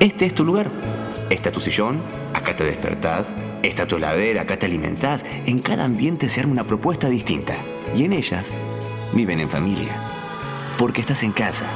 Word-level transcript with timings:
Este 0.00 0.26
es 0.26 0.34
tu 0.34 0.44
lugar. 0.44 0.70
Está 1.30 1.50
tu 1.50 1.58
sillón, 1.58 2.02
acá 2.34 2.54
te 2.54 2.64
despertás, 2.64 3.34
está 3.62 3.86
tu 3.86 3.96
heladera, 3.96 4.42
acá 4.42 4.58
te 4.58 4.66
alimentás. 4.66 5.24
En 5.46 5.58
cada 5.58 5.84
ambiente 5.84 6.28
se 6.28 6.40
arma 6.40 6.52
una 6.52 6.64
propuesta 6.64 7.08
distinta. 7.08 7.54
Y 7.94 8.04
en 8.04 8.12
ellas 8.12 8.54
viven 9.14 9.40
en 9.40 9.48
familia. 9.48 9.98
Porque 10.76 11.00
estás 11.00 11.22
en 11.22 11.32
casa, 11.32 11.66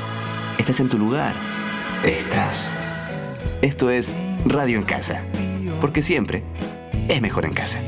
estás 0.58 0.80
en 0.80 0.90
tu 0.90 0.98
lugar, 0.98 1.34
estás. 2.04 2.70
Esto 3.62 3.88
es 3.88 4.12
Radio 4.44 4.78
en 4.78 4.84
Casa. 4.84 5.22
Porque 5.80 6.02
siempre 6.02 6.42
es 7.08 7.22
mejor 7.22 7.46
en 7.46 7.54
casa. 7.54 7.80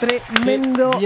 Tremendo. 0.00 0.98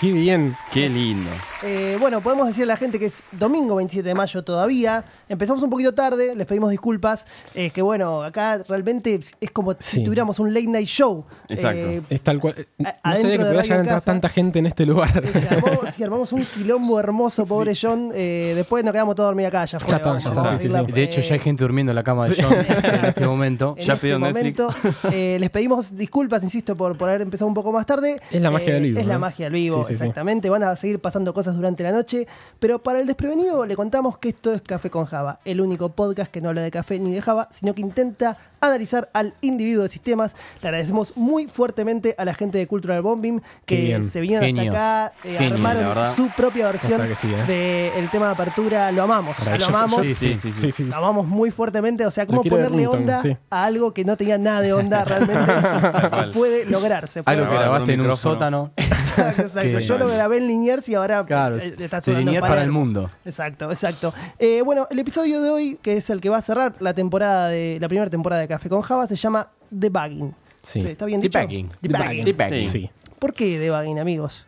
Qué 0.00 0.12
bien. 0.12 0.54
Qué 0.72 0.88
lindo. 0.88 1.30
Eh, 1.62 1.96
bueno, 1.98 2.20
podemos 2.20 2.46
decirle 2.46 2.72
a 2.72 2.74
la 2.74 2.76
gente 2.76 2.98
que 2.98 3.06
es 3.06 3.22
domingo 3.32 3.76
27 3.76 4.06
de 4.08 4.14
mayo 4.14 4.44
todavía. 4.44 5.04
Empezamos 5.28 5.62
un 5.62 5.70
poquito 5.70 5.94
tarde, 5.94 6.34
les 6.36 6.46
pedimos 6.46 6.70
disculpas. 6.70 7.26
Eh, 7.54 7.70
que 7.70 7.80
bueno, 7.82 8.22
acá 8.22 8.58
realmente 8.68 9.18
es 9.40 9.50
como 9.50 9.74
si 9.78 10.04
tuviéramos 10.04 10.38
un 10.38 10.52
late 10.52 10.66
night 10.66 10.86
show. 10.88 11.24
Exacto. 11.48 11.78
Eh, 11.80 12.02
Es 12.10 12.20
tal 12.20 12.40
cual. 12.40 12.54
eh, 12.58 12.66
No 12.78 13.16
sabía 13.16 13.22
que 13.22 13.28
de 13.38 13.44
podía 13.46 13.62
llegar 13.62 13.78
a 13.78 13.80
entrar 13.82 14.02
tanta 14.02 14.28
gente 14.28 14.58
en 14.58 14.66
este 14.66 14.84
lugar. 14.86 15.22
eh, 15.24 15.90
sí, 15.96 16.02
armamos 16.04 16.32
un 16.32 16.44
quilombo 16.44 17.00
hermoso, 17.00 17.46
pobre 17.46 17.72
John. 17.80 18.10
Eh, 18.14 18.52
después 18.54 18.84
nos 18.84 18.92
quedamos 18.92 19.14
todos 19.14 19.26
a 19.26 19.28
dormir 19.28 19.46
acá. 19.46 19.64
Ya, 19.64 19.80
fue, 19.80 19.88
Ya 19.90 19.96
está, 19.96 20.18
ya 20.18 20.28
está, 20.28 20.40
a 20.40 20.44
sí, 20.44 20.48
sí, 20.50 20.54
decirla, 20.56 20.84
sí. 20.86 20.92
De 20.92 21.02
hecho, 21.02 21.20
ya 21.22 21.34
hay 21.34 21.40
gente 21.40 21.64
durmiendo 21.64 21.92
en 21.92 21.96
la 21.96 22.04
cama 22.04 22.28
de 22.28 22.42
John 22.42 22.52
en 22.54 23.04
este 23.06 23.26
momento. 23.26 23.74
en 23.78 23.84
Ya 23.86 23.94
este 23.94 24.06
pidió 24.06 24.18
Netflix. 24.18 24.58
momento. 24.58 25.10
Eh, 25.12 25.38
les 25.40 25.50
pedimos 25.50 25.96
disculpas, 25.96 26.42
insisto, 26.42 26.76
por, 26.76 26.96
por 26.98 27.08
haber 27.08 27.22
empezado 27.22 27.48
un 27.48 27.54
poco 27.54 27.72
más 27.72 27.86
tarde. 27.86 28.20
Es 28.30 28.40
la 28.42 28.50
magia 28.50 28.68
Eh, 28.68 28.72
del 28.74 28.82
vivo, 28.82 29.00
Es 29.00 29.06
la 29.06 29.18
magia 29.18 29.46
del 29.46 29.52
vivo, 29.54 29.85
Exactamente. 29.90 30.50
Van 30.50 30.62
a 30.62 30.76
seguir 30.76 31.00
pasando 31.00 31.32
cosas 31.34 31.56
durante 31.56 31.82
la 31.82 31.92
noche. 31.92 32.26
Pero 32.58 32.82
para 32.82 33.00
el 33.00 33.06
desprevenido, 33.06 33.66
le 33.66 33.76
contamos 33.76 34.18
que 34.18 34.30
esto 34.30 34.52
es 34.52 34.62
Café 34.62 34.90
con 34.90 35.06
Java, 35.06 35.40
el 35.44 35.60
único 35.60 35.90
podcast 35.90 36.30
que 36.30 36.40
no 36.40 36.48
habla 36.48 36.62
de 36.62 36.70
café 36.70 36.98
ni 36.98 37.12
de 37.12 37.22
Java, 37.22 37.48
sino 37.50 37.74
que 37.74 37.80
intenta 37.80 38.36
analizar 38.60 39.08
al 39.12 39.34
individuo 39.40 39.82
de 39.82 39.88
sistemas. 39.88 40.34
Le 40.62 40.68
agradecemos 40.68 41.16
muy 41.16 41.46
fuertemente 41.46 42.14
a 42.18 42.24
la 42.24 42.34
gente 42.34 42.58
de 42.58 42.66
Cultural 42.66 43.02
Bombing 43.02 43.42
que 43.64 43.76
bien. 43.80 44.02
se 44.04 44.20
vinieron 44.20 44.58
hasta 44.58 44.70
acá, 44.70 45.12
eh, 45.24 45.34
Genios, 45.38 45.52
armaron 45.54 46.14
su 46.14 46.28
propia 46.30 46.66
versión 46.66 47.02
sí, 47.20 47.32
¿eh? 47.48 47.92
del 47.94 48.08
tema 48.10 48.26
de 48.26 48.32
apertura. 48.32 48.92
Lo 48.92 49.02
amamos, 49.04 49.36
lo 49.58 49.66
amamos. 49.66 50.02
Sí, 50.02 50.14
sí, 50.14 50.38
sí. 50.38 50.52
Sí, 50.56 50.72
sí. 50.72 50.84
Lo 50.84 50.96
amamos 50.96 51.26
muy 51.26 51.50
fuertemente, 51.50 52.06
o 52.06 52.10
sea, 52.10 52.26
cómo 52.26 52.42
ponerle 52.42 52.86
onda 52.86 53.22
sí. 53.22 53.36
a 53.50 53.64
algo 53.64 53.92
que 53.92 54.04
no 54.04 54.16
tenía 54.16 54.38
nada 54.38 54.60
de 54.60 54.72
onda 54.72 55.04
realmente. 55.04 55.36
se 56.26 56.32
puede 56.32 56.64
lograr, 56.66 57.08
se 57.08 57.22
puede 57.22 57.36
Algo 57.38 57.50
que 57.50 57.58
grabaste 57.58 57.92
en 57.92 58.00
un 58.00 58.06
micrófono. 58.06 58.34
sótano. 58.34 58.70
Exacto, 59.16 59.42
exacto. 59.42 59.78
Que- 59.78 59.84
Yo 59.86 59.98
lo 59.98 60.08
grabé 60.08 60.36
en 60.36 60.46
Liniers 60.46 60.88
y 60.90 60.94
ahora 60.94 61.24
Claro, 61.24 61.56
eh, 61.56 61.74
está 61.78 62.02
en 62.06 62.18
linear 62.18 62.42
para 62.42 62.62
el 62.62 62.70
mundo. 62.70 63.10
Exacto, 63.24 63.70
exacto. 63.70 64.12
Eh, 64.38 64.60
bueno, 64.62 64.86
el 64.90 64.98
episodio 64.98 65.40
de 65.40 65.48
hoy, 65.48 65.78
que 65.80 65.96
es 65.96 66.10
el 66.10 66.20
que 66.20 66.28
va 66.28 66.36
a 66.36 66.42
cerrar 66.42 66.74
la 66.80 66.92
temporada 66.92 67.48
de 67.48 67.78
la 67.80 67.88
primera 67.88 68.10
temporada 68.10 68.42
de 68.42 68.45
Café 68.48 68.68
con 68.68 68.82
Java, 68.82 69.06
se 69.06 69.16
llama 69.16 69.50
Debugging. 69.70 70.34
Sí. 70.60 70.80
¿Está 70.80 71.06
bien 71.06 71.20
dicho? 71.20 71.38
Debugging. 71.38 71.70
Debugging. 71.80 72.24
Debugging. 72.24 72.70
Sí. 72.70 72.90
¿Por 73.18 73.32
qué 73.32 73.58
debugging, 73.58 73.98
amigos? 73.98 74.46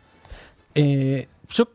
Eh, 0.75 1.27
yo, 1.49 1.67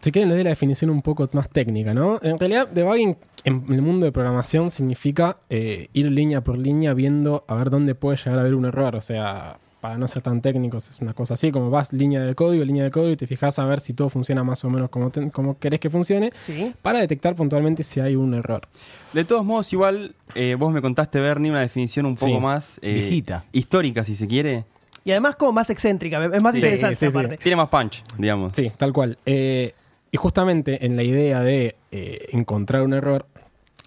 si 0.00 0.10
quieren, 0.10 0.28
les 0.28 0.38
doy 0.38 0.44
la 0.44 0.50
definición 0.50 0.90
un 0.90 1.02
poco 1.02 1.28
más 1.32 1.48
técnica, 1.48 1.94
¿no? 1.94 2.18
En 2.22 2.38
realidad, 2.38 2.68
debugging 2.68 3.16
en 3.44 3.64
el 3.68 3.82
mundo 3.82 4.06
de 4.06 4.12
programación 4.12 4.70
significa 4.70 5.38
eh, 5.48 5.88
ir 5.92 6.10
línea 6.10 6.42
por 6.42 6.58
línea 6.58 6.94
viendo 6.94 7.44
a 7.48 7.54
ver 7.54 7.70
dónde 7.70 7.94
puede 7.94 8.16
llegar 8.16 8.38
a 8.38 8.40
haber 8.40 8.54
un 8.54 8.64
error. 8.64 8.96
O 8.96 9.00
sea, 9.00 9.58
para 9.80 9.96
no 9.96 10.06
ser 10.08 10.22
tan 10.22 10.42
técnicos, 10.42 10.88
es 10.90 11.00
una 11.00 11.14
cosa 11.14 11.34
así, 11.34 11.50
como 11.50 11.70
vas 11.70 11.92
línea 11.92 12.20
de 12.20 12.34
código, 12.34 12.64
línea 12.64 12.84
de 12.84 12.90
código 12.90 13.12
y 13.12 13.16
te 13.16 13.26
fijas 13.26 13.58
a 13.58 13.64
ver 13.64 13.80
si 13.80 13.94
todo 13.94 14.10
funciona 14.10 14.44
más 14.44 14.62
o 14.64 14.70
menos 14.70 14.90
como, 14.90 15.10
te- 15.10 15.30
como 15.30 15.58
querés 15.58 15.80
que 15.80 15.88
funcione, 15.88 16.32
Sí. 16.38 16.74
para 16.82 16.98
detectar 17.00 17.34
puntualmente 17.34 17.82
si 17.82 17.98
hay 18.00 18.14
un 18.16 18.34
error. 18.34 18.68
De 19.14 19.24
todos 19.24 19.44
modos, 19.44 19.72
igual, 19.72 20.14
eh, 20.34 20.54
vos 20.58 20.72
me 20.72 20.82
contaste, 20.82 21.18
Bernie, 21.20 21.50
una 21.50 21.60
definición 21.60 22.04
un 22.06 22.14
poco 22.14 22.32
Sí. 22.32 22.38
más 22.40 22.78
eh, 22.82 22.92
Viejita. 22.94 23.44
histórica, 23.52 24.04
si 24.04 24.14
se 24.14 24.28
quiere. 24.28 24.64
Y 25.02 25.12
además 25.12 25.36
como 25.36 25.52
más 25.52 25.70
excéntrica, 25.70 26.22
es 26.26 26.42
más 26.42 26.52
Sí, 26.52 26.58
interesante 26.58 26.96
sí, 26.96 27.06
sí. 27.10 27.18
aparte. 27.18 27.38
Tiene 27.38 27.56
más 27.56 27.68
punch, 27.70 28.04
digamos. 28.18 28.52
Sí, 28.54 28.70
tal 28.76 28.92
cual. 28.92 29.16
Eh, 29.24 29.72
y 30.12 30.16
justamente 30.18 30.84
en 30.84 30.94
la 30.96 31.02
idea 31.04 31.40
de 31.40 31.76
eh, 31.90 32.26
encontrar 32.32 32.82
un 32.82 32.92
error, 32.92 33.26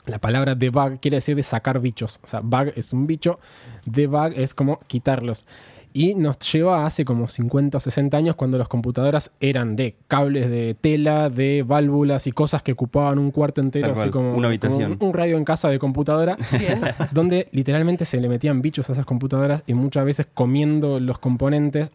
la 0.07 0.17
palabra 0.19 0.55
debug 0.55 0.99
quiere 0.99 1.17
decir 1.17 1.35
de 1.35 1.43
sacar 1.43 1.79
bichos. 1.79 2.19
O 2.23 2.27
sea, 2.27 2.39
bug 2.41 2.73
es 2.75 2.91
un 2.93 3.05
bicho, 3.07 3.39
debug 3.85 4.33
es 4.35 4.53
como 4.53 4.79
quitarlos. 4.87 5.45
Y 5.93 6.15
nos 6.15 6.39
lleva 6.51 6.83
a 6.83 6.85
hace 6.87 7.05
como 7.05 7.27
50 7.27 7.77
o 7.77 7.79
60 7.79 8.17
años 8.17 8.35
cuando 8.35 8.57
las 8.57 8.67
computadoras 8.67 9.31
eran 9.39 9.75
de 9.75 9.95
cables 10.07 10.49
de 10.49 10.73
tela, 10.73 11.29
de 11.29 11.63
válvulas 11.63 12.27
y 12.27 12.31
cosas 12.31 12.63
que 12.63 12.71
ocupaban 12.73 13.19
un 13.19 13.31
cuarto 13.31 13.61
entero, 13.61 13.87
Tal 13.87 13.91
así 13.93 14.01
cual, 14.01 14.11
como 14.11 14.33
una 14.35 14.47
habitación. 14.47 14.93
como 14.93 15.03
un, 15.03 15.07
un 15.09 15.13
radio 15.13 15.37
en 15.37 15.45
casa 15.45 15.69
de 15.69 15.79
computadora, 15.79 16.37
Bien. 16.59 16.81
donde 17.11 17.47
literalmente 17.51 18.05
se 18.05 18.19
le 18.19 18.27
metían 18.29 18.61
bichos 18.61 18.89
a 18.89 18.93
esas 18.93 19.05
computadoras 19.05 19.63
y 19.67 19.73
muchas 19.73 20.03
veces 20.05 20.27
comiendo 20.33 20.99
los 20.99 21.19
componentes. 21.19 21.91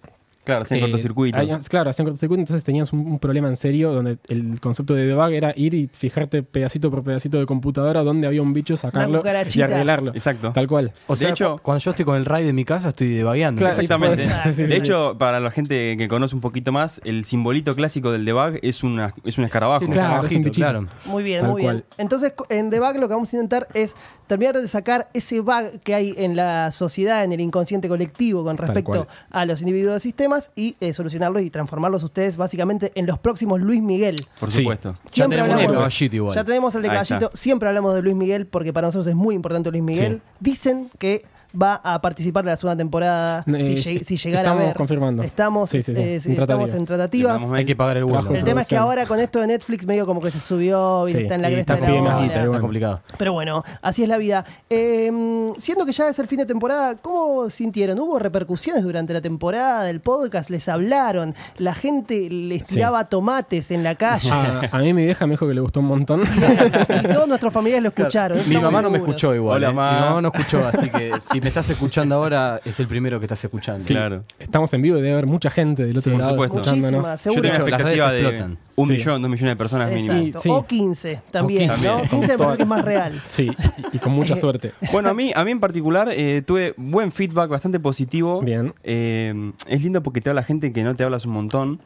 Claro, 0.48 0.62
hacen 0.62 0.78
eh, 0.78 0.80
cortocircuito. 0.80 1.38
claro, 1.68 1.90
hacían 1.90 2.06
cortocircuito, 2.06 2.40
entonces 2.40 2.64
tenías 2.64 2.90
un, 2.92 3.00
un 3.00 3.18
problema 3.18 3.48
en 3.48 3.56
serio 3.56 3.92
donde 3.92 4.16
el 4.28 4.58
concepto 4.60 4.94
de 4.94 5.04
debug 5.06 5.30
era 5.30 5.52
ir 5.54 5.74
y 5.74 5.88
fijarte 5.92 6.42
pedacito 6.42 6.90
por 6.90 7.04
pedacito 7.04 7.38
de 7.38 7.44
computadora 7.44 8.02
donde 8.02 8.26
había 8.26 8.40
un 8.40 8.54
bicho, 8.54 8.76
sacarlo 8.76 9.22
y 9.54 9.60
arreglarlo. 9.60 10.12
Exacto. 10.12 10.52
Tal 10.52 10.66
cual. 10.66 10.92
O 11.06 11.12
De 11.14 11.18
sea, 11.20 11.30
hecho- 11.30 11.56
cu- 11.56 11.62
cuando 11.62 11.80
yo 11.84 11.90
estoy 11.90 12.04
con 12.06 12.16
el 12.16 12.24
RAID 12.24 12.46
de 12.46 12.52
mi 12.54 12.64
casa, 12.64 12.88
estoy 12.88 13.14
debagueando. 13.14 13.58
Claro, 13.58 13.74
Exactamente. 13.74 14.22
Sí, 14.24 14.30
sí, 14.44 14.52
sí, 14.54 14.62
de 14.62 14.68
sí. 14.68 14.74
hecho, 14.74 15.16
para 15.18 15.38
la 15.40 15.50
gente 15.50 15.96
que 15.98 16.08
conoce 16.08 16.34
un 16.34 16.40
poquito 16.40 16.72
más, 16.72 17.00
el 17.04 17.24
simbolito 17.24 17.74
clásico 17.76 18.10
del 18.12 18.24
debug 18.24 18.58
es, 18.62 18.82
una, 18.82 19.12
es 19.24 19.36
un 19.36 19.44
escarabajo. 19.44 19.84
Sí, 19.84 19.90
Claro, 19.90 20.24
es 20.26 20.32
un 20.32 20.42
bichito. 20.42 20.54
claro. 20.66 20.86
Muy 21.06 21.22
bien, 21.22 21.40
Tal 21.42 21.50
muy 21.50 21.62
bien. 21.62 21.84
Entonces, 21.98 22.32
en 22.48 22.70
debug 22.70 22.94
lo 22.96 23.08
que 23.08 23.14
vamos 23.14 23.32
a 23.34 23.36
intentar 23.36 23.66
es 23.74 23.94
terminar 24.28 24.56
de 24.58 24.68
sacar 24.68 25.08
ese 25.14 25.40
bug 25.40 25.80
que 25.82 25.94
hay 25.94 26.14
en 26.16 26.36
la 26.36 26.70
sociedad, 26.70 27.24
en 27.24 27.32
el 27.32 27.40
inconsciente 27.40 27.88
colectivo 27.88 28.44
con 28.44 28.56
respecto 28.58 29.08
a 29.30 29.44
los 29.46 29.60
individuos 29.62 29.94
de 29.94 30.00
sistemas 30.00 30.37
y 30.56 30.76
eh, 30.80 30.92
solucionarlos 30.92 31.42
y 31.42 31.50
transformarlos 31.50 32.02
ustedes 32.02 32.36
básicamente 32.36 32.92
en 32.94 33.06
los 33.06 33.18
próximos 33.18 33.60
Luis 33.60 33.82
Miguel. 33.82 34.16
Por 34.40 34.50
Sí. 34.52 34.58
supuesto. 34.62 34.96
Ya 35.12 35.24
tenemos 35.28 35.42
hablamos 35.44 35.62
el 35.62 35.68
de- 35.68 35.74
caballito 35.74 36.16
igual. 36.16 36.34
Ya 36.34 36.44
tenemos 36.44 36.74
el 36.74 36.82
de 36.82 36.88
caballito. 36.88 37.30
Siempre 37.34 37.68
hablamos 37.68 37.94
de 37.94 38.02
Luis 38.02 38.14
Miguel 38.16 38.46
porque 38.46 38.72
para 38.72 38.88
nosotros 38.88 39.06
es 39.06 39.14
muy 39.14 39.34
importante 39.34 39.70
Luis 39.70 39.82
Miguel. 39.82 40.14
Sí. 40.16 40.22
Dicen 40.40 40.90
que 40.98 41.24
va 41.60 41.80
a 41.82 42.00
participar 42.02 42.44
de 42.44 42.50
la 42.50 42.56
segunda 42.56 42.76
temporada 42.76 43.44
Eh, 43.46 43.76
si, 43.76 43.90
lleg- 43.94 44.04
si 44.04 44.14
est- 44.14 44.24
llegara 44.24 44.40
a 44.40 44.52
estamos 44.52 44.64
ver. 44.66 44.76
confirmando. 44.76 45.22
Estamos, 45.22 45.70
Sí, 45.70 45.82
sí, 45.82 45.94
sí, 45.94 46.00
eh, 46.00 46.04
en 46.12 46.16
estamos 46.16 46.36
tratativas. 46.46 46.74
en 46.74 46.86
tratativas. 46.86 47.42
Hay 47.52 47.64
que 47.64 47.76
pagar 47.76 47.96
el 47.98 48.04
vuelo. 48.04 48.34
El 48.34 48.44
tema 48.44 48.62
es 48.62 48.68
que 48.68 48.76
ahora 48.76 49.06
con 49.06 49.18
esto 49.20 49.40
de 49.40 49.46
Netflix 49.46 49.86
medio 49.86 50.04
como 50.06 50.20
que 50.20 50.30
se 50.30 50.40
subió 50.40 51.08
y 51.08 51.12
Sí, 51.12 51.18
está 51.18 51.34
en 51.36 51.42
la 51.42 51.48
cresta 51.48 51.74
está 51.74 51.86
de 51.86 51.92
la 52.02 52.20
guita, 52.22 52.40
y 52.42 52.44
Está 52.46 52.60
complicado. 52.60 53.00
Pero 53.16 53.32
bueno, 53.32 53.64
así 53.82 54.02
es 54.02 54.08
la 54.08 54.18
vida. 54.18 54.44
Eh, 54.70 55.10
siendo 55.58 55.84
que 55.86 55.92
ya 55.92 56.08
es 56.08 56.18
el 56.18 56.26
fin 56.28 56.38
de 56.38 56.46
temporada, 56.46 56.96
¿cómo 56.96 57.48
sintieron? 57.50 57.98
¿Hubo 57.98 58.18
repercusiones 58.18 58.82
durante 58.82 59.12
la 59.12 59.20
temporada 59.20 59.82
del 59.84 60.00
podcast? 60.00 60.50
¿Les 60.50 60.68
hablaron? 60.68 61.34
¿La 61.56 61.74
gente 61.74 62.28
les 62.30 62.62
Sí. 62.68 62.74
tiraba 62.74 63.04
tomates 63.08 63.70
en 63.70 63.82
la 63.84 63.94
calle? 63.94 64.30
A, 64.30 64.60
a 64.72 64.78
mí 64.78 64.92
mi 64.92 65.04
vieja 65.04 65.26
me 65.26 65.32
dijo 65.32 65.46
que 65.48 65.54
le 65.54 65.60
gustó 65.60 65.80
un 65.80 65.86
montón. 65.86 66.22
y 66.22 67.06
todos 67.08 67.26
nuestros 67.28 67.52
familiares 67.52 67.82
lo 67.82 67.88
escucharon. 67.88 68.38
Mi 68.48 68.56
mamá 68.58 68.82
no 68.82 68.90
me 68.90 68.98
escuchó 68.98 69.34
igual. 69.34 69.56
Hola, 69.64 69.68
eh. 69.68 69.70
Mi 69.70 69.76
mamá 69.76 70.20
no 70.20 70.28
escuchó, 70.28 70.66
así 70.66 70.90
que 70.90 71.12
si 71.38 71.42
me 71.42 71.48
estás 71.48 71.70
escuchando 71.70 72.16
ahora, 72.16 72.60
es 72.64 72.80
el 72.80 72.88
primero 72.88 73.20
que 73.20 73.26
estás 73.26 73.44
escuchando. 73.44 73.84
Claro. 73.84 74.24
Estamos 74.40 74.72
en 74.74 74.82
vivo 74.82 74.98
y 74.98 75.00
debe 75.00 75.12
haber 75.12 75.26
mucha 75.26 75.50
gente 75.50 75.84
del 75.86 75.96
otro 75.98 76.10
por 76.12 76.20
lado 76.20 76.32
supuesto. 76.32 76.56
Muchísimas, 76.58 77.24
Yo 77.24 77.30
tengo 77.32 77.42
redes 77.42 77.58
expectativa 77.58 78.12
de 78.12 78.20
explotan. 78.20 78.58
un 78.74 78.86
Sí. 78.88 78.92
millón, 78.94 79.22
dos 79.22 79.30
millones 79.30 79.52
de 79.52 79.56
personas 79.56 79.92
mínimo. 79.92 80.38
Sí. 80.40 80.48
O 80.50 80.66
15 80.66 81.20
también, 81.30 81.70
O 81.70 81.74
15. 81.74 81.88
¿no? 81.88 81.94
También. 81.94 82.10
15 82.10 82.26
me 82.32 82.38
parece 82.38 82.56
que 82.56 82.62
es 82.64 82.68
más 82.68 82.84
real. 82.84 83.22
Sí, 83.28 83.50
y, 83.92 83.96
y 83.96 83.98
con 84.00 84.12
mucha 84.12 84.36
suerte. 84.36 84.72
Bueno, 84.92 85.10
a 85.10 85.14
mí, 85.14 85.30
a 85.34 85.44
mí 85.44 85.50
en 85.52 85.60
particular 85.60 86.08
eh, 86.12 86.42
tuve 86.44 86.74
buen 86.76 87.12
feedback, 87.12 87.48
bastante 87.48 87.78
positivo. 87.78 88.40
Bien. 88.42 88.74
Eh, 88.82 89.52
es 89.68 89.82
lindo 89.82 90.02
porque 90.02 90.20
te 90.20 90.30
habla 90.30 90.42
gente 90.42 90.72
que 90.72 90.82
no 90.82 90.96
te 90.96 91.04
hablas 91.04 91.24
un 91.24 91.32
montón. 91.32 91.80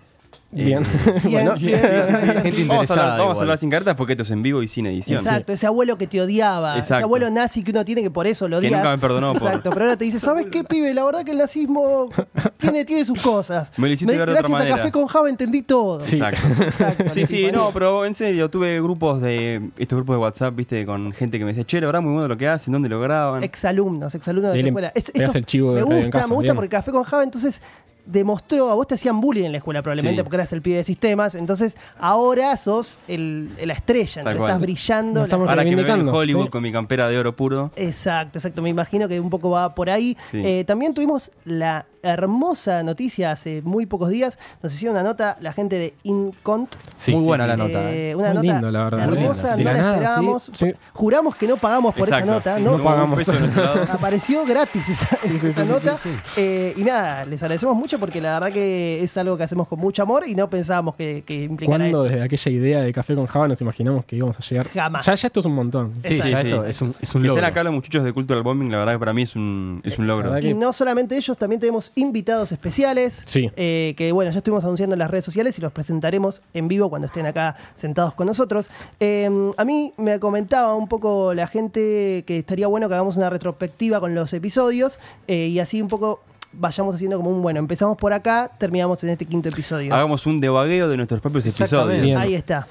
Eh, 0.55 0.65
Bien. 0.65 0.83
Vamos 0.83 1.25
a 1.25 2.05
hablar, 2.05 2.47
interesada. 2.47 3.17
vamos 3.19 3.21
a 3.21 3.25
igual. 3.25 3.39
hablar 3.41 3.59
sin 3.59 3.71
cartas 3.71 3.95
porque 3.95 4.13
esto 4.13 4.23
es 4.23 4.31
en 4.31 4.43
vivo 4.43 4.63
y 4.63 4.69
sin 4.69 4.85
edición. 4.87 5.19
Exacto, 5.19 5.53
ese 5.53 5.67
abuelo 5.67 5.97
que 5.97 6.07
te 6.07 6.21
odiaba, 6.21 6.77
ese 6.79 6.95
abuelo 6.95 7.31
nazi 7.31 7.63
que 7.63 7.71
uno 7.71 7.85
tiene 7.85 8.03
que 8.03 8.11
por 8.11 8.27
eso 8.27 8.49
lo 8.49 8.61
Que 8.61 8.67
odias. 8.67 8.81
nunca 8.81 8.91
me 8.91 8.99
perdonó 8.99 9.33
por- 9.33 9.43
Exacto, 9.49 9.71
pero 9.71 9.85
ahora 9.87 9.97
te 9.97 10.05
dice, 10.05 10.19
¿sabes 10.21 10.47
qué, 10.53 10.63
pibe? 10.65 10.93
La 10.93 11.05
verdad 11.05 11.25
que 11.25 11.31
el 11.31 11.39
nazismo 11.39 12.11
tiene, 12.59 12.85
tiene 12.85 13.05
sus 13.05 13.23
cosas. 13.23 13.73
Me 13.79 13.89
lo 13.89 13.95
hiciste 13.95 14.13
ver 14.13 14.19
de 14.19 14.23
otra 14.25 14.33
gracias 14.35 14.51
manera. 14.51 14.75
a 14.75 14.79
Café 14.79 14.93
con 14.93 15.07
Java 15.07 15.31
entendí 15.31 15.63
todo. 15.63 16.01
Sí. 16.03 16.17
Exacto. 16.17 16.63
Exacto, 16.65 17.05
Sí, 17.15 17.25
sí, 17.27 17.47
no, 17.53 17.71
pero 17.73 18.05
en 18.05 18.15
serio, 18.15 18.51
tuve 18.51 18.81
grupos 18.83 19.21
de. 19.23 19.71
Estos 19.79 19.97
grupos 19.97 20.17
de 20.17 20.21
WhatsApp, 20.21 20.55
viste, 20.55 20.85
con 20.85 21.13
gente 21.13 21.39
que 21.39 21.45
me 21.45 21.53
decía, 21.53 21.65
che, 21.65 21.81
la 21.81 21.87
verdad, 21.87 22.03
muy 22.03 22.13
bueno 22.13 22.29
lo 22.29 22.37
que 22.37 22.49
hacen, 22.49 22.73
¿dónde 22.73 22.89
lo 22.89 23.01
graban? 23.01 23.43
Exalumnos, 23.43 24.15
exalumnos 24.15 24.53
de 24.53 24.61
la 24.63 24.69
escuela. 24.69 24.93
Es- 24.95 25.11
pegas 25.11 25.29
eso 25.31 25.39
el 25.39 25.47
chivo 25.47 25.75
de 25.75 25.83
me 25.85 25.89
en 25.97 26.03
gusta, 26.05 26.11
casa, 26.11 26.29
me 26.29 26.35
gusta 26.35 26.55
porque 26.55 26.69
Café 26.69 26.91
con 26.93 27.05
Java 27.05 27.25
entonces 27.25 27.63
demostró, 28.07 28.69
a 28.71 28.75
vos 28.75 28.87
te 28.87 28.95
hacían 28.97 29.21
bullying 29.21 29.45
en 29.45 29.53
la 29.53 29.59
escuela 29.59 29.83
probablemente 29.83 30.21
Sí. 30.21 30.23
porque 30.25 30.37
eras 30.37 30.53
el 30.53 30.63
pibe 30.63 30.77
de 30.77 30.85
sistemas, 30.85 31.35
entonces 31.35 31.77
ahora 31.99 32.57
sos 32.57 32.99
el, 33.09 33.51
la 33.65 33.73
estrella, 33.75 34.23
cual. 34.23 34.37
estás 34.37 34.61
brillando. 34.61 35.21
La- 35.21 35.25
estamos 35.25 35.49
Ahora 35.49 35.65
que 35.65 35.77
me 35.77 35.83
en 35.83 36.09
Hollywood 36.09 36.45
sí. 36.45 36.51
con 36.51 36.63
mi 36.63 36.73
campera 36.73 37.09
de 37.09 37.19
oro 37.19 37.35
puro. 37.37 37.71
Exacto, 37.77 38.39
exacto. 38.39 38.63
Me 38.63 38.71
imagino 38.71 39.09
que 39.09 39.21
un 39.21 39.31
poco 39.31 39.51
va 39.51 39.75
por 39.75 39.89
ahí. 39.91 40.17
Sí. 40.31 40.43
Eh, 40.45 40.65
también 40.67 40.95
tuvimos 40.95 41.31
la 41.45 41.87
hermosa 42.03 42.83
noticia 42.83 43.31
hace 43.33 43.63
muy 43.63 43.87
pocos 43.87 44.11
días. 44.11 44.39
Nos 44.63 44.75
hicieron 44.75 44.97
una 44.97 45.03
nota 45.05 45.37
la 45.41 45.53
gente 45.53 45.77
de 45.79 45.95
Incont. 46.03 46.75
Sí, 46.97 47.13
Muy 47.13 47.21
sí, 47.23 47.27
buena 47.27 47.45
sí. 47.45 47.49
la 47.51 47.57
nota. 47.57 47.91
Eh, 47.91 48.11
eh. 48.11 48.15
una 48.15 48.29
Muy 48.29 48.35
nota 48.37 48.53
lindo, 48.53 48.71
la 48.71 48.85
verdad, 48.85 49.01
hermosa, 49.05 49.57
no 49.57 49.65
la 49.65 49.73
nada, 49.73 49.93
esperábamos. 49.95 50.43
sí, 50.45 50.53
sí. 50.55 50.73
Juramos 50.93 51.37
que 51.37 51.47
no 51.47 51.57
pagamos 51.57 51.95
por 51.95 52.09
Exacto. 52.09 52.25
esa 52.25 52.35
nota. 52.35 52.59
No 52.59 52.75
hubo 52.77 52.85
pagamos. 52.85 53.29
Apareció 53.91 54.45
gratis 54.45 54.89
esa, 54.89 55.17
sí, 55.17 55.47
esa 55.47 55.65
sí, 55.65 55.71
nota. 55.71 55.97
sí, 55.97 56.11
Eh, 56.37 56.75
y 56.77 56.83
nada, 56.85 57.25
les 57.25 57.43
agradecemos 57.43 57.77
mucho 57.77 57.99
porque 57.99 58.21
la 58.21 58.35
verdad 58.39 58.53
que 58.53 59.03
es 59.03 59.17
algo 59.17 59.37
que 59.37 59.45
hacemos 59.45 59.69
con 59.69 59.79
mucho 59.79 60.03
amor 60.03 60.25
y 60.27 60.35
no 60.35 60.49
pensábamos 60.51 60.97
que, 60.97 61.23
que 61.27 61.45
implicara 61.45 61.79
¿Cuándo 61.79 62.05
esto. 62.05 62.11
desde 62.11 62.23
aquella 62.25 62.51
idea 62.51 62.81
de 62.81 62.93
Café 62.93 63.15
con 63.15 63.27
Java 63.27 63.49
nos 63.49 63.61
imaginamos 63.61 64.05
que 64.05 64.17
íbamos 64.17 64.39
a 64.39 64.43
llegar? 64.43 64.69
Jamás. 64.69 65.05
Ya, 65.07 65.15
ya 65.15 65.27
esto 65.27 65.41
es 65.41 65.47
un 65.47 65.55
montón. 65.55 65.93
Sí, 66.05 66.17
ya 66.19 66.25
Sí, 66.25 66.33
esto 66.49 66.63
sí. 66.63 66.71
es 66.71 66.83
un, 66.83 66.95
es 67.01 67.15
un 67.15 67.23
Que 67.23 67.29
logro. 67.29 67.41
estén 67.43 67.53
acá 67.53 67.65
los 67.65 67.73
muchachos 67.73 68.05
de 68.05 68.13
Cultural 68.13 68.43
Bombing, 68.43 68.71
la 68.71 68.79
verdad 68.79 68.93
que 68.95 68.99
para 68.99 69.13
mí 69.13 69.23
es 69.23 69.37
un, 69.37 69.81
es 69.85 69.99
un 69.99 70.07
logro. 70.07 70.39
Y 70.39 70.55
no 70.55 70.73
solamente 70.73 71.17
ellos, 71.17 71.37
también 71.37 71.61
tenemos 71.61 71.92
invitados 71.95 72.53
especiales. 72.53 73.23
Sí. 73.25 73.51
eh, 73.57 73.95
que 73.97 74.13
bueno, 74.13 74.31
ya 74.31 74.39
estuvimos 74.39 74.65
anunciando 74.65 74.95
en 74.95 74.99
las 74.99 75.11
redes 75.11 75.25
sociales 75.25 75.59
y 75.59 75.63
los 75.63 75.73
presentaremos 75.73 76.43
en 76.55 76.69
vivo 76.69 76.89
cuando 76.91 77.07
estén 77.07 77.27
acá 77.27 77.57
sentados 77.75 78.15
con 78.15 78.27
nosotros. 78.27 78.71
Eh, 79.01 79.29
a 79.57 79.65
mí 79.65 79.93
me 79.97 80.19
comentaba 80.21 80.75
un 80.75 80.89
poco 80.89 81.35
la 81.35 81.47
gente 81.47 82.25
que 82.27 82.39
estaría 82.39 82.67
bueno 82.67 82.89
que 82.89 82.95
hagamos 82.95 83.17
una 83.17 83.31
retrospectiva 83.31 84.01
con 84.01 84.15
los 84.15 84.33
episodios 84.33 84.99
eh, 85.29 85.47
y 85.47 85.59
así 85.59 85.81
un 85.83 85.89
poco 85.89 86.21
vayamos 86.53 86.95
haciendo 86.95 87.17
como 87.17 87.31
un 87.31 87.43
bueno, 87.43 87.59
empezamos 87.59 87.97
por 87.97 88.13
acá, 88.13 88.51
terminamos 88.59 89.03
en 89.05 89.11
este 89.11 89.25
quinto 89.25 89.49
episodio. 89.49 89.95
Hagamos 89.95 90.27
un 90.27 90.41
devagueo 90.41 90.89
de 90.89 90.97
nuestros 90.97 91.21
propios 91.21 91.47
episodios. 91.47 92.03
Bien. 92.03 92.19
Ahí 92.19 92.35
está. 92.35 92.67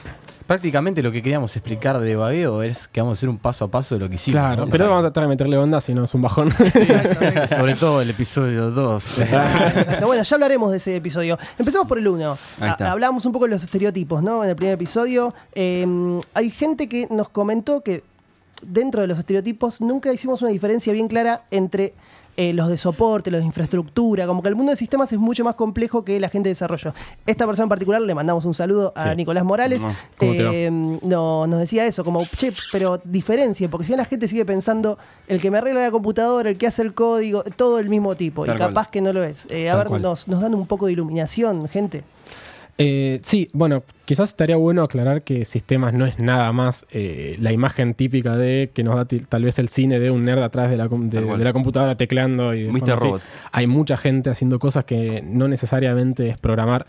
Prácticamente 0.48 1.02
lo 1.02 1.12
que 1.12 1.22
queríamos 1.22 1.56
explicar 1.56 2.00
de 2.00 2.16
vagueo 2.16 2.64
es 2.64 2.88
que 2.88 3.02
vamos 3.02 3.18
a 3.18 3.20
hacer 3.20 3.30
un 3.30 3.38
paso 3.38 3.66
a 3.66 3.72
paso 3.72 3.96
de 3.96 4.00
lo 4.00 4.10
que 4.10 4.16
hicimos. 4.16 4.42
Claro, 4.42 4.66
¿no? 4.66 4.72
pero 4.72 4.86
vamos 4.86 5.00
a 5.00 5.02
tratar 5.04 5.24
de 5.24 5.30
meterle 5.30 5.58
onda 5.58 5.80
si 5.82 5.94
no 5.94 6.04
es 6.04 6.14
un 6.14 6.22
bajón. 6.22 6.52
Sobre 7.50 7.76
todo 7.76 8.02
el 8.02 8.10
episodio 8.10 8.72
2. 8.72 9.20
Exacto. 9.20 10.08
Bueno, 10.08 10.24
ya 10.24 10.36
hablaremos 10.36 10.72
de 10.72 10.78
ese 10.78 10.96
episodio. 10.96 11.38
Empezamos 11.58 11.88
por 11.88 11.98
el 11.98 12.08
1. 12.08 12.38
Ahí 12.60 12.70
está. 12.70 12.92
Hablamos 12.92 13.26
un 13.26 13.32
poco 13.32 13.46
de 13.46 13.52
los 13.52 13.64
estereotipos, 13.64 14.22
¿no? 14.24 14.44
En 14.44 14.50
el 14.50 14.56
primer 14.56 14.74
episodio. 14.76 15.34
Eh, 15.54 15.86
hay 16.34 16.50
gente 16.52 16.90
que 16.90 17.08
nos 17.10 17.30
comentó 17.30 17.82
que 17.82 18.04
dentro 18.62 19.02
de 19.02 19.08
los 19.08 19.18
estereotipos 19.18 19.82
nunca 19.82 20.12
hicimos 20.14 20.42
una 20.42 20.52
diferencia 20.52 20.94
bien 20.94 21.08
clara 21.08 21.44
entre 21.52 21.94
eh, 22.38 22.54
los 22.54 22.70
de 22.70 22.78
soporte, 22.78 23.30
los 23.30 23.42
de 23.42 23.46
infraestructura, 23.46 24.26
como 24.26 24.42
que 24.42 24.50
el 24.50 24.56
mundo 24.56 24.72
de 24.72 24.76
sistemas 24.76 25.12
es 25.12 25.20
mucho 25.20 25.44
más 25.44 25.56
complejo 25.56 26.04
que 26.06 26.20
la 26.20 26.30
gente 26.30 26.50
de 26.50 26.52
desarrollo. 26.52 26.94
Esta 27.26 27.46
persona 27.46 27.64
en 27.66 27.70
particular 27.70 28.02
le 28.02 28.16
mandamos 28.16 28.46
un 28.46 28.54
saludo 28.54 28.94
a 28.96 29.10
Sí. 29.10 29.16
Nicolás 29.16 29.44
Morales. 29.44 29.82
Eh, 30.20 30.70
no, 31.04 31.46
nos 31.48 31.60
decía 31.60 31.86
eso, 31.86 32.04
como, 32.04 32.22
che, 32.24 32.52
pero 32.72 33.00
diferencia, 33.04 33.68
porque 33.70 33.86
si 33.86 33.92
no 33.92 33.98
la 33.98 34.06
gente 34.06 34.28
sigue 34.28 34.46
pensando, 34.46 34.98
el 35.28 35.42
que 35.42 35.52
me 35.52 35.58
arregla 35.58 35.82
la 35.82 35.92
computadora, 35.92 36.50
el 36.50 36.58
que 36.58 36.68
hace 36.68 36.82
el 36.82 36.94
código, 36.94 37.44
todo 37.44 37.80
el 37.80 37.90
mismo 37.90 38.16
tipo, 38.16 38.46
Tal 38.46 38.56
y 38.56 38.58
cual. 38.58 38.70
capaz 38.70 38.90
que 38.90 39.02
no 39.02 39.12
lo 39.14 39.24
es. 39.24 39.46
Eh, 39.50 39.70
a 39.70 39.76
ver, 39.76 39.88
cual. 39.88 40.02
nos, 40.02 40.28
nos 40.28 40.42
dan 40.42 40.56
un 40.56 40.66
poco 40.68 40.86
de 40.88 40.94
iluminación, 40.94 41.68
gente. 41.68 42.04
Eh, 42.84 43.20
sí, 43.24 43.50
bueno, 43.54 43.84
quizás 44.06 44.30
estaría 44.30 44.56
bueno 44.56 44.84
aclarar 44.84 45.22
que 45.24 45.46
sistemas 45.46 45.94
no 45.94 46.06
es 46.06 46.20
nada 46.20 46.52
más 46.52 46.86
eh, 46.92 47.36
la 47.40 47.52
imagen 47.52 47.94
típica 47.94 48.36
de 48.36 48.72
que 48.74 48.84
nos 48.84 48.96
da 48.96 49.06
tal 49.30 49.44
vez 49.44 49.60
el 49.60 49.70
cine 49.70 50.00
de 50.00 50.10
un 50.12 50.24
nerd 50.24 50.42
atrás 50.42 50.70
de 50.70 50.78
la, 50.78 50.90
com- 50.90 51.10
de, 51.10 51.22
la 51.22 51.54
computadora 51.54 51.96
tecleando 51.96 52.54
y 52.56 52.68
Mr. 52.70 53.00
Robot. 53.00 53.22
Hay 53.52 53.68
mucha 53.68 53.98
gente 53.98 54.30
haciendo 54.30 54.60
cosas 54.60 54.86
que 54.86 55.22
no 55.24 55.48
necesariamente 55.48 56.28
es 56.30 56.38
programar 56.38 56.86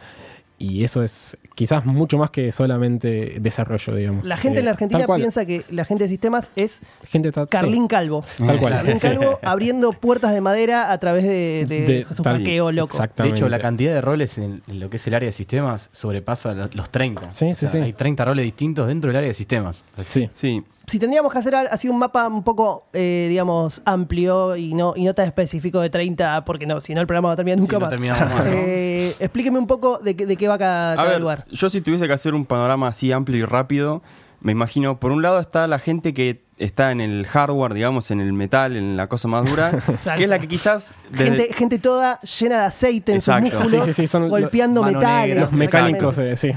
y 0.59 0.85
eso 0.85 1.03
es 1.03 1.37
quizás 1.55 1.85
mucho 1.85 2.19
más 2.19 2.31
que 2.31 2.51
solamente 2.53 3.37
desarrollo, 3.41 3.95
digamos. 3.95 4.27
La 4.27 4.37
gente 4.37 4.59
Eh, 4.59 4.61
en 4.61 4.65
la 4.67 4.71
Argentina 4.73 4.99
tal 5.01 5.07
cual. 5.07 5.21
piensa 5.21 5.45
que 5.47 5.65
la 5.71 5.85
gente 5.85 6.05
de 6.05 6.09
sistemas 6.09 6.51
es 6.57 6.81
gente 7.09 7.31
Carlín 7.49 7.83
sí, 7.83 7.89
Calvo. 7.89 8.25
Tal 8.39 8.59
cual. 8.59 8.73
Carlín. 8.75 8.99
Calvo 8.99 9.39
abriendo 9.43 9.93
puertas 9.93 10.33
de 10.33 10.41
madera 10.41 10.93
a 10.93 10.99
través 10.99 11.25
de, 11.25 11.65
de 11.69 11.81
De- 11.87 12.07
su 12.15 12.23
tal- 12.23 12.39
hackeo 12.39 12.73
loco. 12.73 12.99
De 13.17 13.29
hecho, 13.29 13.49
la 13.49 13.59
cantidad 13.59 13.93
de 13.95 14.01
roles 14.01 14.39
en, 14.39 14.63
en 14.69 14.81
lo 14.81 14.89
que 14.91 14.97
es 14.97 15.07
el 15.07 15.15
área 15.15 15.27
de 15.27 15.33
sistemas 15.33 15.89
sobrepasa 15.93 16.55
los 16.75 16.91
30. 16.91 17.31
Sí, 17.33 17.47
O 17.47 17.49
sí, 17.49 17.55
sea, 17.55 17.69
sí. 17.71 17.79
Hay 17.79 17.93
30 17.93 18.25
roles 18.25 18.45
distintos 18.45 18.87
dentro 18.89 19.09
del 19.09 19.17
área 19.17 19.29
de 19.29 19.35
sistemas. 19.35 19.85
Sí. 20.05 20.29
Sí, 20.33 20.63
Si 20.87 20.99
tendríamos 20.99 21.33
que 21.33 21.39
hacer 21.39 21.55
así 21.55 21.89
un 21.89 21.99
mapa 21.99 22.27
un 22.29 22.43
poco, 22.43 22.87
eh, 22.93 23.27
digamos, 23.31 23.83
amplio 23.85 24.57
y 24.57 24.75
no, 24.75 24.95
y 24.97 25.05
no 25.05 25.15
tan 25.15 25.27
específico 25.27 25.81
de 25.81 25.91
30, 25.91 26.45
porque 26.45 26.67
no, 26.67 26.81
si 26.81 26.93
no 26.95 27.01
el 27.01 27.07
programa 27.07 27.29
no 27.31 27.37
termina 27.37 27.57
nunca 27.57 27.77
Sí, 27.77 27.81
no 27.81 27.81
más. 27.81 27.91
terminamos 27.91 28.23
más, 28.35 28.45
¿no? 28.47 28.51
Eh, 28.53 29.15
explíqueme 29.21 29.59
un 29.59 29.67
poco 29.69 29.99
de, 29.99 30.17
qué- 30.17 30.27
de 30.27 30.37
qué 30.37 30.49
va 30.49 30.59
cada, 30.59 30.93
A 30.95 30.97
cada 30.97 31.09
ver, 31.11 31.21
lugar. 31.21 31.45
yo 31.51 31.71
si 31.71 31.81
tuviese 31.81 32.07
que 32.07 32.12
hacer 32.12 32.35
un 32.35 32.45
panorama 32.45 32.89
así 32.89 33.12
amplio 33.12 33.39
y 33.39 33.45
rápido, 33.45 34.03
me 34.43 34.53
imagino, 34.53 34.99
por 35.01 35.13
un 35.13 35.23
lado 35.23 35.41
está 35.41 35.67
la 35.67 35.79
gente 35.79 36.13
que 36.15 36.43
está 36.59 36.93
en 36.93 37.01
el 37.01 37.27
hardware, 37.27 37.75
digamos, 37.75 38.11
en 38.11 38.21
el 38.21 38.33
metal, 38.33 38.77
en 38.77 38.97
la 38.97 39.09
cosa 39.09 39.27
más 39.27 39.49
dura, 39.49 39.71
que 40.17 40.23
es 40.25 40.29
la 40.29 40.39
que 40.39 40.47
quizás... 40.49 40.95
desde- 41.11 41.25
Gente, 41.25 41.55
gente 41.55 41.79
toda 41.79 42.21
llena 42.21 42.59
de 42.61 42.65
aceite 42.67 43.13
en 43.13 43.19
Exacto. 43.19 43.51
sus 43.51 43.59
músculos, 43.61 43.85
Sí, 43.87 43.93
sí, 43.95 44.03
sí, 44.03 44.07
son 44.07 44.29
golpeando 44.29 44.83
mano 44.83 44.99
metales. 44.99 45.39
Los 45.41 45.53
mecánicos, 45.53 46.19
eh, 46.19 46.37
sí. 46.37 46.51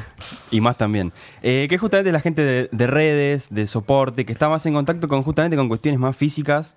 Y 0.52 0.62
más 0.62 0.78
también. 0.78 1.12
Eh, 1.42 1.66
que 1.70 1.76
es 1.76 1.82
justamente 1.82 2.12
la 2.12 2.20
gente 2.20 2.44
de, 2.44 2.70
de 2.72 2.88
redes, 2.88 3.48
de 3.50 3.66
soporte, 3.66 4.26
que 4.26 4.34
está 4.34 4.50
más 4.50 4.66
en 4.66 4.74
contacto 4.74 5.08
con 5.08 5.24
justamente 5.24 5.58
con 5.58 5.68
cuestiones 5.70 6.00
más 6.00 6.16
físicas 6.16 6.76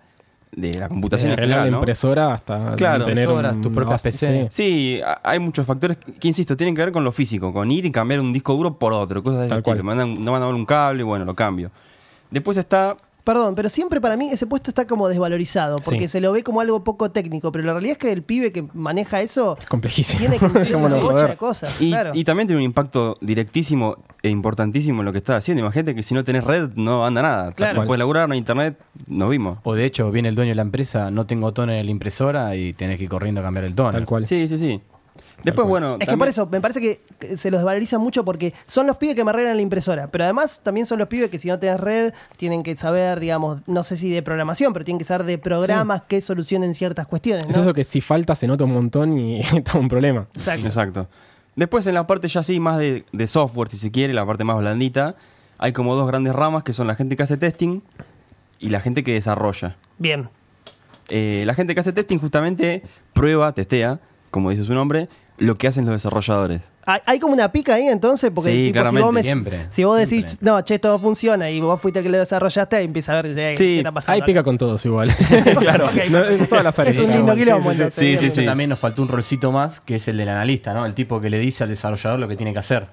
de 0.52 0.72
la 0.78 0.88
computación 0.88 1.30
en 1.32 1.36
Desde 1.36 1.46
la 1.48 1.54
general, 1.56 1.70
¿no? 1.72 1.78
impresora 1.78 2.32
hasta 2.32 2.74
Claro, 2.76 3.04
tener 3.04 3.28
un- 3.28 3.62
tus 3.62 3.72
propias 3.72 4.02
PC. 4.02 4.46
sí. 4.50 5.00
Hay 5.22 5.38
muchos 5.38 5.66
factores 5.66 5.96
que, 5.98 6.28
insisto, 6.28 6.56
tienen 6.56 6.74
que 6.74 6.82
ver 6.82 6.92
con 6.92 7.04
lo 7.04 7.12
físico, 7.12 7.52
con 7.52 7.70
ir 7.70 7.84
y 7.86 7.92
cambiar 7.92 8.20
un 8.20 8.32
disco 8.32 8.54
duro 8.54 8.78
por 8.78 8.92
otro, 8.92 9.22
cosas 9.22 9.40
de 9.40 9.46
ese 9.46 9.50
Tal 9.50 9.58
estilo. 9.58 9.76
cual. 9.76 9.84
Mandan, 9.84 10.24
no 10.24 10.32
mandan 10.32 10.54
un 10.54 10.64
cable, 10.66 11.02
bueno, 11.02 11.24
lo 11.24 11.34
cambio. 11.34 11.70
Después 12.30 12.56
está 12.56 12.96
Perdón, 13.28 13.54
pero 13.54 13.68
siempre 13.68 14.00
para 14.00 14.16
mí 14.16 14.30
ese 14.30 14.46
puesto 14.46 14.70
está 14.70 14.86
como 14.86 15.06
desvalorizado, 15.06 15.76
porque 15.84 16.08
Sí. 16.08 16.12
se 16.12 16.20
lo 16.22 16.32
ve 16.32 16.42
como 16.42 16.62
algo 16.62 16.82
poco 16.82 17.10
técnico, 17.10 17.52
pero 17.52 17.62
la 17.62 17.74
realidad 17.74 17.92
es 17.92 17.98
que 17.98 18.10
el 18.10 18.22
pibe 18.22 18.52
que 18.52 18.64
maneja 18.72 19.20
eso 19.20 19.54
Es 19.60 19.66
complejísimo. 19.66 20.18
tiene 20.20 20.38
que 20.38 20.46
incluir 20.46 20.72
¿Cómo 20.72 20.86
una 20.86 20.96
no 20.96 21.12
de 21.28 21.36
cosas. 21.36 21.78
Y, 21.78 21.90
claro. 21.90 22.12
y 22.14 22.24
también 22.24 22.46
tiene 22.46 22.60
un 22.60 22.64
impacto 22.64 23.18
directísimo 23.20 23.96
e 24.22 24.30
importantísimo 24.30 25.02
en 25.02 25.04
lo 25.04 25.12
que 25.12 25.18
está 25.18 25.36
haciendo. 25.36 25.60
Imagínate 25.60 25.94
que 25.94 26.02
si 26.02 26.14
no 26.14 26.24
tenés 26.24 26.42
red 26.42 26.70
no 26.76 27.04
anda 27.04 27.20
nada. 27.20 27.52
Claro. 27.52 27.82
No 27.82 27.86
puedes 27.86 27.98
laburar, 27.98 28.28
no 28.28 28.32
hay 28.32 28.38
internet, 28.38 28.78
nos 29.08 29.28
vimos. 29.28 29.58
O 29.62 29.74
de 29.74 29.84
hecho, 29.84 30.10
viene 30.10 30.30
el 30.30 30.34
dueño 30.34 30.52
de 30.52 30.56
la 30.56 30.62
empresa, 30.62 31.10
no 31.10 31.26
tengo 31.26 31.52
tono 31.52 31.72
en 31.74 31.84
la 31.84 31.90
impresora 31.92 32.56
y 32.56 32.72
tenés 32.72 32.96
que 32.96 33.04
ir 33.04 33.10
corriendo 33.10 33.42
a 33.42 33.44
cambiar 33.44 33.64
el 33.66 33.74
tono. 33.74 33.90
Tal 33.90 34.06
cual. 34.06 34.26
Sí, 34.26 34.48
sí, 34.48 34.56
sí. 34.56 34.80
Después, 35.44 35.68
bueno. 35.68 35.96
Es 36.00 36.08
que 36.08 36.16
por 36.16 36.28
eso, 36.28 36.46
me 36.46 36.60
parece 36.60 36.80
que 36.80 37.36
se 37.36 37.50
los 37.50 37.60
desvaloriza 37.60 37.98
mucho 37.98 38.24
porque 38.24 38.52
son 38.66 38.86
los 38.86 38.96
pibes 38.96 39.14
que 39.14 39.24
me 39.24 39.30
arreglan 39.30 39.56
la 39.56 39.62
impresora, 39.62 40.08
pero 40.10 40.24
además 40.24 40.60
también 40.62 40.86
son 40.86 40.98
los 40.98 41.08
pibes 41.08 41.30
que 41.30 41.38
si 41.38 41.48
no 41.48 41.58
tenés 41.58 41.80
red 41.80 42.12
tienen 42.36 42.62
que 42.62 42.76
saber, 42.76 43.20
digamos, 43.20 43.60
no 43.66 43.84
sé 43.84 43.96
si 43.96 44.10
de 44.10 44.22
programación, 44.22 44.72
pero 44.72 44.84
tienen 44.84 44.98
que 44.98 45.04
saber 45.04 45.26
de 45.26 45.38
programas 45.38 46.02
que 46.02 46.20
solucionen 46.20 46.74
ciertas 46.74 47.06
cuestiones. 47.06 47.46
Es 47.48 47.56
¿no? 47.56 47.62
eso 47.62 47.72
que 47.72 47.84
si 47.84 48.00
falta 48.00 48.34
se 48.34 48.46
nota 48.46 48.64
un 48.64 48.72
montón 48.72 49.16
y 49.16 49.40
está 49.56 49.78
un 49.78 49.88
problema. 49.88 50.26
Exacto. 50.34 50.66
Exacto. 50.66 51.08
Después, 51.54 51.86
en 51.86 51.94
la 51.94 52.06
parte 52.06 52.28
ya 52.28 52.42
sí, 52.42 52.60
más 52.60 52.78
de, 52.78 53.04
de 53.12 53.26
software, 53.26 53.68
si 53.68 53.78
se 53.78 53.90
quiere, 53.90 54.14
la 54.14 54.24
parte 54.24 54.44
más 54.44 54.58
blandita, 54.58 55.16
hay 55.58 55.72
como 55.72 55.94
dos 55.96 56.06
grandes 56.06 56.34
ramas 56.34 56.62
que 56.62 56.72
son 56.72 56.86
la 56.86 56.94
gente 56.94 57.16
que 57.16 57.22
hace 57.24 57.36
testing 57.36 57.80
y 58.60 58.70
la 58.70 58.80
gente 58.80 59.02
que 59.02 59.12
desarrolla. 59.12 59.76
Bien. 59.98 60.28
Eh, 61.08 61.42
la 61.46 61.54
gente 61.54 61.74
que 61.74 61.80
hace 61.80 61.92
testing 61.92 62.18
justamente 62.18 62.82
prueba, 63.12 63.52
testea, 63.52 64.00
como 64.30 64.50
dice 64.50 64.64
su 64.64 64.74
nombre, 64.74 65.08
lo 65.38 65.56
que 65.58 65.68
hacen 65.68 65.84
los 65.84 65.94
desarrolladores. 65.94 66.62
Hay, 67.04 67.20
como 67.20 67.34
una 67.34 67.52
pica 67.52 67.74
ahí 67.74 67.86
entonces, 67.86 68.30
porque 68.34 68.50
Sí, 68.50 68.72
tipo, 68.72 68.90
si, 68.90 68.96
vos 68.96 69.12
me- 69.12 69.22
Siempre, 69.22 69.66
si 69.70 69.84
vos 69.84 69.98
decís, 69.98 70.24
siempre. 70.24 70.38
no, 70.50 70.60
che, 70.62 70.78
todo 70.78 70.98
funciona 70.98 71.50
y 71.50 71.60
vos 71.60 71.78
fuiste 71.80 71.98
el 71.98 72.04
que 72.06 72.10
lo 72.10 72.18
desarrollaste, 72.18 72.76
ahí 72.76 72.84
empieza 72.86 73.12
a 73.18 73.20
ver 73.22 73.34
che, 73.34 73.56
Sí, 73.56 73.64
qué 73.64 73.76
está 73.78 73.92
pasando. 73.92 74.14
Hay 74.14 74.18
acá? 74.20 74.26
pica 74.26 74.42
con 74.42 74.56
todos 74.56 74.84
igual. 74.86 75.14
claro. 75.58 75.90
No, 76.10 76.24
en 76.24 76.46
todas 76.46 76.64
las 76.64 76.78
áreas. 76.78 76.96
Es 76.96 77.04
un 77.04 77.10
lindo 77.10 77.34
sí, 77.34 77.38
quilombo, 77.40 77.70
sí, 77.70 77.76
sí. 77.76 77.82
entonces, 77.82 77.94
Sí, 77.94 78.04
sí, 78.06 78.16
digamos. 78.16 78.34
sí. 78.36 78.44
También 78.46 78.70
nos 78.70 78.78
faltó 78.78 79.02
un 79.02 79.08
rolcito 79.08 79.52
más, 79.52 79.80
que 79.80 79.96
es 79.96 80.08
el 80.08 80.16
del 80.16 80.28
analista, 80.30 80.72
¿no? 80.72 80.86
El 80.86 80.94
tipo 80.94 81.20
que 81.20 81.28
le 81.28 81.38
dice 81.38 81.62
al 81.64 81.68
desarrollador 81.70 82.18
lo 82.20 82.26
que 82.28 82.36
tiene 82.36 82.52
que 82.54 82.58
hacer. 82.60 82.86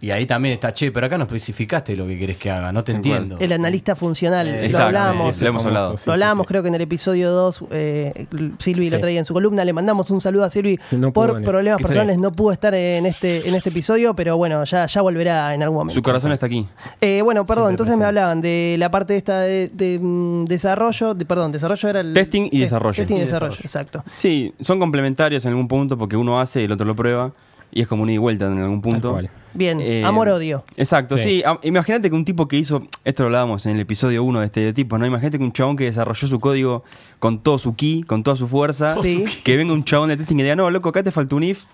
Y 0.00 0.10
ahí 0.14 0.26
también 0.26 0.54
está, 0.54 0.74
che, 0.74 0.92
pero 0.92 1.06
acá 1.06 1.16
no 1.16 1.24
especificaste 1.24 1.96
lo 1.96 2.06
que 2.06 2.18
querés 2.18 2.36
que 2.36 2.50
haga, 2.50 2.72
no 2.72 2.84
te 2.84 2.92
entiendo. 2.92 3.38
El 3.40 3.52
analista 3.52 3.96
funcional, 3.96 4.46
Eh, 4.48 4.52
lo 4.52 4.64
Exacto, 4.66 4.86
hablábamos. 4.86 5.40
lo 5.40 5.48
hemos 5.48 5.62
famoso, 5.62 5.68
hablado. 5.68 5.96
sí, 5.96 6.02
Lo 6.06 6.12
hablábamos, 6.12 6.42
sí, 6.42 6.46
sí. 6.46 6.48
creo 6.48 6.62
que 6.62 6.68
en 6.68 6.74
el 6.74 6.80
episodio 6.82 7.30
2, 7.30 7.64
eh, 7.70 8.26
Silvi 8.58 8.90
lo 8.90 9.00
traía 9.00 9.18
en 9.20 9.24
su 9.24 9.32
columna. 9.32 9.64
Le 9.64 9.72
mandamos 9.72 10.10
un 10.10 10.20
saludo 10.20 10.44
a 10.44 10.50
Silvi 10.50 10.78
no 10.92 11.12
por 11.12 11.32
venir. 11.32 11.48
problemas 11.48 11.80
personales. 11.80 12.18
No 12.18 12.32
pudo 12.32 12.52
estar 12.52 12.74
en 12.74 13.06
este, 13.06 13.48
en 13.48 13.54
este 13.54 13.70
episodio, 13.70 14.14
pero 14.14 14.36
bueno, 14.36 14.62
ya, 14.64 14.84
ya 14.86 15.00
volverá 15.00 15.54
en 15.54 15.62
algún 15.62 15.78
momento. 15.78 15.94
Su 15.94 16.02
corazón 16.02 16.32
está 16.32 16.46
aquí. 16.46 16.66
Eh, 17.00 17.22
bueno, 17.22 17.46
perdón, 17.46 17.64
Siempre 17.68 17.72
entonces 17.74 17.98
me 17.98 18.04
hablaban 18.04 18.40
de 18.42 18.76
la 18.78 18.90
parte 18.90 19.16
esta 19.16 19.40
de, 19.40 19.68
de, 19.72 19.98
mm, 20.02 20.44
desarrollo, 20.44 21.14
de- 21.14 21.24
perdón, 21.24 21.50
desarrollo 21.52 21.88
era 21.88 22.00
el... 22.00 22.12
Testing 22.12 22.46
y 22.46 22.50
te- 22.50 22.58
desarrollo. 22.58 22.94
Testing 22.96 23.14
y 23.16 23.18
Y 23.18 23.20
desarrollo, 23.22 23.52
desarrollo. 23.56 23.88
exacto. 23.94 24.04
Sí, 24.16 24.52
son 24.60 24.78
complementarios 24.78 25.44
en 25.46 25.50
algún 25.50 25.68
punto 25.68 25.96
porque 25.96 26.16
uno 26.16 26.38
hace 26.40 26.60
y 26.60 26.64
el 26.64 26.72
otro 26.72 26.84
lo 26.84 26.94
prueba. 26.94 27.32
Y 27.72 27.80
es 27.80 27.86
como 27.88 28.02
una 28.04 28.12
y 28.12 28.18
vuelta 28.18 28.46
en 28.46 28.58
algún 28.60 28.80
punto. 28.80 29.12
cual. 29.12 29.30
Bien, 29.56 29.80
Eh, 29.80 30.02
amor-odio. 30.04 30.64
Exacto, 30.76 31.16
sí. 31.16 31.42
Imagínate 31.62 32.08
que 32.10 32.16
un 32.16 32.24
tipo 32.24 32.48
que 32.48 32.56
hizo, 32.56 32.82
esto 33.04 33.22
lo 33.22 33.26
hablábamos 33.28 33.66
en 33.66 33.72
el 33.72 33.80
episodio 33.80 34.24
1 34.24 34.40
de 34.40 34.46
Estereotipos, 34.46 34.98
¿no? 34.98 35.06
Imagínate 35.06 35.38
que 35.38 35.44
un 35.44 35.52
chabón 35.52 35.76
que 35.76 35.84
desarrolló 35.84 36.26
su 36.26 36.40
código 36.40 36.82
con 37.20 37.38
todo 37.40 37.58
su 37.58 37.76
key, 37.76 38.02
con 38.02 38.22
toda 38.24 38.36
su 38.36 38.48
fuerza, 38.48 38.96
Sí. 39.00 39.24
que 39.44 39.56
venga 39.56 39.72
un 39.72 39.84
chabón 39.84 40.08
de 40.08 40.16
testing 40.16 40.36
y 40.40 40.42
diga, 40.42 40.56
no, 40.56 40.70
loco, 40.70 40.88
acá 40.88 41.02
te 41.04 41.10
faltó 41.12 41.36
un 41.36 41.44
if. 41.44 41.64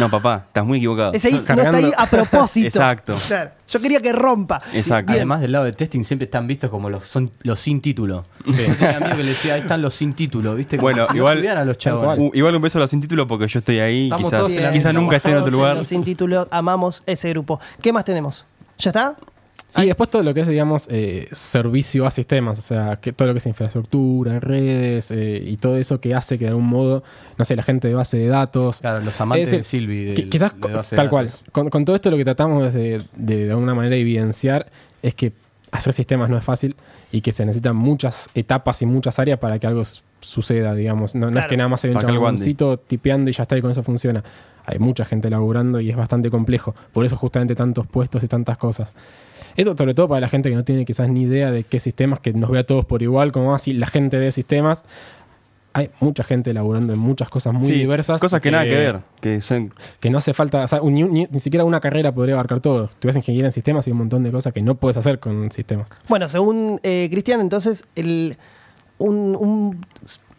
No, 0.00 0.10
papá, 0.10 0.44
estás 0.48 0.64
muy 0.64 0.78
equivocado. 0.78 1.12
Ese 1.12 1.28
if 1.28 1.34
no 1.34 1.40
está 1.40 1.54
cargando- 1.56 1.78
ahí 1.86 1.92
a 1.96 2.06
propósito. 2.06 2.66
Exacto. 2.66 3.14
Claro. 3.28 3.50
Yo 3.68 3.80
quería 3.80 4.00
que 4.02 4.12
rompa. 4.12 4.60
Exacto. 4.72 5.12
Bien. 5.12 5.18
Además 5.20 5.40
del 5.40 5.52
lado 5.52 5.64
de 5.64 5.72
testing 5.72 6.02
siempre 6.02 6.24
están 6.24 6.46
vistos 6.46 6.70
como 6.70 6.90
los, 6.90 7.06
son, 7.06 7.30
los 7.42 7.60
sin 7.60 7.80
título. 7.80 8.24
Yo 8.44 8.52
tenía 8.76 8.96
amigo 8.96 9.16
que 9.16 9.22
le 9.22 9.28
decía, 9.30 9.54
ahí 9.54 9.60
están 9.60 9.82
los 9.82 9.94
sin 9.94 10.12
título, 10.14 10.54
¿viste? 10.56 10.76
Como 10.76 10.86
Bueno, 10.86 11.06
si 11.10 11.16
igual- 11.18 11.46
a 11.46 11.64
los. 11.64 11.76
Uh, 11.86 12.30
igual 12.34 12.56
un 12.56 12.62
beso 12.62 12.78
a 12.78 12.80
los 12.82 12.90
sin 12.90 13.00
título 13.00 13.26
porque 13.28 13.46
yo 13.48 13.60
estoy 13.60 13.78
ahí. 13.78 14.04
Estamos 14.04 14.24
Quizás, 14.26 14.40
todos 14.40 14.56
en 14.56 14.62
la 14.64 14.70
quizás 14.72 14.92
nunca 14.94 15.16
esté 15.16 15.30
en 15.30 15.36
otro 15.36 15.50
lugar. 15.52 15.76
los 15.76 15.86
Sin 15.86 16.02
título, 16.04 16.48
amamos 16.50 17.02
ese 17.06 17.28
grupo. 17.30 17.60
¿Qué 17.80 17.92
más 17.92 18.04
tenemos? 18.04 18.44
¿Ya 18.78 18.90
está? 18.90 19.14
Y 19.82 19.86
después 19.86 20.10
todo 20.10 20.22
lo 20.22 20.32
que 20.34 20.40
es, 20.40 20.48
digamos, 20.48 20.88
eh, 20.90 21.28
servicio 21.32 22.06
a 22.06 22.10
sistemas, 22.10 22.58
o 22.58 22.62
sea, 22.62 22.96
que 22.96 23.12
todo 23.12 23.28
lo 23.28 23.34
que 23.34 23.38
es 23.38 23.46
infraestructura, 23.46 24.40
redes 24.40 25.10
eh, 25.10 25.42
y 25.44 25.56
todo 25.56 25.76
eso 25.76 26.00
que 26.00 26.14
hace 26.14 26.38
que 26.38 26.44
de 26.46 26.50
algún 26.50 26.66
modo, 26.66 27.02
no 27.38 27.44
sé, 27.44 27.56
la 27.56 27.62
gente 27.62 27.88
de 27.88 27.94
base 27.94 28.16
de 28.18 28.26
datos. 28.28 28.80
Claro, 28.80 29.00
los 29.04 29.20
amantes 29.20 29.50
de 29.58 29.62
Silvi. 29.62 30.04
del- 30.06 30.28
quizás, 30.28 30.52
de 30.54 30.72
base 30.72 30.96
de 30.96 30.96
tal 30.96 31.10
cual, 31.10 31.30
con, 31.52 31.68
con 31.70 31.84
todo 31.84 31.96
esto 31.96 32.10
lo 32.10 32.16
que 32.16 32.24
tratamos 32.24 32.72
de, 32.72 33.02
de, 33.16 33.44
de 33.46 33.50
alguna 33.50 33.74
manera 33.74 33.96
evidenciar 33.96 34.66
es 35.02 35.14
que 35.14 35.32
hacer 35.72 35.92
sistemas 35.92 36.30
no 36.30 36.38
es 36.38 36.44
fácil 36.44 36.74
y 37.12 37.20
que 37.20 37.32
se 37.32 37.44
necesitan 37.44 37.76
muchas 37.76 38.30
etapas 38.34 38.80
y 38.82 38.86
muchas 38.86 39.18
áreas 39.18 39.38
para 39.38 39.58
que 39.58 39.66
algo 39.66 39.82
suceda, 40.20 40.74
digamos. 40.74 41.14
No, 41.14 41.30
no 41.30 41.38
es 41.40 41.46
que 41.46 41.56
nada 41.56 41.68
más 41.68 41.80
se 41.80 41.88
ve 41.88 41.94
un 41.94 42.00
tipeando 42.78 43.30
y 43.30 43.32
ya 43.32 43.42
está 43.42 43.56
y 43.56 43.62
con 43.62 43.70
eso 43.70 43.82
funciona. 43.82 44.24
Hay 44.66 44.78
mucha 44.78 45.04
gente 45.04 45.30
laburando 45.30 45.80
y 45.80 45.90
es 45.90 45.96
bastante 45.96 46.30
complejo. 46.30 46.74
Por 46.92 47.04
eso 47.06 47.16
justamente 47.16 47.54
tantos 47.54 47.86
puestos 47.86 48.22
y 48.24 48.28
tantas 48.28 48.58
cosas. 48.58 48.94
Esto 49.56 49.76
sobre 49.76 49.94
todo 49.94 50.08
para 50.08 50.20
la 50.20 50.28
gente 50.28 50.50
que 50.50 50.56
no 50.56 50.64
tiene 50.64 50.84
quizás 50.84 51.08
ni 51.08 51.22
idea 51.22 51.50
de 51.50 51.64
qué 51.64 51.80
sistemas, 51.80 52.20
que 52.20 52.32
nos 52.32 52.50
ve 52.50 52.58
a 52.58 52.64
todos 52.66 52.84
por 52.84 53.02
igual, 53.02 53.32
como 53.32 53.54
así 53.54 53.72
la 53.72 53.86
gente 53.86 54.18
ve 54.18 54.30
sistemas. 54.32 54.84
Hay 55.72 55.90
mucha 56.00 56.24
gente 56.24 56.54
laburando 56.54 56.94
en 56.94 56.98
muchas 56.98 57.28
cosas 57.28 57.52
muy 57.52 57.64
Sí, 57.64 57.72
diversas. 57.72 58.18
Cosas 58.18 58.40
que 58.40 58.50
nada 58.50 58.64
que 58.64 58.70
ver. 58.70 59.00
Que 59.20 59.42
son, 59.42 59.72
Que 60.00 60.08
no 60.08 60.16
hace 60.18 60.32
falta, 60.32 60.64
o 60.64 60.68
sea, 60.68 60.80
ni, 60.82 61.02
ni 61.02 61.38
siquiera 61.38 61.64
una 61.64 61.80
carrera 61.80 62.12
podría 62.12 62.34
abarcar 62.34 62.60
todo. 62.60 62.88
Tú 62.98 63.08
ves 63.08 63.16
ingeniería 63.16 63.46
en 63.48 63.52
sistemas 63.52 63.86
y 63.86 63.90
un 63.90 63.98
montón 63.98 64.24
de 64.24 64.30
cosas 64.30 64.54
que 64.54 64.62
no 64.62 64.76
puedes 64.76 64.96
hacer 64.96 65.18
con 65.20 65.50
sistemas. 65.50 65.90
Bueno, 66.08 66.30
según 66.30 66.80
eh, 66.82 67.08
Cristian, 67.10 67.40
entonces 67.42 67.84
el, 67.94 68.38
un, 68.98 69.36
un, 69.38 69.84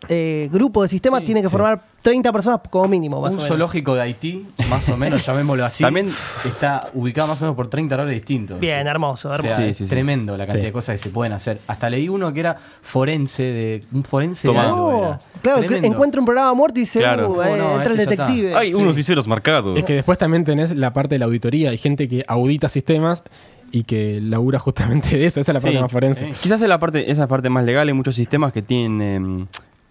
eh, 0.09 0.47
grupo 0.51 0.83
de 0.83 0.89
sistemas 0.89 1.21
Sí, 1.21 1.25
tiene 1.27 1.41
que 1.41 1.47
sí. 1.47 1.51
formar 1.51 1.83
30 2.03 2.31
personas 2.31 2.61
como 2.69 2.87
mínimo, 2.87 3.19
más 3.19 3.31
Un 3.33 3.39
o 3.39 3.41
menos. 3.41 3.47
zoológico 3.49 3.95
de 3.95 4.01
Haití, 4.01 4.45
más 4.69 4.87
o 4.89 4.95
menos, 4.95 5.25
llamémoslo 5.25 5.65
así, 5.65 5.83
También- 5.83 6.05
está 6.05 6.83
ubicado 6.93 7.27
más 7.27 7.41
o 7.41 7.45
menos 7.45 7.55
por 7.55 7.67
30 7.67 7.97
roles 7.97 8.13
distintos. 8.13 8.59
Bien, 8.59 8.85
hermoso, 8.87 9.29
O 9.29 9.33
hermoso. 9.33 9.55
sea, 9.57 9.63
Sí, 9.65 9.69
es 9.71 9.77
sí, 9.77 9.83
sí. 9.85 9.89
tremendo 9.89 10.37
la 10.37 10.45
cantidad 10.45 10.61
Sí. 10.61 10.65
de 10.67 10.71
cosas 10.71 10.93
que 10.93 10.99
se 10.99 11.09
pueden 11.09 11.33
hacer. 11.33 11.59
Hasta 11.67 11.89
leí 11.89 12.07
uno 12.09 12.31
que 12.31 12.39
era 12.39 12.57
forense 12.81 13.43
de 13.43 13.83
un 13.91 14.03
forense 14.03 14.47
de 14.49 14.57
algo 14.57 14.99
era. 15.05 15.19
claro, 15.41 15.59
Tremendo. 15.59 15.87
encuentra 15.87 16.21
un 16.21 16.25
programa 16.25 16.53
muerto 16.53 16.79
y 16.79 16.83
dice, 16.83 16.99
Claro. 16.99 17.31
uh, 17.31 17.41
eh, 17.41 17.57
No, 17.57 17.75
entra 17.77 17.93
el 17.93 17.99
este 17.99 18.15
detective. 18.15 18.55
hay 18.55 18.73
unos 18.73 18.97
y 18.97 19.03
ceros 19.03 19.27
marcados. 19.27 19.77
Es 19.77 19.83
que 19.83 19.93
después 19.93 20.17
también 20.17 20.45
tenés 20.45 20.75
la 20.75 20.93
parte 20.93 21.15
de 21.15 21.19
la 21.19 21.25
auditoría. 21.25 21.71
Hay 21.71 21.77
gente 21.77 22.07
que 22.07 22.23
audita 22.27 22.69
sistemas 22.69 23.23
y 23.71 23.83
que 23.83 24.21
labura 24.21 24.59
justamente 24.59 25.17
de 25.17 25.25
eso. 25.25 25.41
Esa 25.41 25.51
es 25.51 25.55
la 25.55 25.59
parte 25.59 25.75
Sí, 25.75 25.81
más 25.81 25.91
forense. 25.91 26.27
sí. 26.33 26.39
Quizás 26.43 26.61
es 26.61 26.69
la 26.69 26.79
parte, 26.79 27.11
esa 27.11 27.27
parte 27.27 27.49
más 27.49 27.65
legal. 27.65 27.87
Hay 27.87 27.93
muchos 27.93 28.15
sistemas 28.15 28.53
que 28.53 28.61
tienen. 28.61 29.01
em, 29.01 29.47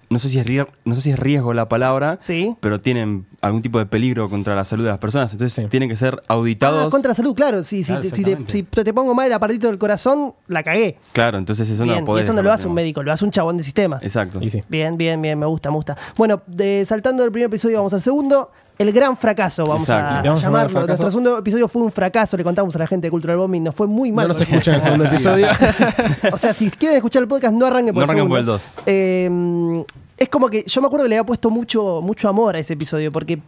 no, 0.09 0.19
sé 0.19 0.29
si 0.29 0.39
es 0.39 0.47
riesgo, 0.47 0.71
no 0.85 0.95
sé 0.95 1.01
si 1.03 1.11
es 1.11 1.19
riesgo 1.19 1.53
la 1.55 1.69
palabra, 1.69 2.19
Sí. 2.21 2.57
pero 2.61 2.81
tienen 2.81 3.27
algún 3.41 3.63
tipo 3.63 3.79
de 3.79 3.87
peligro 3.87 4.29
contra 4.31 4.55
la 4.55 4.65
salud 4.65 4.85
de 4.85 4.91
las 4.91 4.99
personas. 4.99 5.33
Entonces 5.33 5.55
Sí. 5.65 5.69
tienen 5.69 5.89
que 5.89 5.97
ser 5.97 6.23
Ah, 6.29 6.35
auditados. 6.35 6.91
contra 6.91 7.11
la 7.11 7.15
salud, 7.15 7.35
claro. 7.35 7.65
Sí, 7.65 7.83
Claro, 7.85 8.03
si, 8.03 8.11
te, 8.11 8.17
si, 8.17 8.25
te, 8.25 8.39
si 8.49 8.63
te 8.63 8.93
pongo 8.95 9.15
mal 9.15 9.27
el 9.27 9.33
aparatito 9.33 9.67
del 9.69 9.79
corazón, 9.79 10.35
la 10.49 10.63
cagué. 10.63 10.99
Claro, 11.13 11.39
entonces 11.39 11.69
eso 11.69 11.85
Bien, 11.85 11.97
no 11.97 12.03
y 12.03 12.05
podés 12.07 12.25
eso 12.25 12.33
no 12.33 12.43
lo 12.43 12.53
hace 12.53 12.67
un 12.67 12.75
médico, 12.75 13.03
lo 13.03 13.13
hace 13.13 13.25
un 13.25 13.31
chabón 13.31 13.57
de 13.57 13.63
sistemas. 13.63 14.03
Exacto. 14.03 14.39
Y 14.41 14.51
sí. 14.51 14.63
Bien, 14.69 14.97
bien, 14.97 15.21
bien, 15.23 15.39
me 15.39 15.47
gusta, 15.47 15.71
me 15.71 15.77
gusta. 15.77 15.97
Bueno, 16.17 16.43
de- 16.47 16.85
saltando 16.87 17.23
del 17.23 17.33
primer 17.33 17.49
episodio, 17.49 17.77
vamos 17.79 17.93
al 17.95 18.03
segundo. 18.03 18.51
El 18.79 18.93
gran 18.93 19.17
fracaso, 19.17 19.65
vamos 19.65 19.89
Exacto. 19.89 20.19
a, 20.19 20.23
vamos 20.23 20.43
a 20.43 20.47
llamarlo. 20.47 20.87
Nuestro 20.87 21.09
segundo 21.11 21.39
episodio 21.39 21.67
fue 21.67 21.81
un 21.83 21.91
fracaso, 21.91 22.37
le 22.37 22.45
contamos 22.45 22.77
a 22.77 22.79
la 22.79 22.87
gente 22.87 23.07
de 23.07 23.11
Cultural 23.11 23.39
Bombing, 23.39 23.63
nos 23.65 23.75
fue 23.75 23.87
muy 23.87 24.13
mal. 24.13 24.25
No 24.25 24.35
nos 24.35 24.37
porque- 24.39 24.53
escuchan 24.53 24.75
en 24.75 24.81
el 24.81 24.85
segundo 24.85 25.05
episodio. 25.09 25.49
o 26.33 26.37
sea, 26.37 26.53
si 26.53 26.71
quieren 26.71 26.97
escuchar 26.97 27.23
el 27.23 27.29
podcast, 27.29 27.55
no 27.55 27.65
arranquen 27.67 27.95
por 27.95 28.01
No 28.07 28.13
el 28.13 28.19
arranquen 28.19 28.29
por 28.29 28.39
segundo. 28.39 28.55
el 28.55 28.61
dos. 28.61 28.63
Eh, 28.87 29.85
es 30.19 30.29
como 30.29 30.49
que 30.49 30.65
yo 30.67 30.81
me 30.83 30.87
acuerdo 30.89 31.05
que 31.05 31.09
le 31.11 31.17
había 31.17 31.27
puesto 31.27 31.51
mucho, 31.51 32.01
mucho 32.03 32.29
amor 32.29 32.57
a 32.57 32.59
ese 32.59 32.75
episodio, 32.75 33.11
porque 33.13 33.39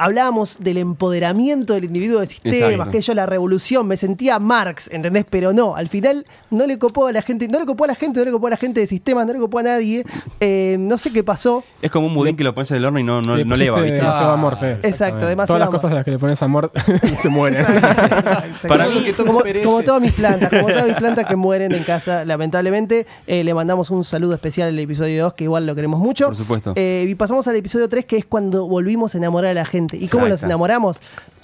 hablábamos 0.00 0.58
del 0.60 0.78
empoderamiento 0.78 1.74
del 1.74 1.84
individuo 1.84 2.20
de 2.20 2.26
sistemas, 2.26 2.70
Exacto. 2.70 2.90
que 2.90 3.00
yo 3.02 3.12
la 3.14 3.26
revolución, 3.26 3.86
me 3.86 3.98
sentía 3.98 4.38
Marx, 4.38 4.88
¿entendés? 4.90 5.26
Pero 5.28 5.52
no, 5.52 5.76
al 5.76 5.88
final 5.88 6.24
no 6.50 6.66
le 6.66 6.78
copó 6.78 7.06
a 7.06 7.12
la 7.12 7.20
gente, 7.20 7.48
no 7.48 7.58
le 7.58 7.66
copó 7.66 7.84
a 7.84 7.88
la 7.88 7.94
gente, 7.94 8.18
no 8.18 8.24
le 8.24 8.32
copó 8.32 8.46
a 8.46 8.50
la 8.50 8.56
gente 8.56 8.80
de 8.80 8.86
sistemas, 8.86 9.26
no 9.26 9.34
le 9.34 9.38
copó 9.38 9.58
a 9.58 9.62
nadie. 9.62 10.04
Eh, 10.40 10.76
no 10.80 10.96
sé 10.96 11.12
qué 11.12 11.22
pasó. 11.22 11.62
Es 11.82 11.90
como 11.90 12.06
un 12.06 12.14
budín 12.14 12.34
que 12.34 12.44
lo 12.44 12.54
pones 12.54 12.70
en 12.70 12.78
el 12.78 12.86
horno 12.86 12.98
y 12.98 13.04
no, 13.04 13.20
no, 13.20 13.36
Le 13.36 13.44
no 13.44 13.56
leva, 13.56 13.78
¿viste? 13.82 13.96
demasiado 13.98 14.30
amor. 14.30 14.56
Exacto, 14.82 15.26
demasiado 15.26 15.46
Todas 15.46 15.60
las 15.60 15.68
amor. 15.68 15.74
cosas 15.74 15.90
a 15.90 15.94
las 15.96 16.04
que 16.06 16.10
le 16.12 16.18
pones 16.18 16.42
amor 16.42 16.72
se 17.12 17.28
mueren. 17.28 17.66
Para 18.68 18.86
como, 18.86 19.00
mí 19.00 19.04
que 19.04 19.12
como, 19.12 19.42
como 19.64 19.82
todas 19.82 20.00
mis 20.00 20.12
plantas, 20.12 20.48
como 20.48 20.68
todas 20.68 20.86
mis 20.86 20.94
plantas 20.96 21.26
que 21.26 21.36
mueren 21.36 21.72
en 21.72 21.82
casa, 21.84 22.24
lamentablemente. 22.24 23.06
Eh, 23.26 23.44
le 23.44 23.52
mandamos 23.52 23.90
un 23.90 24.04
saludo 24.04 24.34
especial 24.34 24.68
al 24.68 24.78
episodio 24.78 25.24
2, 25.24 25.34
que 25.34 25.44
igual 25.44 25.66
lo 25.66 25.74
queremos 25.74 26.00
mucho. 26.00 26.26
Por 26.28 26.36
supuesto. 26.36 26.72
Eh, 26.76 27.04
y 27.06 27.14
pasamos 27.16 27.46
al 27.48 27.56
episodio 27.56 27.86
3, 27.86 28.06
que 28.06 28.16
es 28.16 28.24
cuando 28.24 28.66
volvimos 28.66 29.14
a 29.14 29.18
enamorar 29.18 29.50
a 29.50 29.54
la 29.54 29.66
gente. 29.66 29.89
¿Y 29.92 30.08
cómo 30.08 30.26
nos 30.28 30.42
enamoramos? 30.42 31.00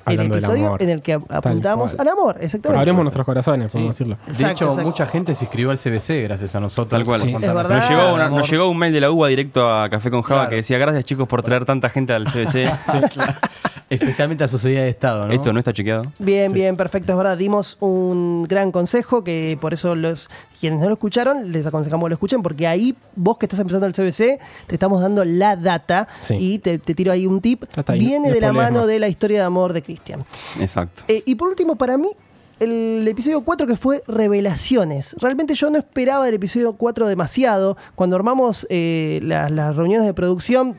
El 0.07 0.21
episodio 0.21 0.67
amor. 0.69 0.83
en 0.85 0.91
el 0.91 1.03
que 1.03 1.15
ap- 1.15 1.33
apuntamos 1.33 1.97
al 1.99 2.07
amor, 2.07 2.37
exactamente. 2.41 2.79
Abrimos 2.79 3.03
nuestros 3.03 3.27
corazones, 3.27 3.73
podemos 3.73 3.97
decirlo. 3.97 4.17
De 4.25 4.31
Exacto, 4.33 4.53
hecho, 4.53 4.65
exacto. 4.67 4.87
mucha 4.89 5.07
gente 5.07 5.35
se 5.35 5.45
inscribió 5.47 5.73
al 5.73 5.79
CBC 5.79 6.23
gracias 6.23 6.55
a 6.55 6.61
nosotros. 6.61 6.89
Tal 6.91 7.05
cual. 7.05 7.23
Sí, 7.23 7.35
es 7.35 7.41
verdad. 7.55 7.69
Nos 7.81 7.89
llegó, 7.91 8.15
una- 8.15 8.29
nos 8.31 8.49
llegó 8.49 8.69
un 8.71 8.79
mail 8.79 8.93
de 8.93 9.01
la 9.01 9.11
UBA 9.11 9.27
directo 9.27 9.69
a 9.69 9.91
Café 9.91 10.13
con 10.13 10.23
Java 10.23 10.43
Claro. 10.43 10.51
que 10.51 10.57
decía 10.57 10.79
gracias 10.79 11.05
chicos 11.07 11.27
por 11.27 11.43
traer 11.43 11.65
tanta 11.65 11.89
gente 11.91 12.13
al 12.13 12.25
CBC. 12.27 12.71
Especialmente 13.89 14.43
a 14.43 14.49
Sociedad 14.49 14.83
de 14.83 14.89
Estado, 14.89 15.27
¿no? 15.29 15.33
Esto 15.33 15.53
no 15.53 15.59
está 15.61 15.73
chequeado. 15.73 16.11
Bien, 16.19 16.53
bien, 16.53 16.77
perfecto, 16.77 17.13
es 17.13 17.19
verdad. 17.19 17.39
Dimos 17.39 17.77
un 17.81 18.45
gran 18.49 18.73
consejo 18.73 19.23
que 19.23 19.57
por 19.61 19.73
eso 19.75 19.95
los 19.95 20.29
quienes 20.59 20.81
no 20.81 20.87
lo 20.87 20.95
escucharon, 20.95 21.53
les 21.53 21.67
aconsejamos 21.67 22.07
que 22.07 22.09
lo 22.11 22.15
escuchen, 22.15 22.43
porque 22.43 22.67
ahí 22.67 22.97
vos 23.15 23.39
que 23.39 23.47
estás 23.47 23.61
empezando 23.61 23.87
el 23.87 23.93
CBC, 23.93 24.41
te 24.67 24.75
estamos 24.75 25.01
dando 25.01 25.25
la 25.25 25.55
data 25.57 26.09
Sí. 26.21 26.35
y 26.39 26.59
te, 26.59 26.79
te 26.79 26.95
tiro 26.95 27.13
ahí 27.13 27.27
un 27.27 27.41
tip. 27.41 27.63
Ahí, 27.87 27.99
Viene 28.01 28.29
no 28.29 28.35
de 28.35 28.41
la 28.41 28.53
mano 28.53 28.79
más. 28.81 28.89
de 28.89 28.99
la 28.99 29.09
historia 29.09 29.39
de 29.41 29.45
amor 29.45 29.73
de 29.73 29.83
Cristian. 29.83 30.25
Exacto. 30.59 31.05
Eh, 31.07 31.23
y 31.25 31.35
por 31.37 31.49
último, 31.49 31.77
para 31.77 31.97
mí, 31.97 32.09
el 32.59 33.07
episodio 33.07 33.43
4 33.43 33.67
que 33.67 33.77
fue 33.77 34.03
Revelaciones. 34.09 35.15
Realmente 35.21 35.55
yo 35.55 35.71
no 35.71 35.79
esperaba 35.79 36.25
del 36.25 36.35
episodio 36.35 36.73
4 36.75 37.07
demasiado. 37.07 37.77
Cuando 37.95 38.17
armamos 38.17 38.67
eh, 38.71 39.21
las 39.23 39.77
reuniones 39.77 40.07
de 40.07 40.15
producción, 40.15 40.79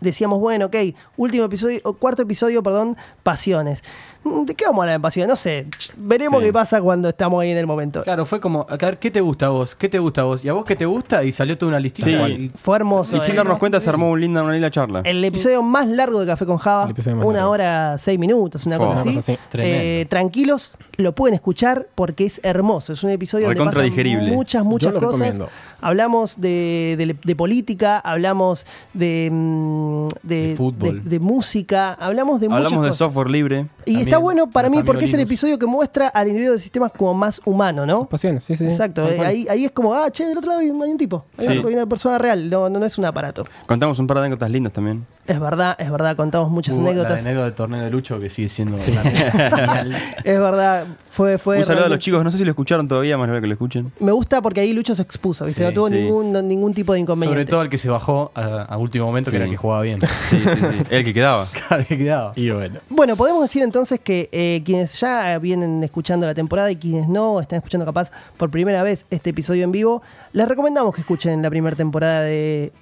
decíamos, 0.00 0.38
bueno, 0.40 0.66
ok, 0.66 0.76
último 1.16 1.44
episodio, 1.44 1.80
o 1.84 1.92
cuarto 1.94 2.22
episodio, 2.22 2.62
perdón, 2.62 2.96
Pasiones. 3.22 3.82
Mm, 4.24 4.44
¿De 4.44 4.54
qué 4.54 4.64
vamos 4.66 4.80
a 4.80 4.82
hablar 4.84 4.96
en 4.96 5.02
Pasiones? 5.02 5.28
No 5.28 5.36
sé, 5.36 5.66
veremos 5.96 6.40
Sí. 6.40 6.46
qué 6.46 6.52
pasa 6.52 6.80
cuando 6.80 7.08
estamos 7.08 7.40
ahí 7.42 7.50
en 7.50 7.58
el 7.58 7.66
momento. 7.66 8.02
Claro, 8.02 8.26
fue 8.26 8.40
como, 8.40 8.66
a 8.68 8.76
ver, 8.76 8.98
¿qué 8.98 9.10
te 9.10 9.20
gusta 9.20 9.46
a 9.46 9.48
vos? 9.50 9.74
¿Qué 9.74 9.88
te 9.88 9.98
gusta 9.98 10.22
a 10.22 10.24
vos? 10.24 10.44
¿Y 10.44 10.48
a 10.48 10.52
vos 10.52 10.64
qué 10.64 10.74
te 10.76 10.84
gusta? 10.86 11.22
Y 11.24 11.32
salió 11.32 11.56
toda 11.56 11.70
una 11.70 11.80
listita. 11.80 12.08
Sí. 12.26 12.50
Fue 12.56 12.76
hermoso. 12.76 13.16
Y 13.16 13.20
sin 13.20 13.34
eh. 13.34 13.36
darnos 13.36 13.58
cuenta 13.58 13.78
se 13.80 13.88
armó 13.88 14.10
un 14.10 14.20
linda, 14.20 14.42
una 14.42 14.52
linda 14.52 14.70
charla. 14.70 15.00
El 15.04 15.24
episodio 15.24 15.62
más 15.62 15.86
largo 15.86 16.20
de 16.20 16.26
Café 16.26 16.44
con 16.46 16.58
Java, 16.58 16.88
una 17.24 17.38
largo. 17.38 17.50
hora, 17.50 17.96
seis 17.98 18.18
minutos, 18.18 18.66
una 18.66 18.76
Fue. 18.78 18.86
cosa 18.86 19.02
Una 19.02 19.10
así. 19.10 19.14
cosa 19.16 19.32
así. 19.32 19.40
Tremendo. 19.48 19.78
Eh, 19.82 20.06
tranquilos, 20.10 20.76
lo 20.96 21.14
pueden 21.14 21.34
escuchar 21.34 21.86
porque 21.94 22.26
es 22.26 22.40
hermoso. 22.42 22.92
Es 22.92 23.02
un 23.04 23.10
episodio 23.10 23.46
donde 23.46 23.64
pasan 23.64 23.84
digerible. 23.84 24.30
muchas, 24.32 24.64
muchas 24.64 24.92
Yo 24.92 25.00
lo 25.00 25.06
cosas. 25.06 25.20
recomiendo. 25.20 25.48
Hablamos 25.80 26.40
de, 26.40 26.94
de- 26.98 27.16
de 27.22 27.36
política, 27.36 27.98
hablamos 27.98 28.66
de, 28.94 29.28
mm, 29.32 30.08
de, 30.22 30.48
De 30.48 30.56
fútbol. 30.56 31.04
de- 31.04 31.10
de 31.10 31.18
música, 31.20 31.92
hablamos 31.94 32.40
de 32.40 32.48
muchas 32.48 32.64
Hablamos 32.64 32.84
de 32.84 32.88
cosas. 32.90 32.98
software 32.98 33.30
libre. 33.30 33.66
Y 33.84 33.92
También, 33.92 34.08
está 34.08 34.18
bueno 34.18 34.50
para 34.50 34.68
mí 34.70 34.82
porque 34.82 35.04
es 35.04 35.14
el 35.14 35.20
episodio 35.20 35.58
que 35.58 35.66
muestra 35.66 36.08
al 36.08 36.28
individuo 36.28 36.54
de 36.54 36.60
sistemas 36.60 36.92
como 36.96 37.14
más 37.14 37.40
humano, 37.44 37.86
¿no? 37.86 38.06
Pasiones, 38.08 38.42
sí, 38.44 38.56
sí. 38.56 38.64
Exacto, 38.64 39.08
eh, 39.08 39.20
ahí, 39.20 39.46
ahí 39.50 39.64
es 39.66 39.70
como, 39.70 39.94
ah, 39.94 40.10
che, 40.10 40.24
del 40.24 40.38
otro 40.38 40.50
lado 40.50 40.60
hay 40.62 40.70
un, 40.70 40.82
hay 40.82 40.90
un 40.90 40.98
tipo, 40.98 41.24
hay 41.38 41.46
Sí. 41.46 41.58
una- 41.58 41.68
hay 41.68 41.74
una 41.74 41.86
persona 41.86 42.18
real, 42.18 42.48
no, 42.50 42.68
no, 42.68 42.78
no 42.78 42.86
es 42.86 42.96
un 42.98 43.04
aparato. 43.04 43.44
Contamos 43.66 43.98
un 43.98 44.06
par 44.06 44.16
de 44.18 44.20
anécdotas 44.24 44.50
lindas 44.50 44.72
también. 44.72 45.06
Es 45.26 45.40
verdad, 45.40 45.74
es 45.78 45.90
verdad, 45.90 46.16
contamos 46.16 46.50
muchas 46.50 46.76
Hubo 46.76 46.84
la 46.84 46.90
anécdotas. 46.90 47.20
anécdota 47.22 47.44
del 47.46 47.54
torneo 47.54 47.82
de 47.82 47.90
Lucho 47.90 48.20
que 48.20 48.30
sigue 48.30 48.48
siendo 48.48 48.78
genial. 48.78 49.96
Es 50.24 50.38
verdad, 50.40 50.86
fue, 51.02 51.38
fue 51.38 51.58
un 51.58 51.64
saludo 51.64 51.86
a 51.86 51.88
los 51.88 51.98
chicos, 51.98 52.22
no 52.22 52.30
sé 52.30 52.38
si 52.38 52.44
lo 52.44 52.50
escucharon 52.50 52.86
todavía, 52.88 53.16
más 53.18 53.28
vale 53.28 53.40
que 53.40 53.46
lo 53.46 53.52
escuchen. 53.54 53.92
Me 54.00 54.12
gusta 54.12 54.40
porque 54.42 54.60
ahí 54.60 54.72
Lucho 54.72 54.94
se 54.94 55.02
expuso, 55.02 55.44
¿viste? 55.44 55.60
Sí, 55.60 55.64
no 55.66 55.72
tuvo 55.72 55.88
sí. 55.88 55.94
ningún, 55.94 56.32
no- 56.32 56.42
ningún 56.42 56.74
tipo 56.74 56.92
de 56.92 57.00
inconveniente. 57.00 57.34
Sobre 57.42 57.50
todo 57.50 57.62
el 57.62 57.68
que 57.68 57.78
se 57.78 57.88
bajó 57.88 58.30
a, 58.34 58.62
a 58.62 58.76
último 58.78 59.06
momento, 59.06 59.30
que 59.30 59.36
Sí. 59.36 59.36
era 59.36 59.44
el 59.46 59.50
que 59.50 59.56
jugaba 59.56 59.82
bien. 59.82 59.98
Sí, 60.28 60.40
sí, 60.40 60.48
sí. 60.48 60.82
El 60.90 61.04
que 61.04 61.14
quedaba. 61.14 61.46
claro, 61.68 61.84
que 61.86 61.98
quedaba. 61.98 62.32
Y 62.36 62.50
bueno. 62.50 62.80
Bueno, 62.88 63.16
podemos 63.16 63.42
decir 63.42 63.62
entonces 63.62 64.00
que 64.00 64.28
eh, 64.32 64.62
quienes 64.64 64.98
ya 65.00 65.38
vienen 65.38 65.82
escuchando 65.84 66.26
la 66.26 66.34
temporada 66.34 66.70
y 66.70 66.76
quienes 66.76 67.08
no 67.08 67.40
están 67.40 67.58
escuchando 67.58 67.84
capaz 67.86 68.10
por 68.36 68.50
primera 68.50 68.82
vez 68.82 69.06
este 69.10 69.30
episodio 69.30 69.64
en 69.64 69.70
vivo, 69.72 70.02
les 70.32 70.48
recomendamos 70.48 70.94
que 70.94 71.00
escuchen 71.02 71.42
la 71.42 71.50
primera 71.50 71.76
temporada 71.76 72.22
de 72.22 72.72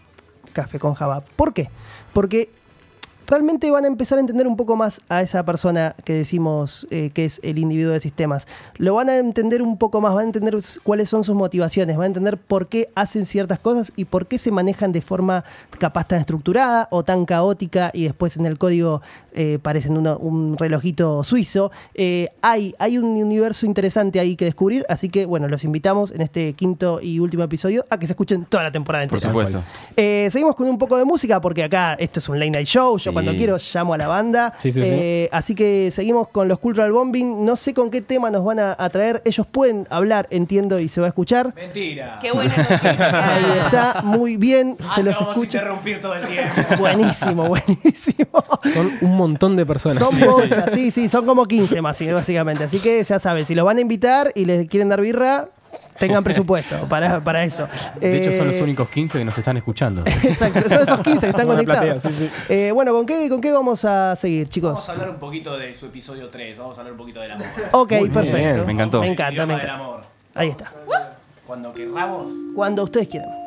Café 0.55 0.79
con 0.79 0.95
Java. 0.95 1.21
¿Por 1.37 1.53
qué? 1.53 1.69
Porque 2.15 2.49
realmente 3.27 3.71
van 3.71 3.85
a 3.85 3.89
empezar 3.89 4.19
a 4.19 4.21
entender 4.21 4.47
un 4.47 4.57
poco 4.57 4.77
más 4.77 5.01
a 5.09 5.23
esa 5.23 5.45
persona 5.45 5.95
que 6.05 6.13
decimos 6.15 6.87
eh, 6.91 7.11
que 7.15 7.25
es 7.25 7.41
el 7.43 7.59
individuo 7.59 7.93
de 7.93 8.01
sistemas. 8.01 8.47
Lo 8.77 8.95
van 8.95 9.09
a 9.09 9.17
entender 9.17 9.63
un 9.63 9.79
poco 9.79 10.01
más, 10.01 10.13
van 10.15 10.23
a 10.25 10.27
entender 10.27 10.55
cuáles 10.83 11.09
son 11.09 11.25
sus 11.25 11.35
motivaciones, 11.35 11.97
van 11.97 12.05
a 12.05 12.07
entender 12.09 12.39
por 12.39 12.69
qué 12.69 12.91
hacen 12.95 13.25
ciertas 13.27 13.59
cosas 13.59 13.93
y 13.97 14.05
por 14.05 14.27
qué 14.27 14.39
se 14.39 14.51
manejan 14.51 14.93
de 14.93 15.01
forma 15.01 15.45
capaz 15.79 16.09
tan 16.09 16.21
estructurada 16.21 16.89
o 16.91 17.03
tan 17.05 17.25
caótica 17.25 17.91
y 17.95 18.05
después 18.05 18.37
en 18.37 18.47
el 18.47 18.59
código 18.59 19.03
eh, 19.33 19.59
parecen 19.61 19.97
una- 19.97 20.17
un 20.17 20.57
relojito 20.59 21.25
suizo. 21.25 21.73
Eh, 21.95 22.29
hay, 22.43 22.75
hay 22.79 22.99
un 22.99 23.05
universo 23.05 23.67
interesante 23.67 24.21
ahí 24.21 24.37
que 24.37 24.45
descubrir, 24.45 24.85
así 24.89 25.09
que 25.09 25.27
bueno, 25.27 25.49
los 25.49 25.65
invitamos 25.65 26.11
en 26.13 26.21
este 26.21 26.53
quinto 26.53 27.01
y 27.01 27.19
último 27.21 27.43
episodio 27.43 27.87
a 27.91 27.99
que 27.99 28.07
se 28.07 28.13
escuchen 28.13 28.45
toda 28.45 28.63
la 28.65 28.71
temporada 28.73 29.07
Por 29.09 29.17
entera. 29.19 29.33
supuesto. 29.33 29.63
Eh, 29.97 30.29
seguimos 30.31 30.55
con 30.55 30.69
un 30.69 30.79
poco 30.79 30.97
de 30.97 31.05
música 31.05 31.41
porque 31.41 31.65
acá 31.65 31.95
esto 31.95 32.21
es 32.21 32.29
un 32.29 32.39
late 32.39 32.51
night 32.51 32.67
show. 32.69 32.99
Yo. 32.99 33.14
Cuando 33.15 33.35
quiero 33.35 33.57
llamo 33.73 33.95
a 33.95 33.99
la 33.99 34.09
banda. 34.09 34.53
Sí, 34.59 34.71
sí, 34.73 34.83
sí. 34.83 34.89
Eh, 34.91 35.29
Así 35.33 35.55
que 35.55 35.91
seguimos 35.91 36.29
con 36.29 36.49
los 36.49 36.59
Cultural 36.59 36.93
Bombing. 36.93 37.45
No 37.45 37.57
sé 37.57 37.73
con 37.73 37.91
qué 37.91 38.03
tema 38.03 38.31
nos 38.31 38.45
van 38.45 38.59
a, 38.59 38.77
a 38.79 38.91
traer. 38.91 39.23
Ellos 39.25 39.47
pueden 39.47 39.87
hablar, 39.91 40.27
entiendo, 40.31 40.79
y 40.81 40.89
se 40.89 41.01
va 41.01 41.07
a 41.07 41.09
escuchar. 41.09 41.55
Mentira. 41.55 42.19
Qué 42.21 42.33
buena 42.33 42.55
noticia. 42.57 43.35
Ahí 43.35 43.45
está, 43.65 44.03
muy 44.03 44.37
bien, 44.37 44.77
Ah, 44.83 44.93
se 44.97 45.03
los 45.03 45.15
vamos 45.15 45.29
a 45.29 45.33
escucha. 45.33 45.59
interrumpir 45.59 46.01
todo 46.01 46.15
el 46.15 46.27
tiempo. 46.27 46.53
Buenísimo, 46.79 47.49
buenísimo. 47.49 48.45
Son 48.73 48.91
un 49.01 49.17
montón 49.17 49.57
de 49.57 49.65
personas. 49.65 49.99
Son 49.99 50.19
muchas, 50.19 50.71
sí, 50.73 50.91
sí, 50.91 51.09
son 51.09 51.25
como 51.27 51.47
15 51.47 51.81
más, 51.81 51.97
sí, 51.97 52.11
básicamente. 52.11 52.65
Así 52.65 52.79
que 52.79 53.03
ya 53.03 53.19
saben, 53.19 53.45
si 53.47 53.55
los 53.55 53.65
van 53.65 53.79
a 53.79 53.81
invitar 53.81 54.33
y 54.35 54.45
les 54.45 54.67
quieren 54.69 54.89
dar 54.89 55.01
birra, 55.01 55.49
tengan 55.99 56.23
presupuesto 56.25 56.87
para, 56.89 57.21
para 57.21 57.45
eso. 57.45 57.69
De 58.01 58.17
hecho, 58.21 58.33
son 58.37 58.47
los 58.49 58.57
Eh, 58.57 58.63
únicos 58.63 58.89
15 58.89 59.19
que 59.19 59.25
nos 59.25 59.37
están 59.39 59.57
escuchando. 59.57 60.03
Exacto, 60.07 60.69
son 60.69 60.83
esos 60.83 61.01
15 61.01 61.21
que 61.21 61.27
están 61.31 61.47
conectados. 61.47 61.99
platea, 62.03 62.11
sí, 62.11 62.31
Eh, 62.49 62.71
bueno, 62.73 62.93
¿con 62.93 63.07
qué, 63.07 63.29
¿con 63.29 63.41
qué 63.41 63.53
vamos 63.53 63.85
a 63.85 64.17
seguir, 64.17 64.49
chicos? 64.49 64.73
Vamos 64.75 64.89
a 64.89 64.93
hablar 64.93 65.11
un 65.11 65.17
poquito 65.19 65.57
de 65.59 65.75
su 65.75 65.87
episodio 65.87 66.29
3. 66.29 66.59
Vamos 66.59 66.77
a 66.77 66.81
hablar 66.81 66.93
un 66.93 66.99
poquito 66.99 67.21
del 67.21 67.33
amor. 67.33 67.47
Ok, 67.73 67.93
Muy 67.93 68.09
perfecto. 68.11 68.37
bien, 68.39 68.67
me 68.67 68.73
encantó. 68.73 69.01
Me 69.01 69.09
encanta, 69.09 69.47
me 69.47 69.55
del 69.55 69.63
encanta. 69.65 69.83
amor. 69.85 70.01
Ahí 70.35 70.49
está. 70.49 70.73
Cuando 71.47 71.73
querramos, 71.75 72.29
Cuando 72.55 72.85
ustedes 72.85 73.09
quieran. 73.09 73.44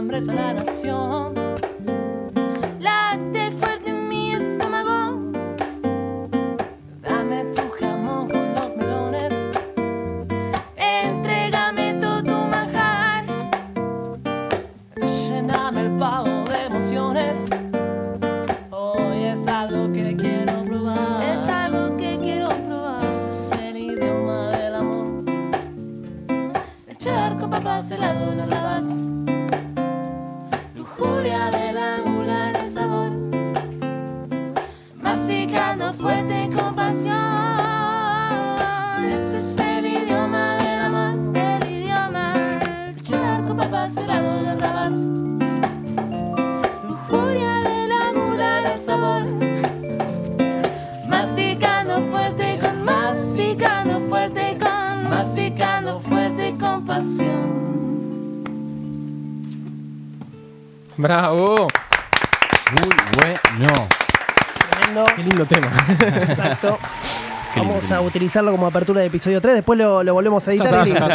Fiambres 0.00 0.30
a 0.30 0.34
la 0.34 0.54
nación. 0.54 1.39
¡Bravo! 61.10 61.59
Vamos 68.00 68.14
a 68.14 68.16
utilizarlo 68.16 68.50
como 68.52 68.66
apertura 68.66 69.02
de 69.02 69.08
episodio 69.08 69.42
3. 69.42 69.56
Después 69.56 69.78
lo, 69.78 70.02
lo 70.02 70.14
volvemos 70.14 70.48
a 70.48 70.52
editar 70.52 70.88
y 70.88 70.90
listo. 70.90 71.06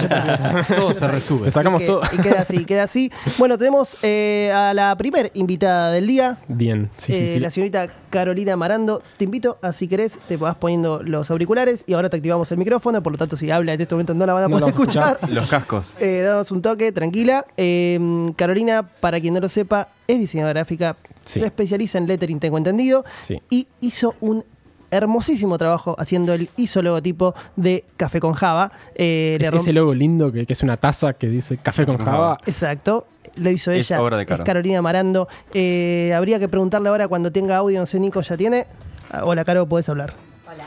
Todo 0.76 0.94
se 0.94 1.08
resume. 1.08 1.50
Sacamos 1.50 1.82
y, 1.82 1.84
que- 1.84 1.92
todo. 1.92 2.02
y 2.14 2.18
queda 2.22 2.42
así, 2.42 2.64
queda 2.66 2.84
así. 2.84 3.12
Bueno, 3.40 3.58
tenemos 3.58 3.98
eh, 4.04 4.52
a 4.54 4.72
la 4.72 4.96
primer 4.96 5.32
invitada 5.34 5.90
del 5.92 6.06
día, 6.06 6.38
Bien, 6.48 6.92
sí, 6.98 7.14
sí, 7.14 7.24
eh, 7.24 7.34
sí. 7.34 7.40
la 7.40 7.50
señorita 7.50 7.88
Carolina 8.12 8.56
Marando. 8.56 9.02
Te 9.18 9.24
invito 9.24 9.58
a, 9.64 9.74
si 9.74 9.88
querés, 9.88 10.20
te 10.28 10.38
vas 10.38 10.56
poniendo 10.58 11.02
los 11.02 11.32
auriculares 11.32 11.84
y 11.88 11.94
ahora 11.94 12.12
te 12.12 12.18
activamos 12.18 12.52
el 12.52 12.60
micrófono. 12.60 13.02
Por 13.02 13.14
lo 13.14 13.18
tanto, 13.18 13.36
si 13.36 13.50
habla 13.50 13.74
en 13.74 13.82
este 13.82 13.96
momento 13.96 14.14
no 14.14 14.28
la 14.28 14.34
van 14.34 14.44
a 14.44 14.48
poder 14.48 14.62
vamos 14.62 14.76
a 14.76 14.80
escuchar. 14.80 15.20
Los 15.32 15.48
cascos. 15.50 15.88
Eh, 16.00 16.22
danos 16.24 16.52
un 16.52 16.62
toque, 16.62 16.92
tranquila. 16.92 17.48
Eh, 17.58 18.00
Carolina, 18.36 18.84
para 19.00 19.20
quien 19.20 19.34
no 19.34 19.40
lo 19.40 19.50
sepa, 19.50 19.90
es 20.08 20.20
diseñadora 20.20 20.60
gráfica, 20.60 20.98
Sí. 21.26 21.40
se 21.40 21.48
especializa 21.48 21.98
en 21.98 22.06
lettering, 22.06 22.40
tengo 22.40 22.60
entendido, 22.60 23.04
Sí. 23.24 23.42
y 23.50 23.68
hizo 23.82 24.14
un 24.22 24.46
hermosísimo 24.92 25.58
trabajo 25.58 25.96
haciendo 25.98 26.34
el 26.34 26.50
ISO 26.58 26.82
logotipo 26.82 27.34
de 27.56 27.84
Café 27.98 28.20
con 28.20 28.34
Java. 28.34 28.72
Eh, 28.96 29.38
le 29.40 29.48
Es 29.48 29.54
ese 29.54 29.74
logo 29.74 29.94
lindo 29.94 30.32
que, 30.32 30.46
que 30.46 30.54
es 30.54 30.64
una 30.64 30.78
taza 30.78 31.14
que 31.14 31.28
dice 31.28 31.58
café 31.58 31.86
con 31.86 31.98
Java. 31.98 32.38
Exacto. 32.46 33.08
Lo 33.36 33.50
hizo 33.50 33.72
Es 33.72 33.92
ella. 33.92 34.02
obra 34.02 34.18
de 34.18 34.24
es 34.24 34.42
Carolina 34.42 34.82
Marando. 34.82 35.28
Eh, 35.54 36.14
habría 36.16 36.40
que 36.40 36.48
preguntarle 36.48 36.88
ahora 36.90 37.08
cuando 37.08 37.32
tenga 37.32 37.58
audio, 37.58 37.80
no 37.80 37.86
sé, 37.86 38.00
Nico 38.00 38.22
ya 38.22 38.38
tiene. 38.38 38.66
Ah, 39.12 39.26
Hola, 39.26 39.44
Caro, 39.44 39.68
podés 39.68 39.90
hablar. 39.90 40.14
Hola. 40.48 40.64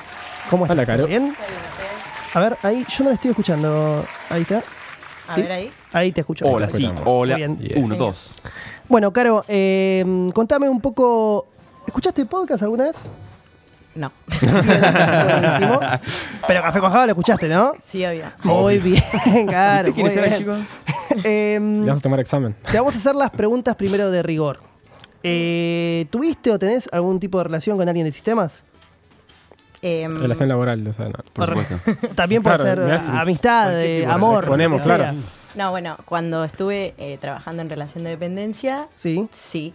¿Cómo 0.51 0.65
estás? 0.65 0.77
Hola, 0.77 0.87
Caro. 0.87 0.99
¿Todo 1.01 1.09
¿Bien? 1.09 1.35
A 2.35 2.41
ver, 2.41 2.57
ahí, 2.63 2.85
yo 2.91 3.05
no 3.05 3.11
la 3.11 3.15
estoy 3.15 3.31
escuchando. 3.31 4.05
Ahí 4.29 4.43
está. 4.43 4.63
A 5.29 5.35
¿Sí? 5.35 5.43
ver 5.43 5.53
ahí. 5.53 5.73
Ahí 5.93 6.13
te 6.13 6.21
escucho. 6.21 6.45
Hola, 6.47 6.69
sí. 6.69 6.91
Hola. 7.07 7.37
Bien. 7.37 7.59
Yes. 7.59 7.77
Uno, 7.77 7.95
dos. 7.97 8.43
Bueno, 8.89 9.13
Caro, 9.13 9.45
eh, 9.49 10.29
contame 10.35 10.69
un 10.69 10.81
poco. 10.81 11.47
¿Escuchaste 11.87 12.27
podcast 12.27 12.63
alguna 12.63 12.85
vez? 12.85 13.09
No. 13.99 14.13
Buenísimo. 14.41 15.81
Pero 16.47 16.63
Café 16.63 16.79
con 16.81 16.91
Java 16.93 17.07
lo 17.07 17.13
escuchaste, 17.13 17.49
¿no? 17.49 17.73
Sí, 17.83 18.05
obvio. 18.07 18.27
Muy 18.45 18.79
bien, 18.79 19.03
claro. 19.47 19.89
¿Usted 19.89 19.95
quiere 20.03 20.11
muy 20.11 20.11
ser 20.11 20.25
bien. 20.29 20.39
chicos? 20.39 21.25
Le 21.25 21.59
vamos 21.59 21.99
a 21.99 22.03
tomar 22.03 22.21
examen. 22.21 22.55
te 22.71 22.79
vamos 22.79 22.95
a 22.95 22.99
hacer 22.99 23.15
las 23.17 23.31
preguntas 23.31 23.75
primero 23.75 24.11
de 24.13 24.23
rigor. 24.23 24.61
Eh, 25.25 26.07
¿Tuviste 26.11 26.53
o 26.53 26.59
tenés 26.61 26.89
algún 26.93 27.19
tipo 27.19 27.39
de 27.39 27.45
relación 27.45 27.77
con 27.77 27.89
alguien 27.89 28.07
de 28.07 28.13
sistemas? 28.13 28.65
Em, 29.83 30.17
Relación 30.17 30.49
laboral, 30.49 30.87
o 30.87 30.93
sea, 30.93 31.07
no. 31.07 31.15
Por 31.33 31.47
supuesto. 31.47 31.79
También 32.15 32.43
puede 32.43 32.57
Claro, 32.59 32.87
ser 32.99 33.15
amistad, 33.17 33.65
cualquier 33.65 33.85
eh, 33.91 33.97
tipo 33.99 34.09
de 34.09 34.15
amor. 34.15 34.47
Ponemos, 34.47 34.79
lo 34.79 34.85
que 34.85 34.97
claro. 34.97 35.03
sea. 35.15 35.23
No, 35.57 35.71
bueno, 35.73 35.97
cuando 36.05 36.45
estuve 36.45 36.95
eh, 36.99 37.19
trabajando 37.21 37.63
en 37.63 37.71
relación 37.71 38.05
de 38.05 38.11
dependencia, 38.11 38.87
Sí. 38.95 39.29
sí. 39.33 39.75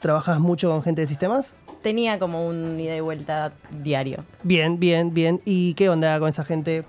¿Trabajas 0.00 0.40
mucho 0.40 0.68
con 0.68 0.82
gente 0.82 1.02
de 1.02 1.06
sistemas? 1.06 1.54
Tenía 1.82 2.18
como 2.18 2.46
un 2.46 2.78
ida 2.78 2.94
y 2.96 3.00
vuelta 3.00 3.52
diario. 3.82 4.24
Bien, 4.42 4.78
bien, 4.78 5.12
bien. 5.12 5.40
¿Y 5.44 5.74
qué 5.74 5.88
onda 5.88 6.18
con 6.18 6.28
esa 6.28 6.44
gente? 6.44 6.84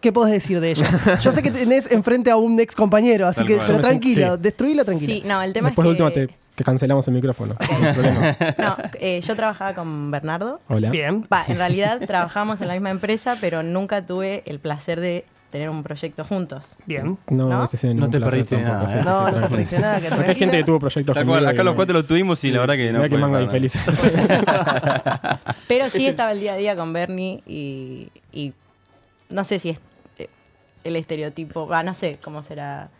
¿Qué 0.00 0.12
podés 0.12 0.32
decir 0.32 0.60
de 0.60 0.72
ella? 0.72 0.86
Yo 1.22 1.32
sé 1.32 1.42
que 1.42 1.50
tenés 1.50 1.90
enfrente 1.90 2.30
a 2.30 2.36
un 2.36 2.58
ex 2.60 2.74
compañero, 2.74 3.26
así 3.26 3.38
Tal 3.40 3.46
que, 3.46 3.54
cual. 3.56 3.66
pero 3.68 3.80
tranquilo, 3.80 4.34
Sí. 4.36 4.42
destruílo 4.42 4.84
tranquilo. 4.84 5.12
Sí, 5.14 5.22
no, 5.26 5.40
el 5.42 5.52
tema 5.52 5.68
Después 5.68 5.86
de 5.86 5.92
es 5.92 5.96
que... 5.96 6.02
última 6.04 6.26
te, 6.28 6.34
te 6.56 6.64
cancelamos 6.64 7.06
el 7.08 7.14
micrófono. 7.14 7.54
No, 8.58 8.76
eh, 8.94 9.20
yo 9.22 9.36
trabajaba 9.36 9.74
con 9.74 10.10
Bernardo. 10.10 10.60
Hola. 10.68 10.90
Bien. 10.90 11.24
Va, 11.32 11.44
en 11.46 11.56
realidad 11.56 12.00
trabajamos 12.06 12.60
en 12.60 12.68
la 12.68 12.74
misma 12.74 12.90
empresa, 12.90 13.36
pero 13.40 13.62
nunca 13.62 14.04
tuve 14.04 14.42
el 14.46 14.58
placer 14.58 15.00
de 15.00 15.24
tener 15.50 15.68
un 15.68 15.82
proyecto 15.82 16.24
juntos. 16.24 16.64
Bien. 16.86 17.18
No, 17.28 17.48
¿No? 17.48 17.66
No 17.94 18.10
te 18.10 18.20
perdiste 18.20 18.56
nada, 18.60 19.00
¿eh? 19.00 19.02
No, 19.04 19.30
no 19.30 19.48
perdiste 19.48 19.78
nada. 19.78 20.00
que 20.00 20.08
Porque 20.08 20.30
hay 20.30 20.36
gente 20.36 20.56
que 20.56 20.64
tuvo 20.64 20.78
proyectos 20.78 21.14
Tal 21.14 21.26
cual, 21.26 21.46
acá 21.46 21.64
los 21.64 21.74
cuatro 21.74 21.94
lo 21.94 22.04
tuvimos 22.04 22.42
y 22.44 22.52
la 22.52 22.60
verdad 22.60 22.74
que 22.76 22.92
no 22.92 22.98
Mirá 22.98 23.08
que 23.08 23.18
fue 23.18 23.20
manga 23.20 23.42
infelices. 23.42 23.82
Pero 25.68 25.88
sí 25.88 26.06
estaba 26.06 26.32
el 26.32 26.40
día 26.40 26.54
a 26.54 26.56
día 26.56 26.76
con 26.76 26.92
Bernie 26.92 27.42
y, 27.46 28.10
y 28.32 28.52
no 29.28 29.44
sé 29.44 29.58
si 29.58 29.70
es 29.70 29.80
eh, 30.18 30.28
el 30.84 30.96
estereotipo, 30.96 31.66
va, 31.66 31.82
no 31.82 31.94
sé 31.94 32.18
cómo 32.22 32.42
será. 32.42 32.90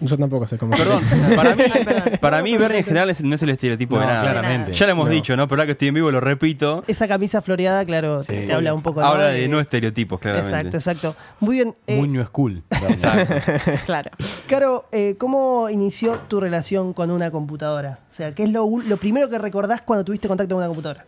Yo 0.00 0.16
tampoco 0.16 0.46
sé 0.46 0.56
cómo. 0.56 0.76
Perdón, 0.76 1.02
para 1.36 1.54
mí, 1.54 1.62
para 2.20 2.42
mí 2.42 2.56
Bernie 2.56 2.78
en 2.78 2.84
general 2.84 3.10
es- 3.10 3.22
no 3.22 3.34
es 3.34 3.42
el 3.42 3.50
estereotipo 3.50 3.96
No, 3.96 4.00
de 4.00 4.06
nada. 4.06 4.22
claramente. 4.22 4.72
Ya 4.72 4.86
lo 4.86 4.92
hemos 4.92 5.06
No. 5.06 5.12
dicho, 5.12 5.36
¿no? 5.36 5.46
Pero 5.46 5.60
ahora 5.60 5.66
que 5.66 5.72
estoy 5.72 5.88
en 5.88 5.94
vivo 5.94 6.10
lo 6.10 6.20
repito. 6.20 6.84
Esa 6.86 7.06
camisa 7.06 7.42
floreada, 7.42 7.84
claro, 7.84 8.22
Sí. 8.22 8.32
te 8.46 8.52
habla 8.52 8.72
un 8.72 8.82
poco 8.82 9.02
Habla 9.02 9.24
¿no? 9.28 9.30
de 9.34 9.48
no 9.48 9.60
estereotipos, 9.60 10.18
claramente. 10.18 10.56
Exacto, 10.56 10.76
exacto. 10.76 11.16
Muy 11.40 11.56
bien. 11.56 11.74
eh, 11.86 11.96
Muy 11.98 12.08
new 12.08 12.24
school. 12.24 12.62
Exacto. 12.88 13.34
Claro. 13.86 14.10
Caro, 14.48 14.86
eh, 14.92 15.16
¿cómo 15.18 15.68
inició 15.70 16.18
tu 16.28 16.40
relación 16.40 16.92
con 16.92 17.10
una 17.10 17.30
computadora? 17.30 17.98
O 18.10 18.14
sea, 18.14 18.34
¿qué 18.34 18.44
es 18.44 18.50
lo, 18.50 18.64
ul- 18.66 18.84
lo 18.84 18.96
primero 18.96 19.28
que 19.28 19.38
recordás 19.38 19.82
cuando 19.82 20.04
tuviste 20.04 20.28
contacto 20.28 20.54
con 20.54 20.58
una 20.62 20.68
computadora? 20.68 21.04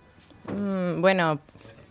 Mm, 0.48 1.00
bueno, 1.00 1.38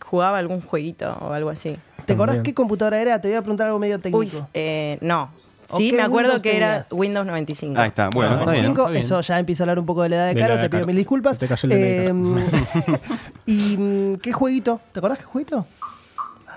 jugaba 0.06 0.38
algún 0.38 0.62
jueguito 0.62 1.18
o 1.22 1.34
algo 1.34 1.50
así. 1.50 1.78
¿Te 2.06 2.14
acordás 2.14 2.36
También. 2.36 2.44
qué 2.44 2.54
computadora 2.54 3.00
era? 3.02 3.22
Te 3.22 3.28
voy 3.28 3.38
a 3.38 3.42
preguntar 3.42 3.68
algo 3.68 3.80
medio 3.80 4.00
técnico. 4.00 4.20
Uy, 4.38 4.44
eh, 4.54 4.98
no. 5.02 5.30
¿O 5.72 5.78
Sí, 5.78 5.92
me 5.94 6.02
acuerdo 6.02 6.30
Windows 6.34 6.42
que 6.44 6.58
era 6.58 6.84
tenía? 6.84 7.00
Windows 7.02 7.26
95. 7.26 7.80
Ahí 7.82 7.88
está. 7.90 8.10
Bueno, 8.14 8.32
Ah, 8.32 8.40
está 8.40 8.52
bien. 8.52 8.64
95, 8.66 8.82
está 8.82 8.92
bien. 8.92 9.04
eso 9.04 9.22
ya 9.22 9.40
empieza 9.40 9.64
a 9.64 9.66
hablar 9.66 9.80
un 9.80 9.86
poco 9.86 10.04
de 10.04 10.10
la 10.10 10.16
edad 10.18 10.28
de 10.28 10.34
De 10.36 10.40
Caro, 10.40 10.56
te 10.56 10.62
de 10.62 10.70
pido 10.70 10.80
Caro. 10.80 10.88
mil 10.88 10.96
disculpas. 10.96 11.38
Te 11.38 11.48
cayó 11.48 11.70
el 11.70 11.70
DNI, 11.70 12.42
Eh, 12.42 13.00
¿Y 13.46 13.78
mm, 13.78 14.16
qué 14.16 14.34
jueguito? 14.34 14.80
¿Te 14.92 15.00
acordás 15.00 15.20
qué 15.20 15.26
jueguito? 15.26 15.66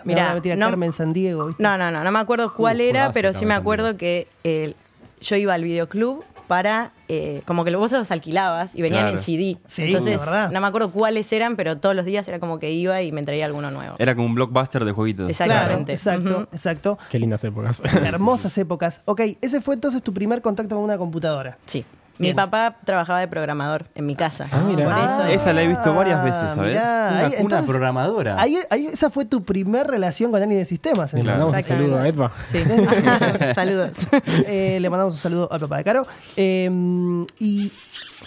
Me 0.05 0.13
Mirá, 0.13 0.25
van 0.25 0.33
a 0.33 0.35
meter 0.35 0.53
a 0.53 0.57
no- 0.57 0.67
Carmen 0.67 0.93
San 0.93 1.13
Diego, 1.13 1.47
¿viste? 1.47 1.63
No, 1.63 1.79
no, 1.79 1.91
no, 1.91 2.05
no 2.05 2.13
me 2.13 2.19
acuerdo 2.19 2.53
cuál 2.55 2.79
Uh, 2.79 2.83
era, 2.83 3.13
pero 3.13 3.33
sí 3.33 3.47
me 3.47 3.55
acuerdo 3.55 3.97
que 3.97 4.29
eh, 4.45 4.75
yo 5.21 5.37
iba 5.37 5.55
al 5.55 5.65
videoclub 5.65 6.23
para, 6.47 6.93
eh, 7.09 7.43
como 7.47 7.65
que 7.65 7.75
vos 7.75 7.91
los 7.93 8.11
alquilabas 8.11 8.75
y 8.75 8.83
venían 8.83 9.03
Claro. 9.05 9.17
en 9.17 9.23
CD. 9.23 9.59
Sí, 9.67 9.83
Entonces, 9.85 10.19
verdad. 10.21 10.51
no 10.51 10.61
me 10.61 10.67
acuerdo 10.67 10.91
cuáles 10.91 11.33
eran, 11.33 11.57
pero 11.57 11.79
todos 11.79 11.95
los 11.97 12.05
días 12.05 12.27
era 12.29 12.39
como 12.39 12.59
que 12.59 12.71
iba 12.73 13.01
y 13.03 13.13
me 13.13 13.23
traía 13.23 13.47
alguno 13.47 13.71
nuevo. 13.71 13.97
Era 13.99 14.15
como 14.15 14.27
un 14.27 14.35
blockbuster 14.35 14.85
de 14.85 14.93
jueguitos. 14.93 15.37
Claro, 15.37 15.53
Exactamente. 15.89 15.93
exacto, 15.93 16.49
exacto. 16.53 16.99
Qué 17.11 17.19
lindas 17.19 17.43
épocas. 17.45 17.81
Hermosas 17.95 18.57
épocas. 18.59 19.03
Ok, 19.05 19.21
ese 19.41 19.61
fue 19.61 19.75
entonces 19.75 20.03
tu 20.03 20.13
primer 20.13 20.43
contacto 20.43 20.75
con 20.75 20.85
una 20.85 20.99
computadora. 20.99 21.59
Sí. 21.67 21.85
Bien. 22.19 22.35
Mi 22.35 22.35
papá 22.35 22.77
trabajaba 22.85 23.21
de 23.21 23.29
programador 23.29 23.87
en 23.95 24.07
mi 24.07 24.15
casa. 24.15 24.47
Ah, 24.53 24.63
mira. 24.67 24.85
Por 24.85 24.93
eso. 24.99 25.23
Ah, 25.23 25.33
Esa 25.33 25.53
la 25.53 25.63
he 25.63 25.69
visto 25.69 25.93
varias 25.95 26.23
veces, 26.23 26.41
¿sabes? 26.55 26.71
mirá, 26.71 27.09
Una, 27.11 27.19
ahí, 27.19 27.27
una 27.27 27.37
entonces, 27.41 27.67
programadora. 27.69 28.41
ahí, 28.41 28.59
ahí 28.71 28.87
esa 28.87 29.11
fue 29.11 29.25
tu 29.25 29.43
primer 29.43 29.87
relación 29.87 30.31
con 30.31 30.41
alguien 30.41 30.61
de 30.61 30.65
sistemas. 30.65 31.13
Le 31.13 31.23
mandamos 31.25 31.55
un 31.55 31.63
saludo 31.63 31.99
a 31.99 32.09
Edva. 32.09 32.33
Sí. 32.51 32.59
Saludos. 33.55 33.97
Eh, 34.47 34.79
le 34.81 34.91
mandamos 34.91 35.15
un 35.15 35.21
saludo 35.21 35.49
al 35.53 35.61
papá 35.61 35.79
de 35.79 35.85
Caro. 35.85 36.07
Eh, 36.37 36.71
y, 37.39 37.73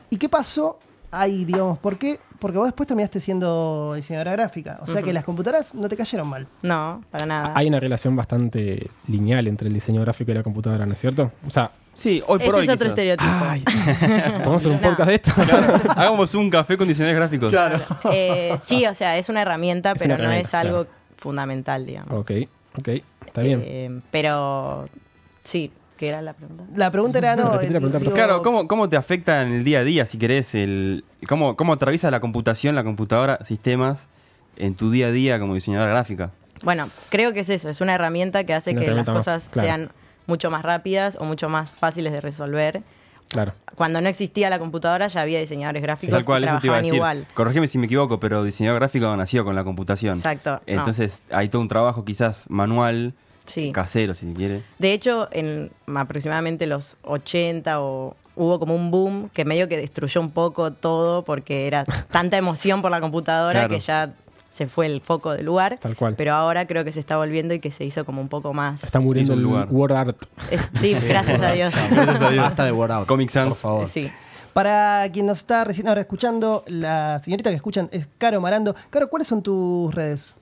¿Y 0.09 0.17
qué 0.17 0.29
pasó 0.29 0.79
ahí, 1.11 1.45
digamos? 1.45 1.79
¿Por 1.79 1.97
qué? 1.97 2.19
Porque 2.39 2.57
vos 2.57 2.67
después 2.67 2.85
terminaste 2.87 3.19
siendo 3.19 3.93
diseñadora 3.95 4.33
gráfica. 4.33 4.77
O 4.81 4.87
sea 4.87 5.01
que 5.01 5.11
las 5.13 5.23
computadoras 5.23 5.73
no 5.73 5.89
te 5.89 5.97
cayeron 5.97 6.27
mal. 6.27 6.47
No, 6.61 7.01
para 7.09 7.25
nada. 7.25 7.51
Hay 7.55 7.67
una 7.67 7.79
relación 7.79 8.15
bastante 8.15 8.91
lineal 9.07 9.47
entre 9.47 9.69
el 9.69 9.73
diseño 9.73 10.01
gráfico 10.01 10.31
y 10.31 10.35
la 10.35 10.43
computadora, 10.43 10.85
¿no 10.85 10.93
es 10.93 10.99
cierto? 10.99 11.31
O 11.47 11.49
sea, 11.49 11.71
Sí, 11.97 12.21
hoy 12.27 12.37
por 12.37 12.49
Ese 12.49 12.53
hoy. 12.57 12.63
es 12.65 12.69
otro 12.69 12.93
quizás. 12.93 12.99
estereotipo. 12.99 13.31
ay, 13.41 13.63
¿podemos 14.43 14.55
hacer 14.65 14.71
un 14.71 14.77
No. 14.81 14.89
podcast 14.89 15.09
de 15.09 15.15
esto? 15.15 15.31
Hagamos 15.95 16.33
un 16.35 16.49
café 16.51 16.77
con 16.77 16.87
diseñadores 16.87 17.19
gráficos. 17.19 17.49
Claro. 17.49 17.75
Eh, 18.11 18.55
sí, 18.65 18.85
o 18.85 18.93
sea, 18.93 19.17
es 19.17 19.29
una 19.29 19.41
herramienta, 19.41 19.93
Es 19.93 20.01
pero 20.01 20.13
una 20.13 20.17
no 20.17 20.23
herramienta, 20.25 20.47
es 20.47 20.53
algo 20.53 20.83
claro. 20.85 20.97
fundamental, 21.17 21.85
digamos. 21.87 22.13
ok, 22.13 22.31
Ok, 22.79 22.87
está 23.25 23.41
bien. 23.41 23.63
Eh, 23.65 23.99
pero 24.11 24.87
sí, 25.43 25.71
¿qué 25.97 26.09
era 26.09 26.21
la 26.21 26.33
pregunta? 26.33 26.63
La 26.75 26.91
pregunta 26.91 27.17
era, 27.17 27.35
no, 27.35 27.53
Repetí 27.53 27.73
la 27.73 27.79
pregunta, 27.79 27.97
digo, 27.97 28.13
Claro, 28.13 28.43
¿cómo, 28.43 28.67
¿cómo 28.67 28.87
te 28.87 28.95
afecta 28.97 29.41
en 29.41 29.51
el 29.51 29.63
día 29.63 29.79
a 29.79 29.83
día, 29.83 30.05
si 30.05 30.19
querés, 30.19 30.53
el, 30.53 31.03
cómo, 31.27 31.55
cómo 31.57 31.73
atraviesa 31.73 32.11
la 32.11 32.19
computación, 32.19 32.75
la 32.75 32.83
computadora, 32.83 33.39
sistemas, 33.43 34.07
en 34.57 34.75
tu 34.75 34.91
día 34.91 35.07
a 35.07 35.11
día 35.11 35.39
como 35.39 35.55
diseñadora 35.55 35.89
gráfica? 35.89 36.29
Bueno, 36.61 36.89
creo 37.09 37.33
que 37.33 37.39
es 37.39 37.49
eso, 37.49 37.69
es 37.69 37.81
una 37.81 37.95
herramienta 37.95 38.43
que 38.43 38.53
hace 38.53 38.69
Una 38.71 38.79
que 38.81 38.85
las 38.85 38.87
herramienta 38.89 39.13
más, 39.13 39.25
cosas 39.25 39.49
claro. 39.49 39.67
sean 39.67 39.89
mucho 40.27 40.51
más 40.51 40.63
rápidas 40.63 41.17
o 41.19 41.25
mucho 41.25 41.49
más 41.49 41.71
fáciles 41.71 42.13
de 42.13 42.21
resolver. 42.21 42.83
Claro. 43.29 43.53
Cuando 43.75 43.99
no 43.99 44.07
existía 44.07 44.49
la 44.49 44.57
computadora 44.57 45.07
ya 45.07 45.21
había 45.21 45.39
diseñadores 45.39 45.81
gráficos 45.81 46.13
Tal 46.15 46.23
cual, 46.25 46.43
que 46.43 46.49
eso 46.49 46.59
te 46.59 46.67
iba 46.67 46.77
a 46.77 46.81
trabajaban 46.81 46.83
decir. 46.83 46.95
igual. 46.95 47.27
Corregime 47.33 47.67
si 47.67 47.77
me 47.77 47.85
equivoco, 47.87 48.19
pero 48.21 48.43
diseñador 48.43 48.79
gráfico 48.79 49.13
nació 49.17 49.43
con 49.43 49.53
la 49.55 49.63
computación. 49.65 50.15
Exacto, 50.17 50.51
no. 50.51 50.61
Entonces 50.65 51.23
hay 51.31 51.49
todo 51.49 51.61
un 51.61 51.67
trabajo 51.67 52.05
quizás 52.05 52.45
manual, 52.49 53.13
Sí. 53.45 53.71
casero, 53.73 54.13
si 54.13 54.29
se 54.29 54.33
quiere. 54.33 54.63
De 54.79 54.93
hecho, 54.93 55.27
en 55.31 55.71
aproximadamente 55.93 56.67
los 56.67 56.95
80 57.03 57.81
o 57.81 58.15
hubo 58.35 58.59
como 58.59 58.75
un 58.75 58.91
boom 58.91 59.29
que 59.33 59.45
medio 59.45 59.67
que 59.67 59.77
destruyó 59.77 60.21
un 60.21 60.31
poco 60.31 60.71
todo 60.71 61.23
porque 61.23 61.67
era 61.67 61.83
tanta 62.11 62.37
emoción 62.37 62.81
por 62.81 62.91
la 62.91 63.01
computadora 63.01 63.59
Claro. 63.61 63.69
que 63.73 63.79
ya 63.79 64.13
se 64.57 64.67
fue 64.67 64.85
el 64.87 65.01
foco 65.01 65.31
del 65.33 65.45
lugar. 65.45 65.77
Tal 65.79 65.95
cual. 65.95 66.15
Pero 66.17 66.33
ahora 66.33 66.67
creo 66.67 66.83
que 66.83 66.91
se 66.91 66.99
está 66.99 67.15
volviendo 67.17 67.53
y 67.53 67.59
que 67.59 67.71
se 67.71 67.85
hizo 67.85 68.03
como 68.05 68.21
un 68.21 68.27
poco 68.29 68.53
más. 68.53 68.83
Está 68.83 68.99
muriendo 68.99 69.33
Sí, 69.33 69.37
el 69.39 69.43
lugar. 69.43 69.67
word 69.71 69.91
art. 69.93 70.17
Es- 70.51 70.69
sí, 70.73 70.93
gracias 70.93 71.41
a 71.41 71.51
Dios. 71.51 71.73
Gracias 71.91 72.21
a 72.21 72.29
Dios. 72.29 72.43
Basta 72.43 72.65
de 72.65 72.71
Word 72.71 72.91
Out. 72.91 73.07
Comic 73.07 73.29
Sans. 73.29 73.49
Por 73.49 73.57
favor. 73.57 73.87
Sí. 73.87 74.09
Para 74.53 75.07
quien 75.13 75.27
nos 75.27 75.37
está 75.37 75.63
recién 75.63 75.87
ahora 75.87 76.01
escuchando, 76.01 76.63
la 76.67 77.21
señorita 77.23 77.49
que 77.51 77.55
escuchan 77.55 77.89
es 77.91 78.07
Caro 78.17 78.41
Marando. 78.41 78.75
Caro, 78.89 79.07
¿cuáles 79.09 79.27
son 79.27 79.43
tus 79.43 79.93
redes 79.93 80.35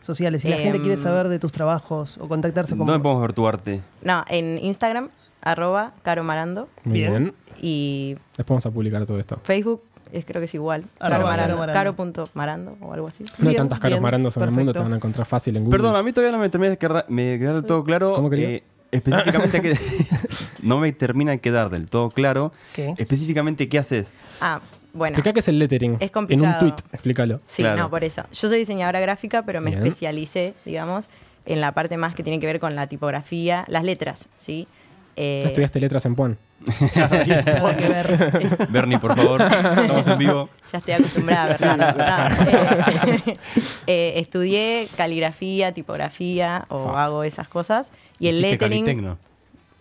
sociales? 0.00 0.42
Si 0.42 0.48
la 0.48 0.56
gente 0.56 0.76
Em, 0.76 0.82
quiere 0.84 1.00
saber 1.00 1.28
de 1.28 1.38
tus 1.38 1.52
trabajos 1.52 2.18
o 2.18 2.28
contactarse 2.28 2.76
con 2.76 2.86
¿Dónde 2.86 2.98
vos. 2.98 3.02
podemos 3.02 3.22
ver 3.22 3.32
tu 3.32 3.48
arte? 3.48 3.80
No, 4.02 4.24
en 4.28 4.58
Instagram, 4.62 5.08
arroba 5.40 5.92
Caro 6.02 6.22
Marando. 6.22 6.68
Muy 6.84 6.98
Bien. 6.98 7.12
bien. 7.12 7.34
Y 7.62 8.14
Después 8.36 8.48
vamos 8.48 8.66
a 8.66 8.70
publicar 8.70 9.06
todo 9.06 9.18
esto. 9.18 9.40
Facebook, 9.42 9.82
es, 10.12 10.24
creo 10.24 10.40
que 10.40 10.44
es 10.46 10.54
igual. 10.54 10.84
Arroba 11.00 11.08
Caro 11.18 11.24
Marando. 11.24 11.56
Caro 11.72 11.94
Marando. 11.94 12.24
Caro.marando 12.24 12.76
o 12.80 12.92
algo 12.92 13.08
así. 13.08 13.24
No 13.38 13.50
hay 13.50 13.56
tantas 13.56 13.80
caros 13.80 14.00
marandos 14.00 14.36
en 14.36 14.42
el 14.44 14.50
mundo, 14.50 14.72
te 14.72 14.78
van 14.78 14.92
a 14.92 14.96
encontrar 14.96 15.26
fácil 15.26 15.56
en 15.56 15.64
Google. 15.64 15.78
Perdón, 15.78 15.96
a 15.96 16.02
mí 16.02 16.12
todavía 16.12 16.32
no 16.36 16.38
me 16.42 16.48
termina 16.48 16.70
de 16.70 16.78
quedar, 16.78 17.06
me 17.08 17.38
quedar 17.38 17.54
del 17.54 17.64
todo 17.64 17.82
claro. 17.84 18.14
¿Cómo 18.14 18.30
quería? 18.30 18.48
eh, 18.50 18.62
específicamente, 18.90 19.60
qué- 19.62 19.78
no 20.62 20.78
me 20.78 20.92
termina 20.92 21.32
de 21.32 21.38
quedar 21.40 21.70
del 21.70 21.86
todo 21.88 22.10
claro. 22.10 22.52
¿Qué? 22.74 22.94
Específicamente, 22.98 23.68
¿qué 23.68 23.78
haces? 23.78 24.14
Ah, 24.40 24.60
bueno. 24.92 25.14
Explica 25.16 25.32
qué 25.32 25.40
es 25.40 25.48
el 25.48 25.58
lettering. 25.58 25.94
Es 25.94 26.02
En 26.02 26.08
complicado. 26.10 26.52
un 26.52 26.58
tweet, 26.58 26.74
explícalo. 26.92 27.40
Sí, 27.48 27.62
Claro. 27.62 27.80
no, 27.82 27.90
por 27.90 28.04
eso. 28.04 28.22
Yo 28.32 28.48
soy 28.48 28.58
diseñadora 28.58 29.00
gráfica, 29.00 29.42
pero 29.44 29.60
me 29.62 29.70
Bien. 29.70 29.82
especialicé, 29.82 30.52
digamos, 30.66 31.08
en 31.46 31.60
la 31.60 31.72
parte 31.72 31.96
más 31.96 32.14
que 32.14 32.22
tiene 32.22 32.38
que 32.38 32.46
ver 32.46 32.60
con 32.60 32.76
la 32.76 32.86
tipografía, 32.86 33.64
las 33.68 33.82
letras, 33.84 34.28
¿sí? 34.36 34.68
Eh, 35.16 35.42
Estudiaste 35.46 35.80
letras 35.80 36.04
en 36.06 36.14
Puan. 36.14 36.36
Nada 36.96 37.24
que 37.76 37.88
ver. 37.88 38.66
Bernie, 38.70 38.98
por 38.98 39.16
favor. 39.16 39.42
Estamos 39.42 40.06
en 40.08 40.18
vivo. 40.18 40.48
ya 40.72 40.78
estoy 40.78 40.94
acostumbrada. 40.94 41.56
No, 41.76 42.46
eh, 42.46 43.22
eh, 43.86 44.12
estudié 44.16 44.88
caligrafía, 44.96 45.72
tipografía, 45.72 46.64
o 46.68 46.92
Fa. 46.92 47.04
hago 47.04 47.24
esas 47.24 47.48
cosas. 47.48 47.92
Y 48.18 48.28
el 48.28 48.40
lettering 48.40 48.84
Calitecno. 48.86 49.18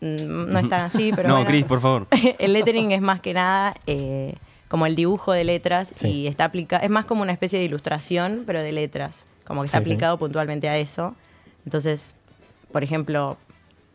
mm, 0.02 0.52
no 0.52 0.60
es 0.60 0.70
tan 0.70 0.82
así, 0.82 1.12
pero 1.15 1.28
no, 1.30 1.36
bueno. 1.36 1.50
Chris, 1.50 1.63
por 1.65 1.82
favor. 1.82 2.08
el 2.39 2.54
lettering 2.54 2.91
es 2.91 3.02
más 3.02 3.20
que 3.22 3.34
nada 3.34 3.74
eh, 3.88 4.36
como 4.67 4.86
el 4.86 4.96
dibujo 4.96 5.34
de 5.34 5.44
letras 5.44 5.94
Sí. 5.96 6.08
y 6.10 6.28
está 6.28 6.46
aplicado, 6.46 6.84
es 6.84 6.89
más 6.89 7.06
como 7.06 7.22
una 7.22 7.32
especie 7.34 7.60
de 7.60 7.65
ilustración, 7.65 8.44
pero 8.46 8.62
de 8.62 8.72
letras, 8.72 9.26
como 9.46 9.62
que 9.62 9.65
está 9.67 9.80
Sí, 9.80 9.86
sí. 9.86 9.91
aplicado 9.91 10.17
puntualmente 10.17 10.70
a 10.70 10.78
eso. 10.78 11.13
Entonces, 11.65 12.15
por 12.72 12.84
ejemplo, 12.84 13.38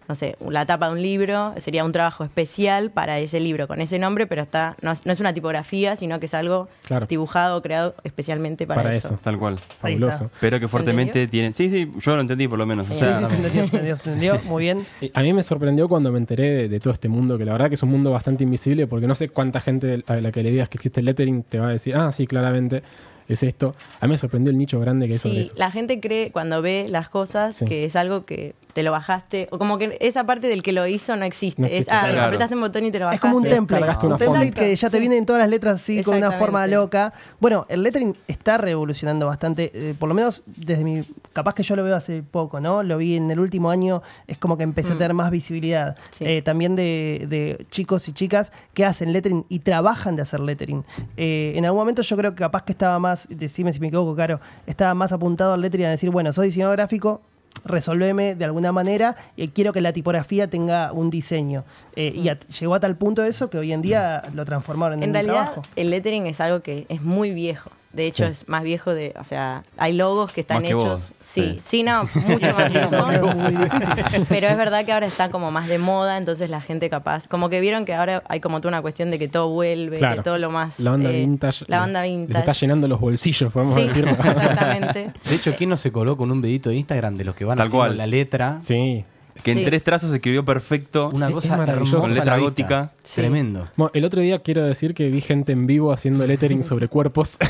no 0.09 0.15
sé, 0.15 0.37
la 0.49 0.65
tapa 0.67 0.87
de 0.89 0.93
un 0.95 1.03
libro 1.03 1.55
sería 1.59 1.85
un 1.85 1.93
trabajo 1.93 2.25
especial 2.25 2.91
para 2.91 3.19
ese 3.19 3.41
libro 3.41 3.67
con 3.67 3.81
ese 3.81 3.99
nombre, 3.99 4.27
pero 4.27 4.43
está 4.43 4.77
no, 4.83 4.93
es- 4.93 5.05
no 5.05 5.13
es 5.13 5.21
una 5.21 5.33
tipografía, 5.35 5.97
sino 5.97 6.21
que 6.21 6.27
es 6.27 6.35
algo 6.35 6.69
Claro. 6.87 7.07
dibujado, 7.07 7.61
creado 7.63 7.95
especialmente 8.05 8.67
para, 8.67 8.83
Para 8.83 8.95
eso. 8.95 9.09
eso. 9.09 9.19
Tal 9.23 9.39
cual. 9.39 9.57
Fabuloso. 9.59 10.31
Pero 10.41 10.59
que 10.61 10.67
¿Se 10.67 10.69
fuertemente 10.69 11.27
tienen. 11.27 11.55
Sí, 11.55 11.71
sí, 11.71 11.91
yo 12.01 12.15
lo 12.15 12.21
entendí 12.21 12.47
por 12.49 12.59
lo 12.59 12.67
menos. 12.67 12.89
O 12.89 12.93
Sí, 12.95 13.01
sea, 13.01 13.19
sí, 13.19 13.27
se 13.27 13.37
entendió, 13.37 13.61
se 13.63 13.65
entendió, 13.77 13.97
se 13.97 14.03
entendió. 14.11 14.41
Muy 14.45 14.63
bien. 14.63 14.87
A 15.15 15.23
mí 15.23 15.33
me 15.33 15.43
sorprendió 15.43 15.89
cuando 15.89 16.13
me 16.13 16.19
enteré 16.19 16.51
de, 16.51 16.69
de 16.69 16.81
todo 16.81 16.93
este 16.93 17.09
mundo, 17.09 17.37
que 17.39 17.45
la 17.45 17.53
verdad 17.53 17.69
que 17.69 17.75
es 17.75 17.83
un 17.83 17.91
mundo 17.91 18.11
bastante 18.11 18.45
invisible, 18.45 18.87
porque 18.87 19.07
no 19.07 19.15
sé 19.15 19.29
cuánta 19.29 19.61
gente 19.61 20.05
a 20.07 20.15
la 20.17 20.31
que 20.33 20.43
le 20.43 20.51
digas 20.51 20.69
que 20.69 20.79
existe 20.79 21.01
el 21.01 21.07
lettering 21.07 21.43
te 21.43 21.59
va 21.59 21.69
a 21.69 21.71
decir, 21.71 21.97
ah, 21.97 22.13
sí, 22.13 22.27
claramente 22.27 22.83
es 23.29 23.43
esto. 23.43 23.75
A 24.01 24.07
mí 24.07 24.13
me 24.13 24.19
sorprendió 24.19 24.51
el 24.53 24.59
nicho 24.59 24.79
grande 24.79 25.09
que 25.09 25.19
sobre 25.19 25.35
Sí, 25.37 25.41
eso. 25.41 25.55
la 25.57 25.71
gente 25.73 25.99
cree 26.01 26.31
cuando 26.31 26.63
ve 26.63 26.87
las 26.89 27.09
cosas 27.09 27.57
Sí. 27.57 27.65
que 27.65 27.85
es 27.85 27.97
algo 27.97 28.25
que 28.25 28.55
te 28.77 28.83
lo 28.83 28.93
bajaste, 28.93 29.49
o 29.53 29.57
como 29.59 29.79
que 29.79 29.97
esa 30.03 30.25
parte 30.25 30.49
del 30.49 30.63
que 30.63 30.71
lo 30.71 30.87
hizo 30.87 31.17
no 31.17 31.25
existe. 31.25 31.63
No 31.63 31.67
es, 31.67 31.87
ah, 31.89 32.09
claro. 32.11 32.25
apretaste 32.25 32.55
un 32.57 32.61
botón 32.61 32.85
y 32.85 32.91
te 32.93 32.99
lo 32.99 33.07
Es 33.07 33.07
bajaste. 33.07 33.21
como 33.23 33.37
un 33.39 33.43
template. 33.45 33.81
Cargaste 33.81 34.07
una 34.07 34.15
un 34.17 34.19
template 34.21 34.51
que 34.51 34.77
ya 34.77 34.91
te 34.91 34.97
Sí. 34.99 35.01
vienen 35.01 35.25
todas 35.25 35.41
las 35.41 35.49
letras 35.49 35.77
así 35.77 36.03
con 36.03 36.15
una 36.19 36.31
forma 36.33 36.67
loca. 36.67 37.15
Bueno, 37.41 37.65
el 37.71 37.83
lettering 37.83 38.15
está 38.29 38.59
revolucionando 38.59 39.25
bastante, 39.27 39.71
eh, 39.73 39.95
por 39.99 40.11
lo 40.11 40.15
menos 40.15 40.43
desde 40.47 40.85
mi. 40.85 41.01
Capaz 41.33 41.55
que 41.55 41.63
yo 41.63 41.75
lo 41.75 41.85
veo 41.85 41.97
hace 41.97 42.23
poco, 42.23 42.61
¿no? 42.61 42.83
Lo 42.83 42.99
vi 42.99 43.17
en 43.17 43.31
el 43.31 43.41
último 43.41 43.71
año, 43.71 44.03
es 44.27 44.37
como 44.37 44.59
que 44.59 44.63
empecé 44.65 44.93
a 44.93 44.95
Mm. 44.95 44.99
tener 44.99 45.15
más 45.15 45.31
visibilidad. 45.31 45.97
Sí. 46.11 46.25
Eh, 46.27 46.43
también 46.43 46.77
de, 46.77 47.25
de 47.31 47.67
chicos 47.71 48.07
y 48.09 48.13
chicas 48.13 48.53
que 48.75 48.85
hacen 48.85 49.11
lettering 49.15 49.47
y 49.49 49.61
trabajan 49.61 50.17
de 50.17 50.23
hacer 50.23 50.41
lettering. 50.41 50.85
Eh, 51.17 51.55
en 51.57 51.65
algún 51.65 51.81
momento 51.81 52.03
yo 52.03 52.15
creo 52.19 52.33
que 52.33 52.41
capaz 52.41 52.65
que 52.65 52.73
estaba 52.73 52.99
más, 52.99 53.27
decime 53.31 53.73
si 53.73 53.81
me 53.81 53.87
equivoco, 53.87 54.15
Caro, 54.15 54.39
estaba 54.67 54.93
más 54.93 55.13
apuntado 55.13 55.55
al 55.55 55.63
lettering 55.63 55.87
a 55.87 55.91
decir, 55.91 56.11
bueno, 56.11 56.31
soy 56.35 56.49
diseñador 56.49 56.77
gráfico, 56.77 57.23
resolveme 57.65 58.35
de 58.35 58.45
alguna 58.45 58.73
manera 58.73 59.17
y 59.37 59.49
quiero 59.49 59.73
que 59.73 59.81
la 59.81 59.93
tipografía 59.93 60.49
tenga 60.49 60.93
un 60.93 61.11
diseño. 61.11 61.65
Eh, 61.95 62.13
Y 62.15 62.29
a- 62.29 62.39
llegó 62.39 62.75
a 62.75 62.81
tal 62.81 62.97
punto 62.97 63.23
eso 63.25 63.51
que 63.51 63.59
hoy 63.59 63.73
en 63.73 63.83
día 63.83 64.23
lo 64.35 64.45
transformaron 64.45 65.03
en, 65.03 65.15
En 65.15 65.17
un 65.17 65.33
trabajo. 65.33 65.63
el 65.77 65.91
lettering 65.91 66.27
es 66.27 66.41
algo 66.41 66.61
que 66.61 66.87
es 66.89 67.03
muy 67.03 67.33
viejo. 67.33 67.71
De 67.97 68.07
hecho, 68.07 68.25
Sí. 68.27 68.31
es 68.33 68.49
más 68.49 68.63
viejo 68.63 68.95
de. 68.95 69.15
O 69.19 69.25
sea, 69.25 69.65
hay 69.77 69.93
logos 69.95 70.33
que 70.33 70.43
están 70.43 70.59
Más 70.59 70.65
que 70.65 70.69
hechos. 70.71 70.85
vos, 70.85 71.13
Sí, 71.25 71.43
sí. 71.43 71.61
sí, 71.65 71.83
no, 71.83 72.05
mucho 72.05 72.47
más 72.57 72.73
viejo. 72.73 72.95
Eso 72.97 73.11
es 73.11 73.37
muy 73.37 73.51
difícil. 73.65 74.27
Pero 74.29 74.47
es 74.49 74.57
verdad 74.57 74.85
que 74.85 74.93
ahora 74.93 75.07
está 75.07 75.31
como 75.31 75.51
más 75.51 75.67
de 75.69 75.79
moda, 75.79 76.17
entonces 76.19 76.49
la 76.51 76.61
gente 76.61 76.89
capaz. 76.89 77.27
Como 77.29 77.49
que 77.49 77.61
vieron 77.61 77.85
que 77.85 77.95
ahora 77.95 78.23
hay 78.29 78.41
como 78.41 78.61
toda 78.61 78.69
una 78.71 78.83
cuestión 78.83 79.11
de 79.11 79.19
que 79.19 79.29
todo 79.29 79.49
vuelve, 79.49 79.99
Claro. 79.99 80.17
que 80.17 80.23
todo 80.23 80.39
lo 80.39 80.51
más. 80.51 80.79
La 80.81 80.93
onda 80.93 81.11
eh, 81.11 81.21
vintage. 81.21 81.65
La 81.69 81.79
les- 81.79 81.87
onda 81.89 82.03
Les 82.03 82.11
vintage. 82.11 82.39
está 82.39 82.53
llenando 82.53 82.89
los 82.89 83.01
bolsillos, 83.01 83.53
podemos 83.53 83.75
Sí, 83.75 83.83
decirlo. 83.83 84.11
exactamente. 84.25 85.13
De 85.29 85.35
hecho, 85.35 85.55
¿quién 85.57 85.71
no 85.71 85.77
se 85.77 85.91
coló 85.91 86.17
con 86.17 86.31
un 86.31 86.41
videito 86.41 86.71
de 86.71 86.77
Instagram 86.77 87.17
de 87.17 87.25
los 87.25 87.35
que 87.35 87.45
van 87.45 87.57
Tal 87.57 87.67
haciendo 87.67 87.87
cual. 87.87 87.97
la 87.97 88.07
letra? 88.07 88.59
sí. 88.63 89.05
Que 89.45 89.53
en 89.53 89.59
Sí. 89.59 89.65
tres 89.65 89.85
trazos 89.85 90.11
se 90.11 90.17
escribió 90.17 90.45
perfecto. 90.45 91.09
Una 91.13 91.29
Es- 91.29 91.35
cosa 91.35 91.53
es 91.53 91.59
maravilloso. 91.59 91.97
hermosa 91.97 92.07
Con 92.09 92.15
letra 92.15 92.39
gótica. 92.39 92.93
Sí. 93.03 93.17
Tremendo. 93.17 93.69
Bueno, 93.77 93.91
el 93.95 94.05
otro 94.05 94.21
día 94.23 94.39
quiero 94.41 94.65
decir 94.65 94.95
que 94.95 95.09
vi 95.11 95.21
gente 95.21 95.53
en 95.53 95.67
vivo 95.67 95.93
haciendo 95.93 96.27
lettering 96.27 96.65
sobre 96.65 96.89
cuerpos. 96.89 97.39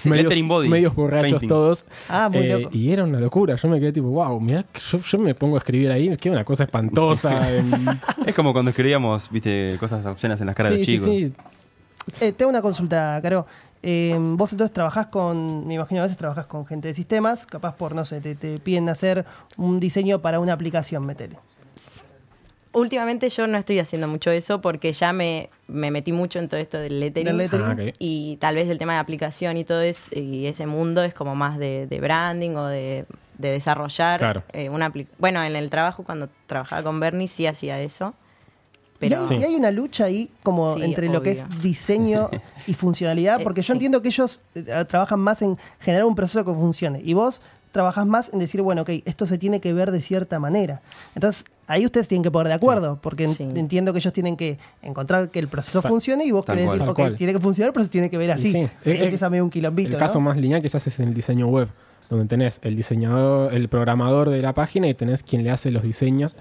Sí. 0.00 0.08
medios, 0.08 0.24
Lettering 0.24 0.48
body, 0.48 0.68
medios 0.68 0.94
borrachos 0.94 1.30
painting. 1.32 1.48
todos. 1.48 1.86
Ah, 2.08 2.28
muy 2.32 2.42
Eh, 2.44 2.58
loco. 2.60 2.70
Y 2.76 2.90
era 2.92 3.04
una 3.04 3.20
locura. 3.20 3.56
Yo 3.56 3.68
me 3.68 3.78
quedé 3.80 3.92
tipo, 3.92 4.08
wow, 4.08 4.38
mirá, 4.40 4.62
que 4.64 4.80
yo, 4.80 4.98
yo 4.98 5.18
me 5.18 5.34
pongo 5.34 5.56
a 5.56 5.58
escribir 5.58 5.90
ahí, 5.90 6.08
me 6.08 6.16
queda 6.16 6.34
una 6.34 6.44
cosa 6.44 6.64
espantosa. 6.64 7.50
em, 7.56 7.70
Es 8.26 8.34
como 8.34 8.52
cuando 8.52 8.70
escribíamos, 8.70 9.30
viste, 9.30 9.76
cosas 9.80 10.04
obscenas 10.06 10.40
en 10.40 10.46
las 10.46 10.54
caras 10.56 10.72
de 10.72 10.84
sí, 10.84 10.96
los 10.96 11.04
sí, 11.04 11.10
chicos. 11.26 11.38
sí. 11.38 12.24
Eh, 12.24 12.32
tengo 12.32 12.50
una 12.50 12.62
consulta, 12.62 13.18
Caro. 13.20 13.46
Eh, 13.88 14.16
vos 14.18 14.52
entonces 14.52 14.74
trabajás 14.74 15.06
con, 15.06 15.64
me 15.66 15.74
imagino 15.74 16.00
a 16.00 16.04
veces 16.04 16.18
trabajás 16.18 16.46
con 16.46 16.66
gente 16.66 16.88
de 16.88 16.94
sistemas, 16.94 17.46
capaz 17.46 17.76
por, 17.76 17.94
no 17.94 18.04
sé, 18.04 18.20
te, 18.20 18.34
te 18.34 18.58
piden 18.58 18.88
hacer 18.88 19.24
un 19.56 19.78
diseño 19.78 20.20
para 20.20 20.40
una 20.40 20.54
aplicación, 20.54 21.06
metele. 21.06 21.36
Últimamente 22.72 23.30
yo 23.30 23.46
no 23.46 23.56
estoy 23.56 23.78
haciendo 23.78 24.06
mucho 24.06 24.30
eso 24.30 24.60
porque 24.60 24.92
ya 24.92 25.14
me, 25.14 25.48
me 25.66 25.90
metí 25.90 26.12
mucho 26.12 26.38
en 26.38 26.48
todo 26.48 26.60
esto 26.60 26.78
del 26.78 27.00
lettering. 27.00 27.26
Del 27.28 27.36
lettering. 27.38 27.66
Ah, 27.66 27.72
ok. 27.90 27.94
Y 27.98 28.36
tal 28.36 28.56
vez 28.56 28.68
el 28.68 28.76
tema 28.76 28.92
de 28.94 28.98
aplicación 28.98 29.56
y 29.56 29.64
todo 29.64 29.80
es, 29.80 30.12
y 30.14 30.46
ese 30.46 30.66
mundo 30.66 31.02
es 31.02 31.14
como 31.14 31.34
más 31.34 31.58
de, 31.58 31.86
de 31.86 32.00
branding 32.00 32.56
o 32.56 32.66
de, 32.66 33.06
de 33.38 33.50
desarrollar 33.50 34.18
Claro. 34.18 34.42
eh, 34.52 34.68
una 34.68 34.92
Bueno, 35.18 35.42
en 35.42 35.56
el 35.56 35.70
trabajo, 35.70 36.02
cuando 36.04 36.28
trabajaba 36.46 36.82
con 36.82 37.00
Bernie, 37.00 37.28
sí 37.28 37.46
hacía 37.46 37.80
eso. 37.80 38.14
Y, 39.00 39.12
hay, 39.12 39.26
Sí. 39.26 39.34
y 39.36 39.44
hay 39.44 39.54
una 39.54 39.70
lucha 39.70 40.04
ahí 40.04 40.30
como 40.42 40.74
Sí, 40.74 40.82
entre 40.82 41.08
lo 41.08 41.22
que 41.22 41.32
es 41.32 41.44
diseño 41.62 42.28
y 42.66 42.74
funcionalidad, 42.74 43.40
Eh, 43.40 43.44
porque 43.44 43.60
yo 43.62 43.66
sí. 43.66 43.72
entiendo 43.72 44.00
que 44.02 44.08
ellos 44.08 44.40
eh, 44.54 44.84
trabajan 44.88 45.20
más 45.20 45.42
en 45.42 45.58
generar 45.80 46.04
un 46.06 46.14
proceso 46.14 46.44
que 46.44 46.52
funcione 46.52 47.00
y 47.04 47.14
vos 47.14 47.40
trabajás 47.72 48.06
más 48.06 48.30
en 48.32 48.38
decir, 48.38 48.62
bueno, 48.62 48.82
ok, 48.82 48.90
esto 49.04 49.26
se 49.26 49.36
tiene 49.36 49.60
que 49.60 49.72
ver 49.74 49.90
de 49.90 50.00
cierta 50.00 50.38
manera. 50.38 50.80
Entonces, 51.14 51.44
ahí 51.66 51.84
ustedes 51.84 52.08
tienen 52.08 52.22
que 52.22 52.30
poner 52.30 52.48
de 52.48 52.54
acuerdo, 52.54 52.98
porque 53.02 53.28
Sí. 53.28 53.42
entiendo 53.42 53.92
que 53.92 53.98
ellos 53.98 54.14
tienen 54.14 54.34
que 54.34 54.58
encontrar 54.80 55.28
que 55.28 55.38
el 55.40 55.48
proceso 55.48 55.82
funcione 55.82 56.24
y 56.24 56.30
vos 56.30 56.46
querés 56.46 56.64
cual. 56.66 56.78
decir, 56.78 56.90
ok, 56.90 56.96
cual. 56.96 57.16
tiene 57.16 57.34
que 57.34 57.40
funcionar, 57.40 57.74
pero 57.74 57.84
se 57.84 57.90
tiene 57.90 58.08
que 58.08 58.16
ver 58.16 58.30
así. 58.30 58.50
sí, 58.50 58.60
es- 58.60 59.00
empieza 59.02 59.28
medio 59.28 59.44
un 59.44 59.50
quilombito, 59.50 59.90
El 59.92 59.98
caso 59.98 60.14
¿no? 60.14 60.22
más 60.22 60.38
lineal 60.38 60.62
que 60.62 60.70
se 60.70 60.78
hace 60.78 60.88
es 60.88 60.98
en 61.00 61.08
el 61.08 61.14
diseño 61.14 61.48
web. 61.48 61.68
donde 62.08 62.26
tenés 62.26 62.60
el 62.62 62.76
diseñador, 62.76 63.52
el 63.52 63.68
programador 63.68 64.30
de 64.30 64.40
la 64.40 64.52
página 64.54 64.86
y 64.86 64.94
tenés 64.94 65.24
quien 65.24 65.42
le 65.42 65.50
hace 65.50 65.72
los 65.72 65.82
diseños. 65.82 66.36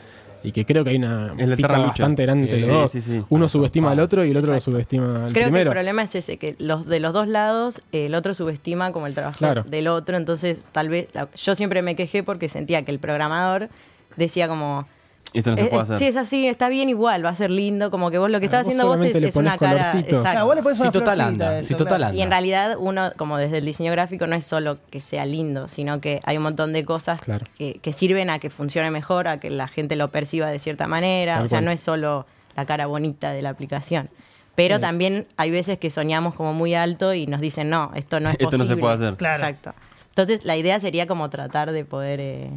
Y 0.47 0.51
que 0.51 0.65
creo 0.65 0.83
que 0.83 0.91
hay 0.91 0.95
una 0.97 1.33
la 1.35 1.55
pica 1.55 1.77
bastante 1.79 2.23
grande 2.23 2.43
entre 2.45 2.61
Sí, 2.61 2.67
los 2.67 2.75
dos. 2.75 2.91
sí, 2.91 3.01
sí. 3.01 3.23
Uno 3.29 3.49
subestima 3.49 3.91
al 3.91 3.99
otro 3.99 4.23
y 4.25 4.31
el 4.31 4.37
otro 4.37 4.53
lo 4.53 4.59
subestima 4.61 5.25
al 5.25 5.31
Creo 5.31 5.33
que 5.33 5.39
el 5.39 5.45
primero. 5.45 5.71
problema 5.71 6.03
es 6.03 6.15
ese, 6.15 6.37
que 6.37 6.55
los 6.59 6.85
de 6.85 6.99
los 6.99 7.13
dos 7.13 7.27
lados, 7.27 7.81
el 7.91 8.15
otro 8.15 8.33
subestima 8.33 8.91
como 8.91 9.07
el 9.07 9.13
trabajo 9.13 9.37
Claro. 9.37 9.63
del 9.63 9.87
otro, 9.87 10.17
entonces 10.17 10.61
tal 10.71 10.89
vez, 10.89 11.07
yo 11.35 11.55
siempre 11.55 11.81
me 11.81 11.95
quejé 11.95 12.23
porque 12.23 12.49
sentía 12.49 12.83
que 12.83 12.91
el 12.91 12.99
programador 12.99 13.69
decía 14.17 14.47
como... 14.47 14.87
Esto 15.35 15.51
no 15.51 15.57
se 15.57 15.63
"Eh, 15.63 15.67
puede 15.67 15.79
eh, 15.81 15.83
hacer. 15.83 15.97
Sí, 15.97 16.05
es 16.05 16.15
así, 16.15 16.47
está 16.47 16.69
bien 16.69 16.89
igual, 16.89 17.23
va 17.25 17.29
a 17.29 17.35
ser 17.35 17.51
lindo, 17.51 17.91
como 17.91 18.09
que 18.09 18.17
vos 18.17 18.29
lo 18.31 18.39
que 18.39 18.45
estás 18.45 18.65
vos 18.65 18.67
haciendo 18.73 18.87
vos 18.87 19.03
es, 19.03 19.35
una 19.35 19.57
cara... 19.57 19.91
colorcitos. 19.91 20.19
O 20.19 20.21
sea, 20.21 20.31
exacto. 20.31 20.45
vos 20.45 20.55
le 20.55 20.61
pones 20.63 20.77
Si 20.77 20.81
una 20.83 20.91
total 20.91 21.15
florcita 21.17 21.27
anda, 21.27 21.57
a 21.57 21.59
si 21.63 21.65
eso, 21.73 21.77
total 21.77 21.97
claro. 21.97 22.09
anda. 22.11 22.19
Y 22.19 22.21
en 22.23 22.29
realidad 22.29 22.75
uno, 22.79 23.11
como 23.17 23.37
desde 23.37 23.57
el 23.59 23.65
diseño 23.65 23.91
gráfico, 23.91 24.25
no 24.27 24.35
es 24.35 24.45
solo 24.45 24.77
que 24.89 25.01
sea 25.01 25.25
lindo, 25.25 25.67
sino 25.67 26.01
que 26.01 26.19
hay 26.23 26.37
un 26.37 26.43
montón 26.43 26.73
de 26.73 26.83
cosas 26.85 27.21
Claro. 27.21 27.45
que, 27.57 27.79
que 27.81 27.93
sirven 27.93 28.29
a 28.29 28.39
que 28.39 28.49
funcione 28.49 28.89
mejor, 28.91 29.27
a 29.27 29.39
que 29.39 29.49
la 29.49 29.67
gente 29.67 29.95
lo 29.95 30.09
perciba 30.11 30.49
de 30.49 30.59
cierta 30.59 30.87
manera. 30.87 31.35
Tal 31.35 31.45
o 31.45 31.47
sea, 31.47 31.57
cual. 31.59 31.65
no 31.65 31.71
es 31.71 31.79
solo 31.81 32.25
la 32.55 32.65
cara 32.65 32.85
bonita 32.87 33.31
de 33.31 33.41
la 33.41 33.49
aplicación. 33.49 34.09
Pero 34.55 34.75
Sí. 34.75 34.81
también 34.81 35.27
hay 35.35 35.51
veces 35.51 35.77
que 35.77 35.89
soñamos 35.89 36.33
como 36.33 36.53
muy 36.53 36.75
alto 36.75 37.13
y 37.13 37.27
nos 37.27 37.41
dicen, 37.41 37.69
no, 37.69 37.91
esto 37.93 38.21
no 38.21 38.29
es 38.29 38.35
Esto 38.39 38.51
no 38.57 38.63
se 38.65 38.75
posible. 38.75 38.81
puede 38.81 38.93
hacer. 38.95 39.15
Claro. 39.17 39.43
Exacto. 39.45 39.73
Entonces, 40.09 40.45
la 40.45 40.55
idea 40.55 40.79
sería 40.79 41.07
como 41.07 41.29
tratar 41.29 41.73
de 41.73 41.83
poder 41.83 42.21
eh, 42.21 42.49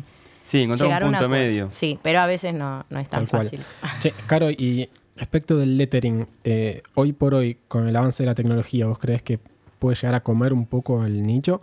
Sí, 0.49 0.63
encontrar 0.63 1.05
un 1.05 1.11
punto 1.11 1.29
medio. 1.29 1.69
Sí, 1.73 1.99
pero 2.03 2.21
a 2.21 2.27
veces 2.27 2.55
no, 2.55 2.87
no 2.89 2.99
es 2.99 3.09
tan 3.11 3.27
Tal 3.27 3.43
fácil. 3.43 3.61
Che, 4.01 4.15
Caro, 4.27 4.51
y 4.51 4.89
respecto 5.15 5.59
del 5.59 5.77
lettering, 5.77 6.27
eh, 6.43 6.83
hoy 6.95 7.13
por 7.13 7.35
hoy, 7.35 7.59
con 7.69 7.87
el 7.87 7.95
avance 7.95 8.23
de 8.23 8.29
la 8.29 8.35
tecnología, 8.35 8.87
¿vos 8.87 8.99
crees 8.99 9.23
que 9.23 9.39
puede 9.79 9.95
llegar 9.95 10.15
a 10.15 10.21
comer 10.21 10.55
un 10.55 10.65
poco 10.65 11.03
al 11.03 11.23
nicho? 11.23 11.61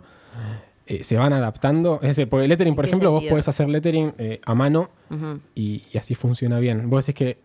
Eh, 0.86 1.02
¿Se 1.02 1.16
van 1.16 1.32
adaptando? 1.32 1.96
Es 1.96 2.10
decir, 2.10 2.28
porque 2.28 2.44
el 2.44 2.48
lettering, 2.48 2.76
por 2.76 2.84
¿En 2.84 2.86
qué 2.86 2.90
ejemplo, 2.92 3.10
vos 3.10 3.24
podés 3.24 3.48
hacer 3.48 3.68
lettering 3.68 4.14
eh, 4.18 4.40
a 4.46 4.54
mano 4.54 4.88
y, 5.56 5.82
y 5.92 5.98
así 5.98 6.14
funciona 6.14 6.60
bien. 6.60 6.88
Vos 6.88 7.04
decís 7.04 7.18
que 7.18 7.38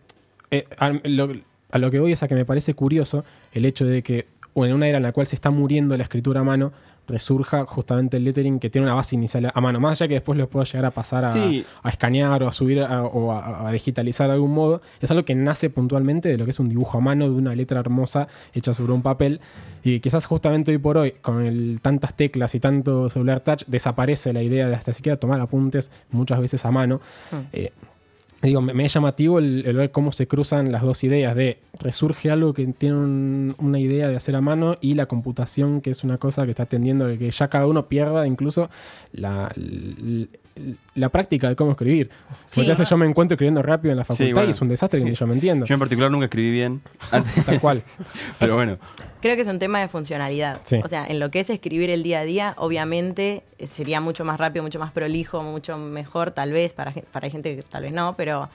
eh, 0.52 0.64
a, 0.78 0.90
lo, 0.90 1.32
a 1.72 1.78
lo 1.78 1.90
que 1.90 1.98
voy 1.98 2.12
es 2.12 2.22
a 2.22 2.28
que 2.28 2.36
me 2.36 2.44
parece 2.44 2.74
curioso 2.74 3.24
el 3.52 3.64
hecho 3.64 3.84
de 3.84 4.04
que 4.04 4.28
o 4.54 4.64
en 4.66 4.74
una 4.74 4.86
era 4.86 4.98
en 4.98 5.02
la 5.02 5.12
cual 5.12 5.26
se 5.26 5.34
está 5.34 5.50
muriendo 5.50 5.96
la 5.96 6.02
escritura 6.04 6.40
a 6.40 6.44
mano, 6.44 6.72
resurja 7.08 7.64
justamente 7.66 8.16
el 8.16 8.24
lettering 8.24 8.58
que 8.58 8.70
tiene 8.70 8.86
una 8.86 8.94
base 8.94 9.16
inicial 9.16 9.50
a 9.54 9.60
mano. 9.60 9.80
Más 9.80 10.00
allá 10.00 10.08
que 10.08 10.14
después 10.14 10.38
lo 10.38 10.48
puedo 10.48 10.64
llegar 10.64 10.84
a 10.86 10.90
pasar 10.92 11.24
a, 11.24 11.28
Sí. 11.30 11.64
a 11.82 11.88
escanear 11.88 12.42
o 12.42 12.48
a 12.48 12.52
subir 12.52 12.80
a- 12.80 13.02
o 13.02 13.32
a, 13.32 13.68
a 13.68 13.72
digitalizar 13.72 14.28
de 14.28 14.34
algún 14.34 14.52
modo, 14.54 14.82
es 15.00 15.10
algo 15.10 15.24
que 15.24 15.34
nace 15.34 15.68
puntualmente 15.70 16.28
de 16.28 16.38
lo 16.38 16.44
que 16.44 16.52
es 16.52 16.60
un 16.60 16.68
dibujo 16.68 16.98
a 16.98 17.00
mano 17.00 17.24
de 17.28 17.34
una 17.34 17.54
letra 17.54 17.80
hermosa 17.80 18.28
hecha 18.54 18.72
sobre 18.74 18.92
un 18.92 19.02
papel. 19.02 19.40
Y 19.84 20.00
quizás 20.00 20.26
justamente 20.26 20.70
hoy 20.70 20.78
por 20.78 20.96
hoy, 20.96 21.12
con 21.20 21.42
el- 21.44 21.80
tantas 21.80 22.14
teclas 22.16 22.54
y 22.54 22.60
tanto 22.60 23.08
celular 23.08 23.40
touch, 23.40 23.64
desaparece 23.66 24.32
la 24.32 24.42
idea 24.42 24.68
de 24.68 24.74
hasta 24.74 24.92
siquiera 24.92 25.16
tomar 25.18 25.40
apuntes 25.40 25.90
muchas 26.10 26.40
veces 26.40 26.64
a 26.64 26.70
mano. 26.70 27.00
Eh, 27.52 27.72
digo, 28.48 28.60
me, 28.60 28.84
es 28.84 28.92
llamativo 28.92 29.38
el, 29.38 29.62
ver 29.76 29.90
cómo 29.92 30.10
se 30.12 30.26
cruzan 30.26 30.72
las 30.72 30.82
dos 30.82 31.04
ideas 31.04 31.34
de 31.36 31.58
resurge 31.80 32.30
algo 32.30 32.52
que 32.54 32.66
tiene 32.66 32.96
un- 32.96 33.54
una 33.58 33.78
idea 33.78 34.08
de 34.08 34.16
hacer 34.16 34.34
a 34.36 34.40
mano 34.40 34.76
y 34.80 34.94
la 34.94 35.06
computación 35.06 35.80
que 35.80 35.90
es 35.90 36.02
una 36.04 36.18
cosa 36.18 36.44
que 36.44 36.50
está 36.50 36.66
tendiendo 36.66 37.06
que 37.18 37.30
ya 37.30 37.48
cada 37.48 37.66
uno 37.66 37.88
pierda 37.88 38.26
incluso 38.26 38.68
la, 39.12 39.52
la 40.94 41.08
práctica 41.08 41.48
de 41.48 41.56
cómo 41.56 41.70
escribir. 41.72 42.10
Sí. 42.46 42.60
Muchas 42.60 42.78
veces 42.78 42.90
yo 42.90 42.96
me 42.96 43.06
encuentro 43.06 43.34
escribiendo 43.34 43.62
rápido 43.62 43.92
en 43.92 43.98
la 43.98 44.04
facultad 44.04 44.34
bueno. 44.34 44.48
y 44.48 44.50
es 44.50 44.60
un 44.60 44.68
desastre 44.68 45.00
que 45.00 45.06
ni 45.10 45.14
yo 45.14 45.26
me 45.26 45.34
entiendo. 45.34 45.64
Yo 45.66 45.74
en 45.74 45.80
particular 45.80 46.10
nunca 46.10 46.26
escribí 46.26 46.50
bien, 46.50 46.82
antes, 47.10 47.44
Tal 47.46 47.60
cual. 47.60 47.82
pero 48.38 48.54
bueno. 48.56 48.78
Creo 49.20 49.36
que 49.36 49.42
es 49.42 49.48
un 49.48 49.58
tema 49.58 49.80
de 49.80 49.88
funcionalidad. 49.88 50.60
Sí. 50.64 50.80
O 50.84 50.88
sea, 50.88 51.06
en 51.06 51.20
lo 51.20 51.30
que 51.30 51.40
es 51.40 51.48
escribir 51.50 51.90
el 51.90 52.02
día 52.02 52.20
a 52.20 52.24
día, 52.24 52.54
obviamente 52.58 53.44
eh, 53.58 53.66
sería 53.66 54.00
mucho 54.00 54.24
más 54.24 54.38
rápido, 54.38 54.62
mucho 54.62 54.78
más 54.78 54.92
prolijo, 54.92 55.42
mucho 55.42 55.76
mejor, 55.78 56.32
tal 56.32 56.52
vez, 56.52 56.72
para, 56.74 56.92
para 57.12 57.30
gente 57.30 57.56
que 57.56 57.62
tal 57.62 57.82
vez 57.84 57.92
no, 57.92 58.14
pero 58.16 58.48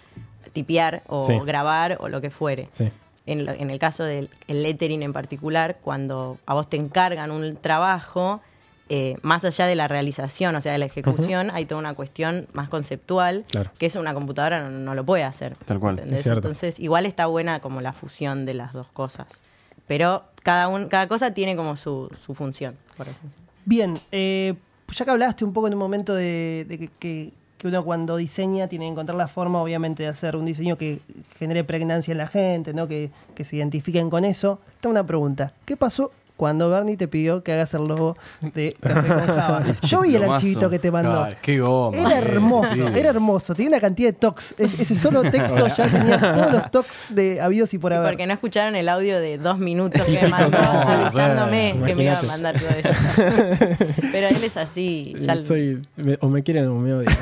tipear 0.54 1.04
o 1.08 1.24
Sí. 1.24 1.34
grabar 1.46 1.98
o 2.00 2.10
lo 2.10 2.22
que 2.22 2.30
fuere. 2.30 2.70
Sí. 2.72 2.90
En, 3.26 3.46
lo- 3.46 3.52
en 3.52 3.70
el 3.70 3.80
caso 3.80 4.04
del 4.04 4.30
el 4.48 4.64
lettering 4.64 5.04
en 5.04 5.14
particular, 5.14 5.78
cuando 5.82 6.38
a 6.46 6.54
vos 6.54 6.70
te 6.70 6.78
encargan 6.78 7.32
un 7.32 7.58
trabajo, 7.58 8.42
eh, 8.90 9.18
más 9.22 9.44
allá 9.46 9.66
de 9.68 9.76
la 9.76 9.88
realización, 9.88 10.56
o 10.56 10.62
sea, 10.62 10.72
de 10.72 10.78
la 10.78 10.86
ejecución, 10.86 11.50
hay 11.52 11.66
toda 11.66 11.80
una 11.80 11.94
cuestión 11.94 12.48
más 12.54 12.70
conceptual, 12.70 13.44
Claro. 13.52 13.72
que 13.78 13.86
eso 13.88 14.00
una 14.00 14.14
computadora 14.14 14.62
no, 14.64 14.70
no 14.70 14.96
lo 14.96 15.06
puede 15.06 15.24
hacer. 15.24 15.56
Tal 15.66 15.80
cual. 15.80 16.00
¿entendés? 16.00 16.22
Es. 16.26 16.28
Entonces, 16.28 16.80
igual 16.80 17.06
está 17.06 17.26
buena 17.26 17.60
como 17.60 17.82
la 17.82 17.94
fusión 17.94 18.46
de 18.46 18.54
las 18.54 18.74
dos 18.74 18.88
cosas. 18.88 19.42
Pero 19.88 20.24
cada, 20.44 20.68
un, 20.68 20.88
cada 20.90 21.08
cosa 21.08 21.34
tiene 21.34 21.56
como 21.56 21.78
su, 21.78 22.10
su 22.26 22.34
función, 22.36 22.76
por 22.98 23.08
así. 23.10 23.18
Bien, 23.66 24.00
eh, 24.12 24.56
ya 24.94 25.06
que 25.06 25.12
hablaste 25.12 25.44
un 25.46 25.54
poco 25.54 25.68
en 25.68 25.74
un 25.74 25.80
momento 25.80 26.14
de, 26.16 26.66
de 26.68 26.78
que, 26.78 26.88
que- 27.00 27.34
que 27.58 27.68
uno 27.68 27.84
cuando 27.84 28.18
diseña 28.18 28.68
tiene 28.68 28.86
que 28.86 28.92
encontrar 28.92 29.18
la 29.18 29.28
forma, 29.28 29.60
obviamente, 29.64 30.04
de 30.04 30.10
hacer 30.10 30.36
un 30.36 30.46
diseño 30.46 30.78
que 30.78 31.00
genere 31.40 31.64
pregnancia 31.64 32.12
en 32.12 32.20
la 32.20 32.28
gente, 32.28 32.72
¿no? 32.72 32.88
que, 32.88 33.10
que 33.34 33.44
se 33.44 33.56
identifiquen 33.56 34.12
con 34.12 34.26
eso. 34.26 34.60
Tengo 34.80 34.92
una 34.92 35.04
pregunta. 35.04 35.54
¿Qué 35.66 35.76
pasó 35.76 36.12
cuando 36.38 36.70
Bernie 36.70 36.96
te 36.98 37.08
pidió 37.08 37.44
que 37.44 37.52
hagas 37.52 37.74
el 37.74 37.84
logo 37.84 38.14
de 38.42 38.76
Café 38.80 39.08
con 39.08 39.20
Java? 39.26 39.64
Yo 39.82 40.02
vi 40.02 40.16
el 40.16 40.24
archivito 40.24 40.70
que 40.70 40.80
te 40.80 40.92
mandó. 40.92 41.12
Claro, 41.12 41.36
qué 41.42 41.60
goma. 41.60 41.98
Era 41.98 42.18
hermoso, 42.20 42.74
Sí. 42.74 42.82
era 42.96 43.10
hermoso. 43.10 43.56
Tenía 43.56 43.70
una 43.72 43.80
cantidad 43.82 44.10
de 44.10 44.14
tocs. 44.14 44.56
Es- 44.58 44.80
ese 44.80 44.96
solo 44.96 45.24
texto 45.24 45.68
ya 45.68 45.88
tenía 45.90 46.20
todos 46.20 46.52
los 46.54 46.72
tocs 46.72 47.02
de 47.10 47.42
habidos 47.42 47.74
y 47.74 47.78
por 47.80 47.92
haber. 47.92 48.12
Porque 48.12 48.28
no 48.28 48.34
escucharon 48.34 48.76
el 48.76 48.88
audio 48.88 49.20
de 49.20 49.38
dos 49.38 49.58
minutos 49.60 50.02
que 50.06 50.22
me 50.22 50.28
mandó 50.30 50.58
No, 50.58 50.68
avisándome 50.82 51.72
bueno, 51.74 51.86
que 51.88 51.96
me 51.96 52.04
iba 52.04 52.20
a 52.20 52.24
imagínate. 52.24 52.28
mandar 52.28 52.60
todo 52.60 52.70
eso. 52.70 53.94
Pero 54.12 54.28
él 54.28 54.44
es 54.44 54.58
así. 54.58 55.16
ya 55.20 55.36
Yo 55.36 55.44
soy, 55.46 55.82
me- 55.96 56.18
o 56.22 56.30
me 56.30 56.44
quieren 56.44 56.68
o 56.68 56.76
me 56.76 56.94
odian. 56.94 57.16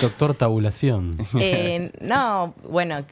Doctor 0.00 0.34
Tabulación. 0.34 1.16
Eh, 1.38 1.90
no, 2.00 2.54
bueno, 2.68 3.04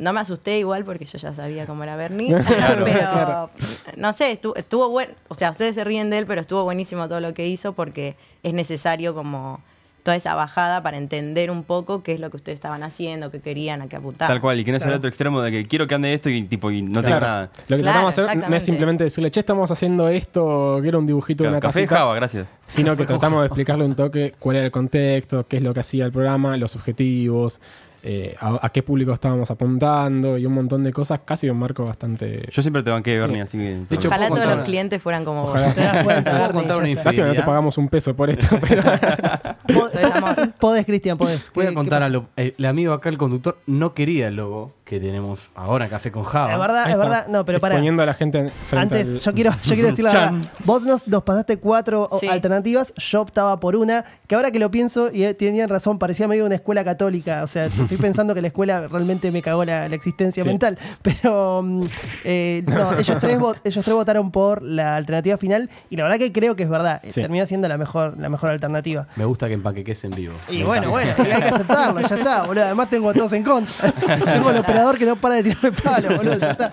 no 0.00 0.12
me 0.12 0.20
asusté 0.20 0.58
igual 0.58 0.84
porque 0.84 1.04
yo 1.04 1.18
ya 1.18 1.32
sabía 1.32 1.66
cómo 1.66 1.82
era 1.84 1.96
Bernie. 1.96 2.34
Claro, 2.46 2.84
pero 2.84 2.98
claro. 2.98 3.50
no 3.96 4.12
sé, 4.12 4.32
estuvo, 4.32 4.56
estuvo 4.56 4.88
bueno. 4.90 5.12
O 5.28 5.34
sea, 5.34 5.50
ustedes 5.50 5.74
se 5.74 5.84
ríen 5.84 6.10
de 6.10 6.18
él, 6.18 6.26
pero 6.26 6.40
estuvo 6.40 6.64
buenísimo 6.64 7.08
todo 7.08 7.20
lo 7.20 7.34
que 7.34 7.46
hizo 7.46 7.72
porque 7.72 8.16
es 8.42 8.52
necesario 8.54 9.14
como 9.14 9.60
toda 10.02 10.16
esa 10.16 10.34
bajada 10.34 10.82
para 10.82 10.96
entender 10.96 11.50
un 11.50 11.62
poco 11.62 12.02
qué 12.02 12.14
es 12.14 12.20
lo 12.20 12.30
que 12.30 12.38
ustedes 12.38 12.56
estaban 12.56 12.82
haciendo, 12.82 13.30
qué 13.30 13.40
querían, 13.40 13.82
a 13.82 13.86
qué 13.86 13.96
apuntaban. 13.96 14.32
Tal 14.32 14.40
cual, 14.40 14.58
y 14.58 14.64
que 14.64 14.72
no 14.72 14.78
sea 14.78 14.88
el 14.88 14.94
otro 14.94 15.08
extremo 15.08 15.42
de 15.42 15.50
que 15.50 15.66
quiero 15.66 15.86
que 15.86 15.94
ande 15.94 16.14
esto 16.14 16.30
y 16.30 16.42
tipo 16.44 16.70
y 16.70 16.80
no 16.80 17.02
tengo 17.02 17.06
Claro. 17.18 17.26
nada. 17.26 17.50
Lo 17.68 17.76
que 17.76 17.82
Claro, 17.82 18.08
tratamos 18.08 18.16
de 18.16 18.22
hacer 18.22 18.48
no 18.50 18.56
es 18.56 18.62
simplemente 18.62 19.04
decirle, 19.04 19.30
che, 19.30 19.40
estamos 19.40 19.70
haciendo 19.70 20.08
esto, 20.08 20.78
quiero 20.80 21.00
un 21.00 21.06
dibujito 21.06 21.44
de 21.44 21.50
una 21.50 21.60
café 21.60 21.80
casita. 21.82 21.96
Java, 21.98 22.14
gracias. 22.14 22.46
sino 22.66 22.96
que 22.96 23.04
tratamos 23.06 23.40
de 23.40 23.46
explicarle 23.48 23.84
un 23.84 23.94
toque 23.94 24.34
cuál 24.38 24.56
era 24.56 24.64
el 24.64 24.72
contexto, 24.72 25.46
qué 25.46 25.58
es 25.58 25.62
lo 25.62 25.74
que 25.74 25.80
hacía 25.80 26.06
el 26.06 26.12
programa, 26.12 26.56
los 26.56 26.74
objetivos, 26.76 27.60
eh, 28.02 28.34
a, 28.40 28.58
a 28.66 28.68
qué 28.70 28.82
público 28.82 29.12
estábamos 29.12 29.50
apuntando 29.50 30.38
y 30.38 30.46
un 30.46 30.52
montón 30.54 30.82
de 30.82 30.92
cosas, 30.92 31.20
casi 31.24 31.48
un 31.50 31.58
marco 31.58 31.84
bastante... 31.84 32.48
Yo 32.50 32.62
siempre 32.62 32.82
te 32.82 32.90
banqué, 32.90 33.14
Sí. 33.16 33.20
Bernie, 33.20 33.42
así 33.42 33.58
que. 33.58 33.64
De 33.88 33.94
hecho, 33.96 34.08
Ojalá 34.08 34.28
¿puedo 34.28 34.36
todos 34.36 34.40
contar? 34.46 34.56
los 34.58 34.66
clientes 34.66 35.02
fueran 35.02 35.24
como 35.24 35.42
vos. 35.42 35.50
Ojalá. 35.50 35.72
Te 35.74 35.80
das 35.82 36.02
cuenta, 36.04 36.22
¿Puedo 36.30 36.42
Bernie, 36.46 36.52
contar 36.60 36.76
ya 36.76 36.82
una 36.82 36.88
está. 36.92 37.04
Lástima 37.10 37.26
no 37.28 37.34
te 37.34 37.42
pagamos 37.42 37.78
un 37.78 37.88
peso 37.88 38.14
por 38.16 38.30
esto, 38.30 38.46
pero... 38.68 38.82
Pod- 38.82 40.54
Podés, 40.58 40.86
Cristian, 40.86 41.18
podés. 41.18 41.50
Voy 41.54 41.64
¿Qué- 41.66 41.70
a 41.70 41.74
contar 41.74 42.00
pasó? 42.00 42.06
a 42.06 42.08
lo, 42.08 42.26
el, 42.36 42.54
el 42.58 42.64
amigo 42.66 42.92
acá, 42.92 43.08
el 43.08 43.18
conductor, 43.18 43.58
no 43.66 43.94
quería 43.94 44.28
el 44.28 44.36
logo 44.36 44.72
que 44.90 44.98
tenemos 44.98 45.52
ahora 45.54 45.88
Café 45.88 46.10
con 46.10 46.24
Java. 46.24 46.52
Es 46.52 46.58
verdad, 46.58 46.90
es 46.90 46.98
verdad. 46.98 47.26
No, 47.28 47.44
pero 47.44 47.60
para. 47.60 47.74
Exponiendo 47.76 48.02
a 48.02 48.06
la 48.06 48.14
gente 48.14 48.48
frente 48.68 48.96
Antes, 48.98 49.08
al- 49.18 49.20
yo 49.20 49.34
quiero, 49.34 49.50
yo 49.62 49.74
quiero 49.74 49.88
decir 49.90 50.04
la 50.04 50.12
verdad. 50.12 50.32
Vos 50.64 50.82
nos, 50.82 51.06
nos 51.06 51.22
pasaste 51.22 51.58
cuatro 51.58 52.08
Sí. 52.18 52.26
alternativas, 52.26 52.92
yo 52.96 53.20
optaba 53.20 53.60
por 53.60 53.76
una, 53.76 54.04
que 54.26 54.34
ahora 54.34 54.50
que 54.50 54.58
lo 54.58 54.68
pienso, 54.72 55.12
y 55.12 55.22
eh, 55.22 55.34
tenían 55.34 55.68
razón, 55.68 56.00
parecía 56.00 56.26
medio 56.26 56.44
una 56.44 56.56
escuela 56.56 56.82
católica. 56.82 57.44
O 57.44 57.46
sea, 57.46 57.66
estoy 57.66 57.96
pensando 57.98 58.34
que 58.34 58.42
la 58.42 58.48
escuela 58.48 58.88
realmente 58.88 59.30
me 59.30 59.42
cagó 59.42 59.64
la, 59.64 59.88
la 59.88 59.94
existencia 59.94 60.42
Sí. 60.42 60.48
mental. 60.48 60.76
Pero 61.02 61.62
mm, 61.62 61.82
eh, 62.24 62.64
no, 62.66 62.92
ellos 62.98 63.16
tres, 63.20 63.38
ellos 63.62 63.84
tres 63.84 63.94
votaron 63.94 64.32
por 64.32 64.60
la 64.60 64.96
alternativa 64.96 65.38
final, 65.38 65.70
y 65.88 65.96
la 65.96 66.02
verdad 66.02 66.18
que 66.18 66.32
creo 66.32 66.56
que 66.56 66.64
es 66.64 66.68
verdad. 66.68 67.00
Eh, 67.04 67.12
Sí. 67.12 67.20
Termina 67.20 67.46
siendo 67.46 67.68
la 67.68 67.78
mejor, 67.78 68.18
la 68.18 68.28
mejor 68.28 68.50
alternativa. 68.50 69.06
Me 69.14 69.24
gusta 69.24 69.46
que 69.46 69.54
empaqueques 69.54 70.02
en 70.04 70.10
vivo. 70.10 70.34
Y 70.48 70.58
Me 70.58 70.64
bueno, 70.64 70.88
encanta. 70.90 71.14
bueno, 71.16 71.30
y 71.30 71.32
hay 71.36 71.42
que 71.42 71.48
aceptarlo, 71.48 72.00
ya 72.00 72.16
está, 72.16 72.42
boludo. 72.42 72.64
Además 72.64 72.90
tengo 72.90 73.10
a 73.10 73.14
todos 73.14 73.32
en 73.34 73.44
contra. 73.44 73.92
tengo 74.24 74.50
operador 74.80 74.98
que 74.98 75.06
no 75.06 75.16
para 75.16 75.34
de 75.36 75.42
tirarme 75.44 75.72
palo, 75.82 76.16
boludo, 76.16 76.38
ya 76.38 76.50
está. 76.50 76.72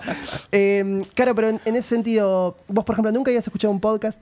Eh, 0.52 1.02
claro, 1.14 1.34
pero 1.34 1.48
en, 1.48 1.60
en 1.64 1.76
ese 1.76 1.88
sentido, 1.88 2.56
vos, 2.68 2.84
por 2.84 2.94
ejemplo, 2.94 3.12
nunca 3.12 3.30
habías 3.30 3.46
escuchado 3.46 3.72
un 3.72 3.80
podcast. 3.80 4.20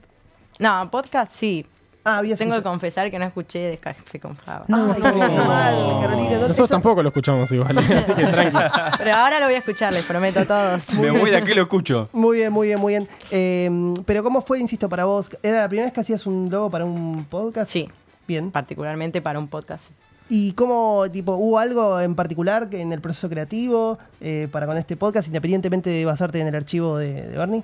No, 0.59 0.89
podcast 0.91 1.31
sí. 1.33 1.65
Ah, 2.03 2.19
habías 2.19 2.39
Tengo 2.39 2.55
que 2.55 2.61
confesar 2.63 3.11
que 3.11 3.19
no 3.19 3.25
escuché 3.25 3.59
de 3.69 3.77
Café 3.77 4.17
con 4.17 4.33
Java. 4.33 4.65
Ay, 4.71 5.01
qué 5.01 5.11
mal, 5.11 5.97
Carolina. 5.99 6.29
no- 6.29 6.35
Nosotros 6.47 6.57
eso- 6.59 6.67
tampoco 6.69 7.03
lo 7.03 7.09
escuchamos 7.09 7.51
igual, 7.51 7.77
así 7.77 8.13
que 8.13 8.25
tranqui. 8.25 8.57
Pero 8.99 9.13
ahora 9.15 9.39
lo 9.41 9.45
voy 9.47 9.55
a 9.55 9.57
escuchar, 9.57 9.91
les 9.91 10.05
prometo 10.05 10.39
a 10.39 10.45
todos. 10.45 10.93
Me 10.93 11.11
voy 11.11 11.31
de 11.31 11.35
aquí 11.37 11.53
lo 11.53 11.63
escucho. 11.63 12.07
Muy 12.13 12.37
bien, 12.37 12.53
muy 12.53 12.67
bien, 12.67 12.79
muy 12.79 12.93
bien. 12.93 13.09
Eh, 13.29 13.69
pero 14.05 14.23
¿cómo 14.23 14.41
fue, 14.41 14.57
insisto, 14.59 14.87
para 14.87 15.03
vos? 15.03 15.29
¿Era 15.43 15.61
la 15.63 15.67
primera 15.67 15.85
vez 15.87 15.93
que 15.93 15.99
hacías 15.99 16.25
un 16.25 16.49
logo 16.49 16.69
para 16.69 16.85
un 16.85 17.25
podcast? 17.25 17.69
Sí, 17.69 17.89
Bien. 18.25 18.51
particularmente 18.51 19.21
para 19.21 19.37
un 19.37 19.49
podcast. 19.49 19.83
¿Y 20.29 20.51
cómo, 20.53 21.05
tipo, 21.11 21.35
hubo 21.35 21.57
algo 21.59 21.99
en 22.01 22.13
particular 22.15 22.69
que 22.69 22.81
en 22.81 22.91
el 22.91 22.99
proceso 23.01 23.29
creativo 23.29 23.97
eh, 24.19 24.47
para 24.51 24.65
con 24.67 24.77
este 24.77 24.97
podcast, 24.97 25.27
independientemente 25.27 25.89
de 25.89 26.03
basarte 26.05 26.39
en 26.39 26.47
el 26.47 26.55
archivo 26.55 26.97
de, 26.97 27.27
de 27.27 27.37
Bernie? 27.37 27.63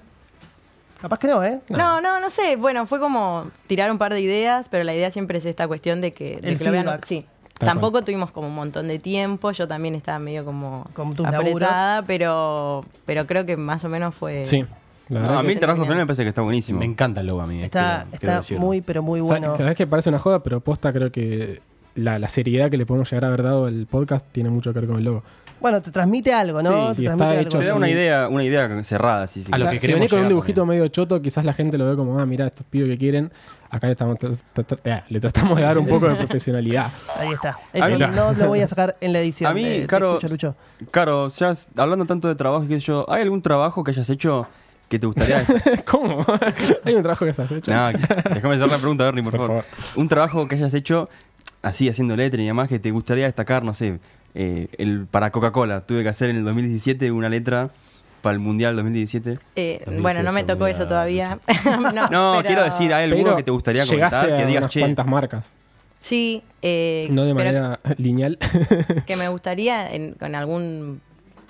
Capaz 1.02 1.20
que 1.20 1.28
no, 1.28 1.44
¿eh? 1.44 1.60
No, 1.68 2.00
no, 2.00 2.22
no 2.22 2.30
sé. 2.30 2.56
Bueno, 2.56 2.88
fue 2.88 3.00
como 3.02 3.52
tirar 3.68 3.92
un 3.92 3.98
par 3.98 4.14
de 4.14 4.22
ideas, 4.22 4.70
pero 4.70 4.86
la 4.86 4.96
idea 4.96 5.12
siempre 5.12 5.38
es 5.40 5.46
esta 5.46 5.68
cuestión 5.68 6.00
de 6.00 6.14
que, 6.14 6.38
de 6.40 6.52
El 6.52 6.58
que 6.58 6.64
lo 6.64 6.72
vean. 6.72 7.00
Sí. 7.06 7.26
Tal 7.58 7.68
Tampoco 7.68 7.92
cual. 7.94 8.06
tuvimos 8.06 8.32
como 8.32 8.48
un 8.48 8.56
montón 8.56 8.88
de 8.88 8.98
tiempo. 9.00 9.52
Yo 9.52 9.68
también 9.68 9.96
estaba 9.96 10.18
medio 10.20 10.46
como 10.46 10.88
Con 10.94 11.14
tus 11.14 11.26
apretada, 11.28 12.02
pero, 12.04 12.86
pero 13.06 13.28
creo 13.28 13.46
que 13.46 13.58
más 13.58 13.84
o 13.84 13.90
menos 13.90 14.16
fue. 14.16 14.46
Sí. 14.46 14.66
La 15.10 15.20
No, 15.20 15.26
verdad 15.28 15.40
a 15.40 15.44
mí 15.44 15.52
el 15.52 15.60
trabajo 15.60 15.84
final 15.84 15.98
me 15.98 16.06
parece 16.06 16.24
que 16.24 16.30
está 16.30 16.42
buenísimo. 16.42 16.80
Me 16.80 16.86
encanta 16.86 17.20
el 17.20 17.28
logo 17.28 17.42
a 17.42 17.48
mí. 17.48 17.62
Está, 17.62 18.08
quiero- 18.18 18.40
está 18.40 18.56
muy, 18.58 18.80
pero 18.82 19.04
muy 19.04 19.20
bueno. 19.20 19.58
Sabes 19.58 19.76
que 19.76 19.86
parece 19.86 20.08
una 20.08 20.20
joda, 20.20 20.42
pero 20.42 20.62
posta 20.62 20.94
creo 20.94 21.12
que 21.12 21.62
la, 21.96 22.20
la 22.20 22.30
seriedad 22.30 22.70
que 22.70 22.78
le 22.78 22.86
podemos 22.86 23.10
llegar 23.12 23.26
a 23.26 23.28
haber 23.28 23.44
dado 23.44 23.66
al 23.66 23.86
podcast 23.88 24.26
tiene 24.32 24.50
mucho 24.50 24.74
que 24.74 24.80
ver 24.80 24.88
con 24.90 24.98
el 24.98 25.04
logo. 25.06 25.24
Bueno, 25.62 25.82
te 25.82 25.92
transmite 25.92 26.34
algo, 26.34 26.62
¿no? 26.62 26.70
Sí, 26.70 26.76
te 26.90 26.96
sí, 26.96 27.04
transmite 27.06 27.12
está 27.14 27.30
algo. 27.30 27.42
hecho 27.42 27.60
Te 27.60 27.66
da 27.68 27.76
una 27.76 27.90
idea, 27.90 28.28
una 28.28 28.44
idea 28.44 28.84
cerrada, 28.84 29.28
sí, 29.28 29.44
sí. 29.44 29.50
A 29.54 29.58
lo 29.58 29.70
que 29.70 29.80
si 29.80 29.94
venís 29.94 30.10
con 30.12 30.20
un 30.20 30.28
dibujito 30.28 30.62
también. 30.62 30.80
medio 30.82 30.90
choto, 30.90 31.22
quizás 31.22 31.46
la 31.46 31.54
gente 31.54 31.78
lo 31.78 31.86
ve 31.90 31.96
como, 31.96 32.20
ah, 32.20 32.26
mira, 32.26 32.48
estos 32.48 32.66
pibes 32.70 32.90
que 32.90 32.98
quieren. 32.98 33.32
Acá 33.70 33.88
le, 33.88 33.94
estamos, 33.94 34.18
eh, 34.84 35.02
le 35.08 35.20
tratamos 35.22 35.58
de 35.58 35.64
dar 35.64 35.78
un 35.78 35.88
poco 35.88 36.08
de 36.10 36.16
profesionalidad. 36.16 36.92
Ahí 37.18 37.32
está. 37.32 37.58
Eso 37.72 37.92
mí- 37.98 38.06
no 38.14 38.34
lo 38.34 38.48
voy 38.50 38.60
a 38.60 38.68
sacar 38.68 38.98
en 39.00 39.14
la 39.14 39.20
edición. 39.22 39.50
A 39.50 39.54
mí, 39.54 39.66
Eh, 39.66 39.88
Caro, 39.88 40.20
escucho. 40.22 40.56
Caro, 40.92 41.30
ya 41.30 41.54
hablando 41.78 42.06
tanto 42.06 42.28
de 42.28 42.36
trabajo, 42.36 42.68
sé 42.68 42.80
yo, 42.80 43.06
¿hay 43.10 43.22
algún 43.22 43.42
trabajo 43.42 43.84
que 43.86 43.92
hayas 43.92 44.10
hecho 44.10 44.48
que 44.90 45.00
te 45.00 45.08
gustaría... 45.08 45.44
¿Cómo? 45.90 46.24
Hay 46.84 46.94
un 46.94 47.02
trabajo 47.02 47.26
que 47.26 47.34
se 47.34 47.42
has 47.42 47.52
hecho. 47.52 47.72
no, 47.74 47.88
déjame 48.34 48.56
hacer 48.56 48.68
la 48.70 48.78
pregunta, 48.78 49.06
Bernie, 49.06 49.24
por, 49.24 49.32
Por 49.38 49.48
favor. 49.48 49.66
Un 49.96 50.08
trabajo 50.08 50.48
que 50.48 50.54
hayas 50.56 50.74
hecho 50.76 51.10
así, 51.64 51.90
haciendo 51.90 52.16
letra 52.16 52.40
y 52.42 52.46
demás, 52.46 52.68
que 52.70 52.78
te 52.78 52.92
gustaría 52.92 53.26
destacar, 53.26 53.64
no 53.64 53.74
sé, 53.74 54.00
eh, 54.36 54.68
el 54.78 55.08
para 55.08 55.32
Coca-Cola. 55.32 55.82
Tuve 55.82 56.04
que 56.04 56.10
hacer 56.10 56.30
en 56.30 56.36
el 56.36 56.44
2017 56.46 57.12
una 57.12 57.30
letra 57.30 57.72
para 58.22 58.34
el 58.36 58.40
Mundial 58.40 58.76
2017. 58.76 59.40
Eh, 59.56 59.82
2018, 59.86 60.02
bueno, 60.02 60.24
no 60.24 60.32
me 60.32 60.44
tocó 60.44 60.68
eso 60.68 60.88
todavía. 60.88 61.40
no, 61.66 61.92
No, 62.12 62.34
pero- 62.38 62.44
quiero 62.46 62.64
decir, 62.64 62.94
¿hay 62.94 63.06
alguno 63.06 63.24
Pero 63.24 63.36
que 63.38 63.44
te 63.44 63.52
gustaría 63.52 63.86
comentar? 63.86 64.28
Que 64.28 64.34
a 64.44 64.46
digas, 64.46 64.62
unas 64.62 64.72
che, 64.72 64.80
cuantas 64.82 65.08
marcas. 65.08 65.54
Sí, 66.00 66.44
eh, 66.62 67.08
No 67.12 67.24
de 67.24 67.34
manera 67.34 67.80
lineal. 67.98 68.38
que 69.08 69.16
me 69.16 69.30
gustaría 69.30 69.90
en, 69.94 70.14
con 70.14 70.36
algún 70.36 71.02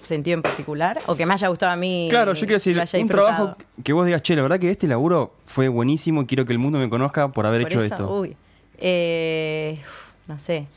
sentido 0.05 0.35
en 0.35 0.41
particular 0.43 0.99
o 1.07 1.15
que 1.15 1.25
me 1.25 1.33
haya 1.33 1.47
gustado 1.47 1.71
a 1.71 1.75
mí. 1.75 2.07
Claro, 2.11 2.33
yo 2.33 2.41
quiero 2.41 2.55
decir, 2.55 2.77
un 2.77 2.83
disfrutado. 2.83 3.07
trabajo 3.07 3.57
que 3.83 3.93
vos 3.93 4.05
digas, 4.05 4.21
che, 4.21 4.35
la 4.35 4.41
verdad 4.43 4.59
que 4.59 4.69
este 4.69 4.87
laburo 4.87 5.33
fue 5.45 5.69
buenísimo 5.69 6.21
y 6.21 6.25
quiero 6.27 6.45
que 6.45 6.51
el 6.53 6.59
mundo 6.59 6.77
me 6.77 6.89
conozca 6.89 7.31
por 7.31 7.45
haber 7.47 7.61
Por 7.63 7.71
hecho 7.71 7.81
eso, 7.83 7.93
esto. 7.95 8.15
Uy, 8.19 8.35
eh, 8.77 9.79
no 10.27 10.39
sé. 10.39 10.67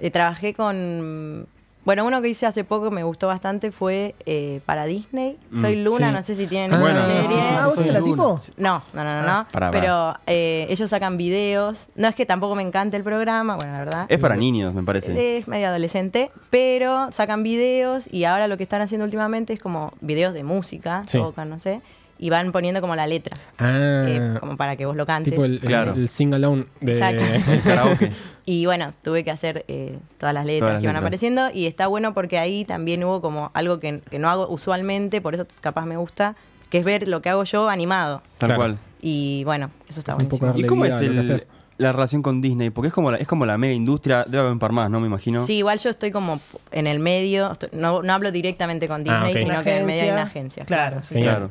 Eh, 0.00 0.10
trabajé 0.10 0.54
con. 0.54 1.46
Bueno, 1.84 2.04
uno 2.04 2.20
que 2.20 2.28
hice 2.28 2.44
hace 2.44 2.64
poco 2.64 2.90
me 2.90 3.02
gustó 3.02 3.28
bastante 3.28 3.72
fue 3.72 4.14
eh, 4.26 4.60
para 4.66 4.84
Disney. 4.84 5.38
Mm. 5.50 5.60
Soy 5.62 5.76
Luna, 5.76 6.08
Sí. 6.08 6.14
no 6.14 6.22
sé 6.22 6.34
si 6.34 6.46
tienen 6.46 6.74
Ah, 6.74 6.78
Bueno. 6.80 7.06
serie. 7.06 7.22
sí, 7.22 7.28
sí, 7.32 7.38
Ah, 7.56 7.66
¿vos 7.66 7.86
la 7.86 8.02
tipo? 8.02 8.40
No, 8.58 8.82
no, 8.92 9.04
no, 9.04 9.22
no. 9.22 9.26
no. 9.26 9.46
Pará, 9.50 9.70
pero 9.70 10.14
eh, 10.26 10.66
ellos 10.68 10.90
sacan 10.90 11.16
videos. 11.16 11.86
No 11.94 12.06
es 12.08 12.14
que 12.14 12.26
tampoco 12.26 12.54
me 12.54 12.62
encante 12.62 12.98
el 12.98 13.04
programa, 13.04 13.56
bueno, 13.56 13.72
la 13.72 13.78
verdad. 13.78 14.06
Es 14.10 14.18
para 14.18 14.36
niños, 14.36 14.74
me 14.74 14.82
parece. 14.82 15.38
Es 15.38 15.48
medio 15.48 15.68
adolescente, 15.68 16.30
pero 16.50 17.10
sacan 17.10 17.42
videos 17.42 18.06
y 18.12 18.24
ahora 18.24 18.48
lo 18.48 18.58
que 18.58 18.64
están 18.64 18.82
haciendo 18.82 19.06
últimamente 19.06 19.54
es 19.54 19.60
como 19.60 19.94
videos 20.02 20.34
de 20.34 20.44
música, 20.44 21.02
Sí. 21.06 21.16
tocan, 21.16 21.48
no 21.48 21.58
sé, 21.58 21.80
y 22.18 22.30
van 22.30 22.50
poniendo 22.52 22.80
como 22.80 22.96
la 22.96 23.06
letra, 23.06 23.36
Ah, 23.58 24.04
eh, 24.06 24.34
como 24.40 24.56
para 24.56 24.76
que 24.76 24.86
vos 24.86 24.96
lo 24.96 25.06
cantes. 25.06 25.32
tipo 25.32 25.44
el, 25.44 25.54
el- 25.54 25.60
Claro. 25.60 25.94
el 25.94 26.08
sing 26.08 26.32
alone 26.34 26.66
de. 26.80 26.92
Exacto. 26.92 27.24
El 27.52 27.62
karaoke. 27.62 28.12
Y 28.50 28.64
bueno, 28.64 28.94
tuve 29.02 29.24
que 29.24 29.30
hacer 29.30 29.66
eh, 29.68 29.98
todas 30.16 30.32
las 30.32 30.46
letras 30.46 30.60
Todas 30.60 30.72
las 30.72 30.80
que 30.80 30.84
iban 30.86 30.94
letras. 30.94 31.02
apareciendo 31.02 31.50
y 31.52 31.66
está 31.66 31.86
bueno 31.86 32.14
porque 32.14 32.38
ahí 32.38 32.64
también 32.64 33.04
hubo 33.04 33.20
como 33.20 33.50
algo 33.52 33.78
que, 33.78 34.00
que 34.10 34.18
no 34.18 34.30
hago 34.30 34.48
usualmente, 34.48 35.20
por 35.20 35.34
eso 35.34 35.46
capaz 35.60 35.84
me 35.84 35.98
gusta, 35.98 36.34
que 36.70 36.78
es 36.78 36.84
ver 36.84 37.08
lo 37.08 37.20
que 37.20 37.28
hago 37.28 37.44
yo 37.44 37.68
animado. 37.68 38.22
Tal 38.38 38.48
Claro. 38.48 38.58
cual. 38.60 38.78
Y 39.02 39.44
bueno, 39.44 39.70
eso 39.86 40.00
está 40.00 40.14
buenísimo. 40.14 40.54
¿Y 40.56 40.64
cómo 40.64 40.86
es 40.86 40.94
el- 40.98 41.42
la 41.76 41.92
relación 41.92 42.22
con 42.22 42.40
Disney? 42.40 42.70
Porque 42.70 42.88
es 42.88 42.94
como 42.94 43.10
la, 43.10 43.18
es 43.18 43.26
como 43.28 43.44
la 43.44 43.58
mega 43.58 43.74
industria, 43.74 44.24
debe 44.26 44.38
haber 44.38 44.52
un 44.52 44.58
par 44.58 44.72
más, 44.72 44.88
¿no? 44.90 44.98
Me 44.98 45.06
imagino. 45.08 45.44
Sí, 45.44 45.56
igual 45.58 45.78
yo 45.78 45.90
estoy 45.90 46.10
como 46.10 46.40
en 46.72 46.86
el 46.86 47.00
medio, 47.00 47.52
estoy- 47.52 47.68
no, 47.72 48.02
no 48.02 48.12
hablo 48.14 48.32
directamente 48.32 48.88
con 48.88 49.02
Ah, 49.10 49.24
Disney, 49.26 49.44
sino 49.44 49.62
que 49.62 49.72
en 49.72 49.76
el 49.80 49.84
medio 49.84 50.02
hay 50.04 50.10
una 50.10 50.22
agencia. 50.22 50.64
Claro, 50.64 51.02
sí. 51.02 51.20
Claro. 51.20 51.50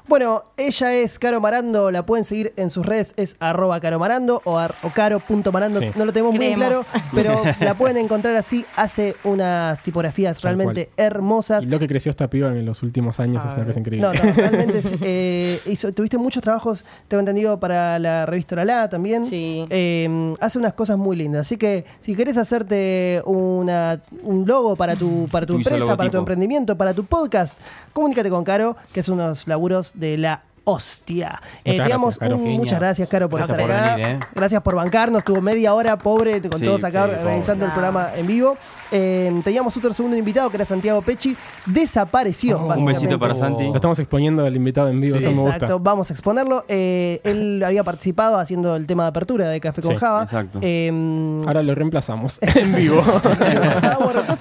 Bueno, 0.11 0.43
ella 0.57 0.93
es 0.93 1.17
Caro 1.19 1.39
Marando, 1.39 1.89
la 1.89 2.05
pueden 2.05 2.25
seguir 2.25 2.51
en 2.57 2.69
sus 2.69 2.85
redes, 2.85 3.13
es 3.15 3.37
arroba 3.39 3.79
caromarando 3.79 4.41
o, 4.43 4.57
ar- 4.57 4.75
o 4.83 4.89
caro.marando, 4.89 5.79
Sí. 5.79 5.85
no 5.95 6.03
lo 6.03 6.11
tenemos 6.11 6.35
muy 6.35 6.53
claro, 6.53 6.83
pero 7.15 7.41
la 7.61 7.75
pueden 7.75 7.95
encontrar 7.95 8.35
así, 8.35 8.65
hace 8.75 9.15
unas 9.23 9.81
tipografías 9.83 10.37
Tal 10.41 10.57
realmente 10.57 10.89
hermosas. 10.97 11.63
Y 11.63 11.69
lo 11.69 11.79
que 11.79 11.87
creció 11.87 12.09
esta 12.09 12.29
piba 12.29 12.49
en 12.49 12.65
los 12.65 12.83
últimos 12.83 13.21
años 13.21 13.45
es 13.45 13.53
una 13.55 13.63
cosa 13.65 13.79
increíble. 13.79 14.05
No, 14.05 14.13
no, 14.13 14.31
realmente 14.33 14.79
es, 14.79 14.93
eh, 15.01 15.61
hizo- 15.67 15.93
tuviste 15.93 16.17
muchos 16.17 16.43
trabajos, 16.43 16.83
tengo 17.07 17.19
entendido, 17.21 17.57
para 17.61 17.97
la 17.97 18.25
revista 18.25 18.65
La 18.65 18.89
también. 18.89 19.25
Sí. 19.25 19.65
Eh, 19.69 20.35
hace 20.41 20.57
unas 20.59 20.73
cosas 20.73 20.97
muy 20.97 21.15
lindas. 21.15 21.47
Así 21.47 21.55
que 21.55 21.85
si 22.01 22.15
querés 22.17 22.37
hacerte 22.37 23.21
una, 23.25 24.01
un 24.23 24.45
logo 24.45 24.75
para 24.75 24.97
tu, 24.97 25.29
para 25.31 25.45
tu 25.45 25.53
Tu 25.53 25.59
empresa, 25.69 25.95
para 25.95 26.09
tu 26.11 26.17
emprendimiento, 26.17 26.77
para 26.77 26.93
tu 26.93 27.05
podcast, 27.05 27.57
comunícate 27.93 28.29
con 28.29 28.43
Caro, 28.43 28.75
que 28.91 28.99
es 28.99 29.07
unos 29.07 29.47
laburos 29.47 29.93
de 30.01 30.17
la 30.17 30.41
hostia. 30.65 31.41
Eh, 31.63 31.71
Muchas 31.71 31.85
te 31.85 31.89
damos 31.91 32.19
gracias, 32.19 32.19
Caro. 32.19 32.35
un- 32.37 32.57
muchas 32.57 32.79
gracias, 32.79 33.07
Caro, 33.09 33.29
por 33.29 33.39
Gracias 33.39 33.57
estar 33.59 33.69
por 33.71 33.79
acá. 33.81 33.95
venir, 33.95 34.15
eh. 34.15 34.19
Gracias 34.35 34.61
por 34.61 34.75
bancarnos. 34.75 35.19
Estuvo 35.19 35.41
media 35.41 35.73
hora, 35.73 35.97
pobre, 35.97 36.41
con 36.41 36.59
Sí, 36.59 36.65
todos 36.65 36.83
acá 36.83 37.05
sí, 37.07 37.13
organizando 37.19 37.65
el 37.65 37.71
pobre. 37.71 37.81
programa 37.91 38.09
en 38.15 38.27
vivo. 38.27 38.57
Eh, 38.91 39.41
teníamos 39.43 39.75
otro 39.77 39.93
segundo 39.93 40.17
invitado, 40.17 40.49
que 40.49 40.57
era 40.57 40.65
Santiago 40.65 41.01
Pechi. 41.01 41.35
Desapareció, 41.65 42.57
Un 42.59 42.67
básicamente. 42.67 42.99
besito 43.01 43.19
para 43.19 43.35
Santi. 43.35 43.63
Lo 43.67 43.75
estamos 43.75 43.97
exponiendo 43.99 44.45
al 44.45 44.55
invitado 44.55 44.89
en 44.89 44.99
vivo, 44.99 45.17
Sí, 45.17 45.23
eso 45.25 45.31
me 45.31 45.41
gusta. 45.41 45.55
Exacto, 45.55 45.79
vamos 45.79 46.09
a 46.09 46.13
exponerlo. 46.13 46.65
Eh, 46.67 47.21
él 47.23 47.63
había 47.65 47.83
participado 47.83 48.37
haciendo 48.37 48.75
el 48.75 48.85
tema 48.87 49.03
de 49.03 49.09
apertura 49.09 49.47
de 49.47 49.59
Café 49.61 49.81
con 49.81 49.91
Sí, 49.91 49.97
Java. 49.97 50.23
exacto. 50.23 50.59
Eh, 50.61 51.41
Ahora 51.45 51.63
lo 51.63 51.73
reemplazamos 51.75 52.39
en 52.55 52.75
vivo. 52.75 53.01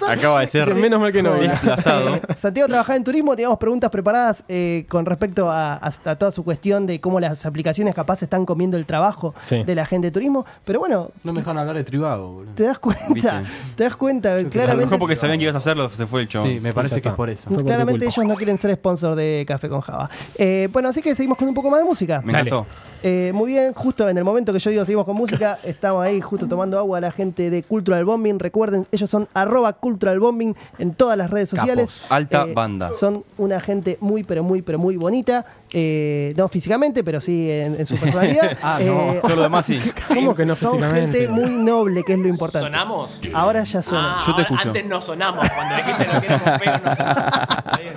Acaba 0.09 0.41
de 0.41 0.47
ser 0.47 0.75
Menos 0.75 1.01
mal 1.01 1.13
que 1.13 1.23
no 1.23 1.35
desplazado. 1.35 2.21
Santiago 2.37 2.69
trabajaba 2.69 2.97
en 2.97 3.05
turismo, 3.05 3.35
teníamos 3.37 3.59
preguntas 3.59 3.91
preparadas 3.91 4.45
eh, 4.49 4.85
con 4.89 5.07
respecto 5.07 5.51
a, 5.51 5.75
a- 5.75 5.93
a 6.05 6.17
toda 6.17 6.31
su 6.31 6.43
cuestión 6.45 6.87
de 6.87 7.01
cómo 7.01 7.21
las 7.21 7.45
aplicaciones 7.47 7.95
capaz 7.95 8.23
están 8.23 8.47
comiendo 8.47 8.77
el 8.77 8.87
trabajo 8.87 9.35
Sí. 9.43 9.63
de 9.65 9.75
la 9.75 9.85
gente 9.87 10.09
de 10.09 10.11
turismo. 10.13 10.45
Pero 10.65 10.81
bueno, 10.81 11.11
No 11.25 11.33
me 11.33 11.41
dejaron 11.41 11.59
hablar 11.59 11.77
de 11.77 11.85
Tribago, 11.85 12.33
boludo. 12.33 12.53
te 12.55 12.63
das 12.65 12.79
cuenta, 12.79 13.05
¿Viste? 13.11 13.31
te 13.77 13.85
das 13.85 13.97
cuenta, 13.97 14.40
A 14.41 14.45
lo 14.45 14.51
claramente. 14.51 14.87
mejor 14.87 14.99
porque 14.99 15.17
sabían 15.17 15.39
que 15.39 15.45
ibas 15.45 15.55
a 15.55 15.59
hacerlo, 15.59 15.91
se 15.91 16.07
fue 16.07 16.23
el 16.23 16.29
chabón. 16.29 16.49
Sí, 16.49 16.61
me 16.61 16.73
parece 16.73 17.01
que 17.01 17.09
es 17.09 17.15
por 17.15 17.31
eso. 17.31 17.51
Claramente 17.51 18.05
ellos 18.05 18.25
no 18.27 18.35
quieren 18.35 18.59
ser 18.59 18.75
sponsor 18.75 19.15
de 19.15 19.45
Café 19.47 19.69
con 19.69 19.81
Java. 19.81 20.09
Eh, 20.37 20.69
bueno, 20.73 20.89
así 20.89 21.03
que 21.03 21.15
seguimos 21.15 21.39
con 21.39 21.49
un 21.49 21.55
poco 21.55 21.71
más 21.71 21.81
de 21.81 21.85
música. 21.85 22.23
Me 22.25 22.33
encantó. 22.33 22.67
Eh, 23.03 23.33
muy 23.35 23.53
bien, 23.53 23.73
justo 23.73 24.09
en 24.09 24.19
el 24.19 24.25
momento 24.25 24.53
que 24.53 24.59
yo 24.59 24.71
digo 24.71 24.85
seguimos 24.85 25.07
con 25.07 25.17
música, 25.17 25.59
estamos 25.65 26.05
ahí 26.05 26.21
justo 26.21 26.47
tomando 26.47 26.79
agua 26.79 27.01
la 27.01 27.11
gente 27.11 27.51
de 27.51 27.63
Cultural 27.63 28.05
Bombing. 28.05 28.39
Recuerden, 28.39 28.87
ellos 28.93 29.09
son 29.09 29.29
arroba 29.35 29.73
Cultural 29.75 30.19
Bombing 30.21 30.55
en 30.79 30.95
todas 30.95 31.17
las 31.17 31.31
redes 31.31 31.49
sociales. 31.51 31.87
Capos. 32.03 32.13
Alta 32.13 32.45
banda. 32.47 32.91
Son 32.93 33.25
una 33.39 33.61
gente 33.61 33.97
muy, 34.01 34.25
pero 34.25 34.43
muy, 34.43 34.63
pero 34.63 34.79
muy 34.79 34.97
bonita. 34.97 35.47
Eh, 35.73 36.35
no 36.37 36.49
físicamente, 36.49 37.05
pero 37.05 37.21
sí 37.21 37.49
en, 37.51 37.77
en 37.79 37.87
su 37.87 37.97
personalidad. 37.97 38.57
Ah, 38.63 38.79
no. 38.85 39.13
Eh, 39.13 39.19
Todo 39.23 39.37
lo 39.37 39.43
demás 39.43 39.65
sí. 39.67 39.81
¿Cómo 40.09 40.35
que 40.35 40.45
no 40.45 40.57
son 40.57 40.73
físicamente? 40.79 41.21
gente 41.21 41.33
muy 41.33 41.57
noble, 41.57 42.03
que 42.03 42.15
es 42.15 42.19
lo 42.19 42.29
importante. 42.29 42.67
¿Sonamos? 42.67 43.21
Ahora 43.33 43.63
ya 43.63 43.81
suena. 43.83 44.17
Ah, 44.19 44.25
Yo 44.27 44.27
te 44.27 44.31
ahora- 44.31 44.43
escucho. 44.43 44.69
Antes 44.69 44.87
no 44.87 45.01
sonamos. 45.01 45.49
Cuando 45.49 45.77
dijiste 45.77 46.07
lo 46.13 46.21
que 46.21 46.27
éramos 46.27 46.61
feos, 46.63 46.81
no 46.85 46.97
sonamos. 46.97 47.35
Está 47.51 47.79
bien. 47.81 47.95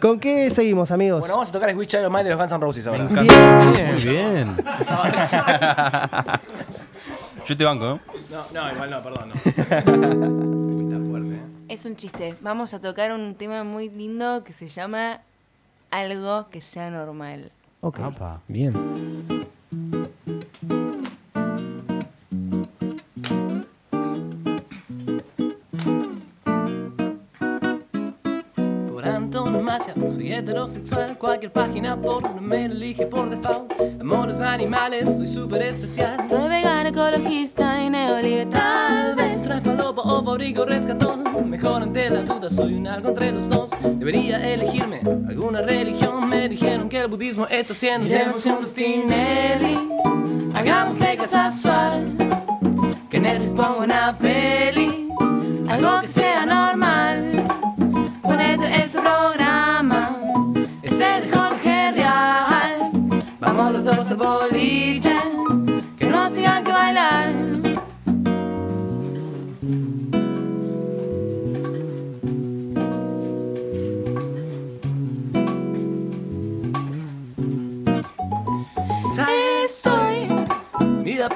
¿Con 0.00 0.18
qué 0.20 0.50
seguimos, 0.50 0.90
amigos? 0.90 1.20
Bueno, 1.20 1.34
vamos 1.34 1.48
a 1.48 1.52
tocar 1.52 1.70
Switch 1.72 1.88
Child 1.90 2.06
of 2.06 2.10
Mine 2.12 2.24
de 2.24 2.30
los 2.30 2.38
Guns 2.38 2.52
N' 2.52 2.58
Roses 2.60 2.86
ahora. 2.86 3.04
Bien. 3.04 3.24
Muy 3.92 4.02
bien. 4.02 4.56
Yo 7.46 7.56
te 7.56 7.64
banco, 7.64 7.84
¿no? 7.84 8.00
No, 8.30 8.44
no, 8.62 8.72
igual 8.72 8.90
no, 8.90 9.02
perdón. 9.02 9.28
No. 9.30 9.34
Está 9.44 11.10
fuerte, 11.10 11.34
¿eh? 11.34 11.40
Es 11.68 11.84
un 11.84 11.96
chiste. 11.96 12.34
Vamos 12.40 12.72
a 12.74 12.80
tocar 12.80 13.12
un 13.12 13.34
tema 13.34 13.64
muy 13.64 13.88
lindo 13.90 14.42
que 14.44 14.52
se 14.52 14.68
llama 14.68 15.20
Algo 15.94 16.48
que 16.50 16.60
sea 16.60 16.90
normal. 16.90 17.52
Ok. 17.80 18.00
Apa. 18.00 18.40
Bien. 18.48 18.72
Por 28.90 29.06
antonomasia, 29.06 29.94
soy 29.94 30.32
heterosexual. 30.32 31.16
Cualquier 31.16 31.52
página 31.52 31.96
porno 31.96 32.40
me 32.40 32.64
elige 32.64 33.06
por 33.06 33.30
default. 33.30 33.72
Amo 34.00 34.24
a 34.24 34.26
los 34.26 34.40
animales, 34.40 35.04
soy 35.04 35.28
súper 35.28 35.62
especial. 35.62 36.16
Soy 36.28 36.48
vegana, 36.48 36.88
ecologista 36.88 37.84
y 37.84 37.90
neoliberal. 37.90 38.50
Tal 38.50 39.14
vez. 39.14 39.44
Trae 39.44 39.60
falopa 39.60 40.02
o 40.02 40.24
fabrico 40.24 40.64
rescatón. 40.64 41.22
Mejor 41.48 41.82
ante 41.82 42.10
la 42.10 42.22
duda, 42.22 42.50
soy 42.50 42.74
un 42.74 42.88
algo 42.88 43.10
entre 43.10 43.30
los 43.30 43.48
dos. 43.48 43.63
Debería 43.84 44.52
elegirme 44.52 45.00
alguna 45.28 45.62
religión. 45.62 46.28
Me 46.28 46.48
dijeron 46.48 46.88
que 46.88 47.00
el 47.00 47.08
budismo 47.08 47.46
está 47.46 47.72
haciendo 47.72 48.08
Llevemos 48.08 48.44
un 48.46 48.64
Tinelli. 48.72 49.78
Hagámosle 50.54 51.16
caso 51.16 51.36
a 51.36 51.50
Sual. 51.50 52.12
Que 53.10 53.20
Netflix 53.20 53.52
ponga 53.52 53.76
una 53.78 54.16
peli. 54.16 55.08
Algo 55.68 56.00
que 56.00 56.08
sea 56.08 56.46
normal. 56.46 56.93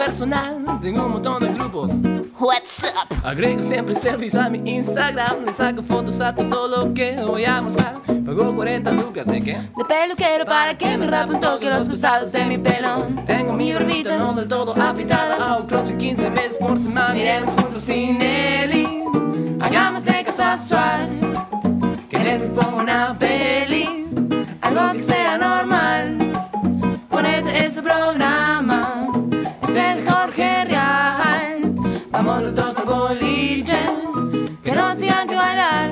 Personal, 0.09 0.65
tengo 0.81 1.05
un 1.05 1.13
montón 1.13 1.43
de 1.43 1.53
grupos. 1.53 1.93
What's 2.41 2.83
up? 2.83 3.15
Agrego 3.23 3.63
siempre 3.63 3.95
selfies 3.95 4.35
a 4.35 4.49
mi 4.49 4.59
Instagram, 4.77 5.45
le 5.45 5.53
saco 5.53 5.83
fotos 5.83 6.19
a 6.23 6.35
todo 6.35 6.67
lo 6.67 6.95
que 6.95 7.15
voy 7.27 7.45
a 7.45 7.61
mostrar. 7.61 7.97
Pago 8.25 8.55
40 8.55 8.91
lucas, 8.93 9.27
¿de 9.27 9.43
qué? 9.43 9.53
De 9.53 9.85
peluquero 9.87 10.47
para 10.47 10.79
que 10.79 10.97
me 10.97 11.07
rape 11.07 11.35
un 11.35 11.41
toque 11.43 11.69
los 11.69 11.91
costados 11.91 12.33
de 12.33 12.43
mi 12.47 12.57
pelo. 12.57 13.07
Tengo 13.27 13.53
mi 13.53 13.71
barbita 13.75 14.17
no 14.17 14.33
del 14.33 14.49
todo 14.49 14.73
afeitada, 14.73 15.37
hago 15.37 15.67
crossfit 15.67 15.99
15 15.99 16.31
veces 16.31 16.57
por 16.57 16.81
semana. 16.83 17.13
Miremos 17.13 17.51
juntos 17.51 17.83
sin 17.83 18.17
Nelly. 18.17 19.05
Hagamos 19.61 20.05
de 20.07 20.25
casual. 20.25 21.11
Que 22.09 22.19
Netflix 22.19 22.53
ponga 22.53 22.83
una 22.83 23.19
peli. 23.19 24.07
Algo 24.63 24.93
que 24.95 25.03
sea 25.03 25.37
normal. 25.37 26.19
Ponete 27.11 27.67
ese 27.67 27.83
programa. 27.83 29.18
El 29.79 30.05
de 30.05 30.11
Jorge 30.11 30.65
Real. 30.65 31.75
Vamos 32.11 32.43
los 32.43 32.55
dos 32.55 32.79
al 32.79 32.85
boliche. 32.85 33.79
Que 34.65 34.73
nos 34.73 34.99
digan 34.99 35.29
que 35.29 35.37
bailar. 35.37 35.91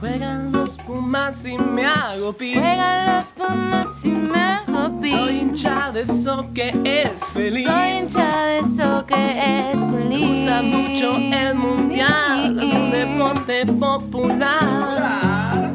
Juegan 0.00 0.52
los 0.52 0.76
pumas 0.78 1.44
y 1.46 1.56
me 1.58 1.86
hago 1.86 2.32
pi. 2.32 2.54
Juegan 2.54 3.16
los 3.16 3.26
pumas 3.26 4.04
y 4.04 4.10
me 4.10 4.40
hago 4.40 5.00
pi. 5.00 5.10
Soy 5.12 5.36
hincha 5.38 5.92
de 5.92 6.00
eso 6.02 6.50
que 6.52 6.68
es 6.84 7.24
feliz. 7.32 7.66
Soy 7.66 7.90
hincha 7.98 8.44
de 8.46 8.58
eso 8.58 9.06
que 9.06 9.70
es 9.70 9.78
feliz. 9.92 10.42
Usa 10.42 10.62
mucho 10.62 11.16
el 11.16 11.54
mundial, 11.54 12.58
un 12.58 12.90
deporte 12.90 13.64
popular. 13.66 15.70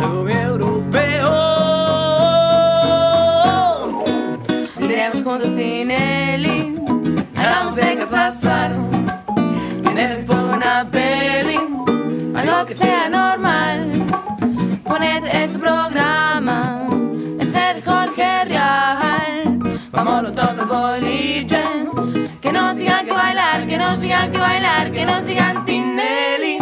Algo 0.00 0.24
bien 0.24 0.40
europeo. 0.40 1.59
Miremos 5.12 5.24
juntos 5.24 5.56
Tinelli, 5.56 6.76
hagamos 7.36 7.74
de 7.74 8.06
casual. 8.08 8.76
Que 9.82 9.90
Netflix 9.90 10.24
ponga 10.26 10.54
una 10.56 10.88
peli, 10.88 11.56
algo 12.36 12.66
que 12.66 12.74
sea 12.74 13.08
normal. 13.08 14.06
Ponete 14.84 15.44
ese 15.44 15.58
programa, 15.58 16.86
ese 17.40 17.58
de 17.58 17.82
Jorge 17.82 18.44
Real. 18.44 19.58
Vámonos 19.90 20.32
todos 20.32 20.60
al 20.60 20.66
boliche, 20.66 21.62
que 22.40 22.52
nos 22.52 22.76
digan 22.76 23.04
que 23.04 23.12
bailar, 23.12 23.66
que 23.66 23.78
nos 23.78 24.00
digan 24.00 24.30
que 24.30 24.38
bailar, 24.38 24.92
que 24.92 25.04
nos 25.06 25.26
digan 25.26 25.64
Tinelli. 25.64 26.58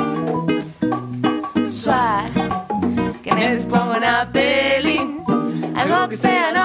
Suar, 1.71 2.31
que 3.23 3.35
Netflix 3.35 3.69
ponga 3.69 3.99
una 3.99 4.29
peli, 4.33 5.17
algo 5.77 6.09
que 6.09 6.17
sea 6.17 6.53
normal. 6.53 6.58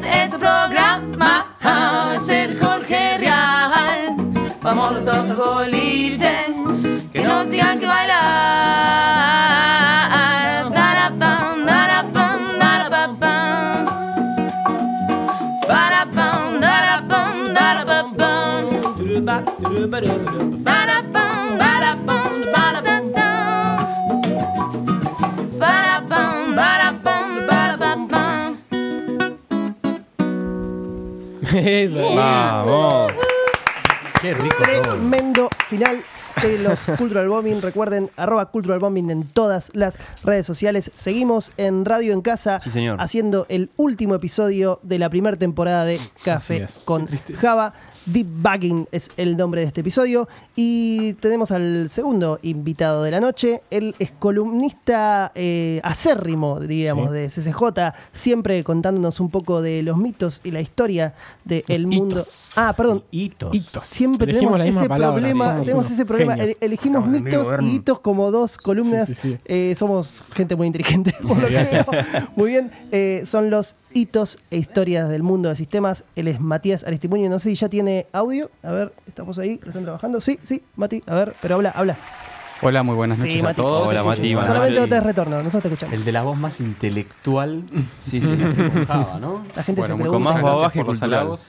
Ponete 0.00 0.24
ese 0.24 0.38
programa, 0.38 1.44
ah, 1.62 2.14
es 2.16 2.28
el 2.30 2.58
Jorge 2.58 3.18
Real. 3.18 4.16
Vamos 4.62 4.94
los 4.94 5.04
dos 5.04 5.28
al 5.30 5.36
boliche, 5.36 6.32
que 7.12 7.22
nos 7.22 7.50
digan 7.50 7.78
que 7.78 7.84
bailar. 7.86 8.20
Darapam, 10.72 11.66
darapam, 11.66 12.58
darapapam. 12.58 13.84
Barapam, 15.68 16.60
darapam. 16.60 17.40
Barapam, 19.20 20.64
barapam, 20.64 21.09
Eso. 31.54 32.14
Vamos. 32.14 33.12
Qué 34.20 34.34
rico 34.34 34.56
todo. 34.58 34.82
Tremendo 34.94 35.48
final 35.68 36.02
de 36.42 36.58
los 36.58 36.80
Cultural 36.98 37.28
Bombing. 37.28 37.60
Recuerden, 37.62 38.10
arroba 38.16 38.46
Cultural 38.50 38.78
Bombing 38.78 39.10
en 39.10 39.24
todas 39.26 39.70
las 39.74 39.98
redes 40.24 40.46
sociales. 40.46 40.90
Seguimos 40.94 41.52
en 41.56 41.84
Radio 41.84 42.12
en 42.12 42.20
Casa 42.22 42.60
Sí, 42.60 42.70
señor. 42.70 42.96
haciendo 43.00 43.46
el 43.48 43.70
último 43.76 44.14
episodio 44.14 44.78
de 44.82 44.98
la 44.98 45.10
primera 45.10 45.36
temporada 45.36 45.84
de 45.84 45.98
Café 46.24 46.64
Así 46.64 46.78
es. 46.78 46.84
con 46.84 47.06
Qué 47.06 47.34
Java. 48.10 48.12
Debugging 48.12 48.86
es 48.92 49.10
el 49.16 49.36
nombre 49.36 49.60
de 49.62 49.66
este 49.68 49.80
episodio. 49.80 50.28
Y 50.56 51.14
tenemos 51.14 51.50
al 51.52 51.88
segundo 51.90 52.38
invitado 52.42 53.02
de 53.02 53.10
la 53.10 53.20
noche. 53.20 53.62
Él 53.70 53.94
es 53.98 54.10
columnista 54.12 55.32
eh, 55.34 55.80
acérrimo, 55.82 56.60
diríamos, 56.60 57.10
Sí. 57.10 57.14
de 57.14 57.28
CCJ, 57.28 57.94
siempre 58.12 58.62
contándonos 58.64 59.20
un 59.20 59.30
poco 59.30 59.62
de 59.62 59.82
los 59.82 59.96
mitos 59.96 60.40
y 60.44 60.50
la 60.50 60.60
historia 60.60 61.14
del 61.44 61.86
mundo. 61.86 62.16
hitos. 62.16 62.54
Ah, 62.56 62.74
perdón. 62.76 63.04
Hitos. 63.10 63.54
Hitos. 63.54 63.86
Siempre 63.86 64.30
Elegimos 64.30 64.52
tenemos 64.54 64.58
la 64.58 64.64
misma 64.64 64.80
ese 64.82 64.88
palabra, 64.88 65.12
problema, 65.20 65.62
tenemos 65.62 65.90
ese 65.90 66.04
problema. 66.06 66.36
genios. 66.36 66.56
Elegimos 66.60 67.00
Estamos 67.06 67.22
mitos 67.22 67.62
y 67.62 67.74
hitos 67.76 68.00
como 68.00 68.30
dos 68.30 68.58
columnas. 68.58 69.08
Sí, 69.08 69.14
sí, 69.14 69.32
sí. 69.32 69.38
Eh, 69.46 69.74
somos 69.76 70.22
gente 70.32 70.56
muy 70.56 70.66
inteligente, 70.66 71.14
por 71.26 71.38
lo 71.38 71.48
que 71.48 71.54
veo. 71.54 71.86
Muy 72.36 72.50
bien. 72.50 72.70
Eh, 72.92 73.22
son 73.26 73.50
los 73.50 73.76
hitos 73.92 74.38
e 74.50 74.56
historias 74.56 75.08
del 75.08 75.22
mundo 75.22 75.48
de 75.48 75.56
sistemas. 75.56 76.04
Él 76.16 76.28
es 76.28 76.40
Matías 76.40 76.84
Aristimuño. 76.84 77.28
No 77.28 77.38
sé 77.38 77.50
si 77.50 77.54
ya 77.56 77.68
tiene 77.68 77.99
audio. 78.12 78.50
A 78.62 78.70
ver, 78.72 78.92
estamos 79.06 79.38
ahí. 79.38 79.58
¿Lo 79.62 79.68
están 79.68 79.84
trabajando? 79.84 80.20
Sí, 80.20 80.38
sí, 80.42 80.62
Mati. 80.76 81.02
A 81.06 81.14
ver, 81.14 81.34
pero 81.40 81.56
habla, 81.56 81.70
habla. 81.70 81.96
Hola, 82.62 82.82
muy 82.82 82.94
buenas 82.94 83.18
Sí, 83.18 83.24
noches 83.24 83.42
Mati. 83.42 83.52
a 83.52 83.64
todos. 83.64 83.88
Hola, 83.88 84.02
Mati. 84.04 84.34
buenas 84.34 84.46
Solamente 84.48 84.80
no 84.80 84.86
te 84.88 85.00
retorno. 85.00 85.36
Nosotros 85.38 85.62
te 85.62 85.68
escuchamos. 85.68 85.94
El 85.94 86.04
de 86.04 86.12
la 86.12 86.22
voz 86.22 86.36
más 86.38 86.60
intelectual 86.60 87.64
Sí, 88.00 88.20
sí. 88.20 88.28
con 88.28 88.84
Java, 88.86 89.18
¿no? 89.18 89.44
La 89.56 89.62
gente 89.62 89.80
Bueno, 89.80 89.94
se 89.96 90.02
pregunta. 90.02 90.08
con 90.12 90.22
más 90.22 90.42
babaje 90.42 90.78
por 90.80 90.88
los 90.88 91.02
halagos. 91.02 91.42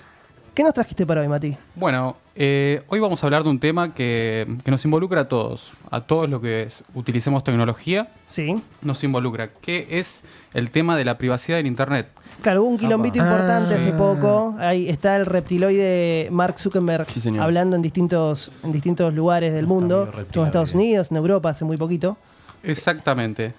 ¿Qué 0.53 0.63
nos 0.63 0.73
trajiste 0.73 1.05
para 1.05 1.21
hoy, 1.21 1.29
Mati? 1.29 1.57
Bueno, 1.75 2.17
eh, 2.35 2.83
hoy 2.89 2.99
vamos 2.99 3.23
a 3.23 3.27
hablar 3.27 3.43
de 3.43 3.49
un 3.49 3.59
tema 3.59 3.93
que, 3.93 4.57
que 4.65 4.71
nos 4.71 4.83
involucra 4.83 5.21
a 5.21 5.27
todos, 5.29 5.71
a 5.89 6.01
todos 6.01 6.29
los 6.29 6.41
que 6.41 6.63
es- 6.63 6.83
utilicemos 6.93 7.43
tecnología, 7.45 8.09
Sí. 8.25 8.61
nos 8.81 9.01
involucra, 9.05 9.49
que 9.61 9.87
es 9.91 10.23
el 10.53 10.69
tema 10.69 10.97
de 10.97 11.05
la 11.05 11.17
privacidad 11.17 11.55
del 11.57 11.67
Internet. 11.67 12.09
Claro, 12.41 12.63
hubo 12.63 12.69
un 12.71 12.77
quilombito 12.77 13.21
Apa. 13.21 13.29
importante 13.31 13.73
Ah. 13.73 13.77
hace 13.77 13.91
poco. 13.93 14.55
Ahí 14.59 14.89
está 14.89 15.15
el 15.17 15.25
reptiloide 15.25 16.27
Mark 16.31 16.57
Zuckerberg 16.59 17.05
Sí, 17.07 17.21
hablando 17.37 17.75
en 17.75 17.81
distintos, 17.81 18.51
en 18.63 18.71
distintos 18.71 19.13
lugares 19.13 19.53
del 19.53 19.65
Está 19.65 19.73
mundo. 19.73 20.05
reptiloide. 20.07 20.47
Estados 20.47 20.73
Unidos, 20.73 21.11
en 21.11 21.17
Europa 21.17 21.49
hace 21.49 21.65
muy 21.65 21.77
poquito. 21.77 22.17
Exactamente. 22.63 23.53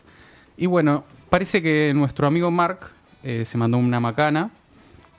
Y 0.57 0.66
bueno, 0.66 1.05
parece 1.30 1.62
que 1.62 1.93
nuestro 1.95 2.26
amigo 2.26 2.51
Mark 2.51 2.91
eh, 3.22 3.45
se 3.47 3.57
mandó 3.57 3.78
una 3.78 4.01
macana 4.01 4.51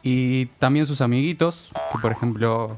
y 0.02 0.48
también 0.60 0.86
sus 0.86 1.00
amiguitos, 1.02 1.70
que 1.92 2.00
por 2.00 2.12
ejemplo 2.12 2.78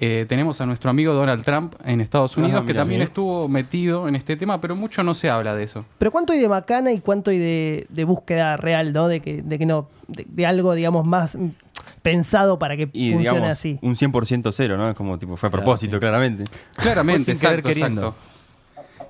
eh, 0.00 0.26
tenemos 0.28 0.60
a 0.60 0.66
nuestro 0.66 0.90
amigo 0.90 1.12
Donald 1.12 1.42
Trump 1.44 1.74
en 1.84 2.00
Estados 2.00 2.32
Ajá, 2.32 2.40
Unidos, 2.42 2.64
que 2.64 2.74
también 2.74 3.00
sí. 3.00 3.04
estuvo 3.04 3.48
metido 3.48 4.06
en 4.08 4.14
este 4.14 4.36
tema, 4.36 4.60
pero 4.60 4.76
mucho 4.76 5.02
no 5.02 5.14
se 5.14 5.28
habla 5.30 5.54
de 5.54 5.64
eso. 5.64 5.84
Pero 5.98 6.10
¿cuánto 6.12 6.32
hay 6.32 6.38
de 6.40 6.48
macana 6.48 6.92
y 6.92 7.00
cuánto 7.00 7.30
hay 7.30 7.38
de, 7.38 7.86
de 7.88 8.04
búsqueda 8.04 8.56
real, 8.56 8.92
¿no? 8.92 9.08
De 9.08 9.20
que, 9.20 9.42
de 9.42 9.58
que 9.58 9.66
no, 9.66 9.88
de, 10.06 10.24
de 10.28 10.46
algo, 10.46 10.74
digamos, 10.74 11.04
más 11.06 11.36
pensado 12.02 12.58
para 12.58 12.76
que 12.76 12.88
Y 12.92 13.12
funcione 13.12 13.38
digamos, 13.38 13.48
así. 13.48 13.78
un 13.82 13.96
100% 13.96 14.50
cero, 14.52 14.76
¿no? 14.76 14.88
Es 14.90 14.96
como 14.96 15.18
tipo, 15.18 15.36
fue 15.36 15.48
a 15.48 15.52
propósito, 15.52 15.98
claramente. 15.98 16.44
Claramente, 16.76 17.24
sin 17.34 17.40
querer 17.40 17.58
exacto, 17.60 17.68
queriendo. 17.68 18.00
exacto. 18.08 18.28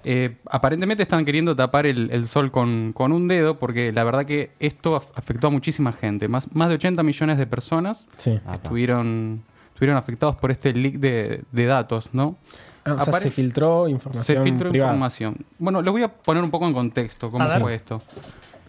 Eh, 0.05 0.36
aparentemente 0.51 1.03
están 1.03 1.24
queriendo 1.24 1.55
tapar 1.57 1.84
el, 1.84 2.11
el 2.12 2.26
sol 2.28 2.51
con, 2.51 2.93
con 2.95 3.12
un 3.12 3.26
dedo 3.28 3.59
porque 3.59 3.93
la 3.93 4.05
verdad 4.05 4.24
que 4.24 4.53
esto 4.61 4.97
af- 4.97 5.09
afectó 5.16 5.49
a 5.49 5.51
muchísima 5.51 5.93
gente. 5.93 6.28
Más, 6.28 6.55
más 6.55 6.68
de 6.68 6.76
80 6.76 7.03
millones 7.03 7.36
de 7.36 7.47
personas 7.47 8.09
Sí. 8.16 8.39
Ah, 8.47 8.55
estuvieron, 8.55 9.43
estuvieron 9.78 9.96
afectados 9.96 10.34
por 10.34 10.50
este 10.50 10.72
leak 10.72 10.94
de, 10.94 11.44
de 11.52 11.66
datos, 11.66 12.12
¿no? 12.12 12.36
Ah, 12.84 12.94
o 12.94 13.04
sea, 13.04 13.12
Apare- 13.12 13.22
se 13.22 13.30
filtró 13.30 13.84
Se 13.84 13.92
información 13.92 14.42
filtró 14.42 14.70
privada. 14.70 14.90
información. 14.92 15.36
Bueno, 15.56 15.80
les 15.82 15.92
voy 15.92 16.02
a 16.02 16.08
poner 16.12 16.42
un 16.42 16.50
poco 16.50 16.66
en 16.66 16.72
contexto 16.72 17.30
cómo 17.30 17.44
A 17.44 17.46
ver. 17.46 17.60
fue 17.60 17.74
esto. 17.76 18.02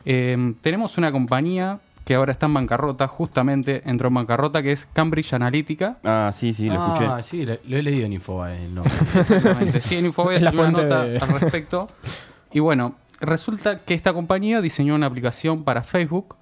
Eh, 0.05 0.53
tenemos 0.61 0.99
una 0.99 1.11
compañía 1.11 1.79
que 2.05 2.13
ahora 2.13 2.31
está 2.31 2.45
en 2.45 2.53
bancarrota, 2.53 3.07
justamente 3.07 3.81
entró 3.85 4.09
en 4.09 4.13
bancarrota, 4.13 4.61
que 4.61 4.71
es 4.71 4.87
Cambridge 4.93 5.33
Analytica. 5.33 5.97
Ah, 6.03 6.29
sí, 6.31 6.53
sí, 6.53 6.67
lo 6.69 6.75
escuché. 6.75 7.05
Ah, 7.07 7.23
sí, 7.23 7.43
lo, 7.43 7.55
lo 7.67 7.77
he 7.77 7.81
leído 7.81 8.05
en 8.05 8.13
Infobae. 8.13 8.67
No. 8.69 8.83
Exactamente. 9.15 9.81
Sí, 9.81 9.97
en 9.97 10.05
Infobay 10.07 10.35
Es 10.37 10.43
la 10.43 10.51
una 10.51 10.69
nota 10.71 11.05
de- 11.05 11.17
al 11.17 11.27
respecto. 11.39 11.87
Y 12.53 12.59
bueno, 12.59 12.95
resulta 13.19 13.79
que 13.79 13.95
esta 13.95 14.13
compañía 14.13 14.61
diseñó 14.61 14.93
una 14.93 15.07
aplicación 15.07 15.63
para 15.63 15.81
Facebook 15.81 16.35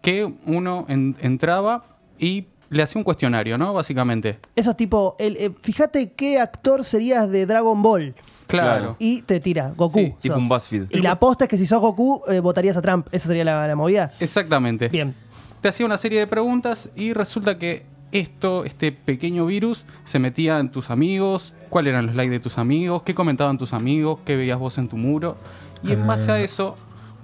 que 0.00 0.32
uno 0.44 0.84
en- 0.88 1.16
entraba 1.20 1.84
y 2.18 2.46
le 2.70 2.82
hacía 2.82 2.98
un 2.98 3.04
cuestionario, 3.04 3.58
¿no? 3.58 3.74
Básicamente. 3.74 4.38
Eso 4.54 4.70
es 4.70 4.76
tipo, 4.76 5.16
el, 5.18 5.36
eh, 5.36 5.52
fíjate 5.60 6.12
qué 6.12 6.38
actor 6.38 6.84
serías 6.84 7.30
de 7.30 7.46
Dragon 7.46 7.80
Ball. 7.82 8.14
Claro. 8.46 8.96
Y 8.98 9.22
te 9.22 9.40
tira, 9.40 9.72
Goku. 9.76 9.98
Sí, 9.98 10.14
tipo 10.20 10.34
sos. 10.34 10.42
un 10.42 10.48
BuzzFeed. 10.48 10.86
Y 10.90 10.98
la 10.98 11.12
aposta 11.12 11.44
es 11.44 11.50
que 11.50 11.58
si 11.58 11.66
sos 11.66 11.80
Goku, 11.80 12.22
eh, 12.28 12.40
votarías 12.40 12.76
a 12.76 12.82
Trump. 12.82 13.08
Esa 13.10 13.28
sería 13.28 13.44
la, 13.44 13.66
la 13.66 13.76
movida. 13.76 14.10
Exactamente. 14.20 14.88
Bien. 14.88 15.14
Te 15.60 15.68
hacía 15.68 15.84
una 15.86 15.98
serie 15.98 16.20
de 16.20 16.26
preguntas 16.26 16.90
y 16.94 17.12
resulta 17.12 17.58
que 17.58 17.84
esto, 18.12 18.64
este 18.64 18.92
pequeño 18.92 19.46
virus, 19.46 19.84
se 20.04 20.18
metía 20.18 20.58
en 20.58 20.70
tus 20.70 20.90
amigos, 20.90 21.54
cuáles 21.68 21.92
eran 21.92 22.06
los 22.06 22.14
likes 22.14 22.30
de 22.30 22.40
tus 22.40 22.58
amigos, 22.58 23.02
qué 23.02 23.14
comentaban 23.14 23.58
tus 23.58 23.72
amigos, 23.72 24.20
qué 24.24 24.36
veías 24.36 24.58
vos 24.58 24.78
en 24.78 24.88
tu 24.88 24.96
muro. 24.96 25.36
Y 25.82 25.92
en 25.92 26.06
base 26.06 26.32
a 26.32 26.40
eso, 26.40 26.76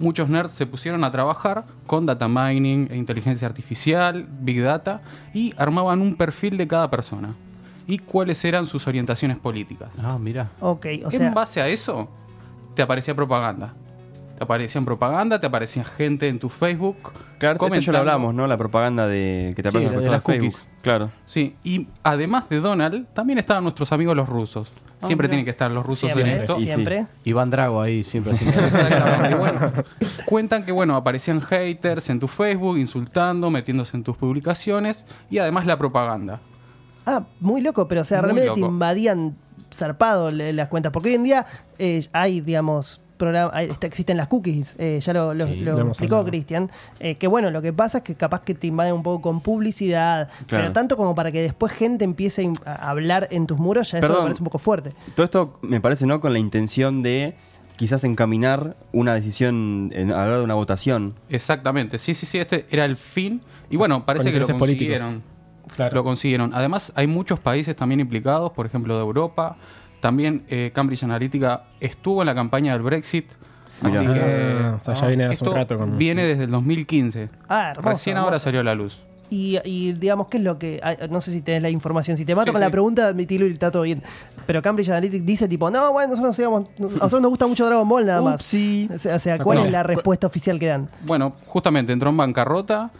muchos 0.03 0.29
nerds 0.29 0.51
se 0.51 0.65
pusieron 0.67 1.03
a 1.03 1.09
trabajar 1.11 1.63
con 1.87 2.05
data 2.05 2.27
mining, 2.27 2.87
e 2.91 2.97
inteligencia 2.97 3.47
artificial, 3.47 4.27
big 4.41 4.61
data, 4.61 5.01
y 5.33 5.53
armaban 5.57 6.01
un 6.01 6.15
perfil 6.15 6.57
de 6.57 6.67
cada 6.67 6.89
persona. 6.91 7.33
Y 7.87 7.97
cuáles 7.99 8.43
eran 8.45 8.65
sus 8.65 8.85
orientaciones 8.87 9.39
políticas. 9.39 9.89
Ah, 10.01 10.17
mira. 10.19 10.51
Ok, 10.59 10.85
o 11.05 11.11
sea, 11.11 11.27
en 11.27 11.33
base 11.33 11.61
a 11.61 11.67
eso, 11.67 12.09
te 12.75 12.81
aparecía 12.81 13.15
propaganda. 13.15 13.73
Te 14.37 14.43
aparecían 14.43 14.83
propaganda, 14.83 15.39
te 15.39 15.47
aparecía 15.47 15.83
gente 15.83 16.27
en 16.27 16.39
tu 16.39 16.49
Facebook. 16.49 16.97
Claro, 17.37 17.53
esto 17.53 17.65
ya 17.65 17.69
comentando. 17.69 17.91
lo 17.91 17.97
hablamos, 17.99 18.33
¿no? 18.33 18.47
La 18.47 18.57
propaganda 18.57 19.07
de 19.07 19.53
que 19.55 19.63
te 19.63 19.69
Sí, 19.71 19.77
aparece 19.77 20.01
Facebook. 20.01 20.23
cookies. 20.23 20.67
Claro. 20.81 21.11
Sí, 21.25 21.55
y 21.63 21.87
además 22.03 22.49
de 22.49 22.59
Donald, 22.59 23.07
también 23.13 23.37
estaban 23.39 23.63
nuestros 23.63 23.91
amigos 23.91 24.15
los 24.17 24.27
rusos. 24.27 24.71
Siempre 25.05 25.27
tienen 25.27 25.45
que 25.45 25.51
estar 25.51 25.69
los 25.71 25.85
rusos 25.85 26.11
siempre, 26.11 26.35
en 26.35 26.41
esto. 26.41 26.55
Y 26.57 26.61
sí. 26.61 26.65
siempre. 26.67 27.07
Iván 27.23 27.49
Drago 27.49 27.81
ahí 27.81 28.03
siempre 28.03 28.33
Exactamente. 28.33 29.31
Y 29.31 29.33
bueno, 29.35 29.71
cuentan 30.25 30.63
que 30.63 30.71
bueno, 30.71 30.95
aparecían 30.95 31.41
haters 31.41 32.09
en 32.09 32.19
tu 32.19 32.27
Facebook, 32.27 32.77
insultando, 32.77 33.49
metiéndose 33.49 33.97
en 33.97 34.03
tus 34.03 34.17
publicaciones 34.17 35.05
y 35.29 35.37
además 35.37 35.65
la 35.65 35.77
propaganda. 35.77 36.39
Ah, 37.05 37.25
muy 37.39 37.61
loco, 37.61 37.87
pero 37.87 38.01
o 38.01 38.05
sea, 38.05 38.21
Muy 38.21 38.31
realmente 38.31 38.61
te 38.61 38.65
invadían 38.65 39.35
zarpado 39.73 40.29
las 40.29 40.67
cuentas. 40.69 40.91
Porque 40.91 41.09
hoy 41.09 41.15
en 41.15 41.23
día 41.23 41.45
eh, 41.77 42.05
hay, 42.13 42.41
digamos, 42.41 43.01
programa- 43.23 43.51
hay- 43.53 43.69
está- 43.69 43.87
existen 43.87 44.17
las 44.17 44.27
cookies, 44.27 44.75
eh, 44.77 44.99
ya 45.01 45.13
lo, 45.13 45.33
lo- 45.33 45.47
Sí, 45.47 45.55
lo 45.61 45.73
lo 45.73 45.79
hemos 45.79 45.97
explicó. 45.99 46.23
Cristian. 46.25 46.69
eh, 46.99 47.15
que 47.15 47.27
bueno, 47.27 47.49
lo 47.51 47.61
que 47.61 47.73
pasa 47.73 47.99
es 47.99 48.03
que 48.03 48.15
capaz 48.15 48.41
que 48.41 48.53
te 48.53 48.67
invaden 48.67 48.93
un 48.93 49.03
poco 49.03 49.21
con 49.21 49.41
publicidad, 49.41 50.29
Claro. 50.47 50.63
pero 50.65 50.73
tanto 50.73 50.97
como 50.97 51.15
para 51.15 51.31
que 51.31 51.41
después 51.41 51.71
gente 51.73 52.03
empiece 52.03 52.51
a 52.65 52.89
hablar 52.89 53.27
en 53.31 53.47
tus 53.47 53.57
muros, 53.57 53.91
ya 53.91 53.99
eso 53.99 54.09
me 54.13 54.19
parece 54.23 54.41
un 54.41 54.45
poco 54.45 54.57
fuerte. 54.59 54.93
Todo 55.15 55.23
esto 55.25 55.59
me 55.61 55.79
parece, 55.81 56.05
¿no? 56.05 56.19
Con 56.21 56.33
la 56.33 56.39
intención 56.39 57.01
de 57.03 57.35
quizás 57.75 58.03
encaminar 58.03 58.75
una 58.91 59.15
decisión 59.15 59.89
en, 59.93 60.11
a 60.11 60.17
la 60.17 60.23
hora 60.25 60.37
de 60.37 60.43
una 60.43 60.53
votación. 60.53 61.15
Exactamente. 61.29 61.97
Sí, 61.99 62.13
sí, 62.13 62.25
sí, 62.25 62.37
este 62.37 62.65
era 62.69 62.85
el 62.85 62.97
fin. 62.97 63.41
Y 63.69 63.77
bueno, 63.77 64.05
parece 64.05 64.31
que 64.31 64.39
lo 64.39 64.47
consiguieron. 64.47 65.23
Claro. 65.75 65.95
Lo 65.95 66.03
consiguieron. 66.03 66.51
Además, 66.53 66.91
hay 66.95 67.07
muchos 67.07 67.39
países 67.39 67.75
también 67.75 67.99
implicados, 67.99 68.51
por 68.51 68.65
ejemplo, 68.65 68.95
de 68.95 69.01
Europa. 69.01 69.55
También 70.03 70.43
eh, 70.49 70.71
Cambridge 70.75 71.01
Analytica 71.03 71.63
estuvo 71.79 72.21
en 72.21 72.25
la 72.25 72.35
campaña 72.35 72.73
del 72.73 72.81
Brexit. 72.81 73.31
Mirá. 73.81 73.95
Así 73.99 74.05
que 74.05 74.19
Ah, 74.61 74.77
o 74.81 74.83
sea, 74.83 74.93
ya 74.95 75.07
viene 75.07 75.23
hace 75.23 75.33
esto 75.35 75.51
un 75.51 75.55
rato 75.55 75.77
con- 75.77 75.97
viene 75.97 76.25
desde 76.25 76.43
el 76.43 76.51
2015. 76.51 77.29
Ah, 77.47 77.69
hermoso. 77.71 77.89
Recién 77.89 78.17
ahora 78.17 78.31
hermoso. 78.31 78.43
salió 78.43 78.59
a 78.59 78.63
la 78.65 78.75
luz. 78.75 78.99
Y, 79.29 79.59
y, 79.63 79.93
digamos, 79.93 80.27
¿qué 80.27 80.37
es 80.39 80.43
lo 80.43 80.59
que.? 80.59 80.81
No 81.09 81.21
sé 81.21 81.31
si 81.31 81.41
tenés 81.41 81.61
la 81.61 81.69
información. 81.69 82.17
Si 82.17 82.25
te 82.25 82.35
mato 82.35 82.47
Sí, 82.47 82.51
con 82.51 82.59
sí. 82.59 82.65
la 82.65 82.69
pregunta, 82.69 83.07
admitilo 83.07 83.47
y 83.47 83.53
está 83.53 83.71
todo 83.71 83.83
bien. 83.83 84.03
Pero 84.45 84.61
Cambridge 84.61 84.89
Analytica 84.89 85.23
dice, 85.25 85.47
tipo, 85.47 85.71
no, 85.71 85.93
bueno, 85.93 86.09
nosotros, 86.09 86.35
sigamos- 86.35 86.67
a 86.77 86.81
nosotros 86.81 87.21
nos 87.21 87.29
gusta 87.29 87.47
mucho 87.47 87.65
Dragon 87.65 87.87
Ball 87.87 88.05
nada 88.05 88.21
más. 88.21 88.35
Upsi. 88.41 88.89
O 88.93 88.97
sea, 88.99 89.15
o 89.15 89.19
sea, 89.19 89.37
¿cuál 89.39 89.59
No. 89.59 89.65
es 89.65 89.71
la 89.71 89.83
respuesta 89.83 90.27
oficial 90.27 90.59
que 90.59 90.67
dan? 90.67 90.89
Bueno, 91.05 91.31
justamente 91.45 91.93
entró 91.93 92.09
en 92.09 92.17
bancarrota. 92.17 92.91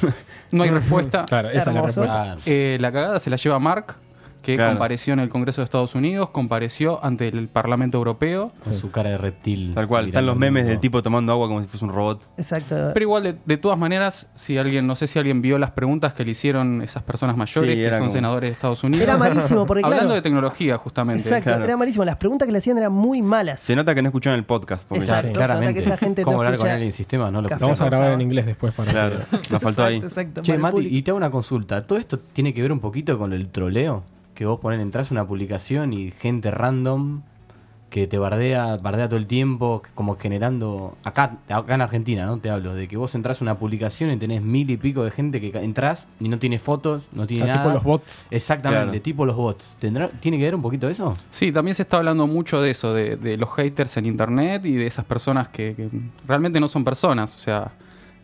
No 0.52 0.62
hay 0.62 0.70
respuesta. 0.70 1.24
Claro, 1.26 1.48
esa 1.48 1.58
es 1.58 1.66
la 1.66 1.72
Hermoso. 1.72 2.00
respuesta. 2.02 2.32
Ah, 2.34 2.36
Eh, 2.46 2.78
la 2.80 2.92
cagada 2.92 3.18
se 3.18 3.30
la 3.30 3.36
lleva 3.36 3.58
Mark, 3.58 3.96
que 4.42 4.56
Claro. 4.56 4.72
compareció 4.72 5.12
en 5.14 5.20
el 5.20 5.28
Congreso 5.28 5.60
de 5.60 5.64
Estados 5.64 5.94
Unidos, 5.94 6.30
compareció 6.30 7.02
ante 7.04 7.28
el 7.28 7.48
Parlamento 7.48 7.98
Europeo. 7.98 8.52
con 8.62 8.74
su 8.74 8.90
cara 8.90 9.10
de 9.10 9.18
reptil. 9.18 9.72
Tal 9.74 9.86
cual. 9.88 10.06
Están 10.06 10.26
los 10.26 10.36
memes 10.36 10.66
del 10.66 10.80
tipo 10.80 11.02
tomando 11.02 11.32
agua 11.32 11.46
como 11.48 11.62
si 11.62 11.68
fuese 11.68 11.84
un 11.84 11.92
robot. 11.92 12.28
Exacto. 12.36 12.90
Pero 12.92 13.04
igual, 13.04 13.22
de, 13.22 13.36
de 13.44 13.56
todas 13.56 13.78
maneras, 13.78 14.28
si 14.34 14.58
alguien, 14.58 14.86
no 14.86 14.96
sé 14.96 15.06
si 15.06 15.18
alguien 15.18 15.40
vio 15.42 15.58
las 15.58 15.70
preguntas 15.70 16.12
que 16.14 16.24
le 16.24 16.32
hicieron 16.32 16.82
esas 16.82 17.02
personas 17.04 17.36
mayores, 17.36 17.74
Sí, 17.76 17.80
que 17.82 17.90
son 17.90 17.98
como- 18.00 18.12
senadores 18.12 18.50
de 18.50 18.54
Estados 18.54 18.82
Unidos. 18.84 19.02
Era 19.04 19.16
malísimo, 19.16 19.64
porque 19.66 19.82
Hablando 19.84 20.14
de 20.14 20.22
tecnología, 20.22 20.76
justamente. 20.78 21.22
Exacto, 21.22 21.44
claro. 21.50 21.64
era 21.64 21.76
malísimo. 21.76 22.04
Las 22.04 22.16
preguntas 22.16 22.46
que 22.46 22.52
le 22.52 22.58
hacían 22.58 22.78
eran 22.78 22.92
muy 22.92 23.22
malas. 23.22 23.60
Se 23.60 23.76
nota 23.76 23.94
que 23.94 24.02
no 24.02 24.08
escucharon 24.08 24.38
el 24.38 24.44
podcast. 24.44 24.88
Porque 24.88 25.04
Exacto. 25.04 25.32
Claramente. 25.32 25.74
que 25.74 25.80
esa 25.80 25.96
gente 25.96 26.22
¿Cómo 26.22 26.38
no 26.38 26.42
hablar 26.42 26.58
con 26.58 26.68
alguien 26.68 26.86
en 26.88 26.92
sistema? 26.92 27.30
No 27.30 27.42
lo 27.42 27.48
café. 27.48 27.62
Vamos 27.62 27.80
a 27.80 27.84
grabar 27.86 28.12
en 28.12 28.20
inglés 28.20 28.46
después 28.46 28.74
para 28.74 28.90
Claro, 28.90 29.16
que- 29.30 29.50
nos 29.50 29.62
faltó 29.62 29.84
ahí. 29.84 29.96
Exacto, 29.96 30.20
exacto, 30.20 30.42
Che, 30.42 30.58
Mati, 30.58 30.86
y 30.90 31.02
te 31.02 31.10
hago 31.10 31.16
una 31.18 31.30
consulta. 31.30 31.82
¿Todo 31.86 31.98
esto 31.98 32.18
tiene 32.18 32.52
que 32.54 32.62
ver 32.62 32.72
un 32.72 32.80
poquito 32.80 33.16
con 33.18 33.32
el 33.32 33.48
troleo? 33.48 34.04
Que 34.34 34.46
vos 34.46 34.58
ponés, 34.60 34.80
entras 34.80 35.10
a 35.10 35.14
una 35.14 35.26
publicación 35.26 35.92
y 35.92 36.10
gente 36.10 36.50
random 36.50 37.22
que 37.90 38.06
te 38.06 38.16
bardea, 38.16 38.78
bardea 38.78 39.06
todo 39.06 39.18
el 39.18 39.26
tiempo, 39.26 39.82
como 39.94 40.16
generando. 40.16 40.96
Acá, 41.04 41.36
acá 41.50 41.74
en 41.74 41.82
Argentina, 41.82 42.24
¿no? 42.24 42.38
Te 42.38 42.48
hablo 42.48 42.74
de 42.74 42.88
que 42.88 42.96
vos 42.96 43.14
entras 43.14 43.42
a 43.42 43.44
una 43.44 43.58
publicación 43.58 44.10
y 44.10 44.16
tenés 44.16 44.40
mil 44.40 44.70
y 44.70 44.78
pico 44.78 45.04
de 45.04 45.10
gente 45.10 45.42
que 45.42 45.48
entras 45.58 46.08
y 46.18 46.30
no 46.30 46.38
tiene 46.38 46.58
fotos, 46.58 47.02
no 47.12 47.26
tiene 47.26 47.42
O 47.42 47.46
sea, 47.46 47.54
nada. 47.56 47.66
tipo 47.66 47.74
los 47.74 47.84
bots. 47.84 48.26
Exactamente, 48.30 48.84
Claro. 48.86 49.02
tipo 49.02 49.26
los 49.26 49.36
bots. 49.36 49.76
¿Tendrá, 49.78 50.08
¿Tiene 50.08 50.38
que 50.38 50.44
ver 50.44 50.54
un 50.54 50.62
poquito 50.62 50.88
eso? 50.88 51.14
Sí, 51.28 51.52
también 51.52 51.74
se 51.74 51.82
está 51.82 51.98
hablando 51.98 52.26
mucho 52.26 52.62
de 52.62 52.70
eso, 52.70 52.94
de, 52.94 53.16
de 53.16 53.36
los 53.36 53.50
haters 53.54 53.94
en 53.98 54.06
internet 54.06 54.64
y 54.64 54.72
de 54.72 54.86
esas 54.86 55.04
personas 55.04 55.48
que, 55.50 55.74
que 55.74 55.90
realmente 56.26 56.58
no 56.60 56.68
son 56.68 56.84
personas. 56.84 57.36
O 57.36 57.40
sea, 57.40 57.72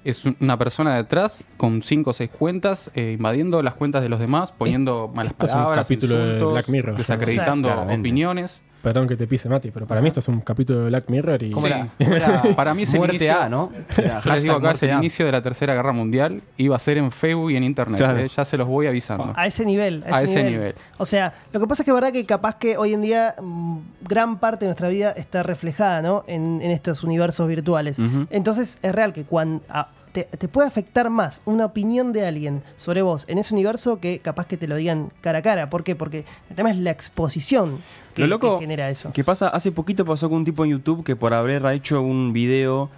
es 0.04 0.24
un- 0.24 0.36
una 0.40 0.56
persona 0.58 0.96
detrás 0.96 1.44
con 1.56 1.82
cinco 1.82 2.10
o 2.10 2.12
seis 2.12 2.30
cuentas, 2.30 2.90
eh, 2.94 3.14
invadiendo 3.18 3.62
las 3.62 3.74
cuentas 3.74 4.02
de 4.02 4.08
los 4.08 4.20
demás, 4.20 4.52
poniendo 4.52 5.10
malas 5.14 5.32
esto 5.32 5.46
es 5.46 5.52
un 5.52 5.58
palabras, 5.58 5.84
capítulo 5.86 6.16
de 6.16 6.44
Black 6.44 6.68
Mirror, 6.68 6.96
desacreditando 6.96 7.68
opiniones. 8.00 8.62
Perdón 8.82 9.08
que 9.08 9.16
te 9.16 9.26
pise, 9.26 9.48
Mati, 9.48 9.70
pero 9.72 9.86
para 9.86 10.00
mí 10.00 10.06
esto 10.06 10.20
es 10.20 10.28
un 10.28 10.40
capítulo 10.40 10.80
de 10.80 10.86
Black 10.86 11.08
Mirror 11.08 11.42
y... 11.42 11.50
¿Cómo 11.50 11.66
era? 11.66 11.88
¿Cómo 11.98 12.14
era? 12.14 12.42
Para 12.56 12.74
mí 12.74 12.84
es 12.84 12.92
el 12.92 12.98
Muerte 13.00 13.16
inicio- 13.16 13.40
A, 13.40 13.48
¿no? 13.48 13.70
Yo 13.96 14.32
les 14.32 14.42
digo 14.42 14.54
acá, 14.54 14.70
es 14.70 14.82
el 14.84 14.90
A. 14.92 14.94
inicio 14.98 15.26
de 15.26 15.32
la 15.32 15.42
Tercera 15.42 15.74
Guerra 15.74 15.90
Mundial. 15.92 16.42
Iba 16.56 16.76
a 16.76 16.78
ser 16.78 16.96
en 16.96 17.10
Facebook 17.10 17.50
y 17.50 17.56
en 17.56 17.64
Internet. 17.64 17.98
Claro. 17.98 18.18
eh, 18.20 18.28
ya 18.28 18.44
se 18.44 18.56
los 18.56 18.68
voy 18.68 18.86
avisando. 18.86 19.32
A 19.34 19.46
ese 19.48 19.64
nivel. 19.64 20.04
A, 20.08 20.18
A 20.18 20.22
ese, 20.22 20.32
ese 20.32 20.42
nivel. 20.44 20.52
nivel. 20.60 20.74
O 20.98 21.06
sea, 21.06 21.34
lo 21.52 21.58
que 21.58 21.66
pasa 21.66 21.82
es 21.82 21.84
que 21.84 21.90
es 21.90 21.94
verdad 21.96 22.12
que 22.12 22.24
capaz 22.24 22.56
que 22.56 22.76
hoy 22.76 22.94
en 22.94 23.02
día 23.02 23.34
mm, 23.42 23.78
gran 24.08 24.38
parte 24.38 24.64
de 24.64 24.68
nuestra 24.68 24.88
vida 24.90 25.10
está 25.10 25.42
reflejada 25.42 26.00
¿no? 26.00 26.22
en, 26.28 26.60
en 26.62 26.70
estos 26.70 27.02
universos 27.02 27.48
virtuales. 27.48 27.96
Entonces 28.30 28.78
es 28.80 28.94
real 28.94 29.12
que 29.12 29.24
cuando 29.24 29.62
a- 29.68 29.88
te, 30.24 30.36
te 30.36 30.48
puede 30.48 30.68
afectar 30.68 31.10
más 31.10 31.40
una 31.44 31.64
opinión 31.64 32.12
de 32.12 32.26
alguien 32.26 32.62
sobre 32.76 33.02
vos 33.02 33.24
en 33.28 33.38
ese 33.38 33.54
universo 33.54 34.00
que 34.00 34.18
capaz 34.18 34.46
que 34.46 34.56
te 34.56 34.66
lo 34.66 34.76
digan 34.76 35.12
cara 35.20 35.40
a 35.40 35.42
cara. 35.42 35.70
¿Por 35.70 35.84
qué? 35.84 35.94
Porque 35.94 36.24
el 36.50 36.56
tema 36.56 36.70
es 36.70 36.78
la 36.78 36.90
exposición 36.90 37.78
que, 38.14 38.22
Lo 38.22 38.28
loco 38.28 38.58
que 38.58 38.64
genera 38.64 38.90
eso. 38.90 39.12
que 39.12 39.24
pasa, 39.24 39.48
hace 39.48 39.72
poquito 39.72 40.04
pasó 40.04 40.28
con 40.28 40.38
un 40.38 40.44
tipo 40.44 40.64
en 40.64 40.72
YouTube 40.72 41.04
que 41.04 41.16
por 41.16 41.34
haber 41.34 41.64
hecho 41.66 42.02
un 42.02 42.32
video 42.32 42.90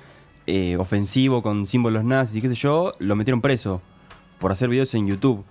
eh, 0.47 0.77
ofensivo 0.79 1.43
con 1.43 1.67
símbolos 1.67 2.05
nazis 2.05 2.37
y 2.37 2.41
qué 2.43 2.49
sé 2.49 2.55
yo, 2.55 2.95
lo 2.99 3.17
metieron 3.17 3.41
preso 3.41 3.83
por 4.39 4.53
hacer 4.53 4.69
videos 4.69 4.95
en 4.95 5.07
YouTube. 5.07 5.45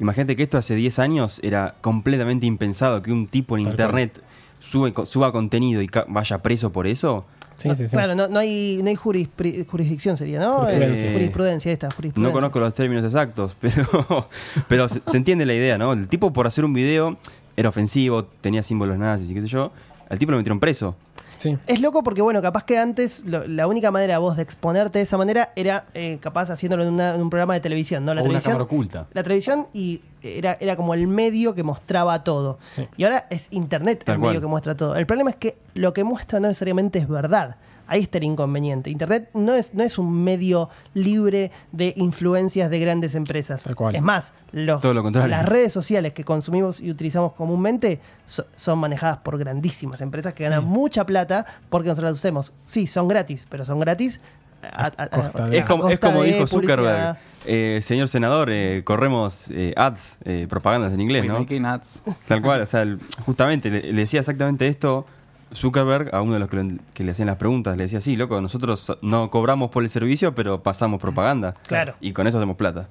Imagínate 0.00 0.36
que 0.36 0.44
esto 0.44 0.58
hace 0.58 0.76
10 0.76 0.98
años 1.00 1.40
era 1.42 1.74
completamente 1.80 2.46
impensado 2.46 3.02
que 3.02 3.10
un 3.10 3.26
tipo 3.26 3.58
en 3.58 3.64
Tal 3.64 3.72
internet 3.72 4.22
sube, 4.60 4.94
suba 5.06 5.32
contenido 5.32 5.82
y 5.82 5.90
vaya 6.06 6.38
preso 6.38 6.70
por 6.70 6.86
eso. 6.86 7.26
Sí, 7.58 7.68
sí, 7.76 7.86
sí. 7.88 7.90
Claro, 7.94 8.14
no, 8.14 8.28
no 8.28 8.38
hay, 8.38 8.80
no 8.82 8.88
hay 8.88 8.94
jurisdicción, 8.94 10.16
sería, 10.16 10.40
¿no? 10.40 10.60
Jurisprudencia. 10.60 11.10
Eh, 11.10 11.12
jurisprudencia, 11.12 11.72
esta, 11.72 11.90
jurisprudencia. 11.90 12.28
No 12.28 12.32
conozco 12.32 12.60
los 12.60 12.72
términos 12.72 13.04
exactos, 13.04 13.54
pero, 13.60 14.28
pero 14.68 14.88
se, 14.88 15.02
se 15.06 15.16
entiende 15.16 15.44
la 15.44 15.54
idea, 15.54 15.76
¿no? 15.76 15.92
El 15.92 16.08
tipo 16.08 16.32
por 16.32 16.46
hacer 16.46 16.64
un 16.64 16.72
video 16.72 17.16
era 17.56 17.68
ofensivo, 17.68 18.24
tenía 18.24 18.62
símbolos 18.62 18.96
nazis 18.98 19.28
y 19.30 19.34
qué 19.34 19.40
sé 19.42 19.48
yo. 19.48 19.72
Al 20.08 20.18
tipo 20.18 20.32
lo 20.32 20.38
metieron 20.38 20.60
preso. 20.60 20.94
Sí. 21.36 21.56
Es 21.68 21.80
loco 21.80 22.02
porque, 22.02 22.20
bueno, 22.22 22.42
capaz 22.42 22.64
que 22.64 22.78
antes 22.78 23.24
lo- 23.24 23.46
la 23.46 23.66
única 23.68 23.90
manera 23.92 24.18
vos 24.18 24.36
de 24.36 24.42
exponerte 24.42 24.98
de 24.98 25.04
esa 25.04 25.16
manera 25.18 25.52
era 25.54 25.84
eh, 25.94 26.18
capaz 26.20 26.50
haciéndolo 26.50 26.82
en, 26.82 26.94
una- 26.94 27.14
en 27.14 27.20
un 27.22 27.30
programa 27.30 27.54
de 27.54 27.60
televisión, 27.60 28.04
¿no? 28.04 28.12
La 28.14 28.22
o 28.22 28.24
una 28.24 28.30
televisión, 28.40 28.52
cámara 28.54 28.64
oculta. 28.64 29.06
la 29.12 29.22
televisión 29.22 29.66
y 29.72 30.00
era, 30.22 30.56
era 30.60 30.76
como 30.76 30.94
el 30.94 31.06
medio 31.06 31.54
que 31.54 31.62
mostraba 31.62 32.24
todo. 32.24 32.58
Sí. 32.72 32.88
Y 32.96 33.04
ahora 33.04 33.26
es 33.30 33.48
internet 33.50 34.02
Tal 34.04 34.16
el 34.16 34.20
medio 34.20 34.40
que 34.40 34.46
muestra 34.46 34.76
todo. 34.76 34.96
El 34.96 35.06
problema 35.06 35.30
es 35.30 35.36
que 35.36 35.56
lo 35.74 35.92
que 35.92 36.04
muestra 36.04 36.40
no 36.40 36.48
necesariamente 36.48 36.98
es 36.98 37.08
verdad. 37.08 37.56
Ahí 37.90 38.02
está 38.02 38.18
el 38.18 38.24
inconveniente. 38.24 38.90
Internet 38.90 39.30
no 39.32 39.54
es, 39.54 39.72
no 39.72 39.82
es 39.82 39.96
un 39.96 40.12
medio 40.22 40.68
libre 40.92 41.50
de 41.72 41.94
influencias 41.96 42.68
de 42.70 42.78
grandes 42.80 43.14
empresas. 43.14 43.62
Tal 43.62 43.74
cual. 43.76 43.96
Es 43.96 44.02
más, 44.02 44.32
los, 44.52 44.82
Todo 44.82 44.92
lo 44.92 45.02
contrario. 45.02 45.30
las 45.30 45.48
redes 45.48 45.72
sociales 45.72 46.12
que 46.12 46.22
consumimos 46.22 46.80
y 46.82 46.90
utilizamos 46.90 47.32
comúnmente 47.32 48.00
so- 48.26 48.44
son 48.56 48.78
manejadas 48.78 49.18
por 49.18 49.38
grandísimas 49.38 50.02
empresas 50.02 50.34
que 50.34 50.44
ganan 50.44 50.64
mucha 50.64 51.06
plata 51.06 51.46
porque 51.70 51.88
nosotros 51.88 52.10
las 52.10 52.18
usemos. 52.18 52.52
Sí, 52.66 52.86
son 52.86 53.08
gratis, 53.08 53.46
pero 53.48 53.64
son 53.64 53.80
gratis 53.80 54.20
a, 54.62 54.90
a- 54.96 55.44
a- 55.46 55.54
Es 55.54 55.64
como, 55.64 55.88
es 55.88 55.98
como 55.98 56.22
dijo. 56.22 56.46
Zuckerberg. 56.46 57.16
Eh, 57.46 57.80
señor 57.82 58.08
senador, 58.08 58.48
eh, 58.50 58.82
corremos 58.84 59.46
eh, 59.50 59.72
ads, 59.76 60.18
eh, 60.24 60.46
propagandas 60.50 60.92
en 60.92 61.00
inglés, 61.00 61.22
We 61.22 61.60
¿no? 61.60 61.68
ads. 61.68 62.02
Tal 62.26 62.42
cual, 62.42 62.60
o 62.62 62.66
sea, 62.66 62.82
el- 62.82 62.98
justamente 63.24 63.70
le, 63.70 63.80
le 63.92 64.00
decía 64.00 64.20
exactamente 64.20 64.66
esto 64.66 65.06
Zuckerberg 65.54 66.14
a 66.14 66.20
uno 66.20 66.34
de 66.34 66.40
los 66.40 66.48
que 66.50 66.56
le, 66.62 66.76
que 66.92 67.04
le 67.04 67.12
hacían 67.12 67.26
las 67.26 67.36
preguntas. 67.36 67.76
Le 67.76 67.84
decía, 67.84 68.00
sí, 68.00 68.16
loco, 68.16 68.40
nosotros 68.40 68.98
no 69.02 69.30
cobramos 69.30 69.70
por 69.70 69.82
el 69.84 69.88
servicio, 69.90 70.34
pero 70.34 70.62
pasamos 70.62 71.00
propaganda. 71.00 71.54
Claro. 71.66 71.94
Y 72.00 72.12
con 72.12 72.26
eso 72.26 72.36
hacemos 72.38 72.56
plata. 72.56 72.88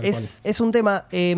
Es, 0.00 0.40
es 0.44 0.60
un 0.60 0.70
tema. 0.72 1.06
eh, 1.10 1.34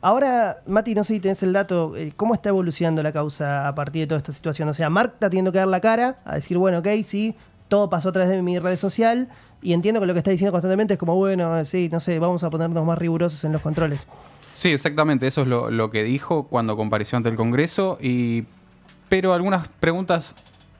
ahora, 0.00 0.58
Mati, 0.66 0.94
no 0.94 1.04
sé 1.04 1.14
si 1.14 1.20
tenés 1.20 1.42
el 1.42 1.52
dato. 1.52 1.96
eh, 1.96 2.12
¿Cómo 2.16 2.32
está 2.32 2.48
evolucionando 2.48 3.02
la 3.02 3.12
causa 3.12 3.66
a 3.68 3.74
partir 3.74 4.02
de 4.02 4.06
toda 4.06 4.18
esta 4.18 4.32
situación? 4.32 4.68
O 4.68 4.74
sea, 4.74 4.88
Mark 4.88 5.10
está 5.14 5.28
teniendo 5.28 5.52
que 5.52 5.58
dar 5.58 5.68
la 5.68 5.80
cara 5.80 6.18
a 6.24 6.36
decir, 6.36 6.56
bueno, 6.58 6.78
ok, 6.78 6.88
sí, 7.04 7.34
todo 7.72 7.88
pasó 7.88 8.10
a 8.10 8.12
través 8.12 8.28
de 8.30 8.42
mi 8.42 8.58
red 8.58 8.76
social. 8.76 9.30
Y 9.62 9.72
entiendo 9.72 9.98
que 9.98 10.04
lo 10.06 10.12
que 10.12 10.18
está 10.18 10.30
diciendo 10.30 10.52
constantemente 10.52 10.92
es 10.92 10.98
como, 11.00 11.16
bueno, 11.16 11.64
sí, 11.64 11.88
no 11.90 12.00
sé, 12.00 12.18
vamos 12.18 12.44
a 12.44 12.50
ponernos 12.50 12.84
más 12.84 12.98
rigurosos 12.98 13.42
en 13.44 13.52
los 13.52 13.62
controles. 13.62 14.06
Sí, 14.52 14.68
exactamente, 14.72 15.26
eso 15.26 15.40
es 15.40 15.48
lo, 15.48 15.70
lo 15.70 15.90
que 15.90 16.02
dijo 16.02 16.42
cuando 16.48 16.76
compareció 16.76 17.16
ante 17.16 17.30
el 17.30 17.36
Congreso, 17.36 17.96
y, 17.98 18.44
pero 19.08 19.32
algunas 19.32 19.68
preguntas 19.68 20.34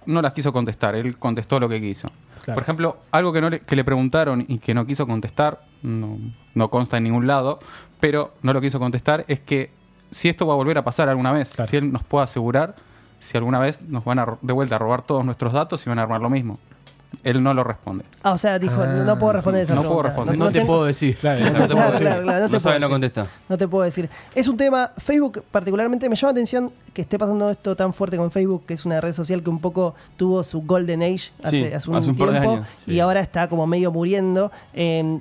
no 0.05 0.21
las 0.21 0.35
quiso 0.35 0.53
contestar, 0.53 0.95
él 0.95 1.17
contestó 1.17 1.59
lo 1.59 1.67
que 1.67 1.81
quiso. 1.81 2.09
Claro. 2.45 2.57
Por 2.57 2.63
ejemplo, 2.63 2.97
algo 3.11 3.33
que, 3.33 3.41
no 3.41 3.49
le, 3.49 3.61
que 3.61 3.75
le 3.75 3.85
preguntaron 3.85 4.45
y 4.47 4.59
que 4.59 4.75
no 4.75 4.85
quiso 4.85 5.07
contestar, 5.07 5.63
no, 5.83 6.19
no 6.55 6.69
consta 6.69 6.99
en 6.99 7.05
ningún 7.05 7.27
lado, 7.27 7.59
pero 8.01 8.35
no 8.43 8.53
lo 8.53 8.61
quiso 8.61 8.79
contestar, 8.79 9.25
es 9.29 9.41
que 9.41 9.71
si 10.11 10.29
esto 10.29 10.47
va 10.47 10.53
a 10.53 10.57
volver 10.57 10.77
a 10.77 10.85
pasar 10.85 11.09
alguna 11.09 11.33
vez, 11.33 11.55
Claro. 11.55 11.71
si 11.71 11.79
él 11.79 11.91
nos 11.91 12.03
puede 12.03 12.25
asegurar 12.25 12.75
si 13.19 13.39
alguna 13.39 13.61
vez 13.61 13.81
nos 13.83 14.05
van 14.05 14.19
a 14.19 14.37
de 14.43 14.53
vuelta 14.53 14.75
a 14.75 14.79
robar 14.79 15.03
todos 15.03 15.25
nuestros 15.25 15.53
datos 15.53 15.87
y 15.87 15.89
van 15.89 16.01
a 16.01 16.03
armar 16.03 16.21
lo 16.21 16.29
mismo. 16.29 16.59
Él 17.25 17.43
no 17.43 17.55
lo 17.55 17.63
responde. 17.63 18.05
Ah, 18.23 18.33
o 18.33 18.39
sea, 18.39 18.59
dijo, 18.59 18.85
no, 18.85 19.05
no 19.05 19.19
puedo 19.19 19.35
responder 19.35 19.63
esa 19.63 19.75
No 19.75 19.83
puedo 19.83 20.01
pregunta. 20.03 20.09
responder. 20.33 20.39
No 20.39 20.47
te 20.47 20.53
tengo- 20.59 20.67
puedo 20.67 20.85
decir. 20.87 21.17
Claro, 21.17 21.39
No 21.41 21.45
te 21.47 21.51
Claro, 21.53 21.67
puedo 21.67 21.77
claro, 21.77 21.93
decir. 21.93 22.07
claro, 22.09 22.23
no 22.23 22.33
te 22.33 22.41
No 22.43 22.49
puedo 22.49 22.61
sabe, 22.61 22.75
no 22.75 22.87
decir. 22.87 22.93
contesta. 22.93 23.27
No 23.49 23.59
te 23.59 23.69
puedo 23.69 23.85
decir. 23.85 24.11
Es 24.35 24.49
un 24.49 24.57
tema, 24.57 24.91
Facebook 24.99 25.45
particularmente, 25.51 26.09
me 26.09 26.17
llama 26.17 26.29
la 26.31 26.33
atención 26.33 26.73
que 26.93 27.03
esté 27.03 27.19
pasando 27.19 27.51
esto 27.51 27.77
tan 27.77 27.93
fuerte 27.95 28.17
con 28.17 28.31
Facebook, 28.31 28.67
que 28.67 28.75
es 28.75 28.85
una 28.85 29.01
red 29.01 29.13
social 29.13 29.43
que 29.43 29.51
un 29.51 29.61
poco 29.61 29.95
tuvo 30.17 30.43
su 30.43 30.63
golden 30.63 31.03
age 31.03 31.31
hace, 31.43 31.51
Sí, 31.69 31.73
hace 31.75 31.91
un, 31.91 31.97
hace 31.97 32.11
un 32.11 32.17
par 32.17 32.29
de 32.33 32.41
tiempo 32.41 32.53
años, 32.57 32.67
y 32.87 32.99
ahora 33.01 33.21
está 33.21 33.49
como 33.49 33.67
medio 33.67 33.93
muriendo. 33.93 34.51
Eh, 34.75 35.19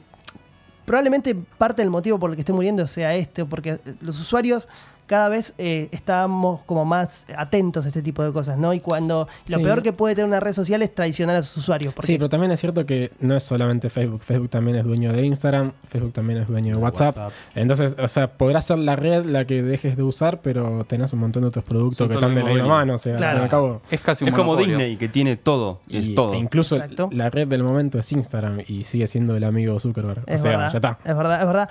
probablemente 0.85 1.35
parte 1.57 1.81
del 1.81 1.91
motivo 1.91 2.19
por 2.19 2.29
el 2.31 2.35
que 2.35 2.41
esté 2.41 2.53
muriendo 2.53 2.85
sea 2.87 3.13
este, 3.15 3.45
porque 3.45 3.79
los 4.01 4.19
usuarios 4.19 4.67
cada 5.11 5.27
vez 5.27 5.53
eh, 5.57 5.89
estamos 5.91 6.61
como 6.65 6.85
más 6.85 7.25
atentos 7.35 7.83
a 7.83 7.89
este 7.89 8.01
tipo 8.01 8.23
de 8.23 8.31
cosas, 8.31 8.57
¿no? 8.57 8.73
Y 8.73 8.79
cuando 8.79 9.27
lo 9.49 9.57
Sí. 9.57 9.61
peor 9.61 9.83
que 9.83 9.91
puede 9.91 10.15
tener 10.15 10.25
una 10.29 10.39
red 10.39 10.53
social 10.53 10.81
es 10.83 10.95
traicionar 10.95 11.35
a 11.35 11.41
sus 11.41 11.57
usuarios. 11.57 11.93
Porque 11.93 12.07
Sí, 12.07 12.13
pero 12.17 12.29
también 12.29 12.49
es 12.53 12.61
cierto 12.61 12.85
que 12.85 13.11
no 13.19 13.35
es 13.35 13.43
solamente 13.43 13.89
Facebook. 13.89 14.21
Facebook 14.23 14.49
también 14.49 14.77
es 14.77 14.85
dueño 14.85 15.11
de 15.11 15.25
Instagram, 15.25 15.73
Facebook 15.89 16.13
también 16.13 16.39
es 16.39 16.47
dueño 16.47 16.77
de 16.77 16.81
WhatsApp. 16.81 17.17
WhatsApp. 17.17 17.33
Entonces, 17.55 17.97
o 18.01 18.07
sea, 18.07 18.31
podrá 18.31 18.61
ser 18.61 18.79
la 18.79 18.95
red 18.95 19.25
la 19.25 19.43
que 19.43 19.61
dejes 19.61 19.97
de 19.97 20.03
usar, 20.03 20.39
pero 20.41 20.85
tenés 20.85 21.11
un 21.11 21.19
montón 21.19 21.41
de 21.41 21.49
otros 21.49 21.65
productos 21.65 21.97
Son 21.97 22.07
que 22.07 22.13
están 22.13 22.33
de 22.33 22.43
la 22.43 22.49
misma 22.49 22.67
mano. 22.69 22.93
O 22.93 22.97
sea, 22.97 23.17
Claro. 23.17 23.27
al 23.27 23.33
fin 23.35 23.41
y 23.41 23.43
al 23.43 23.49
cabo. 23.49 23.81
Es 23.91 23.99
casi 23.99 24.23
un 24.23 24.29
Es 24.29 24.33
como. 24.33 24.55
Disney, 24.55 24.95
que 24.95 25.09
tiene 25.09 25.35
todo. 25.35 25.81
Y- 25.89 25.97
es 25.97 26.15
todo. 26.15 26.33
e 26.35 26.37
incluso 26.37 26.75
Exacto. 26.77 27.09
la 27.11 27.29
red 27.29 27.49
del 27.49 27.63
momento 27.63 27.99
es 27.99 28.09
Instagram 28.13 28.59
y 28.65 28.85
sigue 28.85 29.07
siendo 29.07 29.35
el 29.35 29.43
amigo 29.43 29.77
Zuckerberg. 29.77 30.23
Es 30.27 30.39
o 30.39 30.43
sea, 30.43 30.51
verdad, 30.51 30.71
ya 30.71 30.77
está. 30.77 30.99
Es 31.03 31.17
verdad, 31.17 31.41
es 31.41 31.47
verdad. 31.47 31.69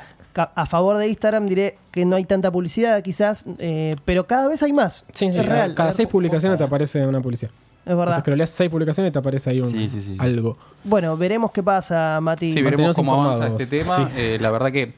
A 0.54 0.66
favor 0.66 0.96
de 0.96 1.08
Instagram 1.08 1.46
diré 1.46 1.76
que 1.90 2.04
no 2.04 2.14
hay 2.16 2.24
tanta 2.24 2.52
publicidad, 2.52 3.02
quizás, 3.02 3.29
eh, 3.58 3.94
pero 4.04 4.26
cada 4.26 4.48
vez 4.48 4.62
hay 4.62 4.72
más. 4.72 5.04
Sí, 5.12 5.26
sí, 5.26 5.26
es 5.26 5.36
cada, 5.36 5.48
real. 5.48 5.74
cada 5.74 5.90
es 5.90 5.96
seis 5.96 6.08
publicaciones 6.08 6.58
te 6.58 6.64
aparece 6.64 7.06
una 7.06 7.20
publicidad. 7.20 7.50
Es 7.86 7.96
verdad. 7.96 8.16
Entonces, 8.18 8.36
lees 8.38 8.50
seis 8.50 8.70
publicaciones 8.70 9.10
y 9.10 9.12
te 9.12 9.18
aparece 9.18 9.50
ahí 9.50 9.60
un, 9.60 9.66
Sí, 9.66 9.88
sí, 9.88 10.02
sí, 10.02 10.12
sí. 10.12 10.16
algo. 10.18 10.56
Bueno, 10.84 11.16
veremos 11.16 11.50
qué 11.50 11.62
pasa, 11.62 12.18
Mati. 12.20 12.52
Sí, 12.52 12.62
veremos 12.62 12.94
cómo 12.94 13.14
avanza 13.22 13.48
este 13.48 13.66
tema. 13.66 13.96
Sí. 13.96 14.02
Eh, 14.16 14.38
la 14.40 14.50
verdad 14.50 14.70
que 14.70 14.92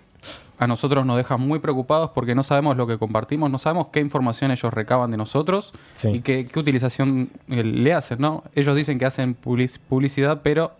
a 0.58 0.66
nosotros 0.66 1.04
nos 1.06 1.16
deja 1.16 1.36
muy 1.36 1.58
preocupados 1.58 2.10
porque 2.10 2.34
no 2.34 2.42
sabemos 2.42 2.76
lo 2.76 2.86
que 2.86 2.98
compartimos, 2.98 3.50
no 3.50 3.58
sabemos 3.58 3.88
qué 3.92 4.00
información 4.00 4.50
ellos 4.50 4.72
recaban 4.72 5.10
de 5.10 5.16
nosotros 5.16 5.72
Sí. 5.94 6.08
y 6.10 6.20
qué, 6.20 6.46
qué 6.46 6.58
utilización 6.58 7.30
eh, 7.48 7.64
le 7.64 7.92
hacen, 7.92 8.20
¿no? 8.20 8.44
Ellos 8.54 8.76
dicen 8.76 8.98
que 8.98 9.04
hacen 9.06 9.34
public- 9.36 9.78
publicidad, 9.88 10.40
pero 10.42 10.72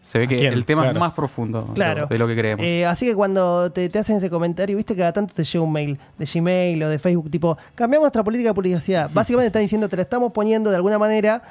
se 0.00 0.18
ve 0.18 0.24
¿A 0.24 0.28
que 0.28 0.36
quién? 0.36 0.52
el 0.52 0.64
tema 0.64 0.82
Claro. 0.82 0.96
es 0.96 1.00
más 1.00 1.12
profundo 1.12 1.62
de 1.62 1.72
Claro. 1.74 2.00
lo- 2.02 2.06
de 2.06 2.18
lo 2.18 2.26
que 2.26 2.36
creemos. 2.36 2.64
Eh, 2.66 2.86
así 2.86 3.06
que 3.06 3.14
cuando 3.14 3.70
te, 3.70 3.88
te 3.88 3.98
hacen 3.98 4.16
ese 4.16 4.30
comentario, 4.30 4.76
viste 4.76 4.94
que 4.94 5.00
cada 5.00 5.12
tanto 5.12 5.34
te 5.34 5.44
llega 5.44 5.62
un 5.62 5.72
mail 5.72 5.98
de 6.18 6.24
Gmail 6.24 6.82
o 6.82 6.88
de 6.88 6.98
Facebook, 6.98 7.30
tipo, 7.30 7.56
cambiamos 7.74 8.04
nuestra 8.04 8.22
política 8.24 8.50
de 8.50 8.54
publicidad. 8.54 9.10
Básicamente 9.14 9.48
están 9.48 9.62
diciendo, 9.62 9.88
te 9.88 9.96
la 9.96 10.02
estamos 10.02 10.32
poniendo 10.32 10.70
de 10.70 10.76
alguna 10.76 10.98
manera 10.98 11.42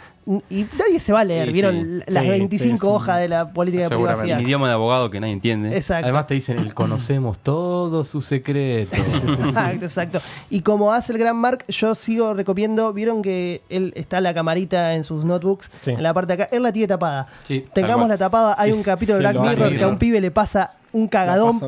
y 0.50 0.66
nadie 0.78 1.00
se 1.00 1.12
va 1.12 1.22
a 1.22 1.24
leer. 1.24 1.48
Sí, 1.48 1.54
¿Vieron 1.54 1.76
sí. 1.76 2.12
las 2.14 2.24
Sí, 2.24 2.30
25 2.30 2.76
sí, 2.76 2.80
sí. 2.80 2.86
hojas 2.88 3.20
de 3.20 3.28
la 3.30 3.52
política 3.52 3.84
de 3.84 3.90
Seguramente. 3.90 4.20
Un 4.22 4.26
privacidad? 4.28 4.48
idioma 4.48 4.68
de 4.68 4.74
abogado 4.76 5.10
que 5.10 5.20
nadie 5.20 5.34
entiende. 5.34 5.76
Exacto. 5.76 6.06
Además 6.06 6.28
te 6.28 6.34
dicen, 6.36 6.60
el 6.60 6.74
conocemos 6.74 7.38
todos 7.40 8.08
sus 8.08 8.26
secretos. 8.26 9.00
Exacto, 9.40 9.86
exacto. 9.86 10.20
Y 10.50 10.62
como 10.62 10.94
hace 10.94 11.14
el 11.14 11.18
gran 11.18 11.36
Mark, 11.38 11.66
yo 11.68 11.96
sigo 11.96 12.34
recomiendo, 12.34 12.94
vieron 12.94 13.22
que 13.22 13.62
él 13.70 13.92
está 13.96 14.22
la 14.22 14.34
camarita 14.34 14.94
en 14.96 15.04
sus 15.04 15.26
notebooks, 15.26 15.72
Sí. 15.82 15.92
en 15.92 16.04
la 16.04 16.14
parte 16.14 16.36
de 16.36 16.44
acá, 16.44 16.56
él 16.56 16.62
la 16.64 16.72
tiene 16.72 16.88
tapada. 16.88 17.28
Tengamos 17.74 18.08
la 18.08 18.18
tapada, 18.18 18.56
hay 18.58 18.72
un 18.72 18.84
capítulo 18.84 19.18
de 19.18 19.22
Black 19.22 19.40
Mirror 19.40 19.76
que 19.78 19.84
a 19.84 19.88
un 19.88 19.98
pibe 19.98 20.22
le 20.22 20.32
pasa 20.32 20.70
un 20.92 21.08
cagadón 21.08 21.60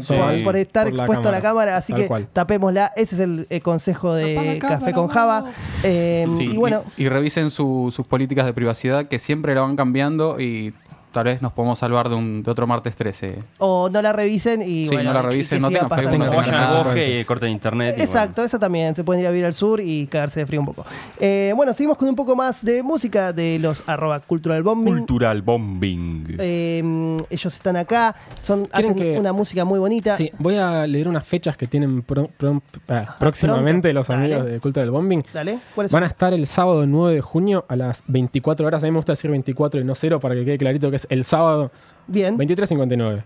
por, 0.43 0.55
estar 0.55 0.85
por 0.89 0.93
expuesto 0.95 1.29
a 1.29 1.31
la 1.31 1.41
cámara, 1.41 1.77
así 1.77 1.93
que 1.93 2.07
cual. 2.07 2.27
tapémosla. 2.33 2.91
Ese 2.95 3.15
es 3.15 3.21
el 3.21 3.47
eh, 3.49 3.61
consejo 3.61 4.13
de 4.13 4.59
Café 4.59 4.93
con 4.93 5.07
Java. 5.07 5.45
Eh, 5.83 6.25
Sí, 6.37 6.49
y 6.51 6.57
bueno, 6.57 6.83
y, 6.97 7.03
y 7.03 7.09
revisen 7.09 7.49
su- 7.49 7.91
sus 7.95 8.07
políticas 8.07 8.45
de 8.45 8.53
privacidad 8.53 9.07
que 9.07 9.19
siempre 9.19 9.53
la 9.55 9.61
van 9.61 9.75
cambiando 9.75 10.39
y 10.39 10.73
tal 11.11 11.25
vez 11.25 11.41
nos 11.41 11.51
podemos 11.53 11.77
salvar 11.79 12.09
de, 12.09 12.15
un, 12.15 12.43
de 12.43 12.51
otro 12.51 12.65
martes 12.67 12.95
13. 12.95 13.39
o 13.59 13.89
no 13.89 14.01
la 14.01 14.13
revisen 14.13 14.61
y 14.61 14.87
Sí, 14.87 14.93
bueno, 14.93 15.11
no 15.13 15.21
la 15.21 15.27
y 15.27 15.31
revisen, 15.31 15.57
que 15.57 15.61
no 15.61 15.67
tengan. 15.69 15.89
Facebook, 15.89 16.17
no 16.19 16.25
Vayan 16.31 16.55
al 16.55 16.61
nada. 16.61 16.83
bosque 16.83 17.19
y 17.19 17.25
corten 17.25 17.49
internet. 17.51 17.95
y 17.97 18.01
Exacto, 18.01 18.43
eso 18.43 18.57
también. 18.59 18.95
Se 18.95 19.03
pueden 19.03 19.21
ir 19.21 19.27
a 19.27 19.31
vivir 19.31 19.45
al 19.45 19.53
sur 19.53 19.79
y 19.79 20.07
cagarse 20.07 20.39
de 20.41 20.45
frío 20.45 20.59
un 20.61 20.65
poco. 20.67 20.85
Eh, 21.19 21.53
bueno, 21.55 21.73
seguimos 21.73 21.97
con 21.97 22.07
un 22.09 22.15
poco 22.15 22.35
más 22.35 22.63
de 22.63 22.81
música 22.83 23.33
de 23.33 23.59
los 23.59 23.83
arroba 23.87 24.19
cultural 24.21 24.63
bueno. 24.63 24.81
bombing. 24.81 24.97
Cultural 24.99 25.41
bombing. 25.41 26.35
Eh, 26.39 27.17
ellos 27.29 27.53
están 27.53 27.75
acá, 27.75 28.15
son, 28.39 28.65
¿Quieren 28.65 28.91
hacen 28.91 29.03
que- 29.13 29.19
una 29.19 29.33
música 29.33 29.65
muy 29.65 29.79
bonita. 29.79 30.15
Sí, 30.15 30.31
voy 30.39 30.55
a 30.55 30.85
leer 30.87 31.07
unas 31.07 31.27
fechas 31.27 31.57
que 31.57 31.67
tienen 31.67 32.01
pro- 32.03 32.29
pro- 32.37 32.61
ah, 32.89 33.15
próximamente 33.19 33.89
pronto. 33.91 33.99
los 33.99 34.09
amigos 34.09 34.39
Dale. 34.39 34.51
de 34.51 34.59
Culto 34.59 34.79
del 34.79 34.91
Bombing. 34.91 35.23
Dale, 35.33 35.59
¿cuáles 35.75 35.91
Van 35.91 36.03
a 36.03 36.07
estar 36.07 36.33
el 36.33 36.47
sábado 36.47 36.85
9 36.87 37.15
de 37.15 37.21
junio 37.21 37.65
a 37.67 37.75
las 37.75 38.03
24 38.07 38.65
horas. 38.67 38.83
A 38.83 38.85
mí 38.87 38.91
me 38.91 38.97
gusta 38.97 39.13
decir 39.13 39.29
24 39.31 39.79
y 39.81 39.83
no 39.83 39.95
0 39.95 40.19
para 40.19 40.35
que 40.35 40.45
quede 40.45 40.57
clarito 40.57 40.89
que 40.89 41.00
es 41.01 41.07
el 41.09 41.23
sábado 41.23 41.71
Bien. 42.07 42.37
23.59. 42.37 43.23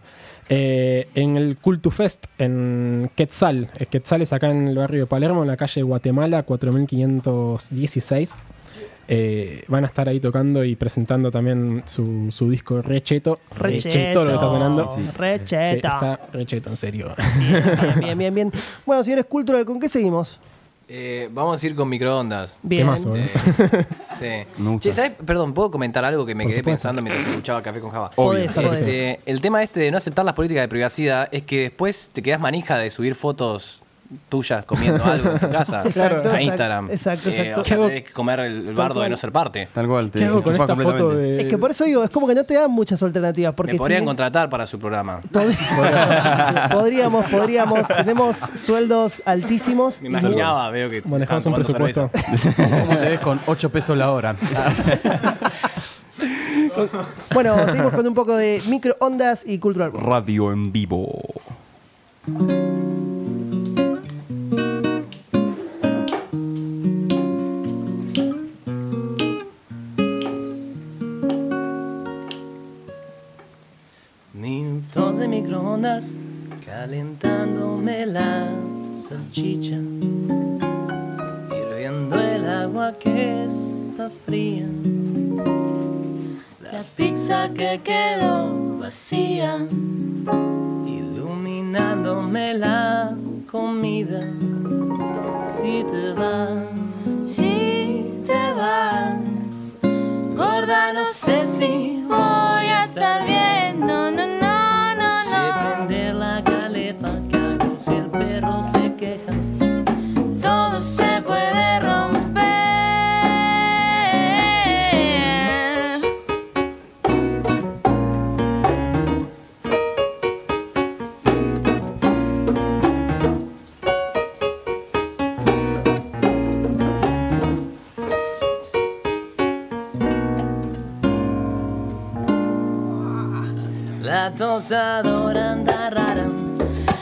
Eh, 0.48 1.08
en 1.16 1.38
el 1.38 1.58
Cultu 1.58 1.90
Fest 1.90 2.28
en 2.38 3.10
Quetzal. 3.16 3.70
Eh, 3.80 3.88
Quetzal 3.88 4.22
es 4.22 4.32
acá 4.32 4.52
en 4.52 4.68
el 4.68 4.78
barrio 4.78 5.02
de 5.02 5.08
Palermo, 5.08 5.42
en 5.42 5.48
la 5.48 5.58
calle 5.58 5.82
Guatemala 5.82 6.44
4516. 6.44 8.36
Eh, 9.08 9.64
van 9.68 9.84
a 9.84 9.88
estar 9.88 10.10
ahí 10.10 10.20
tocando 10.20 10.64
y 10.64 10.76
presentando 10.76 11.30
también 11.30 11.84
su, 11.86 12.28
su 12.32 12.50
disco 12.50 12.82
Recheto. 12.82 13.40
Recheto. 13.56 14.22
lo 14.24 14.30
que 14.30 14.34
está 14.36 14.50
sonando. 14.50 14.88
Sí, 14.96 15.02
sí. 15.02 15.10
Recheto. 15.18 15.88
está 15.88 16.20
recheto, 16.32 16.70
en 16.70 16.78
serio. 16.78 17.14
Bien, 18.00 18.18
bien, 18.18 18.34
bien. 18.34 18.52
Bueno, 18.86 19.04
señores 19.04 19.26
Cultural, 19.26 19.66
¿con 19.66 19.80
qué 19.80 19.90
seguimos? 19.90 20.40
Eh, 20.88 21.30
vamos 21.32 21.62
a 21.62 21.66
ir 21.66 21.76
con 21.76 21.90
microondas. 21.90 22.58
Bien. 22.62 22.84
Temazo, 22.84 23.16
¿eh? 23.16 23.28
Sí. 24.20 24.26
Me 24.62 24.70
gusta. 24.70 24.90
Che, 24.90 24.94
¿sabes? 24.94 25.14
Perdón, 25.26 25.54
¿puedo 25.54 25.72
comentar 25.72 26.06
algo 26.06 26.26
que 26.26 26.36
me 26.36 26.44
Por 26.44 26.52
quedé 26.52 26.60
supuesto. 26.62 26.76
pensando 26.78 27.02
mientras 27.02 27.28
escuchaba 27.28 27.62
Café 27.62 27.80
con 27.80 27.90
Java? 27.92 28.12
Obvio. 28.16 28.46
Podés, 28.46 28.54
podés. 28.54 28.82
Este, 28.82 29.20
el 29.26 29.42
tema 29.42 29.64
este 29.64 29.80
de 29.80 29.92
no 29.92 29.98
aceptar 29.98 30.26
las 30.26 30.36
políticas 30.36 30.62
de 30.64 30.68
privacidad 30.68 31.28
es 31.32 31.44
que 31.44 31.62
después 31.62 32.10
te 32.14 32.22
quedas 32.22 32.40
manija 32.40 32.78
de 32.78 32.90
subir 32.92 33.16
fotos 33.16 33.82
tuyas 34.30 34.64
comiendo 34.66 35.04
algo 35.06 35.32
en 35.32 35.40
tu 35.40 35.50
casa 35.50 35.84
Exacto, 35.86 36.30
a 36.32 36.42
Instagram. 36.42 36.90
exacto, 36.92 37.30
Eh, 37.30 37.32
exacto. 37.34 37.62
o 37.62 37.64
sea, 37.64 37.64
¿Qué 37.64 37.74
hago- 37.82 37.88
tenés 37.88 38.04
que 38.06 38.12
comer 38.14 38.40
el, 38.42 38.68
el 38.70 38.76
bardo 38.76 39.02
de 39.02 39.10
no 39.10 39.18
ser 39.18 39.32
parte. 39.32 39.68
Tal 39.74 39.88
cual. 39.88 40.10
Te 40.12 40.20
¿Qué 40.20 40.26
hago 40.26 40.44
con 40.44 40.54
enchufás 40.54 40.70
esta 40.70 40.84
foto 40.84 40.98
completamente. 41.06 41.32
de.? 41.38 41.42
Es 41.44 41.48
que 41.50 41.58
por 41.58 41.72
eso 41.72 41.86
digo, 41.86 42.04
es 42.04 42.10
como 42.12 42.28
que 42.28 42.36
no 42.36 42.44
te 42.44 42.54
dan 42.54 42.70
muchas 42.72 43.02
alternativas. 43.02 43.54
Porque 43.56 43.74
me 43.74 43.78
podrían 43.80 44.02
si- 44.02 44.06
contratar 44.06 44.50
para 44.50 44.68
su 44.68 44.78
programa. 44.80 45.22
Pod- 45.32 46.72
podríamos, 46.72 47.26
podríamos, 47.32 47.88
tenemos 47.88 48.38
sueldos 48.56 49.22
altísimos. 49.26 50.02
Me 50.02 50.08
y- 50.08 50.12
imaginaba, 50.12 50.70
veo 50.70 50.90
que 50.90 51.02
Manejamos 51.04 51.46
un 51.48 51.54
presupuesto. 51.56 52.10
cerveza. 52.14 52.80
¿Cómo 52.82 52.98
te 52.98 53.10
ves 53.10 53.20
con 53.20 53.40
8 53.48 53.70
pesos 53.70 53.98
la 53.98 54.12
hora? 54.12 54.36
Bueno, 57.34 57.68
seguimos 57.68 57.94
con 57.94 58.06
un 58.08 58.14
poco 58.14 58.36
de 58.36 58.62
microondas 58.70 59.44
y 59.46 59.60
cultural. 59.60 59.92
Radio 59.94 60.52
en 60.52 60.72
vivo. 60.72 61.10
Salchicha, 79.08 79.76
hirviendo 81.52 82.20
el 82.20 82.50
agua 82.50 82.94
que 82.94 83.46
está 83.46 84.10
fría. 84.26 84.66
La 86.60 86.82
pizza 86.96 87.50
que 87.54 87.82
quedó 87.84 88.80
vacía. 88.80 89.68
iluminándome 90.88 92.56
la 92.56 93.16
comida. 93.52 94.22
Si 95.56 95.84
te 95.84 96.14
vas, 96.14 96.66
Si 97.22 98.24
te 98.26 98.54
vas, 98.54 99.76
gorda, 100.36 100.94
no 100.94 101.06
sé 101.06 101.46
si 101.46 102.04
voy 102.08 102.68
a 102.78 102.86
estar 102.86 103.24
bien. 103.26 103.55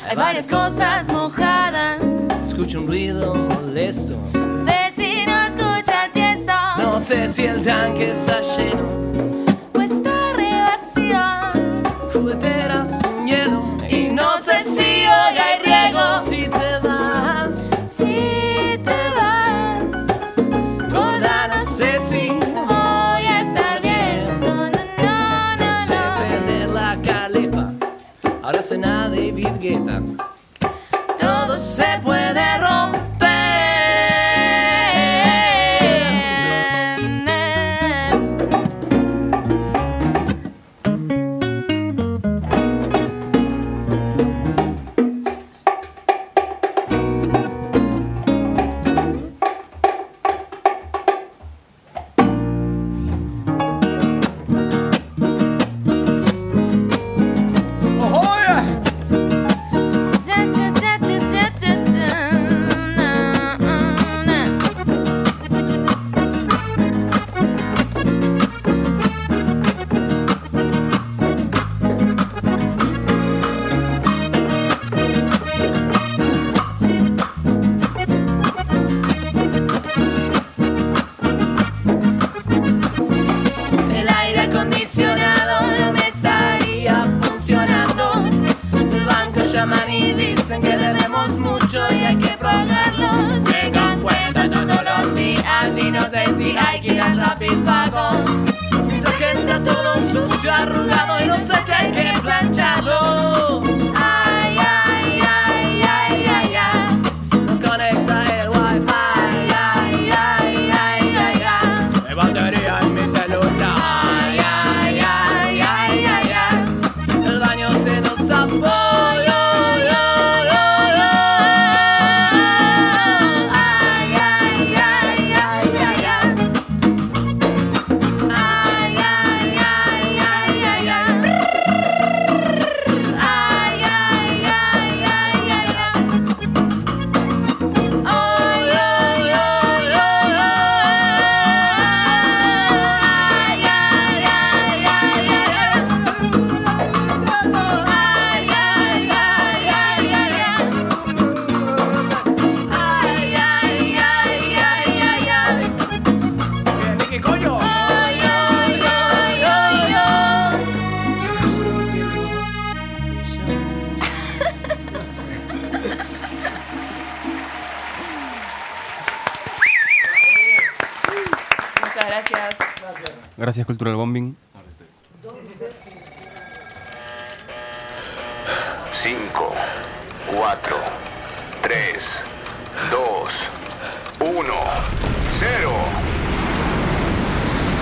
Hay 0.07 0.15
varias 0.15 0.45
cosas 0.45 1.07
mojadas. 1.07 2.03
Escucho 2.45 2.81
un 2.81 2.87
ruido 2.87 3.33
molesto. 3.33 4.15
Vecino, 4.63 5.45
escucha 5.47 6.05
esto. 6.13 6.53
No 6.77 6.99
sé 6.99 7.27
si 7.29 7.45
el 7.45 7.63
tanque 7.63 8.11
está 8.11 8.41
lleno. 8.41 9.42
Todo 31.21 31.57
se 31.57 31.85
puede 32.03 32.57
robar. 32.57 32.82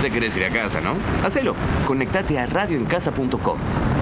te 0.02 0.10
querés 0.10 0.36
ir 0.36 0.44
a 0.44 0.50
casa, 0.50 0.80
¿no? 0.80 0.96
Hacelo. 1.24 1.54
Conectate 1.86 2.36
a 2.38 2.46
radioencasa.com. 2.46 4.01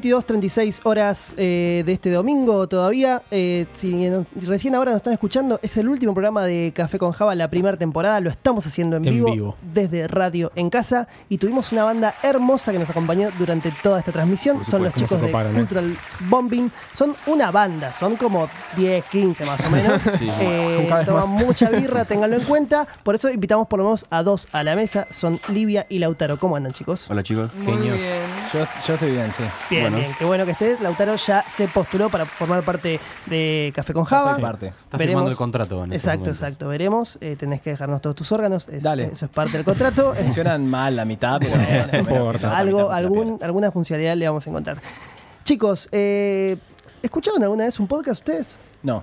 22.36 0.00 0.80
horas 0.84 1.34
eh, 1.36 1.82
de 1.84 1.92
este 1.92 2.10
domingo 2.10 2.66
todavía. 2.68 3.22
Eh, 3.30 3.66
si 3.72 3.92
nos- 4.08 4.26
recién 4.46 4.74
ahora 4.74 4.92
nos 4.92 4.98
están 4.98 5.12
escuchando, 5.12 5.60
es 5.62 5.76
el 5.76 5.88
último 5.88 6.14
programa 6.14 6.44
de 6.44 6.72
Café 6.74 6.98
con 6.98 7.12
Java, 7.12 7.34
la 7.34 7.48
primera 7.48 7.76
temporada. 7.76 8.20
Lo 8.20 8.30
estamos 8.30 8.66
haciendo 8.66 8.96
en, 8.96 9.04
En 9.06 9.14
vivo, 9.14 9.32
vivo. 9.32 9.56
desde 9.62 10.08
Radio 10.08 10.52
en 10.54 10.70
Casa. 10.70 11.08
Y 11.28 11.38
tuvimos 11.38 11.72
una 11.72 11.84
banda 11.84 12.14
hermosa 12.22 12.72
que 12.72 12.78
nos 12.78 12.90
acompañó 12.90 13.28
durante 13.38 13.72
toda 13.82 13.98
esta 13.98 14.12
transmisión. 14.12 14.64
Son 14.64 14.82
los 14.82 14.94
chicos 14.94 15.20
de 15.20 15.28
¿eh? 15.30 15.52
Cultural 15.54 15.96
Bombing. 16.28 16.70
Son 16.92 17.14
una 17.26 17.50
banda, 17.50 17.92
son 17.92 18.16
como 18.16 18.48
10, 18.76 19.04
15 19.06 19.44
más 19.44 19.60
o 19.64 19.70
menos. 19.70 20.00
Sí. 20.20 20.28
Eh, 20.40 20.74
Son 20.76 20.86
cada 20.86 20.98
vez 20.98 21.06
toman 21.06 21.34
más. 21.34 21.44
mucha 21.44 21.70
birra, 21.70 22.04
ténganlo 22.06 22.36
en 22.36 22.42
cuenta. 22.42 22.86
Por 23.02 23.14
eso 23.14 23.30
invitamos 23.30 23.68
por 23.68 23.78
lo 23.78 23.84
menos 23.86 24.06
a 24.10 24.22
dos 24.22 24.48
a 24.52 24.62
la 24.62 24.74
mesa. 24.76 25.06
Son 25.10 25.38
Livia 25.48 25.86
y 25.88 25.98
Lautaro. 25.98 26.36
¿Cómo 26.38 26.56
andan, 26.56 26.72
chicos? 26.72 27.06
Hola 27.10 27.22
chicos. 27.22 27.54
Muy 27.54 27.76
bien. 27.76 27.94
Yo, 28.52 28.60
yo 28.86 28.94
estoy 28.94 29.12
bien, 29.12 29.30
sí. 29.36 29.44
Bien, 29.70 29.89
Bueno. 29.90 30.04
bien, 30.06 30.16
qué 30.18 30.24
bueno 30.24 30.44
que 30.46 30.52
estés. 30.52 30.80
Lautaro 30.80 31.16
ya 31.16 31.44
se 31.48 31.68
postuló 31.68 32.08
para 32.08 32.26
formar 32.26 32.62
parte 32.62 32.98
de 33.26 33.72
Café 33.74 33.92
con 33.92 34.04
Java. 34.04 34.34
soy 34.34 34.42
parte. 34.42 34.66
Está 34.68 34.96
Veremos. 34.96 35.10
firmando 35.12 35.30
el 35.30 35.36
contrato. 35.36 35.84
En 35.84 35.92
estos 35.92 36.08
Exacto, 36.12 36.30
exacto. 36.30 36.68
Veremos. 36.68 37.18
Eh, 37.20 37.36
tenés 37.38 37.60
que 37.60 37.70
dejarnos 37.70 38.00
todos 38.00 38.16
tus 38.16 38.30
órganos. 38.32 38.68
Es- 38.68 38.82
Dale. 38.82 39.10
Eso 39.12 39.26
es 39.26 39.30
parte 39.30 39.56
del 39.56 39.64
contrato. 39.64 40.14
Funcionan 40.22 40.66
mal 40.66 40.96
la 40.96 41.04
mitad, 41.04 41.38
pero 41.40 41.56
más 41.56 41.66
o 41.66 41.70
menos 41.70 41.94
importa. 41.94 42.56
algo, 42.56 42.90
algún, 42.90 43.38
alguna 43.42 43.70
funcionalidad 43.70 44.16
le 44.16 44.26
vamos 44.26 44.46
a 44.46 44.50
encontrar. 44.50 44.78
Chicos, 45.44 45.88
eh, 45.92 46.56
¿escucharon 47.02 47.42
alguna 47.42 47.64
vez 47.64 47.78
un 47.80 47.86
podcast 47.86 48.20
ustedes? 48.20 48.58
No, 48.82 49.02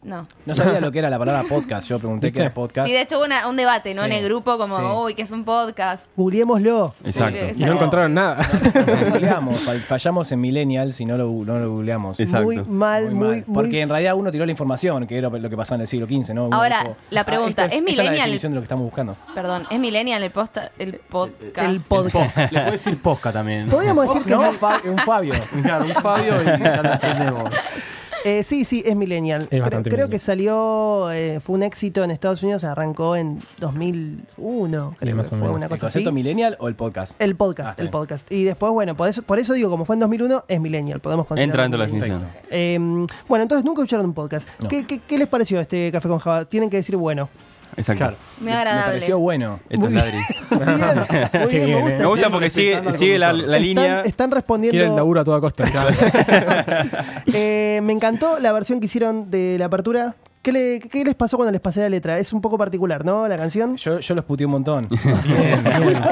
No. 0.00 0.26
no 0.46 0.54
sabía 0.54 0.80
lo 0.80 0.92
que 0.92 1.00
era 1.00 1.10
la 1.10 1.18
palabra 1.18 1.42
podcast. 1.48 1.88
Yo 1.88 1.98
pregunté 1.98 2.30
qué 2.32 2.40
era 2.42 2.54
podcast. 2.54 2.86
Sí, 2.86 2.92
de 2.94 3.02
hecho 3.02 3.16
hubo 3.18 3.24
una- 3.24 3.48
un 3.48 3.56
debate, 3.56 3.94
¿no? 3.94 4.02
Sí. 4.02 4.06
En 4.06 4.12
el 4.12 4.24
grupo, 4.24 4.56
como, 4.56 4.76
Sí. 4.78 4.84
uy, 4.84 5.14
que 5.14 5.22
es 5.22 5.30
un 5.32 5.44
podcast. 5.44 6.06
Googleémoslo. 6.16 6.94
Exacto. 7.04 7.38
Sí, 7.54 7.62
Y 7.62 7.64
no 7.64 7.72
encontraron 7.72 8.14
nada. 8.14 8.40
Lo 8.86 9.10
googleamos, 9.10 9.58
fall- 9.66 9.82
fallamos 9.82 10.30
en 10.30 10.40
Millennials 10.40 11.00
y 11.00 11.04
no 11.04 11.16
lo, 11.16 11.26
no 11.44 11.58
lo 11.58 11.70
googleamos. 11.72 12.18
Exacto. 12.20 12.44
Muy 12.46 12.58
mal, 12.64 13.06
muy, 13.06 13.14
Muy 13.14 13.26
muy. 13.26 13.36
mal. 13.38 13.44
Porque 13.52 13.80
en 13.82 13.88
realidad 13.88 14.14
uno 14.14 14.30
tiró 14.30 14.44
la 14.46 14.52
información, 14.52 15.06
que 15.06 15.18
era 15.18 15.28
lo 15.30 15.50
que 15.50 15.56
pasaba 15.56 15.74
en 15.76 15.80
el 15.82 15.86
siglo 15.88 16.06
XV, 16.06 16.32
¿no? 16.32 16.46
Uno 16.46 16.56
Ahora, 16.56 16.96
la 17.10 17.24
pregunta, 17.24 17.64
esta 17.64 17.66
¿es 17.66 17.72
esta 17.74 17.84
la 17.84 17.90
millennial? 17.90 18.20
definición 18.26 18.52
de 18.52 18.54
lo 18.54 18.60
que 18.60 18.64
estamos 18.66 18.84
buscando. 18.84 19.16
Perdón, 19.34 19.66
¿es 19.70 19.80
Millennial 19.80 20.22
el, 20.22 20.30
posta, 20.30 20.70
el 20.78 20.94
podcast? 21.08 21.58
El 21.58 21.80
podcast. 21.80 22.36
Le 22.38 22.48
puedes 22.60 22.72
decir 22.84 23.02
posca 23.02 23.32
también. 23.32 23.68
Podríamos 23.68 24.06
decir 24.06 24.22
que. 24.22 24.30
No, 24.30 24.52
Fa- 24.52 24.80
un 24.84 24.98
Fabio. 24.98 25.34
Claro, 25.62 25.84
un 25.86 25.90
Fabio 25.94 26.40
y 26.40 26.44
ya 26.46 26.82
lo 26.82 26.92
entendemos. 26.92 27.50
Eh, 28.24 28.42
sí, 28.42 28.64
sí, 28.64 28.82
es 28.84 28.94
Millennial. 28.96 29.46
Creo, 29.48 29.62
bastante 29.62 29.90
creo 29.90 30.06
millennial. 30.06 30.10
que 30.10 30.18
salió, 30.18 31.10
eh, 31.12 31.40
fue 31.40 31.56
un 31.56 31.62
éxito 31.62 32.02
en 32.04 32.10
Estados 32.10 32.42
Unidos, 32.42 32.64
arrancó 32.64 33.16
en 33.16 33.38
2001, 33.60 34.96
creo 34.98 35.16
más 35.16 35.28
que 35.28 35.34
o 35.34 35.38
fue 35.38 35.46
menos. 35.48 35.56
una 35.56 35.66
¿El 35.66 35.70
cosa 35.70 35.86
así. 35.86 35.94
concepto 35.98 36.12
millennial 36.12 36.56
o 36.60 36.68
el 36.68 36.74
podcast? 36.74 37.14
El 37.20 37.32
Ah, 37.32 37.34
podcast, 37.38 37.70
está 37.70 37.82
el 37.82 37.86
bien. 37.88 37.92
podcast. 37.92 38.32
Y 38.32 38.44
después, 38.44 38.72
bueno, 38.72 38.96
por 38.96 39.08
eso, 39.08 39.22
por 39.22 39.38
eso 39.38 39.52
digo, 39.54 39.70
como 39.70 39.84
fue 39.84 39.96
en 39.96 40.00
2001, 40.00 40.44
es 40.48 40.60
Millennial, 40.60 41.00
podemos. 41.00 41.26
Entra 41.36 41.62
dentro 41.62 41.78
de 41.80 41.86
la 41.86 41.92
definición. 41.92 42.26
Eh, 42.50 42.78
bueno, 43.28 43.42
entonces 43.42 43.64
nunca 43.64 43.80
escucharon 43.82 44.06
un 44.06 44.14
podcast. 44.14 44.48
No. 44.60 44.68
¿Qué, 44.68 44.86
qué, 44.86 44.98
qué 45.00 45.18
les 45.18 45.28
pareció 45.28 45.60
este 45.60 45.90
Café 45.92 46.08
con 46.08 46.18
Java? 46.18 46.44
Tienen 46.44 46.70
que 46.70 46.78
decir 46.78 46.96
bueno. 46.96 47.28
Exacto. 47.78 47.98
Claro. 48.04 48.16
Muy 48.40 48.46
Me 48.46 48.52
agradable. 48.52 48.84
pareció 48.94 49.18
bueno. 49.18 49.60
Esto 49.70 49.86
es 49.86 49.92
ladri. 49.92 50.18
Muy 50.50 50.58
bien, 50.66 51.40
muy 51.40 51.46
bien, 51.48 51.66
me 51.68 51.80
gusta. 51.82 51.98
Me 51.98 52.06
gusta 52.06 52.30
porque 52.30 52.50
sigue, 52.50 52.92
sigue 52.92 53.18
la, 53.18 53.32
la 53.32 53.58
línea. 53.58 53.96
Están, 53.98 54.06
están 54.06 54.30
respondiendo. 54.32 54.72
Quiere 54.72 54.86
el 54.86 54.96
laburo 54.96 55.20
a 55.20 55.24
toda 55.24 55.40
costa. 55.40 55.64
Eh, 57.32 57.80
me 57.82 57.92
encantó 57.92 58.38
la 58.38 58.52
versión 58.52 58.80
que 58.80 58.86
hicieron 58.86 59.30
de 59.30 59.56
la 59.58 59.66
apertura. 59.66 60.14
¿Qué, 60.42 60.52
le- 60.52 60.80
qué 60.80 61.04
les 61.04 61.14
pasó 61.14 61.36
cuando 61.36 61.52
les 61.52 61.60
pasé 61.60 61.80
la 61.80 61.88
letra? 61.88 62.18
Es 62.18 62.32
un 62.32 62.40
poco 62.40 62.56
particular, 62.56 63.04
¿no? 63.04 63.26
La 63.28 63.36
canción. 63.36 63.76
Yo, 63.76 63.98
yo 63.98 64.14
los 64.14 64.24
puteé 64.24 64.46
un 64.46 64.52
montón. 64.52 64.88
Bien, 65.24 65.64
bien. 65.64 66.02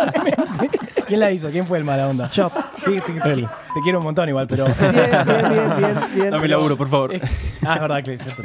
¿Quién 1.06 1.20
la 1.20 1.30
hizo? 1.30 1.50
¿Quién 1.50 1.66
fue 1.66 1.78
el 1.78 1.84
mala 1.84 2.08
onda? 2.08 2.28
Yo. 2.30 2.50
Te, 2.84 3.00
te- 3.00 3.12
te- 3.20 3.32
Él. 3.32 3.48
te 3.74 3.80
quiero 3.82 3.98
un 3.98 4.04
montón 4.04 4.28
igual, 4.28 4.46
pero... 4.46 4.64
Bien, 4.66 4.76
bien, 4.92 5.24
bien, 5.26 5.70
bien, 5.78 5.98
bien. 6.14 6.30
Dame 6.30 6.46
laburo, 6.46 6.76
por 6.76 6.88
favor. 6.88 7.12
Ah, 7.66 7.74
es 7.74 7.80
verdad 7.80 8.04
cierto. 8.04 8.42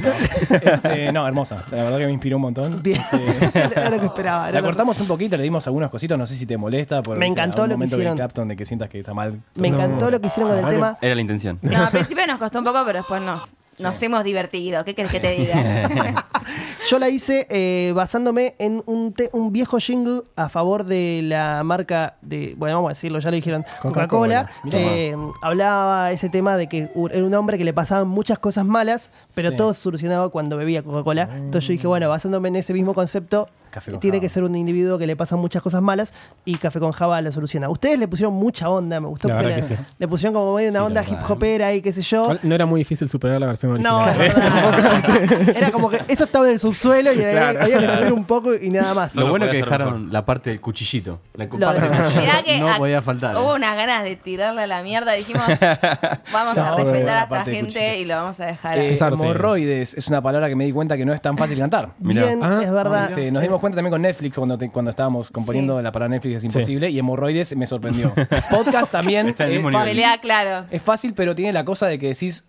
Este, 0.50 1.12
no, 1.12 1.28
hermosa. 1.28 1.64
La 1.70 1.84
verdad 1.84 1.98
que 2.00 2.06
me 2.08 2.12
inspiró 2.14 2.38
un 2.38 2.42
montón. 2.44 2.82
Bien. 2.82 3.00
Este, 3.40 3.60
Era 3.80 3.90
lo 3.92 4.00
que 4.00 4.06
esperaba. 4.08 4.50
era 4.50 4.56
la 4.56 4.62
lo- 4.62 4.68
cortamos 4.68 5.00
un 5.00 5.08
poquito, 5.08 5.38
le 5.38 5.44
dimos 5.44 5.66
algunos 5.68 5.92
cositos, 5.92 6.18
no 6.18 6.26
sé 6.26 6.36
si 6.36 6.46
te 6.48 6.58
molesta. 6.58 7.02
Por 7.04 7.18
Me 7.18 7.28
encantó 7.28 7.68
lo 7.68 7.78
que 7.78 7.86
hicieron. 7.86 8.16
Clapton 8.16 8.48
de 8.48 8.56
que 8.56 8.66
sientas 8.66 8.90
que 8.90 9.00
está 9.00 9.14
mal. 9.14 9.40
Me 9.56 9.70
No. 9.70 9.76
encantó 9.78 10.10
lo 10.10 10.20
que 10.20 10.28
hicieron 10.28 10.52
con 10.56 10.64
el 10.66 10.74
tema. 10.74 10.98
Era 11.02 11.14
la 11.16 11.22
intención. 11.22 11.60
No, 11.62 11.78
al 11.86 11.92
principio 11.92 12.26
nos 12.26 12.40
costó 12.40 12.60
un 12.60 12.66
poco, 12.66 12.82
pero 12.86 13.00
después 13.00 13.22
nos, 13.22 13.44
nos 13.82 14.02
hemos 14.04 14.24
divertido. 14.24 14.84
¿Qué 14.86 14.96
querés 14.96 15.12
que 15.12 15.20
te 15.20 15.32
diga? 15.32 16.26
Yo 16.90 17.00
la 17.00 17.10
hice 17.10 17.48
eh, 17.50 17.94
basándome 17.96 18.56
en 18.58 18.82
un, 18.86 19.14
te- 19.14 19.30
un 19.34 19.52
viejo 19.54 19.78
jingle 19.78 20.24
a 20.36 20.50
favor 20.50 20.84
de 20.86 21.22
la 21.24 21.62
marca 21.64 22.16
de, 22.22 22.56
bueno, 22.58 22.78
vamos 22.78 22.90
a 22.90 22.94
decirlo, 22.94 23.20
ya 23.20 23.30
lo 23.30 23.36
dijeron, 23.36 23.66
Coca-Cola. 23.82 24.50
Eh, 24.72 25.16
hablaba 25.42 26.12
ese 26.12 26.30
tema 26.30 26.58
de 26.58 26.68
que 26.68 26.90
era 27.12 27.24
un 27.26 27.34
hombre 27.36 27.58
que 27.58 27.64
le 27.64 27.74
pasaban 27.74 28.08
muchas 28.08 28.40
cosas 28.40 28.66
malas, 28.66 29.12
pero 29.34 29.52
Sí. 29.52 29.56
todo 29.56 29.74
se 29.74 29.82
solucionaba 29.82 30.30
cuando 30.30 30.58
bebía 30.58 30.82
Coca-Cola. 30.84 31.30
Entonces 31.32 31.68
yo 31.68 31.72
dije, 31.74 31.88
bueno, 31.88 32.10
basándome 32.10 32.50
en 32.50 32.58
ese 32.58 32.74
mismo 32.74 32.94
concepto, 32.94 33.48
Café 33.72 33.92
con 33.92 34.00
tiene 34.00 34.18
Java. 34.18 34.22
que 34.22 34.30
ser 34.30 34.44
un 34.44 34.56
individuo 34.56 34.98
que 35.00 35.08
le 35.08 35.16
pasan 35.16 35.40
muchas 35.40 35.62
cosas 35.64 35.82
malas 35.82 36.14
y 36.46 36.56
Café 36.58 36.80
con 36.80 36.92
Java 36.92 37.20
lo 37.22 37.32
soluciona. 37.32 37.70
Ustedes 37.70 37.98
le 37.98 38.08
pusieron 38.08 38.34
mucha 38.34 38.70
onda, 38.70 39.00
me 39.00 39.08
gustó 39.08 39.28
La 39.28 39.36
porque 39.36 39.50
le, 39.50 39.56
que 39.56 39.64
sí. 39.64 39.76
le 39.98 40.08
pusieron 40.08 40.34
como 40.34 40.54
medio 40.56 40.70
una 40.70 40.80
Sí, 40.80 40.94
la 40.94 41.02
onda 41.02 41.04
hip 41.10 41.30
hopera 41.32 41.74
y 41.74 41.82
qué 41.82 41.92
sé 41.92 42.02
yo. 42.04 42.36
No 42.44 42.54
era 42.56 42.66
muy 42.66 42.82
difícil 42.82 43.10
superar 43.10 43.40
la 43.40 43.48
versión 43.48 43.82
No, 43.82 44.00
original. 44.02 44.22
es 44.28 44.36
verdad. 44.36 45.58
Era 45.58 45.72
como 45.72 45.90
que 45.90 46.02
eso 46.08 46.26
estaba 46.26 46.46
en 46.48 46.54
el 46.54 46.60
subsuelo 46.60 47.12
y 47.14 47.24
había- 47.24 47.50
había 47.50 47.80
que 47.80 47.88
subir 47.98 48.14
un 48.14 48.26
poco 48.26 48.54
y 48.54 48.70
nada 48.70 48.94
más. 48.94 49.16
No 49.16 49.22
Lo 49.22 49.28
lo 49.28 49.32
bueno 49.32 49.46
es 49.46 49.52
que 49.52 49.58
dejaron 49.58 50.12
la 50.12 50.26
parte 50.26 50.50
del 50.50 50.62
cuchillito. 50.62 51.20
La 51.34 51.48
parte 51.50 51.82
del 51.82 51.92
de- 51.92 51.98
cuchillo 52.04 52.22
Mirá 52.22 52.44
que 52.44 52.60
no 52.60 52.78
podía 52.78 53.02
faltar. 53.02 53.36
Hubo 53.38 53.56
unas 53.56 53.76
ganas 53.76 54.04
de 54.04 54.16
tirarle 54.18 54.64
a 54.64 54.68
la 54.68 54.84
mierda. 54.84 55.14
Dijimos, 55.14 55.44
vamos 56.34 56.58
No, 56.58 56.64
a 56.66 56.76
respetar 56.76 57.06
la 57.30 57.38
a 57.38 57.40
esta 57.40 57.46
gente 57.46 58.00
y 58.00 58.06
lo 58.06 58.16
vamos 58.16 58.40
a 58.40 58.46
dejar 58.48 58.78
Eh, 58.78 58.82
ahí. 58.82 58.94
Es 58.94 59.02
hemorroides 59.02 59.94
es 59.94 60.08
una 60.10 60.22
palabra 60.22 60.50
que 60.50 60.56
me 60.56 60.66
di 60.66 60.72
cuenta 60.72 60.98
que 60.98 61.06
no 61.06 61.14
es 61.14 61.22
tan 61.22 61.38
fácil 61.38 61.58
cantar. 61.60 61.92
Bien, 62.00 62.40
Ah, 62.44 62.62
es 62.64 62.72
verdad. 62.72 63.10
Este, 63.12 63.32
nos 63.32 63.42
dimos 63.42 63.61
cuenta 63.62 63.78
también 63.78 63.92
con 63.92 64.02
Netflix 64.02 64.36
cuando, 64.36 64.58
te- 64.58 64.70
cuando 64.70 64.92
estábamos 64.92 65.32
componiendo 65.32 65.82
la 65.82 65.92
palabra 65.92 66.16
Netflix 66.16 66.38
es 66.38 66.44
imposible 66.44 66.90
y 66.90 67.00
hemorroides 67.00 67.56
me 67.56 67.66
sorprendió. 67.68 68.12
Podcast 68.52 68.92
también 68.92 69.30
Está 69.30 69.48
es 69.48 69.62
fácil, 69.64 69.90
Pelea, 69.92 70.20
claro. 70.20 70.66
es 70.70 70.82
fácil, 70.82 71.14
pero 71.14 71.34
tiene 71.36 71.54
la 71.54 71.64
cosa 71.64 71.88
de 71.88 71.98
que 72.00 72.08
decís 72.10 72.46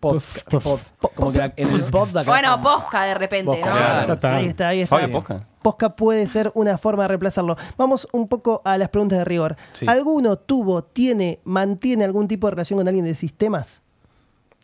pod, 0.00 0.14
Puf, 0.14 0.44
puf. 0.44 0.64
pod, 1.00 1.10
como 1.14 1.32
que 1.32 1.38
la- 1.38 1.52
en 1.56 1.68
el 1.72 1.80
pod 1.90 2.08
da 2.12 2.22
Bueno, 2.24 2.60
posca 2.60 3.04
de 3.04 3.14
repente, 3.14 3.46
Posca, 3.52 3.70
¿no? 3.70 3.76
claro. 3.76 4.06
Ya 4.06 4.12
está. 4.14 4.36
Ahí 4.36 4.46
está, 4.46 4.68
ahí 4.68 4.80
está. 4.82 5.08
Posca. 5.08 5.46
Posca 5.62 5.96
puede 5.96 6.26
ser 6.26 6.50
una 6.54 6.78
forma 6.78 7.02
de 7.02 7.08
reemplazarlo. 7.08 7.56
Vamos 7.76 8.06
un 8.12 8.28
poco 8.28 8.62
a 8.64 8.78
las 8.78 8.88
preguntas 8.90 9.18
de 9.18 9.24
rigor. 9.24 9.56
Sí. 9.72 9.86
¿Alguno 9.88 10.36
tuvo, 10.36 10.82
tiene, 10.84 11.40
mantiene 11.44 12.04
algún 12.04 12.28
tipo 12.28 12.46
de 12.46 12.52
relación 12.52 12.78
con 12.78 12.86
alguien 12.88 13.04
de 13.04 13.14
sistemas? 13.14 13.82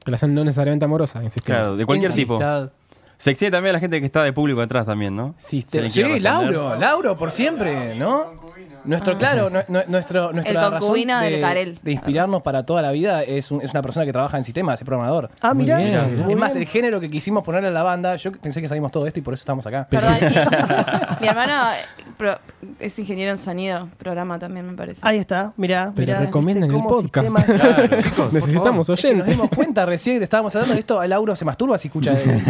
Relación 0.04 0.34
no 0.34 0.44
necesariamente 0.44 0.84
amorosa, 0.84 1.22
insistimos. 1.22 1.46
Claro, 1.60 1.76
de 1.76 1.86
cualquier 1.86 2.12
tipo. 2.12 2.38
Se 3.18 3.30
extiende 3.30 3.56
también 3.56 3.70
a 3.70 3.74
la 3.74 3.80
gente 3.80 4.00
que 4.00 4.06
está 4.06 4.22
de 4.22 4.32
público 4.32 4.60
atrás 4.60 4.86
también, 4.86 5.14
¿no? 5.16 5.34
Sí, 5.38 5.64
Se 5.66 5.80
le 5.80 5.90
sí. 5.90 6.20
Lauro, 6.20 6.76
Lauro 6.76 7.16
por 7.16 7.30
siempre, 7.32 7.94
¿no? 7.94 8.44
Nuestro, 8.84 9.16
claro, 9.16 9.48
nu- 9.48 9.60
nu- 9.68 9.80
nuestro, 9.88 10.30
nuestra 10.34 10.66
El 10.66 10.72
razón 10.72 10.92
del 10.94 11.32
de, 11.32 11.40
Carel. 11.40 11.78
de 11.82 11.92
inspirarnos 11.92 12.42
para 12.42 12.66
toda 12.66 12.82
la 12.82 12.90
vida 12.92 13.22
es, 13.22 13.50
un- 13.50 13.62
es 13.62 13.70
una 13.70 13.80
persona 13.80 14.04
que 14.04 14.12
trabaja 14.12 14.36
en 14.36 14.44
sistemas, 14.44 14.78
es 14.78 14.84
programador. 14.84 15.30
Ah, 15.40 15.54
mira. 15.54 15.78
bien. 15.78 16.26
es 16.28 16.36
más, 16.36 16.54
el 16.54 16.66
género 16.66 17.00
que 17.00 17.08
quisimos 17.08 17.42
ponerle 17.44 17.68
a 17.68 17.70
la 17.70 17.82
banda, 17.82 18.16
yo 18.16 18.30
pensé 18.32 18.60
que 18.60 18.68
sabíamos 18.68 18.92
todo 18.92 19.06
esto 19.06 19.20
y 19.20 19.22
por 19.22 19.32
eso 19.32 19.40
estamos 19.40 19.66
acá. 19.66 19.86
Perdón, 19.88 20.12
mi, 20.20 20.28
mi 21.22 21.26
hermano 21.28 21.52
eh, 21.72 22.04
pro- 22.18 22.38
es 22.78 22.98
ingeniero 22.98 23.30
en 23.30 23.38
sonido, 23.38 23.88
programa 23.96 24.38
también, 24.38 24.66
me 24.66 24.74
parece. 24.74 25.00
Ahí 25.02 25.16
está, 25.16 25.54
mirá. 25.56 25.90
Pero 25.96 26.06
mirá, 26.06 26.20
recomienden 26.20 26.68
¿viste 26.68 26.76
el 26.82 26.86
podcast. 26.86 27.28
sistemas- 27.38 28.32
Necesitamos 28.32 28.88
Es 28.90 29.00
que 29.00 29.14
nos 29.14 29.24
oyentes. 29.24 29.36
dimos 29.36 29.48
cuenta 29.48 29.86
recién 29.86 30.18
que 30.18 30.24
estábamos 30.24 30.54
hablando 30.56 30.74
de 30.74 30.80
esto, 30.80 31.02
el 31.02 31.08
Lauro 31.08 31.34
se 31.34 31.46
masturba 31.46 31.78
si 31.78 31.88
escucha. 31.88 32.10
Bien, 32.24 32.44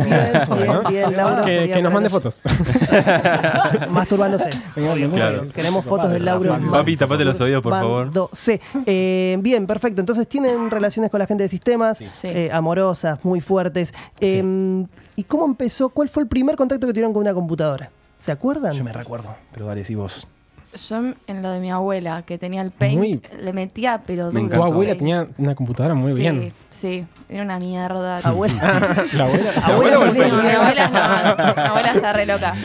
bien, 0.57 0.81
bien. 0.89 1.17
Lauro 1.17 1.45
que, 1.45 1.83
nos 1.83 1.93
mande 1.93 2.11
fotos. 2.11 2.43
Masturbándose. 3.91 4.51
Obvio, 4.77 5.11
Claro. 5.11 5.41
obvio. 5.43 5.53
Queremos 5.53 5.85
fotos 5.85 6.11
del 6.11 6.25
Lauro. 6.25 6.57
Papi, 6.71 6.97
tapate 6.97 7.25
los 7.25 7.41
oídos, 7.41 7.63
por 7.63 7.73
favor. 7.73 8.11
Sí. 8.33 8.61
Eh, 8.87 9.37
bien, 9.41 9.67
perfecto. 9.67 10.01
Entonces 10.01 10.29
tienen 10.29 10.71
relaciones 10.71 11.11
con 11.11 11.19
la 11.21 11.27
gente 11.27 11.43
de 11.45 11.49
sistemas, 11.49 11.99
Sí. 11.99 12.29
eh, 12.29 12.51
amorosas, 12.53 13.25
muy 13.25 13.41
fuertes. 13.41 13.93
Eh, 14.21 14.43
¿Y 15.17 15.25
cómo 15.25 15.45
empezó? 15.47 15.91
¿Cuál 15.91 16.09
fue 16.09 16.23
el 16.25 16.29
primer 16.29 16.57
contacto 16.57 16.87
que 16.87 16.93
tuvieron 16.93 17.13
con 17.13 17.23
una 17.23 17.35
computadora? 17.35 17.91
¿Se 18.19 18.33
acuerdan? 18.33 18.73
Yo 18.73 18.85
me 18.85 18.93
recuerdo, 18.93 19.35
pero 19.53 19.67
dale, 19.67 19.85
sí 19.85 19.95
vos. 19.95 20.27
Yo 20.89 20.97
en 21.27 21.43
lo 21.43 21.51
de 21.51 21.61
mi 21.61 21.71
abuela, 21.71 22.23
que 22.23 22.37
tenía 22.39 22.63
el 22.63 22.71
paint, 22.71 22.99
Muy- 22.99 23.21
le 23.41 23.53
metía, 23.53 24.03
pero 24.07 24.33
Me 24.33 24.41
duro. 24.41 24.57
Tu 24.57 24.63
abuela 24.65 24.95
tenía 24.97 25.29
una 25.39 25.55
computadora 25.55 25.95
muy 25.95 26.13
sí, 26.15 26.21
bien. 26.21 26.53
Sí, 26.69 27.05
era 27.29 27.43
una 27.45 27.59
mierda. 27.59 28.19
Abuela. 28.19 28.55
La 29.13 29.25
abuela. 29.25 29.51
Abuela 29.65 29.99
o 30.01 30.05
el 30.05 30.13
tenía- 30.13 30.29
No, 30.29 30.43
mi 30.43 30.49
abuela, 30.51 30.89
no, 31.55 31.63
mi 31.63 31.69
abuela 31.69 31.93
está 31.93 32.13
re 32.13 32.27
loca. 32.27 32.55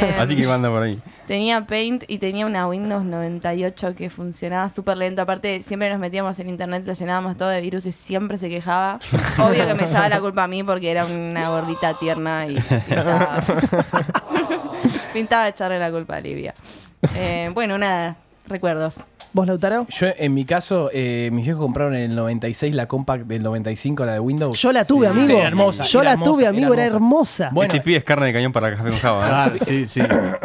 Eh, 0.00 0.14
Así 0.18 0.36
que 0.36 0.46
manda 0.46 0.70
por 0.70 0.82
ahí. 0.82 0.98
Tenía 1.26 1.66
Paint 1.66 2.04
y 2.08 2.18
tenía 2.18 2.46
una 2.46 2.66
Windows 2.68 3.04
98 3.04 3.94
que 3.94 4.08
funcionaba 4.08 4.68
súper 4.70 4.96
lento. 4.96 5.20
Aparte, 5.22 5.60
siempre 5.62 5.90
nos 5.90 5.98
metíamos 5.98 6.38
en 6.38 6.48
internet, 6.48 6.84
lo 6.86 6.92
llenábamos 6.94 7.36
todo 7.36 7.48
de 7.50 7.60
virus 7.60 7.84
y 7.86 7.92
siempre 7.92 8.38
se 8.38 8.48
quejaba. 8.48 8.98
Obvio 9.38 9.66
que 9.66 9.74
me 9.74 9.84
echaba 9.84 10.08
la 10.08 10.20
culpa 10.20 10.44
a 10.44 10.48
mí 10.48 10.62
porque 10.62 10.90
era 10.90 11.04
una 11.04 11.50
gordita 11.50 11.98
tierna 11.98 12.46
y 12.46 12.54
pintaba, 12.58 13.42
pintaba 15.12 15.48
echarle 15.48 15.78
la 15.78 15.90
culpa 15.90 16.16
a 16.16 16.20
Livia. 16.20 16.54
Eh, 17.16 17.50
bueno, 17.54 17.78
nada, 17.78 18.16
recuerdos. 18.46 19.04
¿Vos, 19.32 19.46
Lautaro? 19.46 19.86
Yo, 19.90 20.06
en 20.16 20.32
mi 20.32 20.44
caso, 20.46 20.90
eh, 20.92 21.28
mis 21.32 21.44
viejos 21.44 21.62
compraron 21.62 21.94
en 21.94 22.10
el 22.10 22.16
96 22.16 22.74
la 22.74 22.86
compact 22.86 23.26
del 23.26 23.42
95, 23.42 24.04
la 24.06 24.12
de 24.14 24.20
Windows. 24.20 24.58
Yo 24.58 24.72
la 24.72 24.84
tuve, 24.86 25.06
Sí. 25.06 25.10
amigo. 25.10 25.26
Sí, 25.26 25.32
era 25.34 25.48
hermosa. 25.48 25.84
Yo 25.84 26.00
era 26.00 26.08
la 26.10 26.12
hermosa, 26.14 26.30
tuve, 26.32 26.46
amigo, 26.46 26.72
era 26.72 26.86
hermosa. 26.86 27.50
Bueno, 27.52 27.72
Este 27.74 27.84
pibe 27.84 27.98
es 27.98 28.04
carne 28.04 28.26
de 28.26 28.32
cañón 28.32 28.52
para 28.52 28.70
café 28.74 28.88
con 28.88 28.98
Java. 28.98 29.24
¿eh? 29.24 29.28
Claro, 29.28 29.54
sí, 29.64 29.86
sí. 29.86 30.00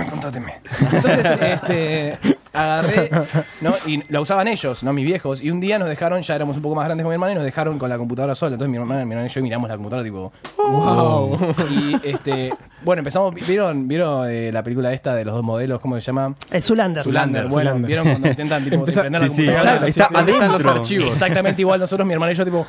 Contráteme. 0.09 0.55
Entonces, 0.91 1.25
este, 1.41 2.17
agarré, 2.53 3.09
¿no? 3.61 3.73
Y 3.85 4.03
la 4.09 4.21
usaban 4.21 4.47
ellos, 4.47 4.83
¿no? 4.83 4.93
Mis 4.93 5.05
viejos. 5.05 5.41
Y 5.41 5.51
un 5.51 5.59
día 5.59 5.79
nos 5.79 5.89
dejaron, 5.89 6.21
ya 6.21 6.35
éramos 6.35 6.55
un 6.55 6.61
poco 6.61 6.75
más 6.75 6.85
grandes 6.85 7.03
con 7.03 7.09
mi 7.09 7.15
hermana, 7.15 7.33
y 7.33 7.35
nos 7.35 7.43
dejaron 7.43 7.79
con 7.79 7.89
la 7.89 7.97
computadora 7.97 8.35
sola. 8.35 8.53
Entonces 8.53 8.71
mi 8.71 8.77
hermana, 8.77 9.03
mi 9.05 9.11
hermana 9.11 9.27
y 9.27 9.29
yo 9.29 9.41
miramos 9.41 9.67
la 9.69 9.75
computadora 9.75 10.05
tipo. 10.05 10.31
Wow. 10.57 11.53
Y 11.69 11.95
este. 12.03 12.53
Bueno, 12.83 12.99
empezamos. 12.99 13.33
¿Vieron, 13.33 13.87
vieron 13.87 14.29
eh, 14.29 14.51
la 14.51 14.61
película 14.61 14.93
esta 14.93 15.15
de 15.15 15.25
los 15.25 15.33
dos 15.33 15.43
modelos? 15.43 15.79
¿Cómo 15.79 15.95
se 15.95 16.01
llama? 16.01 16.35
El 16.51 16.61
Zulander. 16.61 17.03
Zulander. 17.03 17.47
Bueno, 17.47 17.71
Zulander. 17.71 17.87
¿vieron 17.87 18.07
cuando 18.09 18.29
intentan 18.29 18.63
tipo 18.63 18.85
prender 18.85 19.21
la 19.21 19.27
Sí, 19.27 19.35
sí, 19.35 19.45
computadora? 19.45 19.87
está 19.87 20.07
Sí. 20.07 20.31
Están 20.31 20.51
los 20.51 20.65
archivos. 20.65 21.07
Exactamente 21.07 21.61
igual 21.61 21.79
nosotros, 21.79 22.05
mi 22.05 22.13
hermana 22.13 22.31
y 22.31 22.35
yo, 22.35 22.45
tipo. 22.45 22.65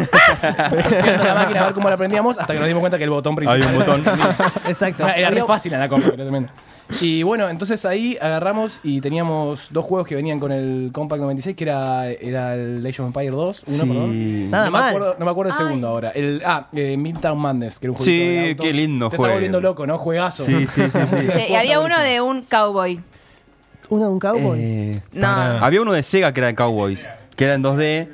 la 1.24 1.34
máquina 1.34 1.60
a 1.60 1.64
ver 1.66 1.74
cómo 1.74 1.90
la 1.90 1.96
prendíamos 1.96 2.38
hasta 2.38 2.52
que 2.52 2.58
nos 2.58 2.68
dimos 2.68 2.80
cuenta 2.80 2.98
que 2.98 3.04
el 3.04 3.10
botón 3.10 3.34
principal. 3.34 3.62
Había 3.62 3.78
un 3.78 4.02
botón. 4.02 4.02
Exacto. 4.66 5.06
Era 5.08 5.30
re 5.30 5.44
fácil 5.44 5.72
en 5.74 5.80
la 5.80 5.88
compra. 5.88 6.12
Y 7.00 7.22
bueno, 7.22 7.48
entonces 7.48 7.84
ahí 7.84 8.18
agarramos 8.20 8.80
y 8.82 9.00
teníamos 9.00 9.68
dos 9.70 9.84
juegos 9.84 10.08
que 10.08 10.16
venían 10.16 10.40
con 10.40 10.50
el 10.50 10.90
Compact 10.92 11.20
96, 11.22 11.56
que 11.56 11.64
era, 11.64 12.08
era 12.10 12.54
el 12.54 12.84
Age 12.84 13.00
of 13.02 13.06
Empire 13.06 13.30
2, 13.30 13.62
uno, 13.66 13.76
Sí. 13.76 13.88
perdón. 13.88 14.50
Nada 14.50 14.64
no, 14.66 14.70
mal. 14.72 14.82
Me 14.82 14.88
acuerdo, 14.88 15.16
no 15.18 15.24
me 15.24 15.30
acuerdo 15.30 15.52
el 15.52 15.56
Ay. 15.58 15.64
segundo 15.66 15.88
ahora. 15.88 16.10
El, 16.10 16.42
ah, 16.44 16.66
eh, 16.72 16.96
Midtown 16.96 17.38
Madness, 17.38 17.78
que 17.78 17.86
era 17.86 17.92
un 17.92 17.96
juego 17.96 18.04
Sí, 18.10 18.18
de 18.18 18.50
autos. 18.50 18.66
qué 18.66 18.72
lindo 18.72 19.08
Te 19.08 19.16
juego. 19.16 19.26
está 19.28 19.34
volviendo 19.34 19.60
loco, 19.60 19.86
¿no? 19.86 19.98
Juegazo. 19.98 20.44
Sí, 20.44 20.66
sí, 20.66 20.82
sí, 20.90 20.90
sí. 20.90 21.16
Sí, 21.32 21.40
y 21.50 21.54
había 21.54 21.80
uno 21.80 21.98
de 22.00 22.20
un 22.20 22.42
cowboy. 22.42 23.00
¿Uno 23.88 24.04
de 24.06 24.10
un 24.10 24.18
cowboy? 24.18 24.58
Eh, 24.60 25.02
No. 25.12 25.28
había 25.28 25.80
uno 25.82 25.92
de 25.92 26.02
Sega 26.02 26.32
que 26.32 26.40
era 26.40 26.46
de 26.48 26.54
Cowboys, 26.54 27.06
que 27.36 27.44
era 27.44 27.54
en 27.54 27.62
2D. 27.62 28.08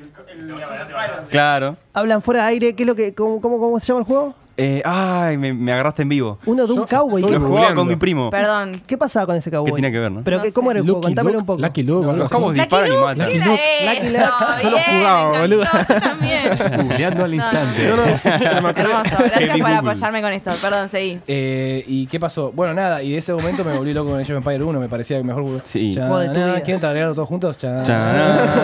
Claro. 1.31 1.77
Hablan 1.93 2.23
fuera 2.23 2.43
de 2.43 2.49
aire. 2.49 2.75
¿Qué 2.75 2.83
es 2.83 2.87
lo 2.87 2.95
que, 2.95 3.15
cómo, 3.15 3.41
cómo, 3.41 3.59
cómo 3.59 3.79
se 3.81 3.87
llama 3.87 4.01
el 4.01 4.07
juego? 4.07 4.35
Eh, 4.59 4.81
ay, 4.87 5.37
me, 5.37 5.53
me 5.53 5.71
agarraste 5.73 6.01
en 6.03 6.09
vivo. 6.09 6.39
Uno 6.47 6.67
de 6.67 6.73
un 6.73 6.79
Yo 6.79 6.87
cowboy. 6.87 7.21
estoy 7.21 7.35
¿Qué, 7.35 7.39
Lo 7.41 7.47
jugaba 7.47 7.75
con 7.75 7.87
mi 7.87 7.97
primo. 7.97 8.31
Perdón. 8.31 8.81
qué 8.87 8.97
pasaba 8.97 9.27
con 9.27 9.37
ese 9.37 9.51
cowboy? 9.51 9.67
¿Qué 9.71 9.75
tiene 9.75 9.93
que 9.93 9.99
ver, 9.99 10.11
no? 10.11 10.23
¿Pero 10.25 10.39
No 10.39 10.45
cómo 10.55 10.71
era 10.71 10.81
el 10.81 10.87
juego? 10.87 11.03
Contámelo 11.03 11.39
un 11.41 11.45
poco. 11.47 11.61
Lucky 11.61 11.83
Luke, 11.83 12.07
algo 12.07 12.17
Los 12.17 12.31
cabos 12.31 12.55
disparan 12.55 12.89
y 12.89 12.93
matan. 12.97 13.19
Lucky 13.19 13.37
Luke. 13.39 13.61
Lucky 13.85 14.07
Eso, 14.07 14.19
Luke. 14.19 14.31
Yo 14.63 14.71
lo 14.71 14.79
jugaba, 14.79 15.39
boludo. 15.41 15.65
también. 16.01 16.59
Googleando 16.89 17.25
al 17.25 17.35
instante. 17.35 17.87
No, 17.89 17.97
no, 17.97 18.03
Hermoso, 18.71 19.17
gracias 19.19 19.59
por 19.59 19.71
apoyarme 19.73 20.23
con 20.23 20.33
esto. 20.33 20.51
Perdón, 20.63 20.89
seguí. 20.89 21.21
Eh, 21.27 21.85
¿Y 21.87 22.07
qué 22.07 22.19
pasó? 22.19 22.51
Bueno, 22.53 22.73
nada, 22.73 23.03
y 23.03 23.13
de 23.13 23.19
ese 23.19 23.35
momento 23.35 23.63
me 23.63 23.77
volví 23.77 23.93
loco 23.93 24.09
con 24.11 24.21
Age 24.21 24.33
of 24.35 24.39
Empire 24.39 24.65
1, 24.65 24.81
me 24.81 24.89
parecía 24.89 25.19
que 25.19 25.25
mejor. 25.25 25.61
Sí. 25.65 25.93
Juego 25.93 26.19
de 26.21 26.29
tu 26.31 26.41
na- 26.41 26.47
vida. 26.47 26.61
¿Quieren 26.63 26.81
tararearlo 26.81 27.15
todos 27.15 27.29
juntos? 27.29 27.59
Gracias, 27.61 28.57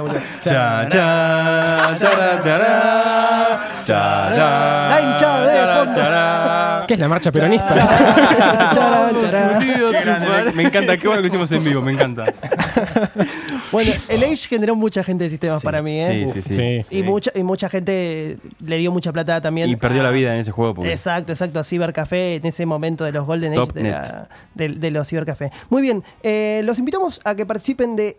boludo. 0.00 0.18
La 3.92 5.00
hinchada 5.02 5.46
de 5.46 5.84
fondo. 5.84 6.84
¿Qué 6.86 6.94
es 6.94 7.00
la 7.00 7.08
marcha 7.08 7.32
peronista? 7.32 7.74
Me, 10.54 10.62
encanta, 10.64 10.96
qué 10.96 11.06
bueno 11.08 11.22
que 11.22 11.28
hicimos 11.28 11.50
en 11.52 11.64
vivo, 11.64 11.82
me 11.82 11.92
encanta. 11.92 12.24
Bueno, 13.72 13.90
el 14.08 14.22
Age 14.22 14.48
generó 14.48 14.76
mucha 14.76 15.02
gente 15.02 15.24
de 15.24 15.30
sistemas 15.30 15.60
para 15.62 15.82
mí, 15.82 16.00
¿eh? 16.00 16.28
Sí, 16.32 16.42
sí, 16.42 16.42
sí. 16.42 16.54
Sí. 16.54 16.86
Y, 16.96 17.02
mucha, 17.02 17.32
y 17.34 17.42
mucha 17.42 17.68
gente 17.68 18.38
le 18.64 18.76
dio 18.78 18.92
mucha 18.92 19.12
plata 19.12 19.40
también. 19.40 19.68
Y 19.68 19.74
perdió 19.74 20.00
a- 20.02 20.04
la 20.04 20.10
vida 20.10 20.32
en 20.34 20.40
ese 20.40 20.52
juego. 20.52 20.74
Porque 20.74 20.92
Exacto, 20.92 21.32
exacto, 21.32 21.58
a 21.58 21.64
Cybercafé 21.64 22.36
en 22.36 22.46
ese 22.46 22.66
momento 22.66 23.02
de 23.04 23.10
los 23.10 23.26
Golden 23.26 23.52
Age 23.58 23.72
de, 23.72 23.82
net. 23.82 23.90
la- 23.92 24.28
de- 24.54 24.68
de 24.68 24.90
los 24.92 25.08
Cybercafé. 25.08 25.50
Muy 25.70 25.82
bien, 25.82 26.04
eh, 26.22 26.60
los 26.64 26.78
invitamos 26.78 27.20
a 27.24 27.34
que 27.34 27.46
participen 27.46 27.96
de 27.96 28.16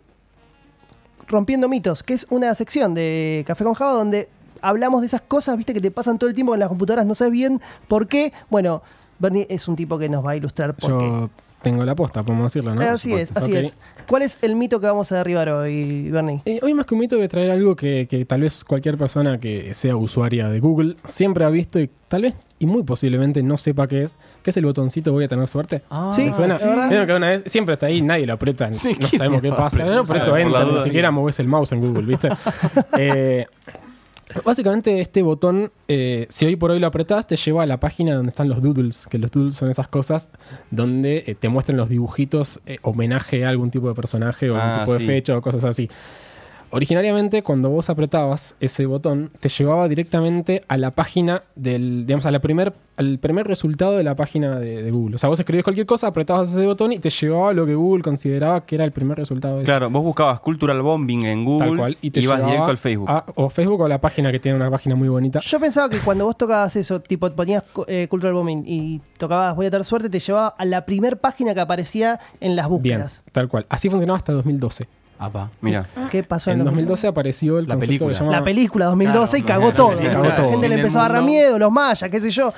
Rompiendo 1.27 1.69
Mitos, 1.69 2.03
que 2.03 2.13
es 2.15 2.27
una 2.29 2.53
sección 2.53 2.93
de 2.93 3.43
Café 3.47 3.63
con 3.63 3.75
Java 3.75 3.93
donde 3.93 4.27
hablamos 4.61 5.01
de 5.01 5.07
esas 5.07 5.21
cosas, 5.21 5.57
viste, 5.57 5.73
que 5.73 5.81
te 5.81 5.91
pasan 5.91 6.17
todo 6.17 6.29
el 6.29 6.35
tiempo 6.35 6.53
en 6.53 6.59
las 6.59 6.69
computadoras, 6.69 7.05
no 7.05 7.15
sabes 7.15 7.33
bien 7.33 7.61
por 7.87 8.07
qué. 8.07 8.33
Bueno, 8.49 8.81
Bernie 9.19 9.47
es 9.49 9.67
un 9.67 9.75
tipo 9.75 9.97
que 9.97 10.09
nos 10.09 10.25
va 10.25 10.31
a 10.31 10.35
ilustrar 10.35 10.73
por 10.75 10.99
qué. 10.99 11.05
Yo 11.05 11.29
tengo 11.61 11.83
la 11.83 11.95
posta, 11.95 12.21
podemos 12.21 12.53
decirlo, 12.53 12.75
¿no? 12.75 12.81
así 12.81 13.13
es, 13.13 13.31
así 13.35 13.55
es. 13.55 13.75
¿Cuál 14.07 14.21
es 14.21 14.37
el 14.43 14.55
mito 14.55 14.79
que 14.79 14.85
vamos 14.85 15.11
a 15.11 15.17
derribar 15.17 15.49
hoy, 15.49 16.11
Bernie? 16.11 16.41
Eh, 16.45 16.59
hoy 16.61 16.75
más 16.75 16.85
que 16.85 16.93
un 16.93 16.99
mito 16.99 17.15
voy 17.15 17.25
a 17.25 17.29
traer 17.29 17.49
algo 17.49 17.75
que, 17.75 18.07
que 18.07 18.23
tal 18.25 18.41
vez 18.41 18.63
cualquier 18.63 18.99
persona 18.99 19.39
que 19.39 19.73
sea 19.73 19.95
usuaria 19.95 20.47
de 20.47 20.59
Google 20.59 20.95
siempre 21.07 21.43
ha 21.43 21.49
visto 21.49 21.79
y 21.79 21.89
tal 22.07 22.21
vez 22.21 22.35
y 22.59 22.65
muy 22.65 22.83
posiblemente 22.83 23.43
no 23.43 23.57
sepa 23.57 23.87
qué 23.87 24.03
es, 24.03 24.15
que 24.41 24.51
es 24.51 24.57
el 24.57 24.65
botoncito 24.65 25.11
voy 25.11 25.25
a 25.25 25.27
tener 25.27 25.47
suerte. 25.47 25.81
sí, 26.11 26.25
¿Te 26.25 26.33
suena? 26.33 26.57
que 27.05 27.13
una 27.13 27.29
vez 27.29 27.43
siempre 27.47 27.73
está 27.73 27.87
ahí, 27.87 28.01
nadie 28.01 28.25
lo 28.25 28.33
aprieta, 28.33 28.69
no 28.69 28.75
sabemos 28.75 29.41
qué 29.41 29.49
pasa. 29.49 29.99
Aprieto 29.99 30.05
Por 30.05 30.39
la 30.39 30.41
enter, 30.41 30.67
ni 30.67 30.83
siquiera 30.83 31.11
moves 31.11 31.39
el 31.39 31.47
mouse 31.47 31.71
en 31.73 31.81
Google, 31.81 32.05
¿viste? 32.05 32.29
Eh, 32.97 33.45
básicamente 34.43 34.99
este 34.99 35.21
botón, 35.21 35.71
eh, 35.87 36.25
si 36.29 36.45
hoy 36.45 36.55
por 36.55 36.71
hoy 36.71 36.79
lo 36.79 36.87
apretás, 36.87 37.27
te 37.27 37.37
lleva 37.37 37.63
a 37.63 37.65
la 37.65 37.79
página 37.79 38.15
donde 38.15 38.29
están 38.29 38.49
los 38.49 38.61
doodles, 38.61 39.07
que 39.09 39.17
los 39.17 39.31
doodles 39.31 39.55
son 39.55 39.69
esas 39.69 39.87
cosas 39.87 40.29
donde 40.71 41.23
eh, 41.27 41.35
te 41.35 41.49
muestran 41.49 41.77
los 41.77 41.89
dibujitos, 41.89 42.59
eh, 42.65 42.77
homenaje 42.81 43.45
a 43.45 43.49
algún 43.49 43.71
tipo 43.71 43.87
de 43.87 43.95
personaje 43.95 44.49
o 44.49 44.55
Ah, 44.55 44.81
algún 44.81 44.85
tipo 44.85 44.99
de 44.99 45.05
fecha 45.05 45.37
o 45.37 45.41
cosas 45.41 45.63
así. 45.65 45.89
Originariamente, 46.75 47.41
cuando 47.41 47.69
vos 47.69 47.89
apretabas 47.89 48.55
ese 48.59 48.85
botón, 48.85 49.31
te 49.39 49.47
llevaba 49.49 49.87
directamente 49.87 50.61
a 50.67 50.77
la 50.77 50.91
página 50.91 51.43
del, 51.55 52.05
digamos, 52.05 52.25
a 52.25 52.31
la 52.31 52.39
primer, 52.39 52.73
al 52.97 53.17
primer 53.17 53.47
resultado 53.47 53.93
de 53.93 54.03
la 54.03 54.15
página 54.15 54.59
de, 54.59 54.83
de 54.83 54.91
Google. 54.91 55.15
O 55.15 55.17
sea, 55.17 55.29
vos 55.29 55.39
escribías 55.39 55.63
cualquier 55.63 55.85
cosa, 55.85 56.07
apretabas 56.07 56.51
ese 56.51 56.65
botón 56.65 56.91
y 56.91 56.99
te 56.99 57.09
llevaba 57.09 57.51
a 57.51 57.53
lo 57.53 57.65
que 57.65 57.75
Google 57.75 58.03
consideraba 58.03 58.65
que 58.65 58.75
era 58.75 58.83
el 58.83 58.91
primer 58.91 59.17
resultado 59.17 59.55
de 59.55 59.61
eso. 59.63 59.65
Claro, 59.69 59.89
vos 59.89 60.03
buscabas 60.03 60.41
Cultural 60.41 60.81
Bombing 60.81 61.25
en 61.25 61.45
Google 61.45 61.65
Tal 61.67 61.77
cual. 61.77 61.97
Y 62.01 62.11
te 62.11 62.19
ibas 62.19 62.37
llevaba 62.39 62.51
directo 62.51 62.71
al 62.71 62.77
Facebook. 62.77 63.09
a- 63.09 63.25
o 63.35 63.49
Facebook 63.49 63.79
o 63.81 63.87
la 63.87 64.01
página 64.01 64.31
que 64.33 64.39
tiene 64.39 64.57
una 64.57 64.69
página 64.69 64.95
muy 64.95 65.07
bonita. 65.07 65.39
Yo 65.39 65.59
pensaba 65.61 65.89
que 65.89 65.99
cuando 65.99 66.25
vos 66.25 66.37
tocabas 66.37 66.75
eso, 66.75 66.99
tipo 66.99 67.29
ponías 67.31 67.63
eh, 67.87 68.07
Cultural 68.09 68.33
Bombing 68.33 68.63
y 68.65 68.99
tocabas 69.17 69.55
Voy 69.55 69.67
a 69.67 69.71
tener 69.71 69.85
suerte, 69.85 70.09
te 70.09 70.19
llevaba 70.19 70.49
a 70.49 70.65
la 70.65 70.85
primer 70.85 71.17
página 71.17 71.53
que 71.53 71.61
aparecía 71.61 72.19
en 72.41 72.55
las 72.57 72.67
Bien, 72.67 72.71
búsquedas. 72.99 73.23
tal 73.31 73.47
cual. 73.47 73.65
Así 73.69 73.89
funcionaba 73.89 74.17
hasta 74.17 74.33
2012. 74.33 74.87
Apa. 75.17 75.49
Mira, 75.61 75.87
¿Qué 76.11 76.23
pasó 76.23 76.51
en, 76.51 76.59
En 76.59 76.65
2012 76.65 77.07
apareció 77.07 77.57
el 77.59 77.67
La 77.67 77.75
concepto 77.75 77.87
película. 77.87 78.09
que 78.09 78.15
se 78.15 78.19
llama... 78.23 78.31
La 78.37 78.43
película 78.43 78.85
2012 78.87 79.37
y 79.37 79.41
cagó 79.43 79.71
todo. 79.71 79.97
película. 79.97 80.29
La 80.29 80.35
todo. 80.35 80.49
gente 80.51 80.69
le 80.69 80.75
empezó 80.75 80.99
a 80.99 81.05
agarrar 81.05 81.21
mundo- 81.21 81.31
miedo, 81.33 81.59
los 81.59 81.71
mayas, 81.71 82.09
qué 82.09 82.19
sé 82.19 82.31
yo. 82.31 82.53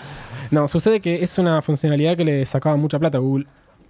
No, 0.50 0.68
sucede 0.68 1.00
que 1.00 1.22
es 1.24 1.38
una 1.38 1.62
funcionalidad 1.62 2.16
que 2.18 2.24
le 2.26 2.46
sacaba 2.46 2.76
mucha 2.78 2.98
plata 3.00 3.18
a 3.18 3.22
Google. 3.22 3.46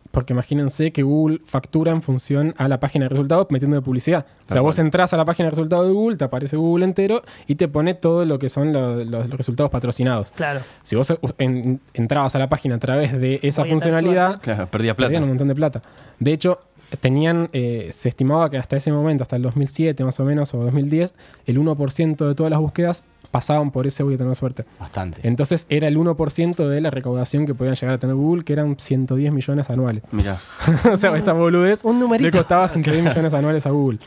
Porque 0.09 0.32
imagínense 0.34 0.91
que 0.91 1.03
Google 1.03 1.41
factura 1.45 1.91
en 1.91 2.01
función 2.01 2.55
a 2.57 2.68
la 2.70 2.80
página 2.80 3.05
de 3.05 3.09
resultados 3.09 3.47
metiendo 3.49 3.76
de 3.76 3.82
publicidad. 3.82 4.26
o 4.49 4.53
sea, 4.53 4.61
vos 4.61 4.80
entras 4.80 5.13
a 5.13 5.18
la 5.18 5.26
página 5.26 5.47
de 5.47 5.49
resultados 5.51 5.86
de 5.86 5.91
Google, 5.91 6.15
te 6.18 6.24
aparece 6.24 6.55
Google 6.55 6.86
entero 6.86 7.22
y 7.45 7.55
te 7.55 7.68
pone 7.68 7.93
todo 7.93 8.24
lo 8.26 8.39
que 8.39 8.47
son 8.49 8.72
lo- 8.74 9.03
los, 9.03 9.28
los 9.28 9.38
resultados 9.38 9.70
patrocinados. 9.70 10.32
Claro. 10.32 10.61
Si 10.82 10.95
vos 10.95 11.13
en- 11.38 11.82
entrabas 11.93 12.36
a 12.36 12.39
la 12.39 12.47
página 12.49 12.76
a 12.76 12.80
través 12.80 13.11
de 13.20 13.39
esa 13.43 13.65
funcionalidad, 13.65 14.39
claro, 14.41 14.68
perdía 14.68 14.95
plata. 14.95 15.07
perdían 15.07 15.24
un 15.24 15.30
montón 15.30 15.49
de 15.49 15.55
plata. 15.55 15.82
De 16.20 16.32
hecho, 16.34 16.57
tenían, 16.99 17.49
eh, 17.53 17.89
se 17.91 18.09
estimaba 18.09 18.49
que 18.49 18.57
hasta 18.57 18.75
ese 18.77 18.91
momento, 18.91 19.23
hasta 19.23 19.35
el 19.35 19.41
2007 19.41 20.03
más 20.03 20.19
o 20.19 20.23
menos, 20.25 20.53
o 20.53 20.57
2010, 20.59 21.13
el 21.45 21.57
1% 21.59 22.27
de 22.27 22.35
todas 22.35 22.49
las 22.49 22.59
búsquedas 22.59 23.03
pasaban 23.31 23.71
por 23.71 23.85
ese 23.85 24.03
voy 24.03 24.13
a 24.15 24.17
tener 24.17 24.35
suerte. 24.35 24.63
Bastante. 24.79 25.19
Entonces 25.27 25.65
era 25.69 25.88
el 25.89 25.97
1% 25.97 26.67
de 26.67 26.81
la 26.81 26.89
recaudación 26.89 27.45
que 27.45 27.53
podían 27.53 27.75
llegar 27.75 27.95
a 27.95 27.97
tener 27.97 28.15
Google, 28.15 28.43
que 28.43 28.53
eran 28.53 28.79
110 28.79 29.33
millones 29.33 29.69
anuales. 29.69 30.03
Mira, 30.11 30.39
o 30.91 30.95
sea, 30.95 31.15
esa 31.17 31.33
boludez 31.33 31.83
Un 31.83 31.99
numerito. 31.99 32.27
le 32.29 32.31
costaba 32.38 32.67
110 32.69 33.03
millones 33.03 33.33
anuales 33.33 33.65
a 33.65 33.69
Google. 33.71 33.99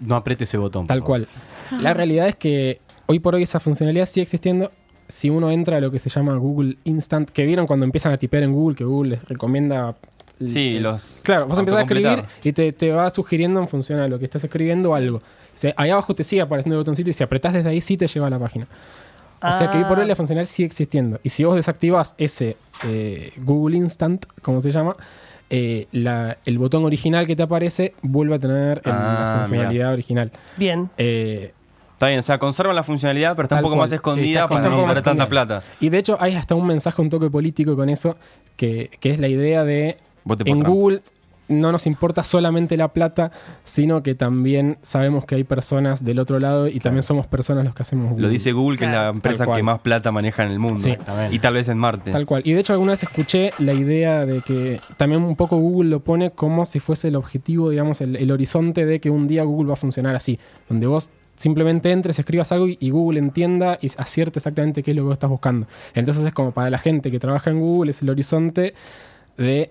No 0.00 0.16
apriete 0.16 0.44
ese 0.44 0.56
botón. 0.56 0.86
Tal 0.86 1.04
cual. 1.04 1.28
La 1.80 1.94
realidad 1.94 2.26
es 2.28 2.36
que 2.36 2.80
hoy 3.06 3.18
por 3.18 3.34
hoy 3.34 3.42
esa 3.42 3.60
funcionalidad 3.60 4.06
sigue 4.06 4.22
existiendo. 4.22 4.72
Si 5.06 5.28
uno 5.28 5.50
entra 5.50 5.76
a 5.76 5.80
lo 5.80 5.90
que 5.90 5.98
se 5.98 6.08
llama 6.08 6.34
Google 6.36 6.78
Instant, 6.84 7.28
que 7.28 7.44
vieron 7.44 7.66
cuando 7.66 7.84
empiezan 7.84 8.12
a 8.12 8.16
tipear 8.16 8.42
en 8.44 8.52
Google, 8.52 8.74
que 8.74 8.84
Google 8.84 9.10
les 9.10 9.24
recomienda. 9.28 9.94
Sí, 10.48 10.78
los. 10.80 11.20
Claro, 11.22 11.46
vos 11.46 11.58
empezás 11.58 11.80
a 11.80 11.82
escribir 11.82 12.24
y 12.42 12.52
te, 12.52 12.72
te 12.72 12.92
va 12.92 13.10
sugiriendo 13.10 13.60
en 13.60 13.68
función 13.68 13.98
a 14.00 14.08
lo 14.08 14.18
que 14.18 14.24
estás 14.24 14.42
escribiendo 14.44 14.94
algo. 14.94 15.18
O 15.18 15.22
sea, 15.54 15.74
ahí 15.76 15.90
abajo 15.90 16.14
te 16.14 16.24
sigue 16.24 16.42
apareciendo 16.42 16.76
el 16.76 16.80
botoncito 16.80 17.10
y 17.10 17.12
si 17.12 17.22
apretás 17.22 17.52
desde 17.52 17.68
ahí 17.68 17.80
sí 17.80 17.96
te 17.96 18.06
lleva 18.06 18.26
a 18.28 18.30
la 18.30 18.38
página. 18.38 18.66
O 19.44 19.52
sea 19.52 19.70
que 19.72 19.78
por 19.84 19.98
hoy 19.98 20.06
la 20.06 20.14
funcionalidad 20.14 20.48
sigue 20.50 20.66
existiendo. 20.66 21.18
Y 21.24 21.28
si 21.30 21.42
vos 21.44 21.56
desactivas 21.56 22.14
ese 22.16 22.56
eh, 22.84 23.32
Google 23.38 23.76
Instant, 23.76 24.24
como 24.40 24.60
se 24.60 24.70
llama, 24.70 24.94
eh, 25.50 25.88
la- 25.90 26.38
el 26.46 26.58
botón 26.58 26.84
original 26.84 27.26
que 27.26 27.34
te 27.36 27.42
aparece 27.42 27.94
vuelve 28.02 28.36
a 28.36 28.38
tener 28.38 28.80
el- 28.84 28.92
Ah, 28.92 29.34
la 29.34 29.38
funcionalidad 29.40 29.92
original. 29.92 30.30
Bien. 30.56 30.88
Eh, 30.96 31.52
Está 31.94 32.06
bien, 32.08 32.18
o 32.20 32.22
sea, 32.22 32.38
conserva 32.38 32.72
la 32.72 32.82
funcionalidad, 32.84 33.36
pero 33.36 33.44
está 33.46 33.56
un 33.56 33.62
poco 33.62 33.74
cual. 33.74 33.80
más 33.84 33.90
Sí, 33.90 33.94
escondida 33.96 34.40
está 34.42 34.48
para 34.48 34.68
no 34.68 34.84
perder 34.86 35.02
tanta 35.04 35.28
plata. 35.28 35.62
y 35.80 35.88
de 35.88 35.98
hecho 35.98 36.16
hay 36.20 36.34
hasta 36.34 36.54
un 36.56 36.66
mensaje, 36.66 37.00
un 37.02 37.10
toque 37.10 37.28
político 37.30 37.76
con 37.76 37.88
eso, 37.88 38.16
que, 38.56 38.90
que 39.00 39.10
es 39.10 39.18
la 39.20 39.28
idea 39.28 39.62
de 39.64 39.96
Vote 40.24 40.44
por 40.44 40.52
en 40.52 40.60
Trump. 40.60 40.74
Google, 40.74 41.02
no 41.48 41.72
nos 41.72 41.86
importa 41.86 42.24
solamente 42.24 42.76
la 42.76 42.88
plata, 42.88 43.30
sino 43.64 44.02
que 44.02 44.14
también 44.14 44.78
sabemos 44.82 45.24
que 45.24 45.34
hay 45.34 45.44
personas 45.44 46.04
del 46.04 46.18
otro 46.18 46.38
lado 46.38 46.68
y 46.68 46.78
también 46.80 47.02
somos 47.02 47.26
personas 47.26 47.64
los 47.64 47.74
que 47.74 47.82
hacemos 47.82 48.10
Google. 48.10 48.22
Lo 48.22 48.28
dice 48.28 48.52
Google, 48.52 48.78
que 48.78 48.84
es 48.86 48.90
la 48.90 49.08
empresa 49.08 49.46
que 49.46 49.62
más 49.62 49.80
plata 49.80 50.12
maneja 50.12 50.44
en 50.44 50.52
el 50.52 50.58
mundo. 50.58 50.78
Sí. 50.78 50.96
y 51.30 51.38
tal 51.38 51.54
vez 51.54 51.68
en 51.68 51.78
Marte. 51.78 52.10
Tal 52.10 52.26
cual. 52.26 52.42
Y 52.44 52.52
de 52.52 52.60
hecho 52.60 52.72
alguna 52.72 52.92
vez 52.92 53.02
escuché 53.02 53.52
la 53.58 53.72
idea 53.74 54.24
de 54.24 54.40
que 54.40 54.80
también 54.96 55.22
un 55.22 55.36
poco 55.36 55.56
Google 55.56 55.90
lo 55.90 56.00
pone 56.00 56.30
como 56.30 56.64
si 56.64 56.80
fuese 56.80 57.08
el 57.08 57.16
objetivo, 57.16 57.70
digamos, 57.70 58.00
el, 58.00 58.16
el 58.16 58.30
horizonte 58.30 58.86
de 58.86 59.00
que 59.00 59.10
un 59.10 59.28
día 59.28 59.42
Google 59.44 59.68
va 59.68 59.74
a 59.74 59.76
funcionar 59.76 60.14
así, 60.14 60.38
donde 60.68 60.86
vos 60.86 61.10
simplemente 61.36 61.90
entres, 61.90 62.18
escribas 62.18 62.52
algo 62.52 62.68
y, 62.68 62.78
y 62.80 62.90
Google 62.90 63.18
entienda 63.18 63.76
y 63.80 63.90
acierte 63.96 64.38
exactamente 64.38 64.82
qué 64.82 64.92
es 64.92 64.96
lo 64.96 65.02
que 65.02 65.06
vos 65.06 65.14
estás 65.14 65.30
buscando. 65.30 65.66
Entonces 65.94 66.24
es 66.24 66.32
como 66.32 66.52
para 66.52 66.70
la 66.70 66.78
gente 66.78 67.10
que 67.10 67.18
trabaja 67.18 67.50
en 67.50 67.60
Google, 67.60 67.90
es 67.90 68.00
el 68.00 68.10
horizonte 68.10 68.74
de... 69.36 69.70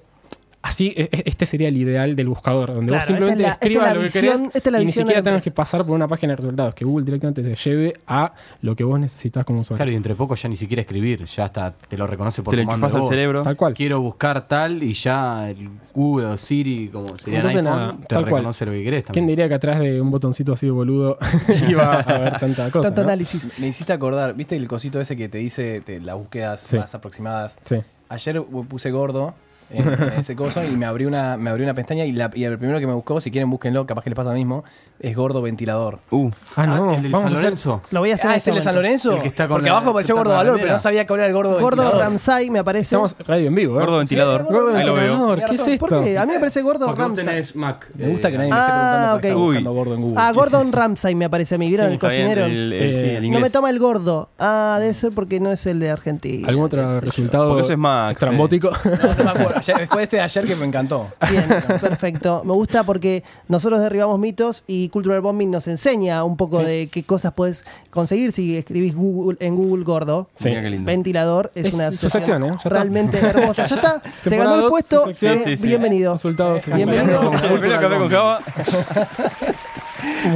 Así, 0.64 0.94
e- 0.96 1.10
e- 1.12 1.24
este 1.26 1.48
sería 1.48 1.70
el 1.70 1.78
ideal 1.78 2.16
del 2.16 2.28
buscador, 2.30 2.74
donde 2.76 2.90
Claro, 2.90 3.00
vos 3.02 3.08
simplemente 3.08 3.44
esta 3.44 3.50
es 3.50 3.50
la- 3.50 3.54
esta 3.54 3.66
es 3.66 3.72
escribas 3.72 3.96
lo 3.96 4.02
que 4.02 4.10
querés 4.12 4.56
esta 4.56 4.70
es 4.70 4.74
la 4.74 4.82
y 4.82 4.86
ni 4.86 4.92
siquiera 4.92 5.24
tengas 5.24 5.44
que 5.44 5.50
pasar 5.52 5.84
por 5.84 5.96
una 5.96 6.08
página 6.08 6.34
de 6.34 6.38
resultados, 6.38 6.76
que 6.76 6.86
Google 6.86 7.04
directamente 7.04 7.42
te 7.42 7.56
lleve 7.56 7.94
a 8.06 8.34
lo 8.62 8.76
que 8.76 8.84
vos 8.84 9.00
necesitas 9.00 9.44
como 9.44 9.62
usuario. 9.62 9.78
Claro, 9.80 9.92
y 9.92 9.96
entre 9.96 10.14
poco 10.14 10.36
ya 10.36 10.48
ni 10.50 10.56
siquiera 10.56 10.82
escribir, 10.82 11.26
ya 11.26 11.46
hasta 11.46 11.72
te 11.74 11.98
lo 11.98 12.06
reconoce 12.06 12.44
por 12.44 12.52
Te 12.54 12.58
lo 12.62 12.66
comando 12.68 12.88
de 12.88 12.94
al 12.94 13.00
voz. 13.02 13.10
cerebro. 13.10 13.42
Tal 13.44 13.58
cual. 13.58 13.74
Quiero 13.74 14.02
buscar 14.02 14.48
tal 14.48 14.84
y 14.84 14.94
ya 14.94 15.50
el 15.50 15.68
Google 15.96 16.28
o 16.28 16.38
Siri, 16.38 16.90
como 16.90 17.08
sería 17.08 17.40
en 17.40 17.46
Entonces, 17.48 17.60
iPhone, 17.66 17.80
nada, 17.80 17.98
te 18.00 18.06
tal 18.06 18.22
cual. 18.24 18.36
reconoce 18.36 18.66
lo 18.68 18.72
que 18.74 18.84
querés 18.84 19.04
¿Quién 19.04 19.06
también. 19.06 19.28
diría 19.28 19.50
que 19.50 19.56
atrás 19.56 19.80
de 19.80 20.00
un 20.00 20.12
botoncito 20.12 20.54
así 20.54 20.68
de 20.68 20.72
boludo 20.72 21.18
iba 21.68 21.92
a 21.92 22.00
haber 22.02 22.40
tanta 22.40 22.70
cosa? 22.70 22.84
Tanto 22.90 23.02
¿no? 23.02 23.08
análisis. 23.08 23.48
Me 23.60 23.68
hiciste 23.68 23.94
acordar, 23.94 24.36
¿viste 24.36 24.56
el 24.58 24.68
cosito 24.68 25.02
ese 25.02 25.16
que 25.18 25.28
te 25.28 25.40
dice 25.40 25.82
te- 25.84 26.00
las 26.00 26.16
búsquedas 26.18 26.60
Sí. 26.60 26.78
más 26.78 26.94
aproximadas? 26.94 27.58
Sí. 27.66 27.78
Ayer 28.10 28.44
puse 28.44 28.92
gordo 28.92 29.34
en, 29.74 29.88
en 29.88 30.20
ese 30.20 30.36
coso 30.36 30.62
y 30.64 30.72
me 30.76 30.86
abrió 30.86 31.08
una, 31.08 31.38
me 31.38 31.50
abrió 31.50 31.66
una 31.66 31.74
pestaña 31.74 32.06
y, 32.06 32.12
la, 32.12 32.30
y 32.34 32.44
el 32.44 32.58
primero 32.58 32.80
que 32.80 32.88
me 32.88 32.94
buscó, 32.94 33.20
si 33.22 33.32
quieren 33.32 33.50
búsquenlo, 33.50 33.86
capaz 33.86 34.04
que 34.04 34.10
les 34.10 34.16
pasa 34.18 34.30
lo 34.30 34.36
mismo, 34.36 34.64
es 35.00 35.16
gordo 35.16 35.42
ventilador. 35.42 36.00
Uh, 36.12 36.30
Ah, 36.56 36.66
no, 36.68 36.94
el 36.94 37.02
del 37.04 37.12
vamos 37.12 37.24
San 37.32 37.36
a 37.36 37.40
hacer... 37.40 37.44
Lorenzo. 37.44 37.82
Lo 37.92 38.00
voy 38.02 38.12
a 38.12 38.16
hacer 38.16 38.28
Ah, 38.30 38.34
en 38.34 38.38
¿es 38.38 38.48
el 38.48 38.54
de 38.54 38.60
este 38.60 38.64
San 38.70 38.76
momento. 38.76 38.88
Lorenzo? 39.10 39.16
El 39.16 39.22
que 39.22 39.28
está 39.30 39.48
con 39.48 39.56
Porque 39.58 39.70
la- 39.70 39.76
abajo 39.78 39.90
apareció 39.92 40.14
está 40.16 40.20
gordo 40.20 40.30
con 40.30 40.34
la 40.34 40.38
valor, 40.38 40.54
remera. 40.56 40.64
pero 40.66 40.74
no 40.76 40.80
sabía 40.80 41.08
cuál 41.08 41.20
era 41.22 41.28
el 41.28 41.34
gordo, 41.34 41.52
Gordo 41.60 41.68
ventilador. 41.84 42.00
Ramsay 42.02 42.50
me 42.50 42.60
aparece. 42.60 42.96
Estamos 42.96 43.16
radio 43.28 43.48
en 43.48 43.56
vivo, 43.56 43.76
¿eh? 43.78 43.80
gordo 43.80 43.98
ventilador. 44.00 44.44
Gordo 44.44 44.76
Ahí 44.76 44.86
lo 44.86 44.94
veo. 44.94 45.04
ventilador, 45.04 45.40
¿qué 45.46 45.56
es 45.56 45.68
esto? 45.68 45.88
¿Por 45.88 46.04
qué? 46.04 46.18
A 46.18 46.26
mí 46.26 46.34
me 46.34 46.40
parece 46.40 46.62
Gordo 46.62 46.86
Porque 46.86 47.02
vos 47.02 47.08
Ramsay. 47.10 47.26
tenés 47.26 47.56
Mac. 47.56 47.88
Me 47.96 48.08
gusta 48.10 48.30
que 48.30 48.36
eh, 48.36 48.38
nadie 48.38 48.52
me 48.52 48.58
esté 48.58 48.72
Ah, 48.72 49.18
preguntando 49.22 49.38
ok. 49.38 49.42
Uy. 49.42 49.46
buscando 49.56 49.74
gordo 49.74 49.96
en 49.96 50.02
Google. 50.02 50.16
Ah, 50.20 50.32
Gordon 50.34 50.72
Ramsay 50.72 51.16
me 51.16 51.26
aparece 51.26 51.56
a 51.56 51.58
mí, 51.58 51.68
¿vieron? 51.70 51.86
Sí, 51.88 51.90
el 51.92 51.96
Está 51.96 52.08
bien, 52.10 52.22
cocinero. 52.28 52.46
el- 52.46 52.74
el- 52.74 52.96
sí, 52.96 53.06
Eh, 53.06 53.18
no 53.20 53.26
inglés. 53.28 53.42
me 53.42 53.50
toma 53.50 53.70
el 53.70 53.80
gordo. 53.80 54.30
Ah, 54.40 54.78
debe 54.80 54.94
ser 54.94 55.12
porque 55.14 55.40
no 55.40 55.52
es 55.52 55.66
el 55.66 55.80
de 55.80 55.90
Argentina. 55.92 56.48
¿Algún 56.48 56.66
otro 56.66 56.82
qué 56.82 56.88
sé 56.88 56.94
yo. 56.96 57.02
resultado 57.02 57.48
Porque 57.50 57.64
eso 57.64 57.72
es 57.74 57.78
Mac, 57.80 58.12
estrambótico? 58.12 58.72
No, 58.72 59.16
no 59.16 59.24
me 59.24 59.30
acuerdo. 59.32 59.61
Ayer- 59.62 59.88
fue 59.88 60.04
este 60.04 60.18
de 60.18 60.22
ayer 60.24 60.46
que 60.46 60.56
me 60.56 60.66
encantó. 60.66 61.08
Bien, 61.30 61.44
perfecto. 61.82 62.44
Me 62.46 62.54
gusta 62.54 62.84
porque 62.84 63.24
nosotros 63.48 63.80
derribamos 63.80 64.20
mitos 64.20 64.64
y 64.68 64.90
Cultural 64.90 65.22
Bombing 65.22 65.50
nos 65.52 65.68
enseña 65.68 66.24
un 66.24 66.38
poco 66.38 66.60
Sí. 66.60 66.66
de 66.66 66.90
qué 66.92 67.04
cosas 67.04 67.34
puedes 67.34 67.66
conseguir 67.90 68.32
si 68.32 68.58
escribís 68.58 68.96
Google, 68.96 69.38
en 69.40 69.56
Google 69.56 69.84
gordo. 69.84 70.28
Sí. 70.36 70.50
Mira 70.50 70.62
qué 70.62 70.70
lindo. 70.70 70.86
Ventilador 70.86 71.52
es, 71.56 71.68
Es 71.68 71.74
una 71.74 71.92
su 71.92 72.10
sección, 72.10 72.44
¿eh? 72.44 72.52
Realmente 72.66 73.18
hermosa. 73.20 73.66
Ya 73.66 73.76
está, 73.76 74.02
se 74.24 74.38
ganó 74.38 74.56
el 74.64 74.70
puesto. 74.70 75.02
su 75.02 75.06
sección. 75.08 75.38
Sí, 75.40 75.44
sí, 75.46 75.58
sí. 75.58 75.68
Bienvenido. 75.68 76.14
Resultados. 76.14 76.66
Bienvenido. 76.66 77.32
Con 77.32 78.10
Java. 78.10 78.40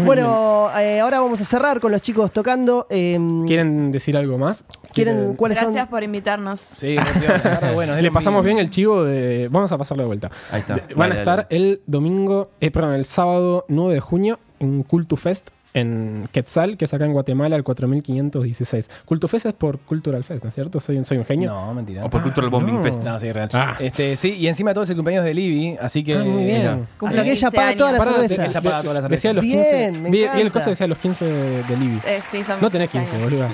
Bueno, 0.05 0.69
eh, 0.77 0.99
ahora 0.99 1.19
vamos 1.19 1.39
a 1.41 1.45
cerrar 1.45 1.79
con 1.79 1.91
los 1.91 2.01
chicos 2.01 2.31
tocando. 2.31 2.87
eh, 2.89 3.19
¿Quieren 3.47 3.91
decir 3.91 4.15
algo 4.17 4.37
más? 4.37 4.65
¿quieren- 4.93 5.35
¿Cuáles 5.35 5.59
Gracias 5.59 5.83
son? 5.83 5.89
por 5.89 6.03
invitarnos. 6.03 6.59
Sí, 6.59 6.95
bueno, 7.73 7.95
Le 7.99 8.11
pasamos 8.11 8.43
bien 8.43 8.57
el 8.59 8.69
chivo 8.69 9.03
de... 9.03 9.47
Vamos 9.49 9.71
a 9.71 9.77
pasarlo 9.77 10.03
de 10.03 10.07
vuelta. 10.07 10.31
Ahí 10.51 10.61
está. 10.61 10.79
Van 10.95 11.11
a 11.11 11.15
estar 11.15 11.37
dale. 11.43 11.47
el 11.49 11.81
domingo, 11.85 12.49
eh, 12.61 12.71
perdón, 12.71 12.93
el 12.93 13.05
sábado 13.05 13.65
9 13.67 13.93
de 13.95 13.99
junio 13.99 14.39
en 14.59 14.83
Cultufest 14.83 15.49
en 15.75 16.27
Quetzal, 16.31 16.77
que 16.77 16.85
es 16.85 16.93
acá 16.93 17.05
en 17.05 17.13
Guatemala, 17.13 17.55
el 17.55 17.63
4516. 17.63 18.89
Cultufest 19.05 19.45
es 19.45 19.53
por 19.53 19.77
Cultural 19.79 20.23
Fest, 20.23 20.43
¿no 20.43 20.49
es 20.49 20.55
cierto? 20.55 20.79
Soy 20.79 20.97
un, 20.97 21.05
soy 21.05 21.17
un 21.17 21.25
genio. 21.25 21.51
No, 21.51 21.73
mentira. 21.73 22.03
O 22.05 22.09
por 22.09 22.23
Cultural 22.23 22.49
Bombing 22.49 22.77
no. 22.77 22.83
Fest. 22.83 23.03
No, 23.03 23.19
sí, 23.19 23.31
real. 23.31 23.49
Ah. 23.53 23.75
Este, 23.79 24.15
sí, 24.17 24.31
y 24.33 24.47
encima 24.47 24.73
todo 24.73 24.85
es 24.85 24.89
el 24.89 24.95
cumpleaños 24.95 25.25
de 25.25 25.33
Libby, 25.33 25.77
así 25.79 26.03
que. 26.03 26.15
Ah, 26.17 26.23
muy 26.23 26.45
bien. 26.45 26.61
Mira. 26.61 26.79
Así 27.01 27.15
que 27.23 27.31
ella 27.31 27.49
15 27.49 27.51
paga 27.51 27.75
toda 27.77 27.91
la 27.91 27.97
Pará, 27.97 28.11
cerveza. 28.13 28.41
de- 28.41 28.47
Ella 28.47 28.61
paga 28.61 28.81
toda 28.81 28.93
la 28.95 29.01
cerveza. 29.01 29.15
Decía 29.15 29.33
los 29.33 29.43
Bien, 29.43 29.63
15. 29.93 29.99
me 30.01 30.09
vi, 30.09 30.25
vi 30.33 30.41
el 30.41 30.51
coso 30.51 30.69
decía 30.69 30.87
los 30.87 30.97
15 30.97 31.25
de, 31.25 31.63
de 31.63 31.77
Libby. 31.77 32.01
Eh, 32.07 32.19
sí, 32.31 32.43
son 32.43 32.57
No 32.61 32.69
tenés 32.71 32.89
15 32.89 33.17
15, 33.17 33.35
años. 33.37 33.53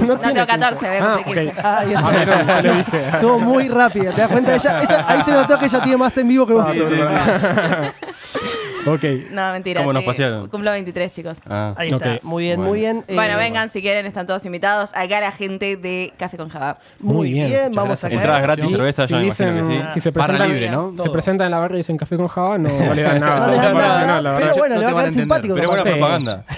boludo. 0.00 0.06
No 0.14 0.20
tengo 0.20 0.46
14, 0.46 0.86
voy 0.88 0.96
a 0.98 1.04
Ah, 1.14 1.16
cumplir 1.24 1.48
ok. 1.48 1.54
15. 1.54 1.60
Ah, 1.66 1.78
ahí 1.80 1.88
está. 1.88 3.10
Ah. 3.10 3.10
Estuvo 3.14 3.38
muy 3.38 3.68
rápido, 3.68 4.12
¿te 4.12 4.20
das 4.20 4.30
cuenta? 4.30 4.54
Ella, 4.54 4.82
ella- 4.82 5.04
ahí 5.08 5.22
se 5.22 5.30
notó 5.30 5.58
que 5.58 5.64
ella 5.66 5.80
tiene 5.80 5.96
más 5.96 6.16
en 6.18 6.28
vivo 6.28 6.46
que 6.46 6.52
vos. 6.52 6.66
Ok. 8.86 9.04
No, 9.32 9.52
mentira. 9.52 9.80
¿Cómo 9.80 9.92
nos 9.92 10.02
que 10.02 10.06
pasearon? 10.06 10.48
Cumplo 10.48 10.70
23, 10.70 11.12
chicos. 11.12 11.38
Ah. 11.48 11.74
Ahí 11.76 11.88
está, 11.90 12.18
muy 12.22 12.44
bien, 12.44 12.56
Bueno. 12.56 12.70
muy 12.70 12.80
bien. 12.80 13.04
Bueno, 13.08 13.34
Eh, 13.34 13.36
vengan 13.36 13.68
si 13.70 13.80
quieren, 13.82 14.06
están 14.06 14.26
todos 14.26 14.44
invitados. 14.46 14.92
Acá 14.94 15.20
la 15.20 15.32
gente 15.32 15.76
de 15.76 16.12
Café 16.16 16.36
con 16.36 16.48
Java. 16.48 16.78
Muy 17.00 17.32
bien, 17.32 17.72
vamos 17.74 18.02
a. 18.04 18.08
Entradas 18.08 18.42
gratis, 18.42 18.64
Si- 18.66 18.70
cerveza, 18.74 19.06
si 19.06 19.12
yo 19.12 19.18
me 19.20 19.24
imagino 19.26 19.52
dicen, 19.52 19.68
que 19.68 19.84
sí. 19.86 19.88
si 19.94 20.00
se 20.00 20.10
Barra 20.10 20.26
presentan, 20.34 20.52
libre, 20.52 20.70
¿no? 20.70 20.92
se 20.96 21.10
presentan 21.10 21.44
en 21.46 21.50
la 21.50 21.58
barra 21.58 21.74
y 21.74 21.78
dicen 21.78 21.96
café 21.96 22.16
con 22.16 22.28
Java, 22.28 22.58
no, 22.58 22.68
no 22.86 22.94
le 22.94 23.02
dan 23.02 23.20
nada. 23.20 23.46
No 23.46 23.52
le 23.52 23.56
dan 23.58 23.72
No, 23.74 23.80
nada, 24.22 24.38
pero 24.38 24.54
bueno, 24.56 24.74
no 24.76 24.80
le 24.80 24.86
va 24.86 24.92
a 24.92 25.02
quedar 25.04 25.12
simpático. 25.14 25.54
Pero 25.54 25.68
buena 25.68 25.82
propaganda. 25.84 26.44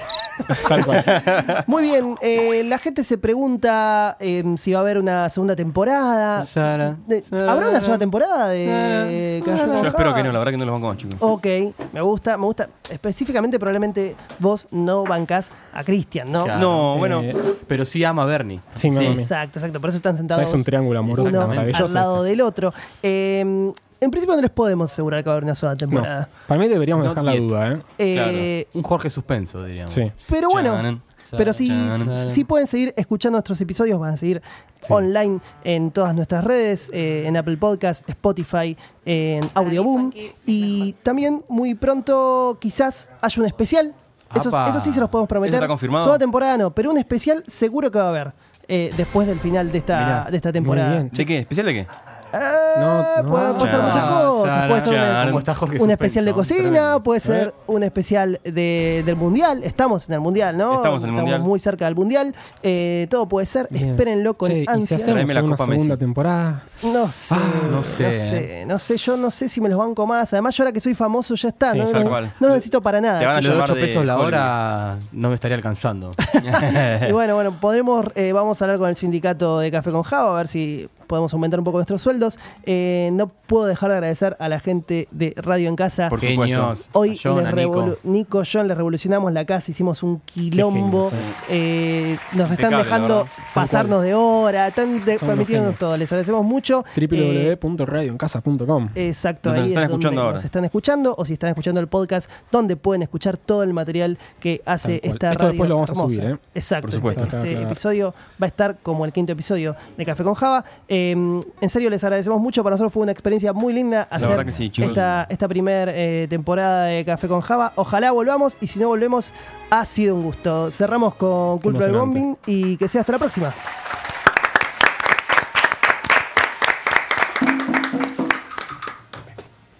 Tal 0.69 0.85
cual. 0.85 1.05
Muy 1.66 1.82
bien, 1.82 2.16
eh, 2.20 2.62
la 2.65 2.78
gente 2.78 3.02
se 3.05 3.19
pregunta 3.19 4.16
eh, 4.20 4.44
si 4.56 4.73
va 4.73 4.78
a 4.78 4.82
haber 4.82 4.98
una 4.98 5.28
segunda 5.28 5.55
temporada. 5.56 6.44
Sara, 6.47 6.97
De- 7.06 7.24
Sara, 7.24 7.52
¿Habrá 7.52 7.69
una 7.69 7.78
segunda 7.81 7.98
temporada 7.98 8.48
de 8.48 9.43
Café 9.44 9.59
con 9.59 9.69
Yo 9.69 9.74
espero 9.89 9.93
Java? 10.10 10.15
que 10.16 10.23
no, 10.24 10.32
la 10.32 10.39
verdad 10.39 10.52
que 10.52 10.59
no 10.59 10.65
los 10.65 10.73
banco 10.74 10.89
más, 10.89 10.97
chicos. 10.97 11.16
Ok, 11.20 11.47
me 11.93 12.01
gusta, 12.01 12.36
me 12.36 12.44
gusta. 12.47 12.69
Específicamente, 12.90 13.59
probablemente 13.59 14.16
vos 14.39 14.66
no 14.70 15.05
bancás 15.05 15.51
a 15.73 15.85
Cristian, 15.85 16.31
¿no? 16.32 16.44
Claro. 16.44 16.60
No, 16.60 16.98
bueno. 16.98 17.20
Eh, 17.23 17.35
Pero 17.66 17.85
sí 17.85 18.02
ama 18.05 18.23
a 18.23 18.27
Bernie. 18.27 18.60
sí, 18.74 18.90
me 18.90 18.98
Sí. 18.98 19.06
Exacto, 19.20 19.59
exacto. 19.59 19.81
Por 19.81 19.90
eso 19.90 19.97
están 19.97 20.15
O 20.15 20.16
sea, 20.16 20.20
sentados 20.20 20.44
es 20.48 20.52
un 20.55 20.65
triángulo 20.65 20.98
amoroso 20.98 21.28
uno 21.28 21.47
maravilloso. 21.48 21.85
al 21.85 21.94
lado 21.94 22.23
del 22.23 22.40
otro. 22.40 22.73
Eh, 23.02 23.73
en 24.01 24.11
principio 24.11 24.37
no 24.37 24.43
les 24.43 24.51
podemos 24.51 24.93
asegurar 24.93 25.23
que 25.23 25.29
va 25.29 25.35
a 25.35 25.37
haber 25.37 25.45
una 25.45 25.55
sola 25.55 25.73
No, 25.73 25.79
temporada. 25.79 26.29
para 26.47 26.61
mí 26.61 26.69
deberíamos 26.69 27.05
Not 27.05 27.12
dejar 27.12 27.25
la 27.25 27.33
yet. 27.35 27.41
duda, 27.43 27.73
¿eh? 27.73 27.79
Eh, 27.99 28.66
Un 28.75 28.83
Jorge 28.83 29.11
suspenso, 29.11 29.65
diríamos. 29.65 29.93
Sí. 29.93 30.11
Pero 30.29 30.49
bueno, 30.51 30.70
Chanan. 30.70 31.03
pero 31.31 31.53
Chanan. 31.53 32.16
sí 32.31 32.45
pueden 32.45 32.66
seguir 32.66 32.95
escuchando 32.97 33.37
nuestros 33.37 33.61
episodios, 33.61 33.99
van 33.99 34.15
a 34.15 34.16
seguir 34.16 34.41
online 34.89 35.41
en 35.65 35.91
todas 35.91 36.15
nuestras 36.15 36.45
redes, 36.45 36.91
eh, 36.93 37.25
en 37.27 37.37
Apple 37.37 37.57
Podcast, 37.57 38.09
Spotify, 38.09 38.77
en 39.05 39.49
Audioboom. 39.55 40.12
Y 40.47 40.93
también 41.03 41.45
muy 41.49 41.75
pronto 41.75 42.57
quizás 42.61 43.11
haya 43.20 43.41
un 43.43 43.47
especial. 43.47 43.95
Eso, 44.35 44.51
Apa. 44.51 44.69
eso 44.70 44.81
sí 44.81 44.93
se 44.93 45.01
los 45.01 45.09
podemos 45.09 45.29
prometer. 45.29 45.55
¿Eso 45.55 45.62
está 45.65 45.69
confirmado? 45.69 46.05
Segunda 46.05 46.19
temporada 46.19 46.59
no, 46.59 46.70
pero 46.75 46.91
un 46.91 46.99
especial 46.99 47.43
seguro 47.47 47.91
que 47.91 47.99
va 47.99 48.05
a 48.05 48.09
haber 48.11 48.33
eh, 48.69 48.93
después 48.95 49.27
del 49.27 49.41
final 49.41 49.73
de 49.73 49.79
esta, 49.79 49.99
Mirá, 49.99 50.27
de 50.31 50.37
esta 50.37 50.53
temporada. 50.53 50.93
bien. 50.93 51.11
¿De 51.15 51.25
qué? 51.25 51.39
¿Especial 51.39 51.65
de 51.66 51.73
qué? 51.75 51.87
Ah, 52.33 52.75
No, 52.79 53.23
no. 53.23 53.29
puede 53.31 53.55
pasar 53.55 53.83
muchas 53.83 54.05
cosas. 54.05 54.69
Puede 54.69 54.81
ser 54.83 54.95
chan. 54.95 55.11
una- 55.11 55.27
¿Cómo 55.27 55.39
está 55.39 55.55
Jorge 55.55 55.83
un 55.83 55.91
especial 55.91 56.25
de 56.25 56.33
cocina, 56.33 56.61
Tremendo. 56.63 57.03
puede 57.03 57.21
ser 57.21 57.55
un 57.67 57.83
especial 57.83 58.41
de- 58.45 59.03
del 59.07 59.17
mundial. 59.17 59.63
Estamos 59.65 60.07
en 60.09 60.15
el 60.15 60.21
mundial, 60.21 60.57
¿no? 60.57 60.75
Estamos 60.75 61.03
en 61.05 61.11
el 61.11 61.15
mundial. 61.17 61.41
muy 61.41 61.59
cerca 61.59 61.87
del 61.87 61.95
mundial. 61.95 62.35
Eh, 62.63 63.07
todo 63.11 63.27
puede 63.29 63.47
ser. 63.47 63.67
Bien. 63.71 63.91
Espérenlo 63.91 64.35
con 64.35 64.51
Che, 64.51 64.59
¿Y 64.59 64.65
si 64.65 64.69
ansias. 64.71 65.03
Tráeme 65.05 65.33
la 65.35 65.43
una 65.43 65.57
Copa 65.57 65.65
segunda 65.67 65.95
Messi. 65.95 65.99
temporada? 66.01 66.63
No 66.83 67.09
sé, 67.09 67.35
Ah, 67.35 67.39
no 67.65 67.71
no 67.79 67.83
sé, 67.83 68.15
sé. 68.15 68.65
no 68.67 68.79
sé, 68.79 68.97
Yo 68.99 69.17
no 69.17 69.31
sé 69.31 69.49
si 69.49 69.61
me 69.61 69.69
los 69.69 69.79
banco 69.79 70.07
más. 70.07 70.33
Además, 70.33 70.55
yo 70.57 70.65
ahora 70.65 70.73
que 70.73 70.81
soy 70.81 70.95
famoso 70.95 71.35
ya 71.35 71.49
está. 71.49 71.73
Sí, 71.73 71.79
no, 71.79 71.87
no- 71.93 72.11
no 72.21 72.29
lo 72.41 72.49
necesito 72.49 72.81
para 72.83 73.01
nada. 73.01 73.19
Te 73.21 73.27
van 73.27 73.37
a 73.37 73.41
de 73.41 73.49
llamar 73.49 73.63
8 73.65 73.75
de 73.75 73.81
pesos 73.81 74.05
la 74.05 74.19
hora 74.19 74.99
no 75.13 75.29
me 75.29 75.35
estaría 75.35 75.57
alcanzando. 75.57 76.13
Y 77.09 77.13
bueno, 77.13 77.35
bueno, 77.35 77.59
podremos, 77.61 78.07
eh, 78.15 78.33
vamos 78.33 78.61
a 78.61 78.65
hablar 78.65 78.79
con 78.79 78.89
el 78.89 78.97
sindicato 78.97 79.59
de 79.61 79.71
Café 79.71 79.91
con 79.91 80.03
Java, 80.03 80.35
a 80.35 80.37
ver 80.39 80.49
si 80.49 80.89
podemos 81.09 81.33
aumentar 81.33 81.59
un 81.59 81.65
poco 81.65 81.79
nuestros 81.79 82.01
sueldos. 82.01 82.39
Eh, 82.65 83.11
no 83.15 83.27
puedo 83.29 83.67
dejar 83.67 83.91
de 83.91 83.97
agradecer 83.97 84.37
a 84.39 84.49
la 84.49 84.61
gente 84.61 85.09
de 85.11 85.35
Radio 85.37 85.69
en 85.69 85.75
Casa. 85.75 86.09
Por 86.09 86.21
Genios. 86.21 86.89
Hoy 86.93 87.19
John, 87.21 87.43
les 87.43 87.55
Nico. 87.55 87.97
Nico, 88.05 88.43
John, 88.51 88.69
les 88.69 88.77
revolucionamos 88.77 89.33
la 89.33 89.45
casa, 89.45 89.71
hicimos 89.73 90.03
un 90.05 90.21
quilombo. 90.21 91.11
genios, 91.11 91.35
Eh, 91.49 92.17
nos 92.35 92.51
están 92.51 92.73
Impecable, 92.73 92.85
dejando 92.85 93.29
pasarnos 93.55 94.03
de 94.03 94.15
hora, 94.15 94.69
están 94.69 95.05
de- 95.05 95.19
permitiéndonos 95.19 95.77
todo. 95.79 95.97
Les 95.97 96.11
agradecemos 96.13 96.45
mucho. 96.45 96.85
Eh, 96.97 97.57
www.radioencasa.com 97.61 98.91
Exacto, 98.95 99.49
Donde 99.51 99.63
ahí 99.63 99.69
nos 99.69 99.71
están 99.71 99.85
es 99.85 99.91
donde 99.91 99.95
escuchando 99.95 100.21
ahora. 100.21 100.33
nos 100.35 100.45
están 100.45 100.65
escuchando 100.65 101.15
o 101.19 101.25
si 101.25 101.33
están 101.33 101.51
escuchando 101.51 101.81
el 101.81 101.89
podcast, 101.89 102.31
donde 102.53 102.77
pueden 102.77 103.03
escuchar 103.03 103.37
todo 103.37 103.63
el 103.63 103.73
material 103.73 104.19
que 104.41 104.63
hace 104.67 104.97
esta 105.03 105.33
Esto 105.33 105.39
radio 105.45 105.49
después 105.49 105.69
lo 105.69 105.75
vamos 105.77 105.91
a 105.91 105.95
subir, 105.95 106.25
¿eh? 106.25 106.37
Exacto, 106.55 106.83
Por 106.89 106.93
supuesto. 106.95 107.25
este, 107.25 107.53
este 107.53 107.63
episodio 107.63 108.15
va 108.41 108.45
a 108.45 108.49
estar 108.49 108.77
como 108.83 109.05
el 109.05 109.13
quinto 109.13 109.33
episodio 109.33 109.75
de 109.97 110.05
Café 110.05 110.23
con 110.25 110.35
Java. 110.35 110.65
Eh, 110.89 110.98
en 111.12 111.70
serio, 111.70 111.91
les 111.91 112.03
agradecemos 112.05 112.41
mucho. 112.41 112.62
Para 112.62 112.75
nosotros 112.75 112.93
fue 112.93 113.03
una 113.03 113.12
experiencia 113.12 113.53
muy 113.53 113.73
linda 113.73 114.03
hacer 114.11 114.53
sí, 114.53 114.70
esta, 114.79 115.27
esta 115.29 115.49
primera 115.49 115.93
temporada 116.29 116.85
de 116.85 117.05
Café 117.05 117.29
con 117.29 117.41
Java. 117.41 117.73
Ojalá 117.77 118.12
volvamos 118.12 118.57
y 118.61 118.66
si 118.66 118.79
no 118.79 118.89
volvemos, 118.89 119.33
ha 119.70 119.85
sido 119.85 120.15
un 120.15 120.23
gusto. 120.23 120.70
Cerramos 120.70 121.15
con 121.15 121.59
Cultural. 121.59 121.93
Bombing 121.93 122.37
y 122.47 122.77
que 122.77 122.89
sea 122.89 123.01
hasta 123.01 123.12
la 123.12 123.19
próxima. 123.19 123.55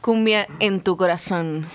cumbia 0.09 0.49
en 0.59 0.81
tu 0.81 0.97
corazón. 0.97 1.66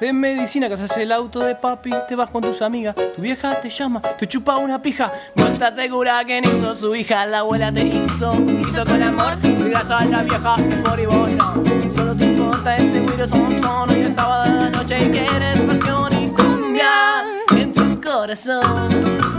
De 0.00 0.12
medicina, 0.12 0.66
haces 0.66 0.96
el 0.96 1.12
auto 1.12 1.40
de 1.40 1.54
papi, 1.54 1.90
te 2.08 2.14
vas 2.14 2.30
con 2.30 2.42
tus 2.42 2.62
amigas, 2.62 2.94
tu 2.94 3.22
vieja 3.22 3.60
te 3.60 3.70
llama, 3.70 4.00
te 4.00 4.26
chupa 4.26 4.56
una 4.56 4.80
pija, 4.80 5.12
no 5.34 5.46
estás 5.46 5.74
segura 5.74 6.24
que 6.24 6.40
no 6.40 6.50
hizo 6.50 6.74
su 6.74 6.94
hija, 6.94 7.26
la 7.26 7.40
abuela 7.40 7.72
te 7.72 7.86
hizo, 7.86 8.34
hizo 8.60 8.84
con 8.84 9.02
amor, 9.02 9.36
miras 9.42 9.90
a 9.90 10.04
la 10.04 10.22
vieja 10.22 10.56
moribunda, 10.84 11.54
y 11.84 11.90
solo 11.90 12.14
te 12.14 12.24
importa 12.24 12.76
ese 12.76 13.00
güiro 13.00 13.26
son 13.26 13.62
son, 13.62 13.90
hoy 13.90 14.00
es 14.00 14.14
sábado 14.14 14.52
de 14.52 14.60
la 14.60 14.70
noche 14.70 14.98
y 14.98 15.10
quieres 15.10 15.60
pasión 15.60 16.22
y 16.22 16.28
cumbia 16.28 17.24
en 17.50 17.72
tu 17.72 18.00
corazón. 18.00 19.37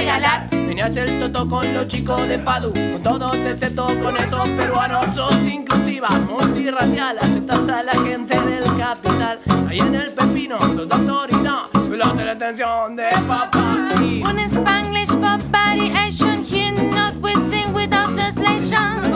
regalar. 0.00 0.48
Vine 0.50 0.82
a 0.82 0.86
hacer 0.86 1.08
toto 1.20 1.48
con 1.48 1.74
los 1.74 1.86
chicos 1.88 2.26
de 2.26 2.38
Padu, 2.38 2.72
con 2.72 3.02
todos 3.02 3.36
excepto 3.36 3.86
con 4.02 4.16
esos 4.16 4.48
peruanos. 4.50 5.14
Sos 5.14 5.36
inclusiva, 5.42 6.08
multirracial, 6.10 7.18
aceptas 7.18 7.68
a 7.68 7.82
la 7.82 7.92
gente 7.92 8.40
del 8.40 8.64
capital. 8.78 9.38
Ahí 9.68 9.80
en 9.80 9.94
el 9.94 10.10
pepino, 10.12 10.58
sos 10.58 10.88
de 10.88 10.94
autoridad, 10.94 11.62
la 11.96 12.34
detención 12.34 12.96
de 12.96 13.08
papá. 13.28 13.88
On 14.24 14.38
Spanglish 14.38 15.10
for 15.10 15.38
body 15.50 15.92
action, 15.94 16.42
here 16.44 16.72
not 16.72 17.14
we 17.20 17.34
sing 17.50 17.72
without 17.74 18.14
translation. 18.14 19.10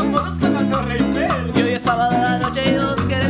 Y 1.55 1.63
hoy 1.63 1.73
es 1.73 1.83
sábado 1.83 2.11
de 2.11 2.19
la 2.19 2.39
noche 2.39 2.63
y 2.71 2.75
dos 2.75 3.01
queremos 3.09 3.24